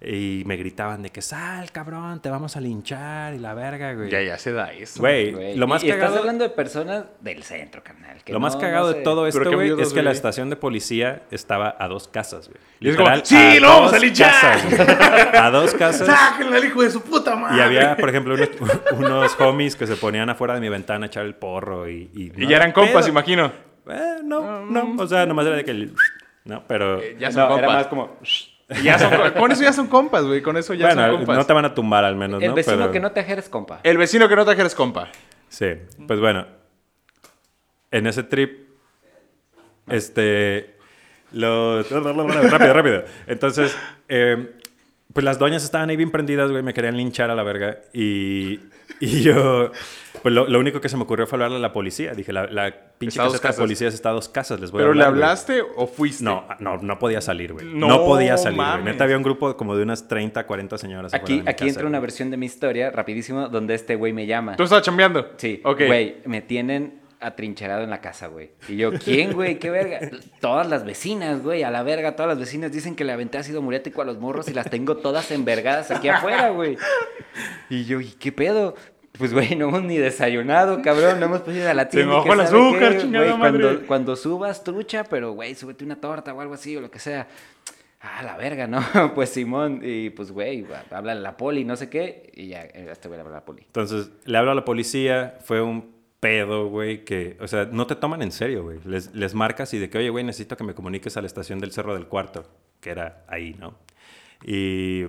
y 0.00 0.42
me 0.46 0.56
gritaban 0.56 1.02
de 1.02 1.10
que, 1.10 1.20
sal, 1.22 1.72
cabrón, 1.72 2.20
te 2.22 2.30
vamos 2.30 2.56
a 2.56 2.60
linchar 2.60 3.34
y 3.34 3.38
la 3.38 3.52
verga, 3.54 3.94
güey. 3.94 4.08
Ya, 4.10 4.22
ya 4.22 4.38
se 4.38 4.52
da 4.52 4.72
eso. 4.72 5.00
Güey, 5.00 5.32
Güey, 5.32 5.56
lo 5.56 5.66
más 5.66 5.82
y, 5.82 5.86
y 5.86 5.90
estás 5.90 6.04
cagado... 6.04 6.20
hablando 6.20 6.44
de 6.44 6.50
personas 6.50 7.04
del 7.20 7.42
centro, 7.42 7.82
carnal. 7.82 8.22
que 8.24 8.32
Lo 8.32 8.38
más 8.38 8.54
cagado 8.56 8.92
no 8.92 8.96
de 8.96 9.02
todo 9.02 9.26
esto, 9.26 9.50
güey, 9.52 9.72
es 9.80 9.92
que 9.92 10.02
la 10.02 10.12
estación 10.12 10.50
de 10.50 10.56
policía 10.56 11.22
estaba 11.32 11.74
a 11.78 11.88
dos 11.88 12.06
casas, 12.06 12.48
güey. 12.48 12.60
Y 12.80 12.90
es 12.90 12.96
como, 12.96 13.08
¡sí, 13.24 13.58
lo 13.60 13.68
vamos 13.68 13.92
a 13.92 13.98
linchar! 13.98 14.30
casas, 14.30 15.34
a 15.34 15.50
dos 15.50 15.74
casas. 15.74 16.06
¡Sáquenle 16.06 16.56
al 16.58 16.64
hijo 16.64 16.82
de 16.82 16.90
su 16.90 17.02
puta 17.02 17.34
madre! 17.34 17.56
Y 17.56 17.60
había, 17.60 17.96
por 17.96 18.08
ejemplo, 18.08 18.34
unos, 18.34 18.50
unos 18.96 19.40
homies 19.40 19.74
que 19.74 19.86
se 19.88 19.96
ponían 19.96 20.30
afuera 20.30 20.54
de 20.54 20.60
mi 20.60 20.68
ventana 20.68 21.06
a 21.06 21.08
echar 21.08 21.24
el 21.26 21.34
porro 21.34 21.88
y... 21.88 22.08
Y, 22.14 22.26
Y 22.36 22.44
no 22.44 22.48
ya 22.50 22.56
eran 22.58 22.70
compas, 22.70 23.02
pedo. 23.04 23.08
imagino. 23.08 23.50
Eh, 23.90 24.18
no, 24.22 24.64
no. 24.64 24.94
O 25.02 25.06
sea, 25.08 25.26
nomás 25.26 25.46
era 25.46 25.56
de 25.56 25.64
que... 25.64 25.72
el- 25.72 25.94
No, 26.44 26.62
pero... 26.68 27.00
Eh, 27.00 27.16
Ya 27.18 27.32
son 27.32 27.48
No, 27.48 27.58
era 27.58 27.66
compas. 27.66 27.74
más 27.82 27.86
como... 27.88 28.16
Y 28.70 28.82
ya 28.82 28.98
son 28.98 29.10
co- 29.16 29.32
con 29.34 29.50
eso 29.52 29.62
ya 29.62 29.72
son 29.72 29.86
compas, 29.86 30.24
güey. 30.24 30.42
Con 30.42 30.56
eso 30.56 30.74
ya 30.74 30.88
son 30.90 30.98
bueno, 30.98 31.16
compas. 31.18 31.36
no 31.38 31.46
te 31.46 31.52
van 31.54 31.64
a 31.64 31.74
tumbar 31.74 32.04
al 32.04 32.16
menos, 32.16 32.42
El 32.42 32.50
¿no? 32.50 32.54
vecino 32.54 32.76
Pero- 32.76 32.92
que 32.92 33.00
no 33.00 33.12
te 33.12 33.20
ajeres, 33.20 33.48
compa. 33.48 33.80
El 33.82 33.96
vecino 33.98 34.28
que 34.28 34.36
no 34.36 34.44
te 34.44 34.52
eres 34.52 34.74
compa. 34.74 35.08
Sí, 35.48 35.68
pues 36.06 36.20
bueno, 36.20 36.46
en 37.90 38.06
ese 38.06 38.22
trip, 38.24 38.68
este, 39.88 40.76
lo... 41.32 41.82
rápido, 42.50 42.72
rápido. 42.74 43.04
Entonces, 43.26 43.76
eh, 44.08 44.57
pues 45.12 45.24
las 45.24 45.38
doñas 45.38 45.64
estaban 45.64 45.90
ahí 45.90 45.96
bien 45.96 46.10
prendidas, 46.10 46.50
güey, 46.50 46.62
me 46.62 46.74
querían 46.74 46.96
linchar 46.96 47.30
a 47.30 47.34
la 47.34 47.42
verga. 47.42 47.78
Y, 47.92 48.60
y 49.00 49.22
yo, 49.22 49.70
pues 50.22 50.34
lo, 50.34 50.46
lo 50.46 50.58
único 50.58 50.80
que 50.80 50.88
se 50.88 50.96
me 50.96 51.04
ocurrió 51.04 51.26
fue 51.26 51.36
hablarle 51.36 51.56
a 51.56 51.60
la 51.60 51.72
policía. 51.72 52.12
Dije, 52.14 52.32
la, 52.32 52.46
la 52.46 52.74
pinche 52.98 53.16
caseta 53.18 53.36
de 53.36 53.40
casas. 53.42 53.60
policías 53.60 53.94
está 53.94 54.10
a 54.10 54.12
dos 54.12 54.28
casas, 54.28 54.60
les 54.60 54.70
voy 54.70 54.80
a 54.80 54.82
¿Pero 54.82 54.92
le 54.94 54.98
güey. 55.00 55.08
hablaste 55.08 55.62
o 55.76 55.86
fuiste? 55.86 56.22
No, 56.24 56.46
no, 56.60 56.76
no 56.78 56.98
podía 56.98 57.20
salir, 57.20 57.52
güey. 57.54 57.66
No, 57.66 57.88
No 57.88 58.04
podía 58.04 58.36
salir, 58.36 58.56
güey. 58.58 58.68
mames. 58.68 58.84
Neta, 58.84 59.04
había 59.04 59.16
un 59.16 59.22
grupo 59.22 59.56
como 59.56 59.76
de 59.76 59.82
unas 59.82 60.06
30, 60.08 60.46
40 60.46 60.76
señoras. 60.78 61.14
Aquí, 61.14 61.40
aquí 61.40 61.52
casa, 61.52 61.64
entra 61.66 61.86
una 61.86 61.98
güey. 61.98 62.02
versión 62.02 62.30
de 62.30 62.36
mi 62.36 62.46
historia, 62.46 62.90
rapidísimo, 62.90 63.48
donde 63.48 63.74
este 63.74 63.94
güey 63.96 64.12
me 64.12 64.26
llama. 64.26 64.56
¿Tú 64.56 64.62
estabas 64.64 64.84
chambeando? 64.84 65.32
Sí, 65.36 65.60
Ok. 65.64 65.82
güey, 65.86 66.16
me 66.26 66.42
tienen 66.42 66.97
atrincherado 67.20 67.82
en 67.82 67.90
la 67.90 68.00
casa, 68.00 68.28
güey. 68.28 68.50
Y 68.68 68.76
yo, 68.76 68.92
¿quién, 68.92 69.32
güey? 69.32 69.58
¿Qué 69.58 69.70
verga? 69.70 70.00
Todas 70.40 70.68
las 70.68 70.84
vecinas, 70.84 71.42
güey, 71.42 71.62
a 71.62 71.70
la 71.70 71.82
verga, 71.82 72.16
todas 72.16 72.28
las 72.30 72.38
vecinas 72.38 72.72
dicen 72.72 72.94
que 72.94 73.04
le 73.04 73.12
aventé 73.12 73.38
ácido 73.38 73.62
muriático 73.62 74.02
a 74.02 74.04
los 74.04 74.18
morros 74.18 74.48
y 74.48 74.54
las 74.54 74.70
tengo 74.70 74.96
todas 74.96 75.30
envergadas 75.30 75.90
aquí 75.90 76.08
afuera, 76.08 76.50
güey. 76.50 76.76
Y 77.70 77.84
yo, 77.84 78.00
¿y 78.00 78.10
qué 78.12 78.32
pedo? 78.32 78.74
Pues, 79.18 79.32
güey, 79.32 79.56
no 79.56 79.68
hemos 79.68 79.82
ni 79.82 79.98
desayunado, 79.98 80.80
cabrón, 80.80 81.18
no 81.18 81.26
hemos 81.26 81.40
podido 81.40 81.68
a 81.68 81.74
la 81.74 81.84
Se 81.84 81.90
tienda. 81.90 82.14
bajó 82.14 82.24
qué 82.26 82.32
el 82.32 82.40
azúcar, 82.40 82.92
qué, 82.92 82.98
chingada 83.00 83.26
güey, 83.26 83.38
madre. 83.38 83.62
Cuando, 83.62 83.86
cuando 83.86 84.16
subas, 84.16 84.62
trucha, 84.62 85.02
pero, 85.04 85.32
güey, 85.32 85.56
súbete 85.56 85.84
una 85.84 85.96
torta 86.00 86.32
o 86.32 86.40
algo 86.40 86.54
así 86.54 86.76
o 86.76 86.80
lo 86.80 86.90
que 86.90 87.00
sea. 87.00 87.26
Ah, 88.00 88.22
la 88.22 88.36
verga, 88.36 88.68
¿no? 88.68 88.80
Pues 89.16 89.30
Simón, 89.30 89.80
y 89.82 90.10
pues, 90.10 90.30
güey, 90.30 90.64
habla 90.92 91.12
a 91.12 91.14
la 91.16 91.36
poli, 91.36 91.64
no 91.64 91.74
sé 91.74 91.90
qué, 91.90 92.30
y 92.32 92.48
ya, 92.48 92.62
eh, 92.62 92.88
este 92.92 93.08
güey 93.08 93.18
le 93.18 93.22
habla 93.22 93.38
a 93.38 93.40
la 93.40 93.44
poli. 93.44 93.62
Entonces, 93.66 94.10
le 94.24 94.38
hablo 94.38 94.52
a 94.52 94.54
la 94.54 94.64
policía, 94.64 95.36
fue 95.42 95.60
un 95.60 95.97
pedo, 96.20 96.68
güey, 96.68 97.04
que, 97.04 97.36
o 97.40 97.46
sea, 97.48 97.66
no 97.70 97.86
te 97.86 97.94
toman 97.96 98.22
en 98.22 98.32
serio, 98.32 98.62
güey. 98.64 98.80
Les, 98.84 99.14
les 99.14 99.34
marcas 99.34 99.72
y 99.74 99.78
de 99.78 99.88
que, 99.88 99.98
oye, 99.98 100.10
güey, 100.10 100.24
necesito 100.24 100.56
que 100.56 100.64
me 100.64 100.74
comuniques 100.74 101.16
a 101.16 101.20
la 101.20 101.26
estación 101.26 101.58
del 101.60 101.72
Cerro 101.72 101.94
del 101.94 102.06
Cuarto, 102.06 102.48
que 102.80 102.90
era 102.90 103.24
ahí, 103.28 103.54
¿no? 103.58 103.76
Y, 104.44 105.06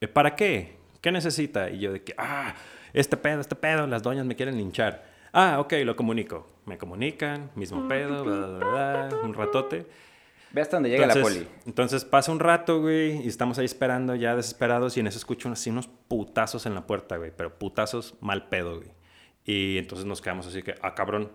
"¿Eh, 0.00 0.08
¿para 0.12 0.36
qué? 0.36 0.76
¿Qué 1.00 1.10
necesita? 1.12 1.70
Y 1.70 1.80
yo 1.80 1.92
de 1.92 2.02
que, 2.02 2.14
ah, 2.18 2.54
este 2.92 3.16
pedo, 3.16 3.40
este 3.40 3.56
pedo, 3.56 3.86
las 3.86 4.02
doñas 4.02 4.26
me 4.26 4.36
quieren 4.36 4.56
linchar. 4.56 5.04
Ah, 5.32 5.58
ok, 5.60 5.72
lo 5.84 5.96
comunico. 5.96 6.46
Me 6.66 6.78
comunican, 6.78 7.50
mismo 7.54 7.88
pedo, 7.88 8.22
bla, 8.24 8.34
bla, 8.34 8.46
bla, 8.58 9.06
bla, 9.08 9.18
un 9.24 9.34
ratote. 9.34 9.86
Ve 10.52 10.60
hasta 10.60 10.76
donde 10.76 10.90
llega 10.90 11.06
la 11.06 11.14
poli. 11.14 11.48
entonces 11.64 12.04
pasa 12.04 12.30
un 12.30 12.38
rato, 12.38 12.82
güey, 12.82 13.24
y 13.24 13.28
estamos 13.28 13.58
ahí 13.58 13.64
esperando 13.64 14.14
ya 14.14 14.36
desesperados 14.36 14.96
y 14.98 15.00
en 15.00 15.06
eso 15.06 15.16
escucho 15.16 15.48
así 15.50 15.70
unos 15.70 15.88
putazos 15.88 16.66
en 16.66 16.74
la 16.74 16.86
puerta, 16.86 17.16
güey, 17.16 17.32
pero 17.34 17.58
putazos 17.58 18.14
mal 18.20 18.48
pedo, 18.50 18.76
güey. 18.76 18.90
Y 19.44 19.78
entonces 19.78 20.06
nos 20.06 20.20
quedamos 20.20 20.46
así 20.46 20.62
que, 20.62 20.74
ah, 20.82 20.94
cabrón. 20.94 21.32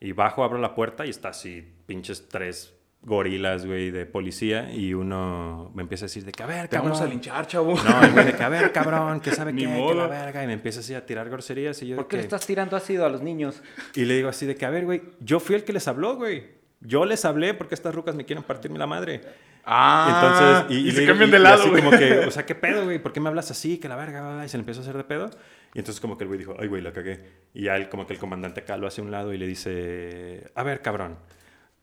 Y 0.00 0.12
bajo, 0.12 0.44
abro 0.44 0.58
la 0.58 0.74
puerta 0.74 1.04
y 1.06 1.10
está 1.10 1.28
así, 1.30 1.66
pinches 1.86 2.28
tres 2.28 2.74
gorilas, 3.02 3.64
güey, 3.66 3.90
de 3.90 4.04
policía 4.04 4.70
y 4.72 4.92
uno 4.92 5.70
me 5.74 5.82
empieza 5.82 6.04
a 6.04 6.08
decir 6.08 6.24
de 6.24 6.32
que, 6.32 6.42
a 6.42 6.46
ver, 6.46 6.68
Te 6.68 6.76
cabrón. 6.76 6.92
vamos 6.92 7.00
a 7.04 7.08
linchar, 7.08 7.46
chavo. 7.46 7.74
No, 7.74 8.02
el 8.02 8.12
güey 8.12 8.26
de 8.26 8.34
que, 8.34 8.42
a 8.42 8.48
ver, 8.50 8.72
cabrón, 8.72 9.20
que 9.20 9.30
sabe 9.32 9.52
qué, 9.54 9.64
que 9.66 9.94
la 9.94 10.06
verga. 10.06 10.44
Y 10.44 10.46
me 10.46 10.52
empieza 10.52 10.80
así 10.80 10.94
a 10.94 11.04
tirar 11.06 11.28
groserías 11.30 11.80
y 11.82 11.88
yo 11.88 11.96
¿Por 11.96 12.08
qué 12.08 12.16
le 12.16 12.22
que- 12.22 12.26
estás 12.26 12.46
tirando 12.46 12.76
ácido 12.76 13.04
a 13.06 13.08
los 13.08 13.22
niños? 13.22 13.62
y 13.94 14.04
le 14.04 14.14
digo 14.16 14.28
así 14.28 14.44
de 14.46 14.54
que, 14.54 14.64
a 14.66 14.70
ver, 14.70 14.84
güey, 14.84 15.02
yo 15.20 15.40
fui 15.40 15.54
el 15.56 15.64
que 15.64 15.72
les 15.72 15.88
habló, 15.88 16.16
güey. 16.16 16.58
Yo 16.82 17.04
les 17.04 17.24
hablé 17.26 17.52
porque 17.54 17.74
estas 17.74 17.94
rucas 17.94 18.14
me 18.14 18.24
quieren 18.24 18.42
partirme 18.44 18.78
la 18.78 18.86
madre. 18.86 19.20
Ah, 19.64 20.62
Entonces, 20.62 20.78
y, 20.78 20.86
y, 20.86 20.88
y 20.88 20.92
se 20.92 21.00
le- 21.02 21.06
cambian 21.06 21.28
y- 21.28 21.32
de 21.32 21.38
y 21.38 21.42
lado, 21.42 21.60
así 21.62 21.70
güey. 21.70 21.82
como 21.82 21.96
que, 21.98 22.18
o 22.20 22.30
sea, 22.30 22.46
¿qué 22.46 22.54
pedo, 22.54 22.84
güey? 22.84 22.98
¿Por 22.98 23.12
qué 23.12 23.20
me 23.20 23.28
hablas 23.28 23.50
así? 23.50 23.78
Que 23.78 23.88
la 23.88 23.96
verga, 23.96 24.44
y 24.44 24.48
se 24.48 24.56
le 24.56 24.62
empezó 24.62 24.80
a 24.80 24.82
hacer 24.82 24.96
de 24.96 25.04
pedo. 25.04 25.30
Y 25.74 25.78
entonces 25.78 26.00
como 26.00 26.18
que 26.18 26.24
el 26.24 26.28
güey 26.28 26.38
dijo, 26.38 26.54
ay, 26.58 26.66
güey, 26.68 26.82
la 26.82 26.92
cagué. 26.92 27.20
Y 27.54 27.64
ya 27.64 27.76
él, 27.76 27.88
como 27.88 28.06
que 28.06 28.12
el 28.14 28.18
comandante 28.18 28.60
acá 28.60 28.76
lo 28.76 28.86
hace 28.86 29.00
a 29.00 29.04
un 29.04 29.10
lado 29.10 29.32
y 29.32 29.38
le 29.38 29.46
dice, 29.46 30.50
a 30.54 30.62
ver, 30.62 30.82
cabrón. 30.82 31.16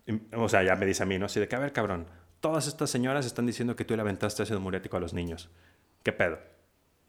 Y- 0.06 0.20
O 0.36 0.50
sea, 0.50 0.64
ya 0.64 0.76
me 0.76 0.86
dice 0.86 1.04
a 1.04 1.06
mí, 1.06 1.18
¿no? 1.18 1.26
Así 1.28 1.40
de 1.40 1.48
que, 1.48 1.56
a 1.56 1.60
ver, 1.60 1.72
cabrón, 1.74 2.08
todas 2.42 2.68
estas 2.68 2.90
señoras 2.90 3.26
están 3.26 3.46
diciendo 3.46 3.76
que 3.76 3.86
tú 3.86 3.96
le 3.96 4.02
aventaste 4.02 4.44
ácido 4.44 4.60
muriático 4.60 4.98
a 4.98 5.00
los 5.00 5.14
niños. 5.14 5.50
¿Qué 6.04 6.12
pedo? 6.12 6.40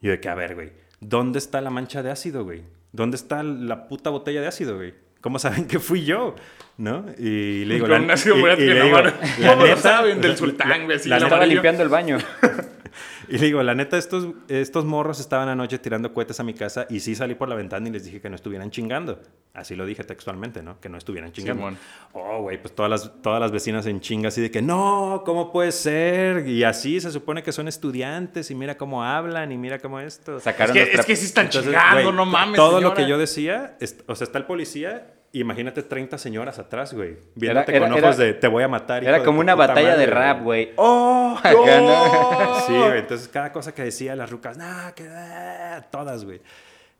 Y 0.01 0.05
yo 0.07 0.11
de 0.11 0.19
que, 0.21 0.29
a 0.29 0.35
ver, 0.35 0.55
güey, 0.55 0.71
¿dónde 1.01 1.39
está 1.39 1.59
la 1.61 1.69
mancha 1.69 2.01
de 2.03 2.11
ácido, 2.11 2.43
güey? 2.45 2.63
¿Dónde 2.93 3.17
está 3.17 3.43
la 3.43 3.87
puta 3.87 4.09
botella 4.09 4.41
de 4.41 4.47
ácido, 4.47 4.77
güey? 4.77 4.93
¿Cómo 5.21 5.37
saben 5.37 5.67
que 5.67 5.79
fui 5.79 6.05
yo? 6.05 6.35
¿No? 6.77 7.05
Y 7.17 7.65
le 7.65 7.75
digo... 7.75 7.87
Ácido 8.09 8.37
y- 8.37 8.39
y 8.39 8.65
le 8.67 8.73
la 8.75 8.85
digo, 8.85 9.01
la 9.01 9.13
¿Cómo 9.49 9.61
lo 9.63 9.67
neta- 9.67 9.81
saben? 9.81 10.21
Del 10.21 10.31
la- 10.31 10.37
sultán, 10.37 10.85
güey, 10.85 10.97
la 11.05 11.15
neta- 11.17 11.25
Estaba 11.25 11.45
limpiando 11.45 11.83
el 11.83 11.89
baño. 11.89 12.17
y 13.29 13.37
le 13.37 13.45
digo, 13.47 13.61
la 13.63 13.75
neta, 13.75 13.97
estos, 13.97 14.27
estos 14.47 14.85
morros 14.85 15.19
estaban 15.19 15.49
anoche 15.49 15.79
tirando 15.79 16.13
cohetes 16.13 16.39
a 16.39 16.43
mi 16.43 16.53
casa 16.53 16.85
y 16.89 16.99
sí 16.99 17.15
salí 17.15 17.35
por 17.35 17.49
la 17.49 17.55
ventana 17.55 17.87
y 17.87 17.91
les 17.91 18.05
dije 18.05 18.21
que 18.21 18.29
no 18.29 18.35
estuvieran 18.35 18.71
chingando. 18.71 19.19
Así 19.53 19.75
lo 19.75 19.85
dije 19.85 20.03
textualmente, 20.03 20.61
¿no? 20.61 20.79
Que 20.79 20.89
no 20.89 20.97
estuvieran 20.97 21.31
chingando. 21.31 21.61
Simón. 21.61 21.77
oh, 22.13 22.41
güey, 22.43 22.61
pues 22.61 22.73
todas 22.75 22.89
las, 22.89 23.21
todas 23.21 23.39
las 23.41 23.51
vecinas 23.51 23.85
en 23.87 23.99
chinga 23.99 24.29
así 24.29 24.41
de 24.41 24.51
que, 24.51 24.61
no, 24.61 25.23
¿cómo 25.25 25.51
puede 25.51 25.71
ser? 25.71 26.47
Y 26.47 26.63
así 26.63 27.01
se 27.01 27.11
supone 27.11 27.43
que 27.43 27.51
son 27.51 27.67
estudiantes 27.67 28.51
y 28.51 28.55
mira 28.55 28.77
cómo 28.77 29.03
hablan 29.03 29.51
y 29.51 29.57
mira 29.57 29.79
cómo 29.79 29.99
esto. 29.99 30.37
Es 30.37 30.43
Sacaron 30.43 30.73
que, 30.73 30.85
los 30.85 30.99
es 30.99 31.05
que 31.05 31.15
sí 31.15 31.25
están 31.25 31.45
Entonces, 31.45 31.71
chingando, 31.73 32.11
no 32.11 32.25
mames, 32.25 32.55
Todo 32.55 32.79
lo 32.79 32.93
que 32.93 33.07
yo 33.07 33.17
decía, 33.17 33.75
es- 33.79 33.97
o 34.07 34.15
sea, 34.15 34.25
está 34.25 34.37
el 34.37 34.45
policía, 34.45 35.13
imagínate 35.33 35.83
30 35.83 36.17
señoras 36.17 36.59
atrás, 36.59 36.93
güey, 36.93 37.17
viéndote 37.35 37.75
Era- 37.75 37.87
con 37.87 37.97
era- 37.97 38.07
ojos 38.07 38.17
era- 38.19 38.25
de 38.27 38.33
te 38.33 38.47
voy 38.47 38.63
a 38.63 38.67
matar. 38.67 39.03
Era 39.03 39.23
como 39.23 39.39
una 39.39 39.55
batalla 39.55 39.95
de 39.95 40.05
rap, 40.05 40.41
güey. 40.43 40.71
¡Oh! 40.75 41.37
Acá, 41.43 41.51
¿no? 41.81 42.59
Sí, 42.67 42.73
güey. 42.73 42.99
Entonces, 42.99 43.27
cada 43.27 43.51
cosa 43.51 43.73
que 43.73 43.83
decía 43.83 44.15
las 44.15 44.29
rucas, 44.29 44.57
no, 44.57 44.65
que 44.95 45.07
ah", 45.09 45.85
todas, 45.91 46.25
güey. 46.25 46.41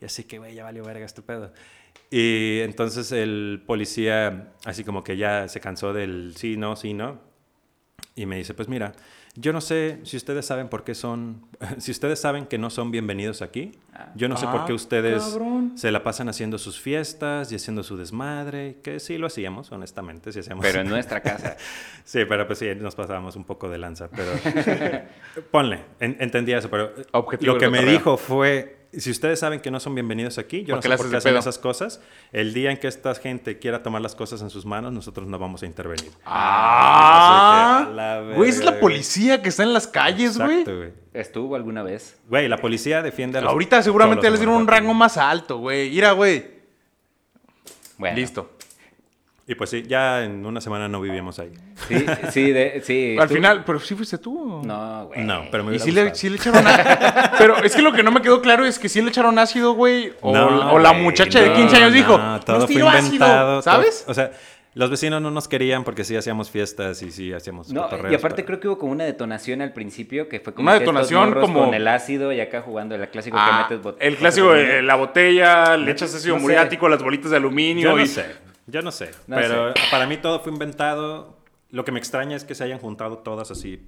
Y 0.01 0.05
así 0.05 0.23
que, 0.23 0.37
güey, 0.37 0.53
ya 0.55 0.63
valió 0.63 0.83
verga 0.83 1.05
este 1.05 1.21
pedo. 1.21 1.51
Y 2.11 2.61
entonces 2.61 3.11
el 3.11 3.61
policía, 3.67 4.53
así 4.65 4.83
como 4.83 5.03
que 5.03 5.17
ya 5.17 5.47
se 5.47 5.59
cansó 5.59 5.93
del 5.93 6.33
sí, 6.37 6.57
no, 6.57 6.75
sí, 6.75 6.93
no. 6.93 7.19
Y 8.15 8.25
me 8.25 8.37
dice, 8.37 8.53
pues 8.53 8.67
mira, 8.67 8.93
yo 9.39 9.53
no 9.53 9.61
sé 9.61 9.99
si 10.03 10.17
ustedes 10.17 10.45
saben 10.45 10.67
por 10.69 10.83
qué 10.83 10.93
son, 10.95 11.41
si 11.77 11.91
ustedes 11.91 12.19
saben 12.19 12.45
que 12.45 12.57
no 12.57 12.69
son 12.69 12.91
bienvenidos 12.91 13.41
aquí. 13.41 13.71
Yo 14.15 14.29
no 14.29 14.37
sé 14.37 14.45
por 14.47 14.63
qué 14.65 14.71
Ah, 14.71 14.75
ustedes 14.75 15.23
cabrón. 15.23 15.73
se 15.75 15.91
la 15.91 16.03
pasan 16.03 16.29
haciendo 16.29 16.57
sus 16.57 16.79
fiestas 16.79 17.51
y 17.51 17.55
haciendo 17.55 17.83
su 17.83 17.97
desmadre, 17.97 18.77
que 18.81 18.99
sí 19.01 19.17
lo 19.17 19.27
hacíamos, 19.27 19.71
honestamente, 19.73 20.31
sí 20.31 20.39
hacíamos. 20.39 20.65
Pero 20.65 20.79
en 20.81 20.89
nuestra 20.89 21.21
casa. 21.21 21.57
Sí, 22.05 22.23
pero 22.27 22.47
pues 22.47 22.59
sí, 22.59 22.67
nos 22.79 22.95
pasábamos 22.95 23.35
un 23.35 23.43
poco 23.43 23.69
de 23.69 23.77
lanza, 23.77 24.09
pero 24.09 24.31
ponle, 25.51 25.81
en- 25.99 26.17
entendía 26.19 26.57
eso, 26.59 26.69
pero 26.69 26.93
Objetivo 27.11 27.53
lo 27.53 27.59
que 27.59 27.69
me 27.69 27.83
dijo 27.85 28.15
fue, 28.17 28.78
si 28.91 29.11
ustedes 29.11 29.39
saben 29.39 29.59
que 29.59 29.69
no 29.69 29.79
son 29.79 29.93
bienvenidos 29.93 30.37
aquí, 30.37 30.61
yo 30.63 30.75
¿Por 30.75 30.77
no 30.77 30.81
sé 30.81 30.97
por 30.97 31.09
qué 31.09 31.17
hacen 31.17 31.31
pedo? 31.31 31.39
esas 31.39 31.59
cosas, 31.59 32.01
el 32.31 32.53
día 32.53 32.71
en 32.71 32.77
que 32.77 32.87
esta 32.87 33.13
gente 33.15 33.59
quiera 33.59 33.83
tomar 33.83 34.01
las 34.01 34.15
cosas 34.15 34.41
en 34.41 34.49
sus 34.49 34.65
manos, 34.65 34.91
nosotros 34.91 35.27
no 35.27 35.37
vamos 35.37 35.61
a 35.63 35.65
intervenir. 35.67 36.11
Ah, 36.25 38.23
güey, 38.35 38.49
es 38.49 38.63
la 38.63 38.79
policía 38.79 39.41
que 39.41 39.49
está 39.49 39.63
en 39.63 39.73
las 39.73 39.87
calles, 39.87 40.37
güey. 40.37 40.65
¿Estuvo 41.13 41.55
alguna 41.55 41.83
vez? 41.83 42.17
Güey, 42.27 42.47
la 42.47 42.57
policía 42.57 43.01
defiende 43.01 43.37
a 43.37 43.41
los 43.41 43.51
Ahorita 43.51 43.81
seguramente 43.83 44.29
les 44.29 44.39
dieron 44.39 44.55
un 44.55 44.67
rango 44.67 44.93
más 44.93 45.17
alto, 45.17 45.57
güey. 45.57 45.89
Mira, 45.89 46.13
güey. 46.13 46.59
Bueno. 47.97 48.15
Listo. 48.15 48.51
Y 49.51 49.55
pues 49.55 49.71
sí, 49.71 49.81
ya 49.87 50.23
en 50.23 50.45
una 50.45 50.61
semana 50.61 50.87
no 50.87 51.01
vivíamos 51.01 51.39
ahí. 51.39 51.51
Sí, 51.87 52.05
sí, 52.31 52.51
de, 52.51 52.81
sí. 52.85 53.17
Al 53.19 53.27
tú- 53.27 53.33
final, 53.33 53.63
pero 53.65 53.79
sí 53.79 53.95
fuiste 53.95 54.19
tú. 54.19 54.61
No, 54.63 55.07
güey. 55.07 55.23
No, 55.25 55.45
pero 55.49 55.63
me 55.63 55.75
Y 55.75 55.79
sí 55.79 55.91
le, 55.91 56.13
sí 56.13 56.29
le 56.29 56.35
echaron 56.35 56.67
ácido. 56.67 57.31
Pero 57.39 57.57
es 57.57 57.75
que 57.75 57.81
lo 57.81 57.91
que 57.91 58.03
no 58.03 58.11
me 58.11 58.21
quedó 58.21 58.41
claro 58.43 58.63
es 58.63 58.77
que 58.77 58.87
sí 58.87 59.01
le 59.01 59.09
echaron 59.09 59.39
ácido, 59.39 59.73
güey. 59.73 60.13
O, 60.21 60.31
No, 60.31 60.73
o 60.73 60.77
la 60.77 60.93
muchacha 60.93 61.41
de 61.41 61.49
no, 61.49 61.55
15 61.55 61.75
años 61.77 61.93
dijo, 61.93 62.15
no, 62.15 62.39
todo 62.41 62.57
nos 62.57 62.65
fue 62.65 62.75
tiró 62.75 62.95
inventado. 62.95 63.57
ácido, 63.57 63.61
¿sabes? 63.63 64.01
todo- 64.03 64.11
o 64.11 64.13
sea, 64.13 64.31
los 64.75 64.91
vecinos 64.91 65.19
no 65.19 65.31
nos 65.31 65.47
querían 65.47 65.83
porque 65.83 66.03
sí 66.03 66.15
hacíamos 66.15 66.51
fiestas 66.51 67.01
y 67.01 67.11
sí 67.11 67.33
hacíamos 67.33 67.73
No, 67.73 67.85
cotorreos, 67.85 68.11
y 68.11 68.15
aparte 68.15 68.35
pero- 68.43 68.45
creo 68.45 68.59
que 68.59 68.67
hubo 68.67 68.77
como 68.77 68.91
una 68.91 69.03
detonación 69.05 69.63
al 69.63 69.73
principio 69.73 70.29
que 70.29 70.39
fue 70.41 70.53
como 70.53 70.69
Una 70.69 70.77
detonación 70.77 71.33
como- 71.33 71.65
con 71.65 71.73
el 71.73 71.87
ácido 71.87 72.31
y 72.31 72.39
acá 72.39 72.61
jugando 72.61 72.93
el 72.93 73.09
clásico 73.09 73.35
Ah, 73.39 73.65
que 73.67 73.73
metes 73.75 73.83
bot- 73.83 73.97
el 73.99 74.15
clásico 74.17 74.53
de 74.53 74.83
la 74.83 74.93
botella, 74.93 75.75
le 75.75 75.89
echas 75.91 76.13
ácido 76.13 76.35
no 76.35 76.39
sé. 76.39 76.43
muriático, 76.43 76.87
las 76.87 77.01
bolitas 77.01 77.31
de 77.31 77.37
aluminio. 77.37 77.89
Yo 77.89 77.97
no 77.97 78.03
y... 78.03 78.07
sé, 78.07 78.25
yo 78.71 78.81
no 78.81 78.91
sé. 78.91 79.11
No 79.27 79.35
pero 79.35 79.73
para 79.91 80.05
mí 80.07 80.17
todo 80.17 80.39
fue 80.39 80.51
inventado. 80.51 81.37
Lo 81.71 81.85
que 81.85 81.91
me 81.91 81.99
extraña 81.99 82.35
es 82.35 82.43
que 82.43 82.55
se 82.55 82.63
hayan 82.63 82.79
juntado 82.79 83.19
todas 83.19 83.51
así. 83.51 83.85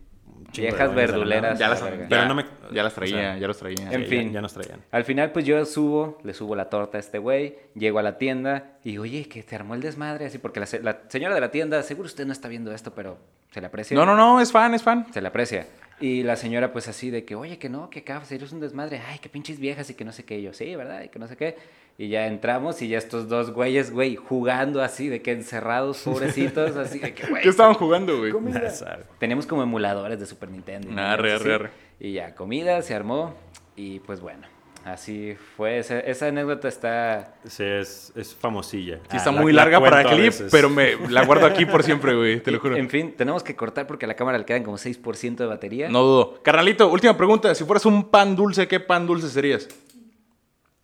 Viejas 0.55 0.93
verduleras. 0.93 1.57
Ya 1.59 1.69
las, 1.69 1.81
Verga. 1.83 2.03
ya, 2.03 2.09
Pero 2.09 2.25
no 2.25 2.35
me- 2.35 2.45
ya 2.73 2.83
las 2.83 2.93
traía, 2.93 3.15
o 3.15 3.19
sea, 3.19 3.37
ya 3.37 3.47
los 3.47 3.57
traía. 3.57 3.91
En 3.91 4.01
Sí, 4.03 4.07
fin. 4.09 4.27
Ya, 4.27 4.33
ya 4.35 4.41
nos 4.41 4.53
traían. 4.53 4.81
Al 4.91 5.03
final, 5.05 5.31
pues 5.31 5.45
yo 5.45 5.63
subo, 5.65 6.19
le 6.23 6.33
subo 6.33 6.55
la 6.55 6.69
torta 6.69 6.97
a 6.97 6.99
este 6.99 7.19
güey, 7.19 7.55
llego 7.75 7.99
a 7.99 8.03
la 8.03 8.17
tienda 8.17 8.77
y 8.83 8.97
oye, 8.97 9.27
que 9.27 9.43
te 9.43 9.55
armó 9.55 9.75
el 9.75 9.81
desmadre, 9.81 10.25
así, 10.25 10.37
porque 10.39 10.59
la, 10.59 10.65
se- 10.65 10.81
la 10.81 11.01
señora 11.09 11.35
de 11.35 11.41
la 11.41 11.51
tienda, 11.51 11.81
seguro 11.83 12.07
usted 12.07 12.25
no 12.25 12.33
está 12.33 12.47
viendo 12.49 12.73
esto, 12.73 12.93
pero 12.93 13.17
se 13.51 13.61
le 13.61 13.67
aprecia. 13.67 13.95
No, 13.95 14.05
no, 14.05 14.15
no, 14.15 14.41
es 14.41 14.51
fan, 14.51 14.73
es 14.73 14.83
fan. 14.83 15.05
Se 15.13 15.21
le 15.21 15.27
aprecia. 15.27 15.67
Y 15.99 16.23
la 16.23 16.35
señora, 16.35 16.73
pues 16.73 16.87
así 16.87 17.11
de 17.11 17.23
que, 17.25 17.35
oye, 17.35 17.57
que 17.59 17.69
no, 17.69 17.89
que 17.91 17.99
acá 17.99 18.23
serio 18.25 18.45
es 18.47 18.51
un 18.51 18.59
desmadre, 18.59 18.99
ay, 19.07 19.19
que 19.19 19.29
pinches 19.29 19.59
viejas 19.59 19.89
y 19.91 19.93
que 19.93 20.03
no 20.03 20.11
sé 20.11 20.25
qué. 20.25 20.39
Y 20.39 20.43
yo, 20.43 20.53
sí, 20.53 20.75
¿verdad? 20.75 21.03
Y 21.03 21.09
que 21.09 21.19
no 21.19 21.27
sé 21.27 21.37
qué. 21.37 21.55
Y 21.97 22.09
ya 22.09 22.26
entramos 22.27 22.81
y 22.81 22.88
ya 22.88 22.97
estos 22.97 23.27
dos 23.30 23.51
güeyes, 23.51 23.91
güey, 23.91 24.15
jugando 24.15 24.81
así, 24.81 25.07
de 25.07 25.22
que 25.22 25.31
encerrados, 25.34 25.99
pobrecitos, 26.03 26.76
así 26.76 26.97
de 26.99 27.13
que, 27.13 27.27
güey. 27.27 27.43
¿Qué 27.43 27.49
estaban 27.49 27.76
jugando, 27.76 28.18
güey? 28.18 28.31
comida. 28.31 28.72
Teníamos 29.19 29.45
como 29.45 29.61
emuladores 29.61 30.19
de 30.19 30.26
Super 30.26 30.49
Nintendo. 30.49 30.89
arre, 30.99 31.34
así. 31.34 31.49
arre. 31.51 31.69
Y 31.99 32.13
ya, 32.13 32.34
comida, 32.34 32.81
se 32.81 32.95
armó. 32.95 33.35
Y 33.76 33.99
pues 33.99 34.19
bueno. 34.19 34.47
Así 34.84 35.35
fue. 35.55 35.77
Esa, 35.77 35.99
esa 35.99 36.26
anécdota 36.30 36.68
está. 36.68 37.35
Sí, 37.45 37.63
es, 37.63 38.11
es 38.15 38.34
famosilla. 38.34 38.97
Sí, 39.11 39.18
está 39.18 39.30
Ah, 39.30 39.34
la- 39.34 39.41
muy 39.41 39.53
la 39.53 39.61
larga 39.61 39.80
para 39.80 40.01
cuento 40.01 40.09
a 40.09 40.15
clip, 40.18 40.34
pero 40.51 40.72
me 40.72 40.95
la 41.09 41.23
guardo 41.23 41.45
aquí 41.45 41.68
por 41.68 41.84
siempre, 41.84 42.15
güey, 42.15 42.41
te 42.41 42.49
lo 42.49 42.59
juro. 42.59 42.76
En 42.77 42.89
fin, 42.89 43.13
tenemos 43.15 43.43
que 43.43 43.55
cortar 43.55 43.85
porque 43.85 44.05
a 44.05 44.07
la 44.07 44.15
cámara 44.15 44.39
le 44.39 44.45
quedan 44.45 44.63
como 44.63 44.77
6% 44.80 45.35
de 45.35 45.45
batería. 45.45 45.88
No 45.88 46.01
dudo. 46.01 46.41
Carnalito, 46.41 46.89
última 46.89 47.15
pregunta. 47.15 47.53
Si 47.53 47.63
fueras 47.63 47.85
un 47.85 48.09
pan 48.09 48.35
dulce, 48.35 48.68
¿qué 48.68 48.80
pan 48.80 49.05
dulce 49.05 49.30
serías? 49.30 49.68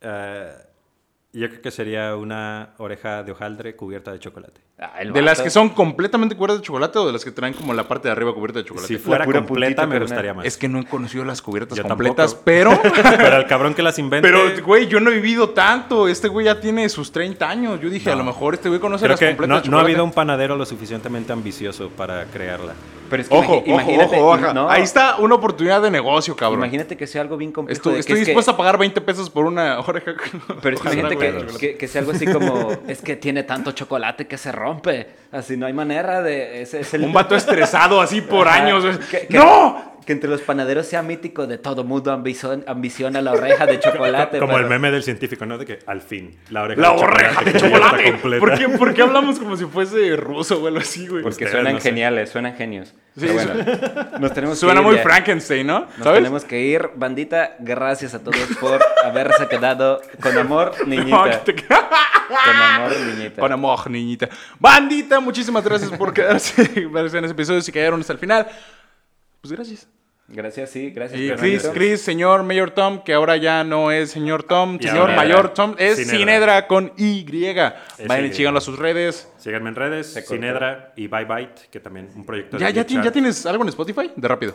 Eh, 0.02 0.52
yo 1.34 1.50
creo 1.50 1.62
que 1.62 1.72
sería 1.72 2.16
una 2.16 2.74
oreja 2.78 3.22
de 3.24 3.32
hojaldre 3.32 3.76
cubierta 3.76 4.12
de 4.12 4.20
chocolate. 4.20 4.62
Ah, 4.80 5.00
¿De 5.04 5.22
las 5.22 5.42
que 5.42 5.50
son 5.50 5.70
completamente 5.70 6.36
cubiertas 6.36 6.60
de 6.60 6.66
chocolate 6.66 7.00
o 7.00 7.08
de 7.08 7.14
las 7.14 7.26
que 7.26 7.32
traen 7.32 7.54
como 7.54 7.74
la 7.74 7.88
parte 7.88 8.08
de 8.08 8.14
arriba 8.14 8.34
cubierta 8.34 8.60
de 8.60 8.66
chocolate? 8.66 8.88
Si 8.88 8.98
fuera 8.98 9.26
pura 9.26 9.44
completa, 9.44 9.86
me 9.86 10.00
gustaría 10.00 10.34
más. 10.34 10.46
Es 10.46 10.56
que 10.56 10.68
no 10.68 10.80
he 10.80 10.86
conocido 10.86 11.26
las 11.26 11.42
cubiertas 11.42 11.78
Yo 11.78 11.84
completas, 11.84 12.32
tampoco. 12.32 12.44
pero... 12.46 12.80
pero 13.18 13.38
el 13.38 13.46
cabrón 13.46 13.74
que 13.74 13.82
las 13.82 14.00
invente... 14.00 14.28
Pero, 14.28 14.64
güey, 14.64 14.88
yo 14.88 15.00
no 15.00 15.10
he 15.10 15.16
vivido 15.16 15.50
tanto. 15.50 16.08
Este 16.08 16.28
güey 16.28 16.46
ya 16.46 16.60
tiene 16.60 16.88
sus 16.90 17.12
30 17.12 17.50
años. 17.50 17.82
Yo 17.82 17.90
dije, 17.90 18.12
a 18.12 18.16
lo 18.16 18.24
mejor 18.24 18.54
este 18.54 18.70
güey 18.70 18.80
conoce 18.80 19.06
creo 19.06 19.14
las 19.14 19.20
que 19.20 19.28
completas 19.28 19.58
no, 19.58 19.62
de 19.62 19.70
no 19.70 19.78
ha 19.80 19.82
habido 19.82 20.04
un 20.04 20.12
panadero 20.12 20.56
lo 20.56 20.66
suficientemente 20.66 21.34
ambicioso 21.34 21.90
para 21.90 22.26
crearla. 22.26 22.74
Pero 23.10 23.22
es 23.24 23.30
que 23.30 23.36
Ojo, 23.36 23.64
imagínate, 23.66 24.18
ojo, 24.18 24.34
ojo. 24.34 24.54
no, 24.54 24.70
Ahí 24.70 24.84
está 24.84 25.18
una 25.18 25.36
oportunidad 25.36 25.82
de 25.82 25.90
negocio, 25.92 26.36
cabrón. 26.36 26.60
Imagínate 26.60 26.96
que 26.98 27.08
sea 27.08 27.22
algo 27.22 27.38
bien 27.38 27.52
complejo. 27.52 27.78
Estoy, 27.92 28.04
que- 28.04 28.16
dispuesto 28.26 28.52
a 28.52 28.58
pagar 28.58 28.78
20 28.78 29.00
pesos 29.02 29.30
por 29.30 29.46
una 29.46 29.80
oreja. 29.80 30.14
Pero 30.62 30.76
es 30.76 30.82
que 30.82 30.88
imagínate 30.88 31.18
que, 31.18 31.58
que, 31.60 31.78
que 31.78 31.88
sea 31.88 32.00
algo 32.02 32.12
así 32.12 32.26
como, 32.26 32.72
es 32.88 33.02
que 33.02 33.16
tiene 33.16 33.44
tanto 33.44 33.72
chocolate 33.72 34.28
que 34.28 34.38
se 34.38 34.52
rompe. 34.52 35.08
Así 35.32 35.58
no 35.58 35.66
hay 35.66 35.74
manera 35.74 36.22
de... 36.22 36.62
Es 36.62 36.94
el... 36.94 37.04
Un 37.04 37.14
vato 37.14 37.36
estresado 37.36 38.00
así 38.02 38.22
por 38.22 38.48
Ajá. 38.48 38.64
años. 38.64 38.84
¡No! 39.30 39.97
Que 40.08 40.14
entre 40.14 40.30
los 40.30 40.40
panaderos 40.42 40.88
sea 40.88 41.02
mítico 41.04 41.46
de 41.48 41.58
todo 41.58 41.84
mundo 41.84 42.12
ambicion- 42.18 42.64
ambiciona 42.66 43.22
la 43.22 43.34
oreja 43.34 43.66
de 43.66 43.78
chocolate. 43.80 44.40
Como 44.40 44.54
pero- 44.54 44.64
el 44.64 44.70
meme 44.70 44.90
del 44.90 45.04
científico, 45.04 45.46
¿no? 45.46 45.58
De 45.58 45.66
que 45.66 45.80
al 45.86 46.00
fin, 46.02 46.40
la 46.50 46.64
oreja 46.64 46.82
La 46.82 46.94
de 46.96 47.04
oreja 47.04 47.42
de 47.44 47.52
ya 47.52 47.58
está 47.58 47.70
chocolate. 47.70 48.12
completa. 48.12 48.40
¿Por 48.40 48.58
qué, 48.58 48.70
por 48.70 48.94
qué 48.94 49.02
hablamos 49.02 49.38
como 49.38 49.58
si 49.58 49.66
fuese 49.66 50.16
ruso 50.16 50.64
o 50.64 50.68
algo 50.68 50.80
así, 50.80 51.08
güey? 51.10 51.24
Porque 51.24 51.44
Ustedes, 51.44 51.52
suenan 51.52 51.74
no 51.74 51.80
sé. 51.82 51.90
geniales, 51.90 52.30
suenan 52.30 52.56
genios. 52.56 52.94
Sí, 53.18 53.28
bueno, 53.28 53.54
nos 54.20 54.32
tenemos 54.34 54.56
que 54.58 54.60
Suena 54.62 54.80
ir 54.80 54.86
muy 54.86 54.96
ya. 54.96 55.02
Frankenstein, 55.04 55.68
¿no? 55.68 55.80
Nos 55.82 56.04
¿Sabes? 56.04 56.20
tenemos 56.20 56.46
que 56.46 56.62
ir. 56.62 56.90
Bandita, 56.96 57.56
gracias 57.60 58.14
a 58.14 58.24
todos 58.24 58.38
por 58.62 58.80
haberse 59.04 59.48
quedado 59.50 60.02
con 60.22 60.38
amor, 60.38 60.72
niñita. 60.88 61.18
No, 61.18 61.44
que 61.44 61.52
te- 61.54 61.66
Con 61.66 61.76
amor, 62.56 62.92
niñita. 62.98 63.42
Con 63.42 63.52
amor, 63.52 63.90
niñita. 63.92 64.30
Bandita, 64.58 65.20
muchísimas 65.20 65.66
gracias 65.66 65.92
por 65.92 66.14
quedarse, 66.14 66.70
quedarse 66.74 67.18
en 67.18 67.26
ese 67.26 67.34
episodio. 67.34 67.60
Si 67.62 67.74
quedaron 67.74 68.00
hasta 68.00 68.14
el 68.14 68.20
final, 68.20 68.48
pues 69.42 69.52
gracias. 69.52 69.88
Gracias, 70.30 70.72
sí, 70.72 70.90
gracias. 70.92 71.20
Y. 71.22 71.30
Chris, 71.32 71.70
Chris, 71.74 72.02
señor 72.02 72.44
Mayor 72.44 72.72
Tom, 72.72 73.02
que 73.04 73.14
ahora 73.14 73.38
ya 73.38 73.64
no 73.64 73.92
es 73.92 74.12
señor 74.12 74.44
Tom, 74.44 74.78
Y 74.80 74.86
señor 74.86 75.16
Mayor 75.16 75.54
Tom, 75.54 75.76
es 75.78 75.96
Sinedra. 75.98 76.18
Sinedra 76.18 76.68
con 76.68 76.92
Y. 76.98 77.24
Vayan 78.08 78.26
y 78.26 78.34
síganlo 78.34 78.58
a 78.58 78.62
sus 78.62 78.78
redes. 78.78 79.32
Síganme 79.38 79.70
en 79.70 79.76
redes. 79.76 80.14
Sinedra 80.28 80.92
y 80.98 81.08
Bye 81.08 81.24
Byte, 81.26 81.70
que 81.72 81.80
también 81.80 82.10
un 82.14 82.26
proyecto 82.26 82.58
de 82.58 82.62
¿Ya, 82.62 82.70
ya, 82.72 82.86
ti- 82.86 82.96
ya 82.96 83.02
Art. 83.04 83.14
tienes 83.14 83.46
algo 83.46 83.64
en 83.64 83.70
Spotify? 83.70 84.12
De 84.18 84.28
rápido. 84.28 84.54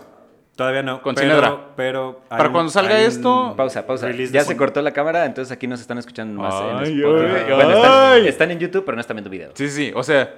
Todavía 0.57 0.83
no. 0.83 1.01
Con 1.01 1.15
pero, 1.15 1.27
Sinedra. 1.29 1.59
Pero 1.75 2.21
Para 2.29 2.53
cuando 2.53 2.71
salga 2.71 2.97
hay 2.97 3.05
esto- 3.07 3.55
Pausa, 3.57 3.87
pausa. 3.87 4.11
Ya 4.11 4.41
de 4.41 4.45
se 4.45 4.55
cortó 4.55 4.83
la 4.83 4.91
cámara, 4.93 5.25
entonces 5.25 5.51
aquí 5.51 5.67
nos 5.67 5.81
están 5.81 5.97
escuchando 5.97 6.43
más 6.43 6.53
en 6.55 6.77
Ay, 6.77 7.01
Spotify. 7.01 7.45
ay, 7.49 7.55
Bueno, 7.55 8.15
están 8.29 8.51
en 8.51 8.59
YouTube, 8.59 8.85
pero 8.85 8.95
no 8.97 9.01
están 9.01 9.17
viendo 9.17 9.31
video. 9.31 9.53
Sí, 9.55 9.71
sí, 9.71 9.91
o 9.95 10.03
sea, 10.03 10.31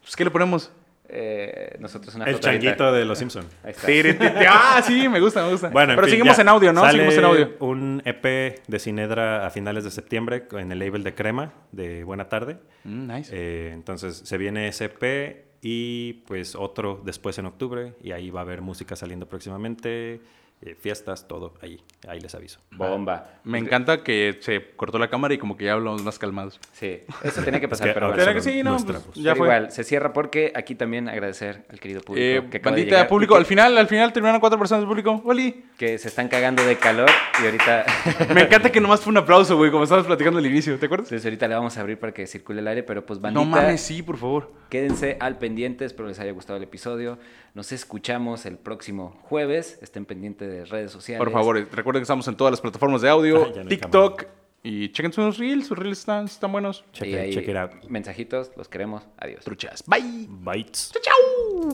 pues, 0.00 0.16
¿qué 0.16 0.24
le 0.24 0.30
ponemos? 0.30 0.72
Eh, 1.12 1.76
nosotros 1.80 2.14
una 2.14 2.26
El 2.26 2.38
changuito 2.38 2.92
de 2.92 3.04
los 3.04 3.18
Simpson. 3.18 3.44
Ahí 3.64 3.72
está. 3.72 3.86
Tiri, 3.86 4.14
ti, 4.14 4.26
ti. 4.26 4.44
Ah, 4.48 4.80
sí, 4.86 5.08
me 5.08 5.18
gusta, 5.20 5.42
me 5.44 5.50
gusta. 5.50 5.68
Bueno, 5.70 5.92
en 5.92 5.96
Pero 5.96 6.06
fin, 6.06 6.12
seguimos 6.18 6.36
ya 6.36 6.42
en 6.42 6.48
audio, 6.48 6.72
¿no? 6.72 6.82
sale 6.82 6.92
Seguimos 6.98 7.18
en 7.18 7.24
audio. 7.24 7.56
Un 7.58 8.02
EP 8.04 8.62
de 8.66 8.78
Sinedra 8.78 9.46
a 9.46 9.50
finales 9.50 9.82
de 9.84 9.90
septiembre 9.90 10.46
en 10.52 10.70
el 10.70 10.78
label 10.78 11.02
de 11.02 11.14
Crema 11.14 11.52
de 11.72 12.04
Buena 12.04 12.28
Tarde. 12.28 12.58
Mm, 12.84 13.06
nice. 13.12 13.32
Eh, 13.34 13.70
entonces 13.72 14.22
se 14.24 14.38
viene 14.38 14.68
ese 14.68 14.84
EP 14.84 15.50
y 15.62 16.24
pues 16.26 16.54
otro 16.54 17.02
después 17.04 17.38
en 17.38 17.46
octubre 17.46 17.94
y 18.02 18.12
ahí 18.12 18.30
va 18.30 18.40
a 18.40 18.42
haber 18.44 18.62
música 18.62 18.96
saliendo 18.96 19.28
próximamente, 19.28 20.20
eh, 20.62 20.74
fiestas, 20.78 21.26
todo 21.26 21.54
ahí, 21.62 21.82
ahí 22.06 22.20
les 22.20 22.34
aviso. 22.34 22.60
Bomba. 22.72 23.40
Me 23.44 23.58
encanta 23.58 24.02
que 24.02 24.38
se 24.40 24.72
cortó 24.76 24.98
la 24.98 25.08
cámara 25.08 25.32
y 25.32 25.38
como 25.38 25.56
que 25.56 25.64
ya 25.64 25.72
hablamos 25.72 26.02
más 26.02 26.18
calmados. 26.18 26.60
Sí, 26.72 27.00
eso 27.22 27.42
tenía 27.42 27.60
que 27.60 27.68
pasar, 27.68 27.88
que 27.88 27.94
pero. 27.94 28.14
¿Será 28.14 28.34
que 28.34 28.40
sí? 28.42 28.62
No, 28.62 28.76
pues, 28.76 28.98
ya 29.14 29.32
Pero 29.32 29.36
fue. 29.36 29.46
igual, 29.46 29.70
se 29.72 29.84
cierra 29.84 30.12
porque 30.12 30.52
aquí 30.54 30.74
también 30.74 31.08
agradecer 31.08 31.64
al 31.70 31.80
querido 31.80 32.02
público 32.02 32.24
Eh, 32.46 32.50
que 32.50 32.58
acaba 32.58 32.76
de 32.76 32.82
bandita, 32.82 32.96
llegar 32.96 33.08
público, 33.08 33.36
al 33.36 33.46
final, 33.46 33.78
al 33.78 33.86
final 33.88 34.12
terminaron 34.12 34.40
cuatro 34.40 34.58
personas 34.58 34.82
del 34.82 34.88
público. 34.88 35.22
Oli. 35.24 35.52
que, 35.78 35.86
que 35.86 35.98
se 35.98 36.08
están 36.08 36.28
cagando 36.28 36.62
de 36.64 36.76
calor 36.76 37.08
y 37.42 37.44
ahorita, 37.46 37.86
Me 38.34 38.42
encanta 38.42 38.70
que 38.70 38.80
nomás 38.82 39.00
fue 39.00 39.12
un 39.12 39.16
aplauso, 39.18 39.56
güey, 39.56 39.70
como 39.70 39.84
estábamos 39.84 40.06
platicando 40.06 40.38
al 40.40 40.46
inicio, 40.46 40.78
¿te 40.78 40.86
acuerdas? 40.86 41.06
entonces 41.08 41.24
ahorita 41.24 41.48
le 41.48 41.54
vamos 41.54 41.76
a 41.78 41.80
abrir 41.80 41.98
para 41.98 42.12
que 42.12 42.26
circule 42.26 42.60
el 42.60 42.68
aire, 42.68 42.82
pero 42.82 43.06
pues 43.06 43.18
bandita, 43.18 43.42
No 43.44 43.50
mames, 43.50 43.80
sí, 43.80 44.02
por 44.02 44.18
favor. 44.18 44.52
quédense 44.68 45.16
al 45.20 45.38
pendiente, 45.38 45.86
espero 45.86 46.06
les 46.08 46.18
haya 46.20 46.32
gustado 46.32 46.58
el 46.58 46.62
episodio. 46.64 47.18
Nos 47.54 47.72
escuchamos 47.72 48.46
el 48.46 48.58
próximo 48.58 49.18
jueves, 49.22 49.78
estén 49.82 50.04
pendientes 50.06 50.48
de 50.48 50.64
redes 50.64 50.92
sociales. 50.92 51.18
Por 51.24 51.32
favor, 51.32 51.58
eh, 51.58 51.66
recuerden 51.70 52.00
que 52.00 52.04
estamos 52.04 52.26
en 52.28 52.36
todas 52.36 52.52
las 52.52 52.60
plataformas 52.60 53.02
de 53.02 53.08
audio, 53.08 53.44
Ah, 53.44 53.64
TikTok 53.68 54.24
y 54.62 54.90
chequen 54.92 55.12
sus 55.12 55.36
reels, 55.38 55.66
sus 55.66 55.76
reels 55.78 55.98
están, 55.98 56.26
están 56.26 56.52
buenos. 56.52 56.84
It 57.00 57.56
out. 57.56 57.72
mensajitos, 57.88 58.52
los 58.56 58.68
queremos. 58.68 59.02
Adiós. 59.16 59.44
Truchas. 59.44 59.82
Bye. 59.86 60.26
Bytes. 60.28 60.92
Chao. 61.02 61.68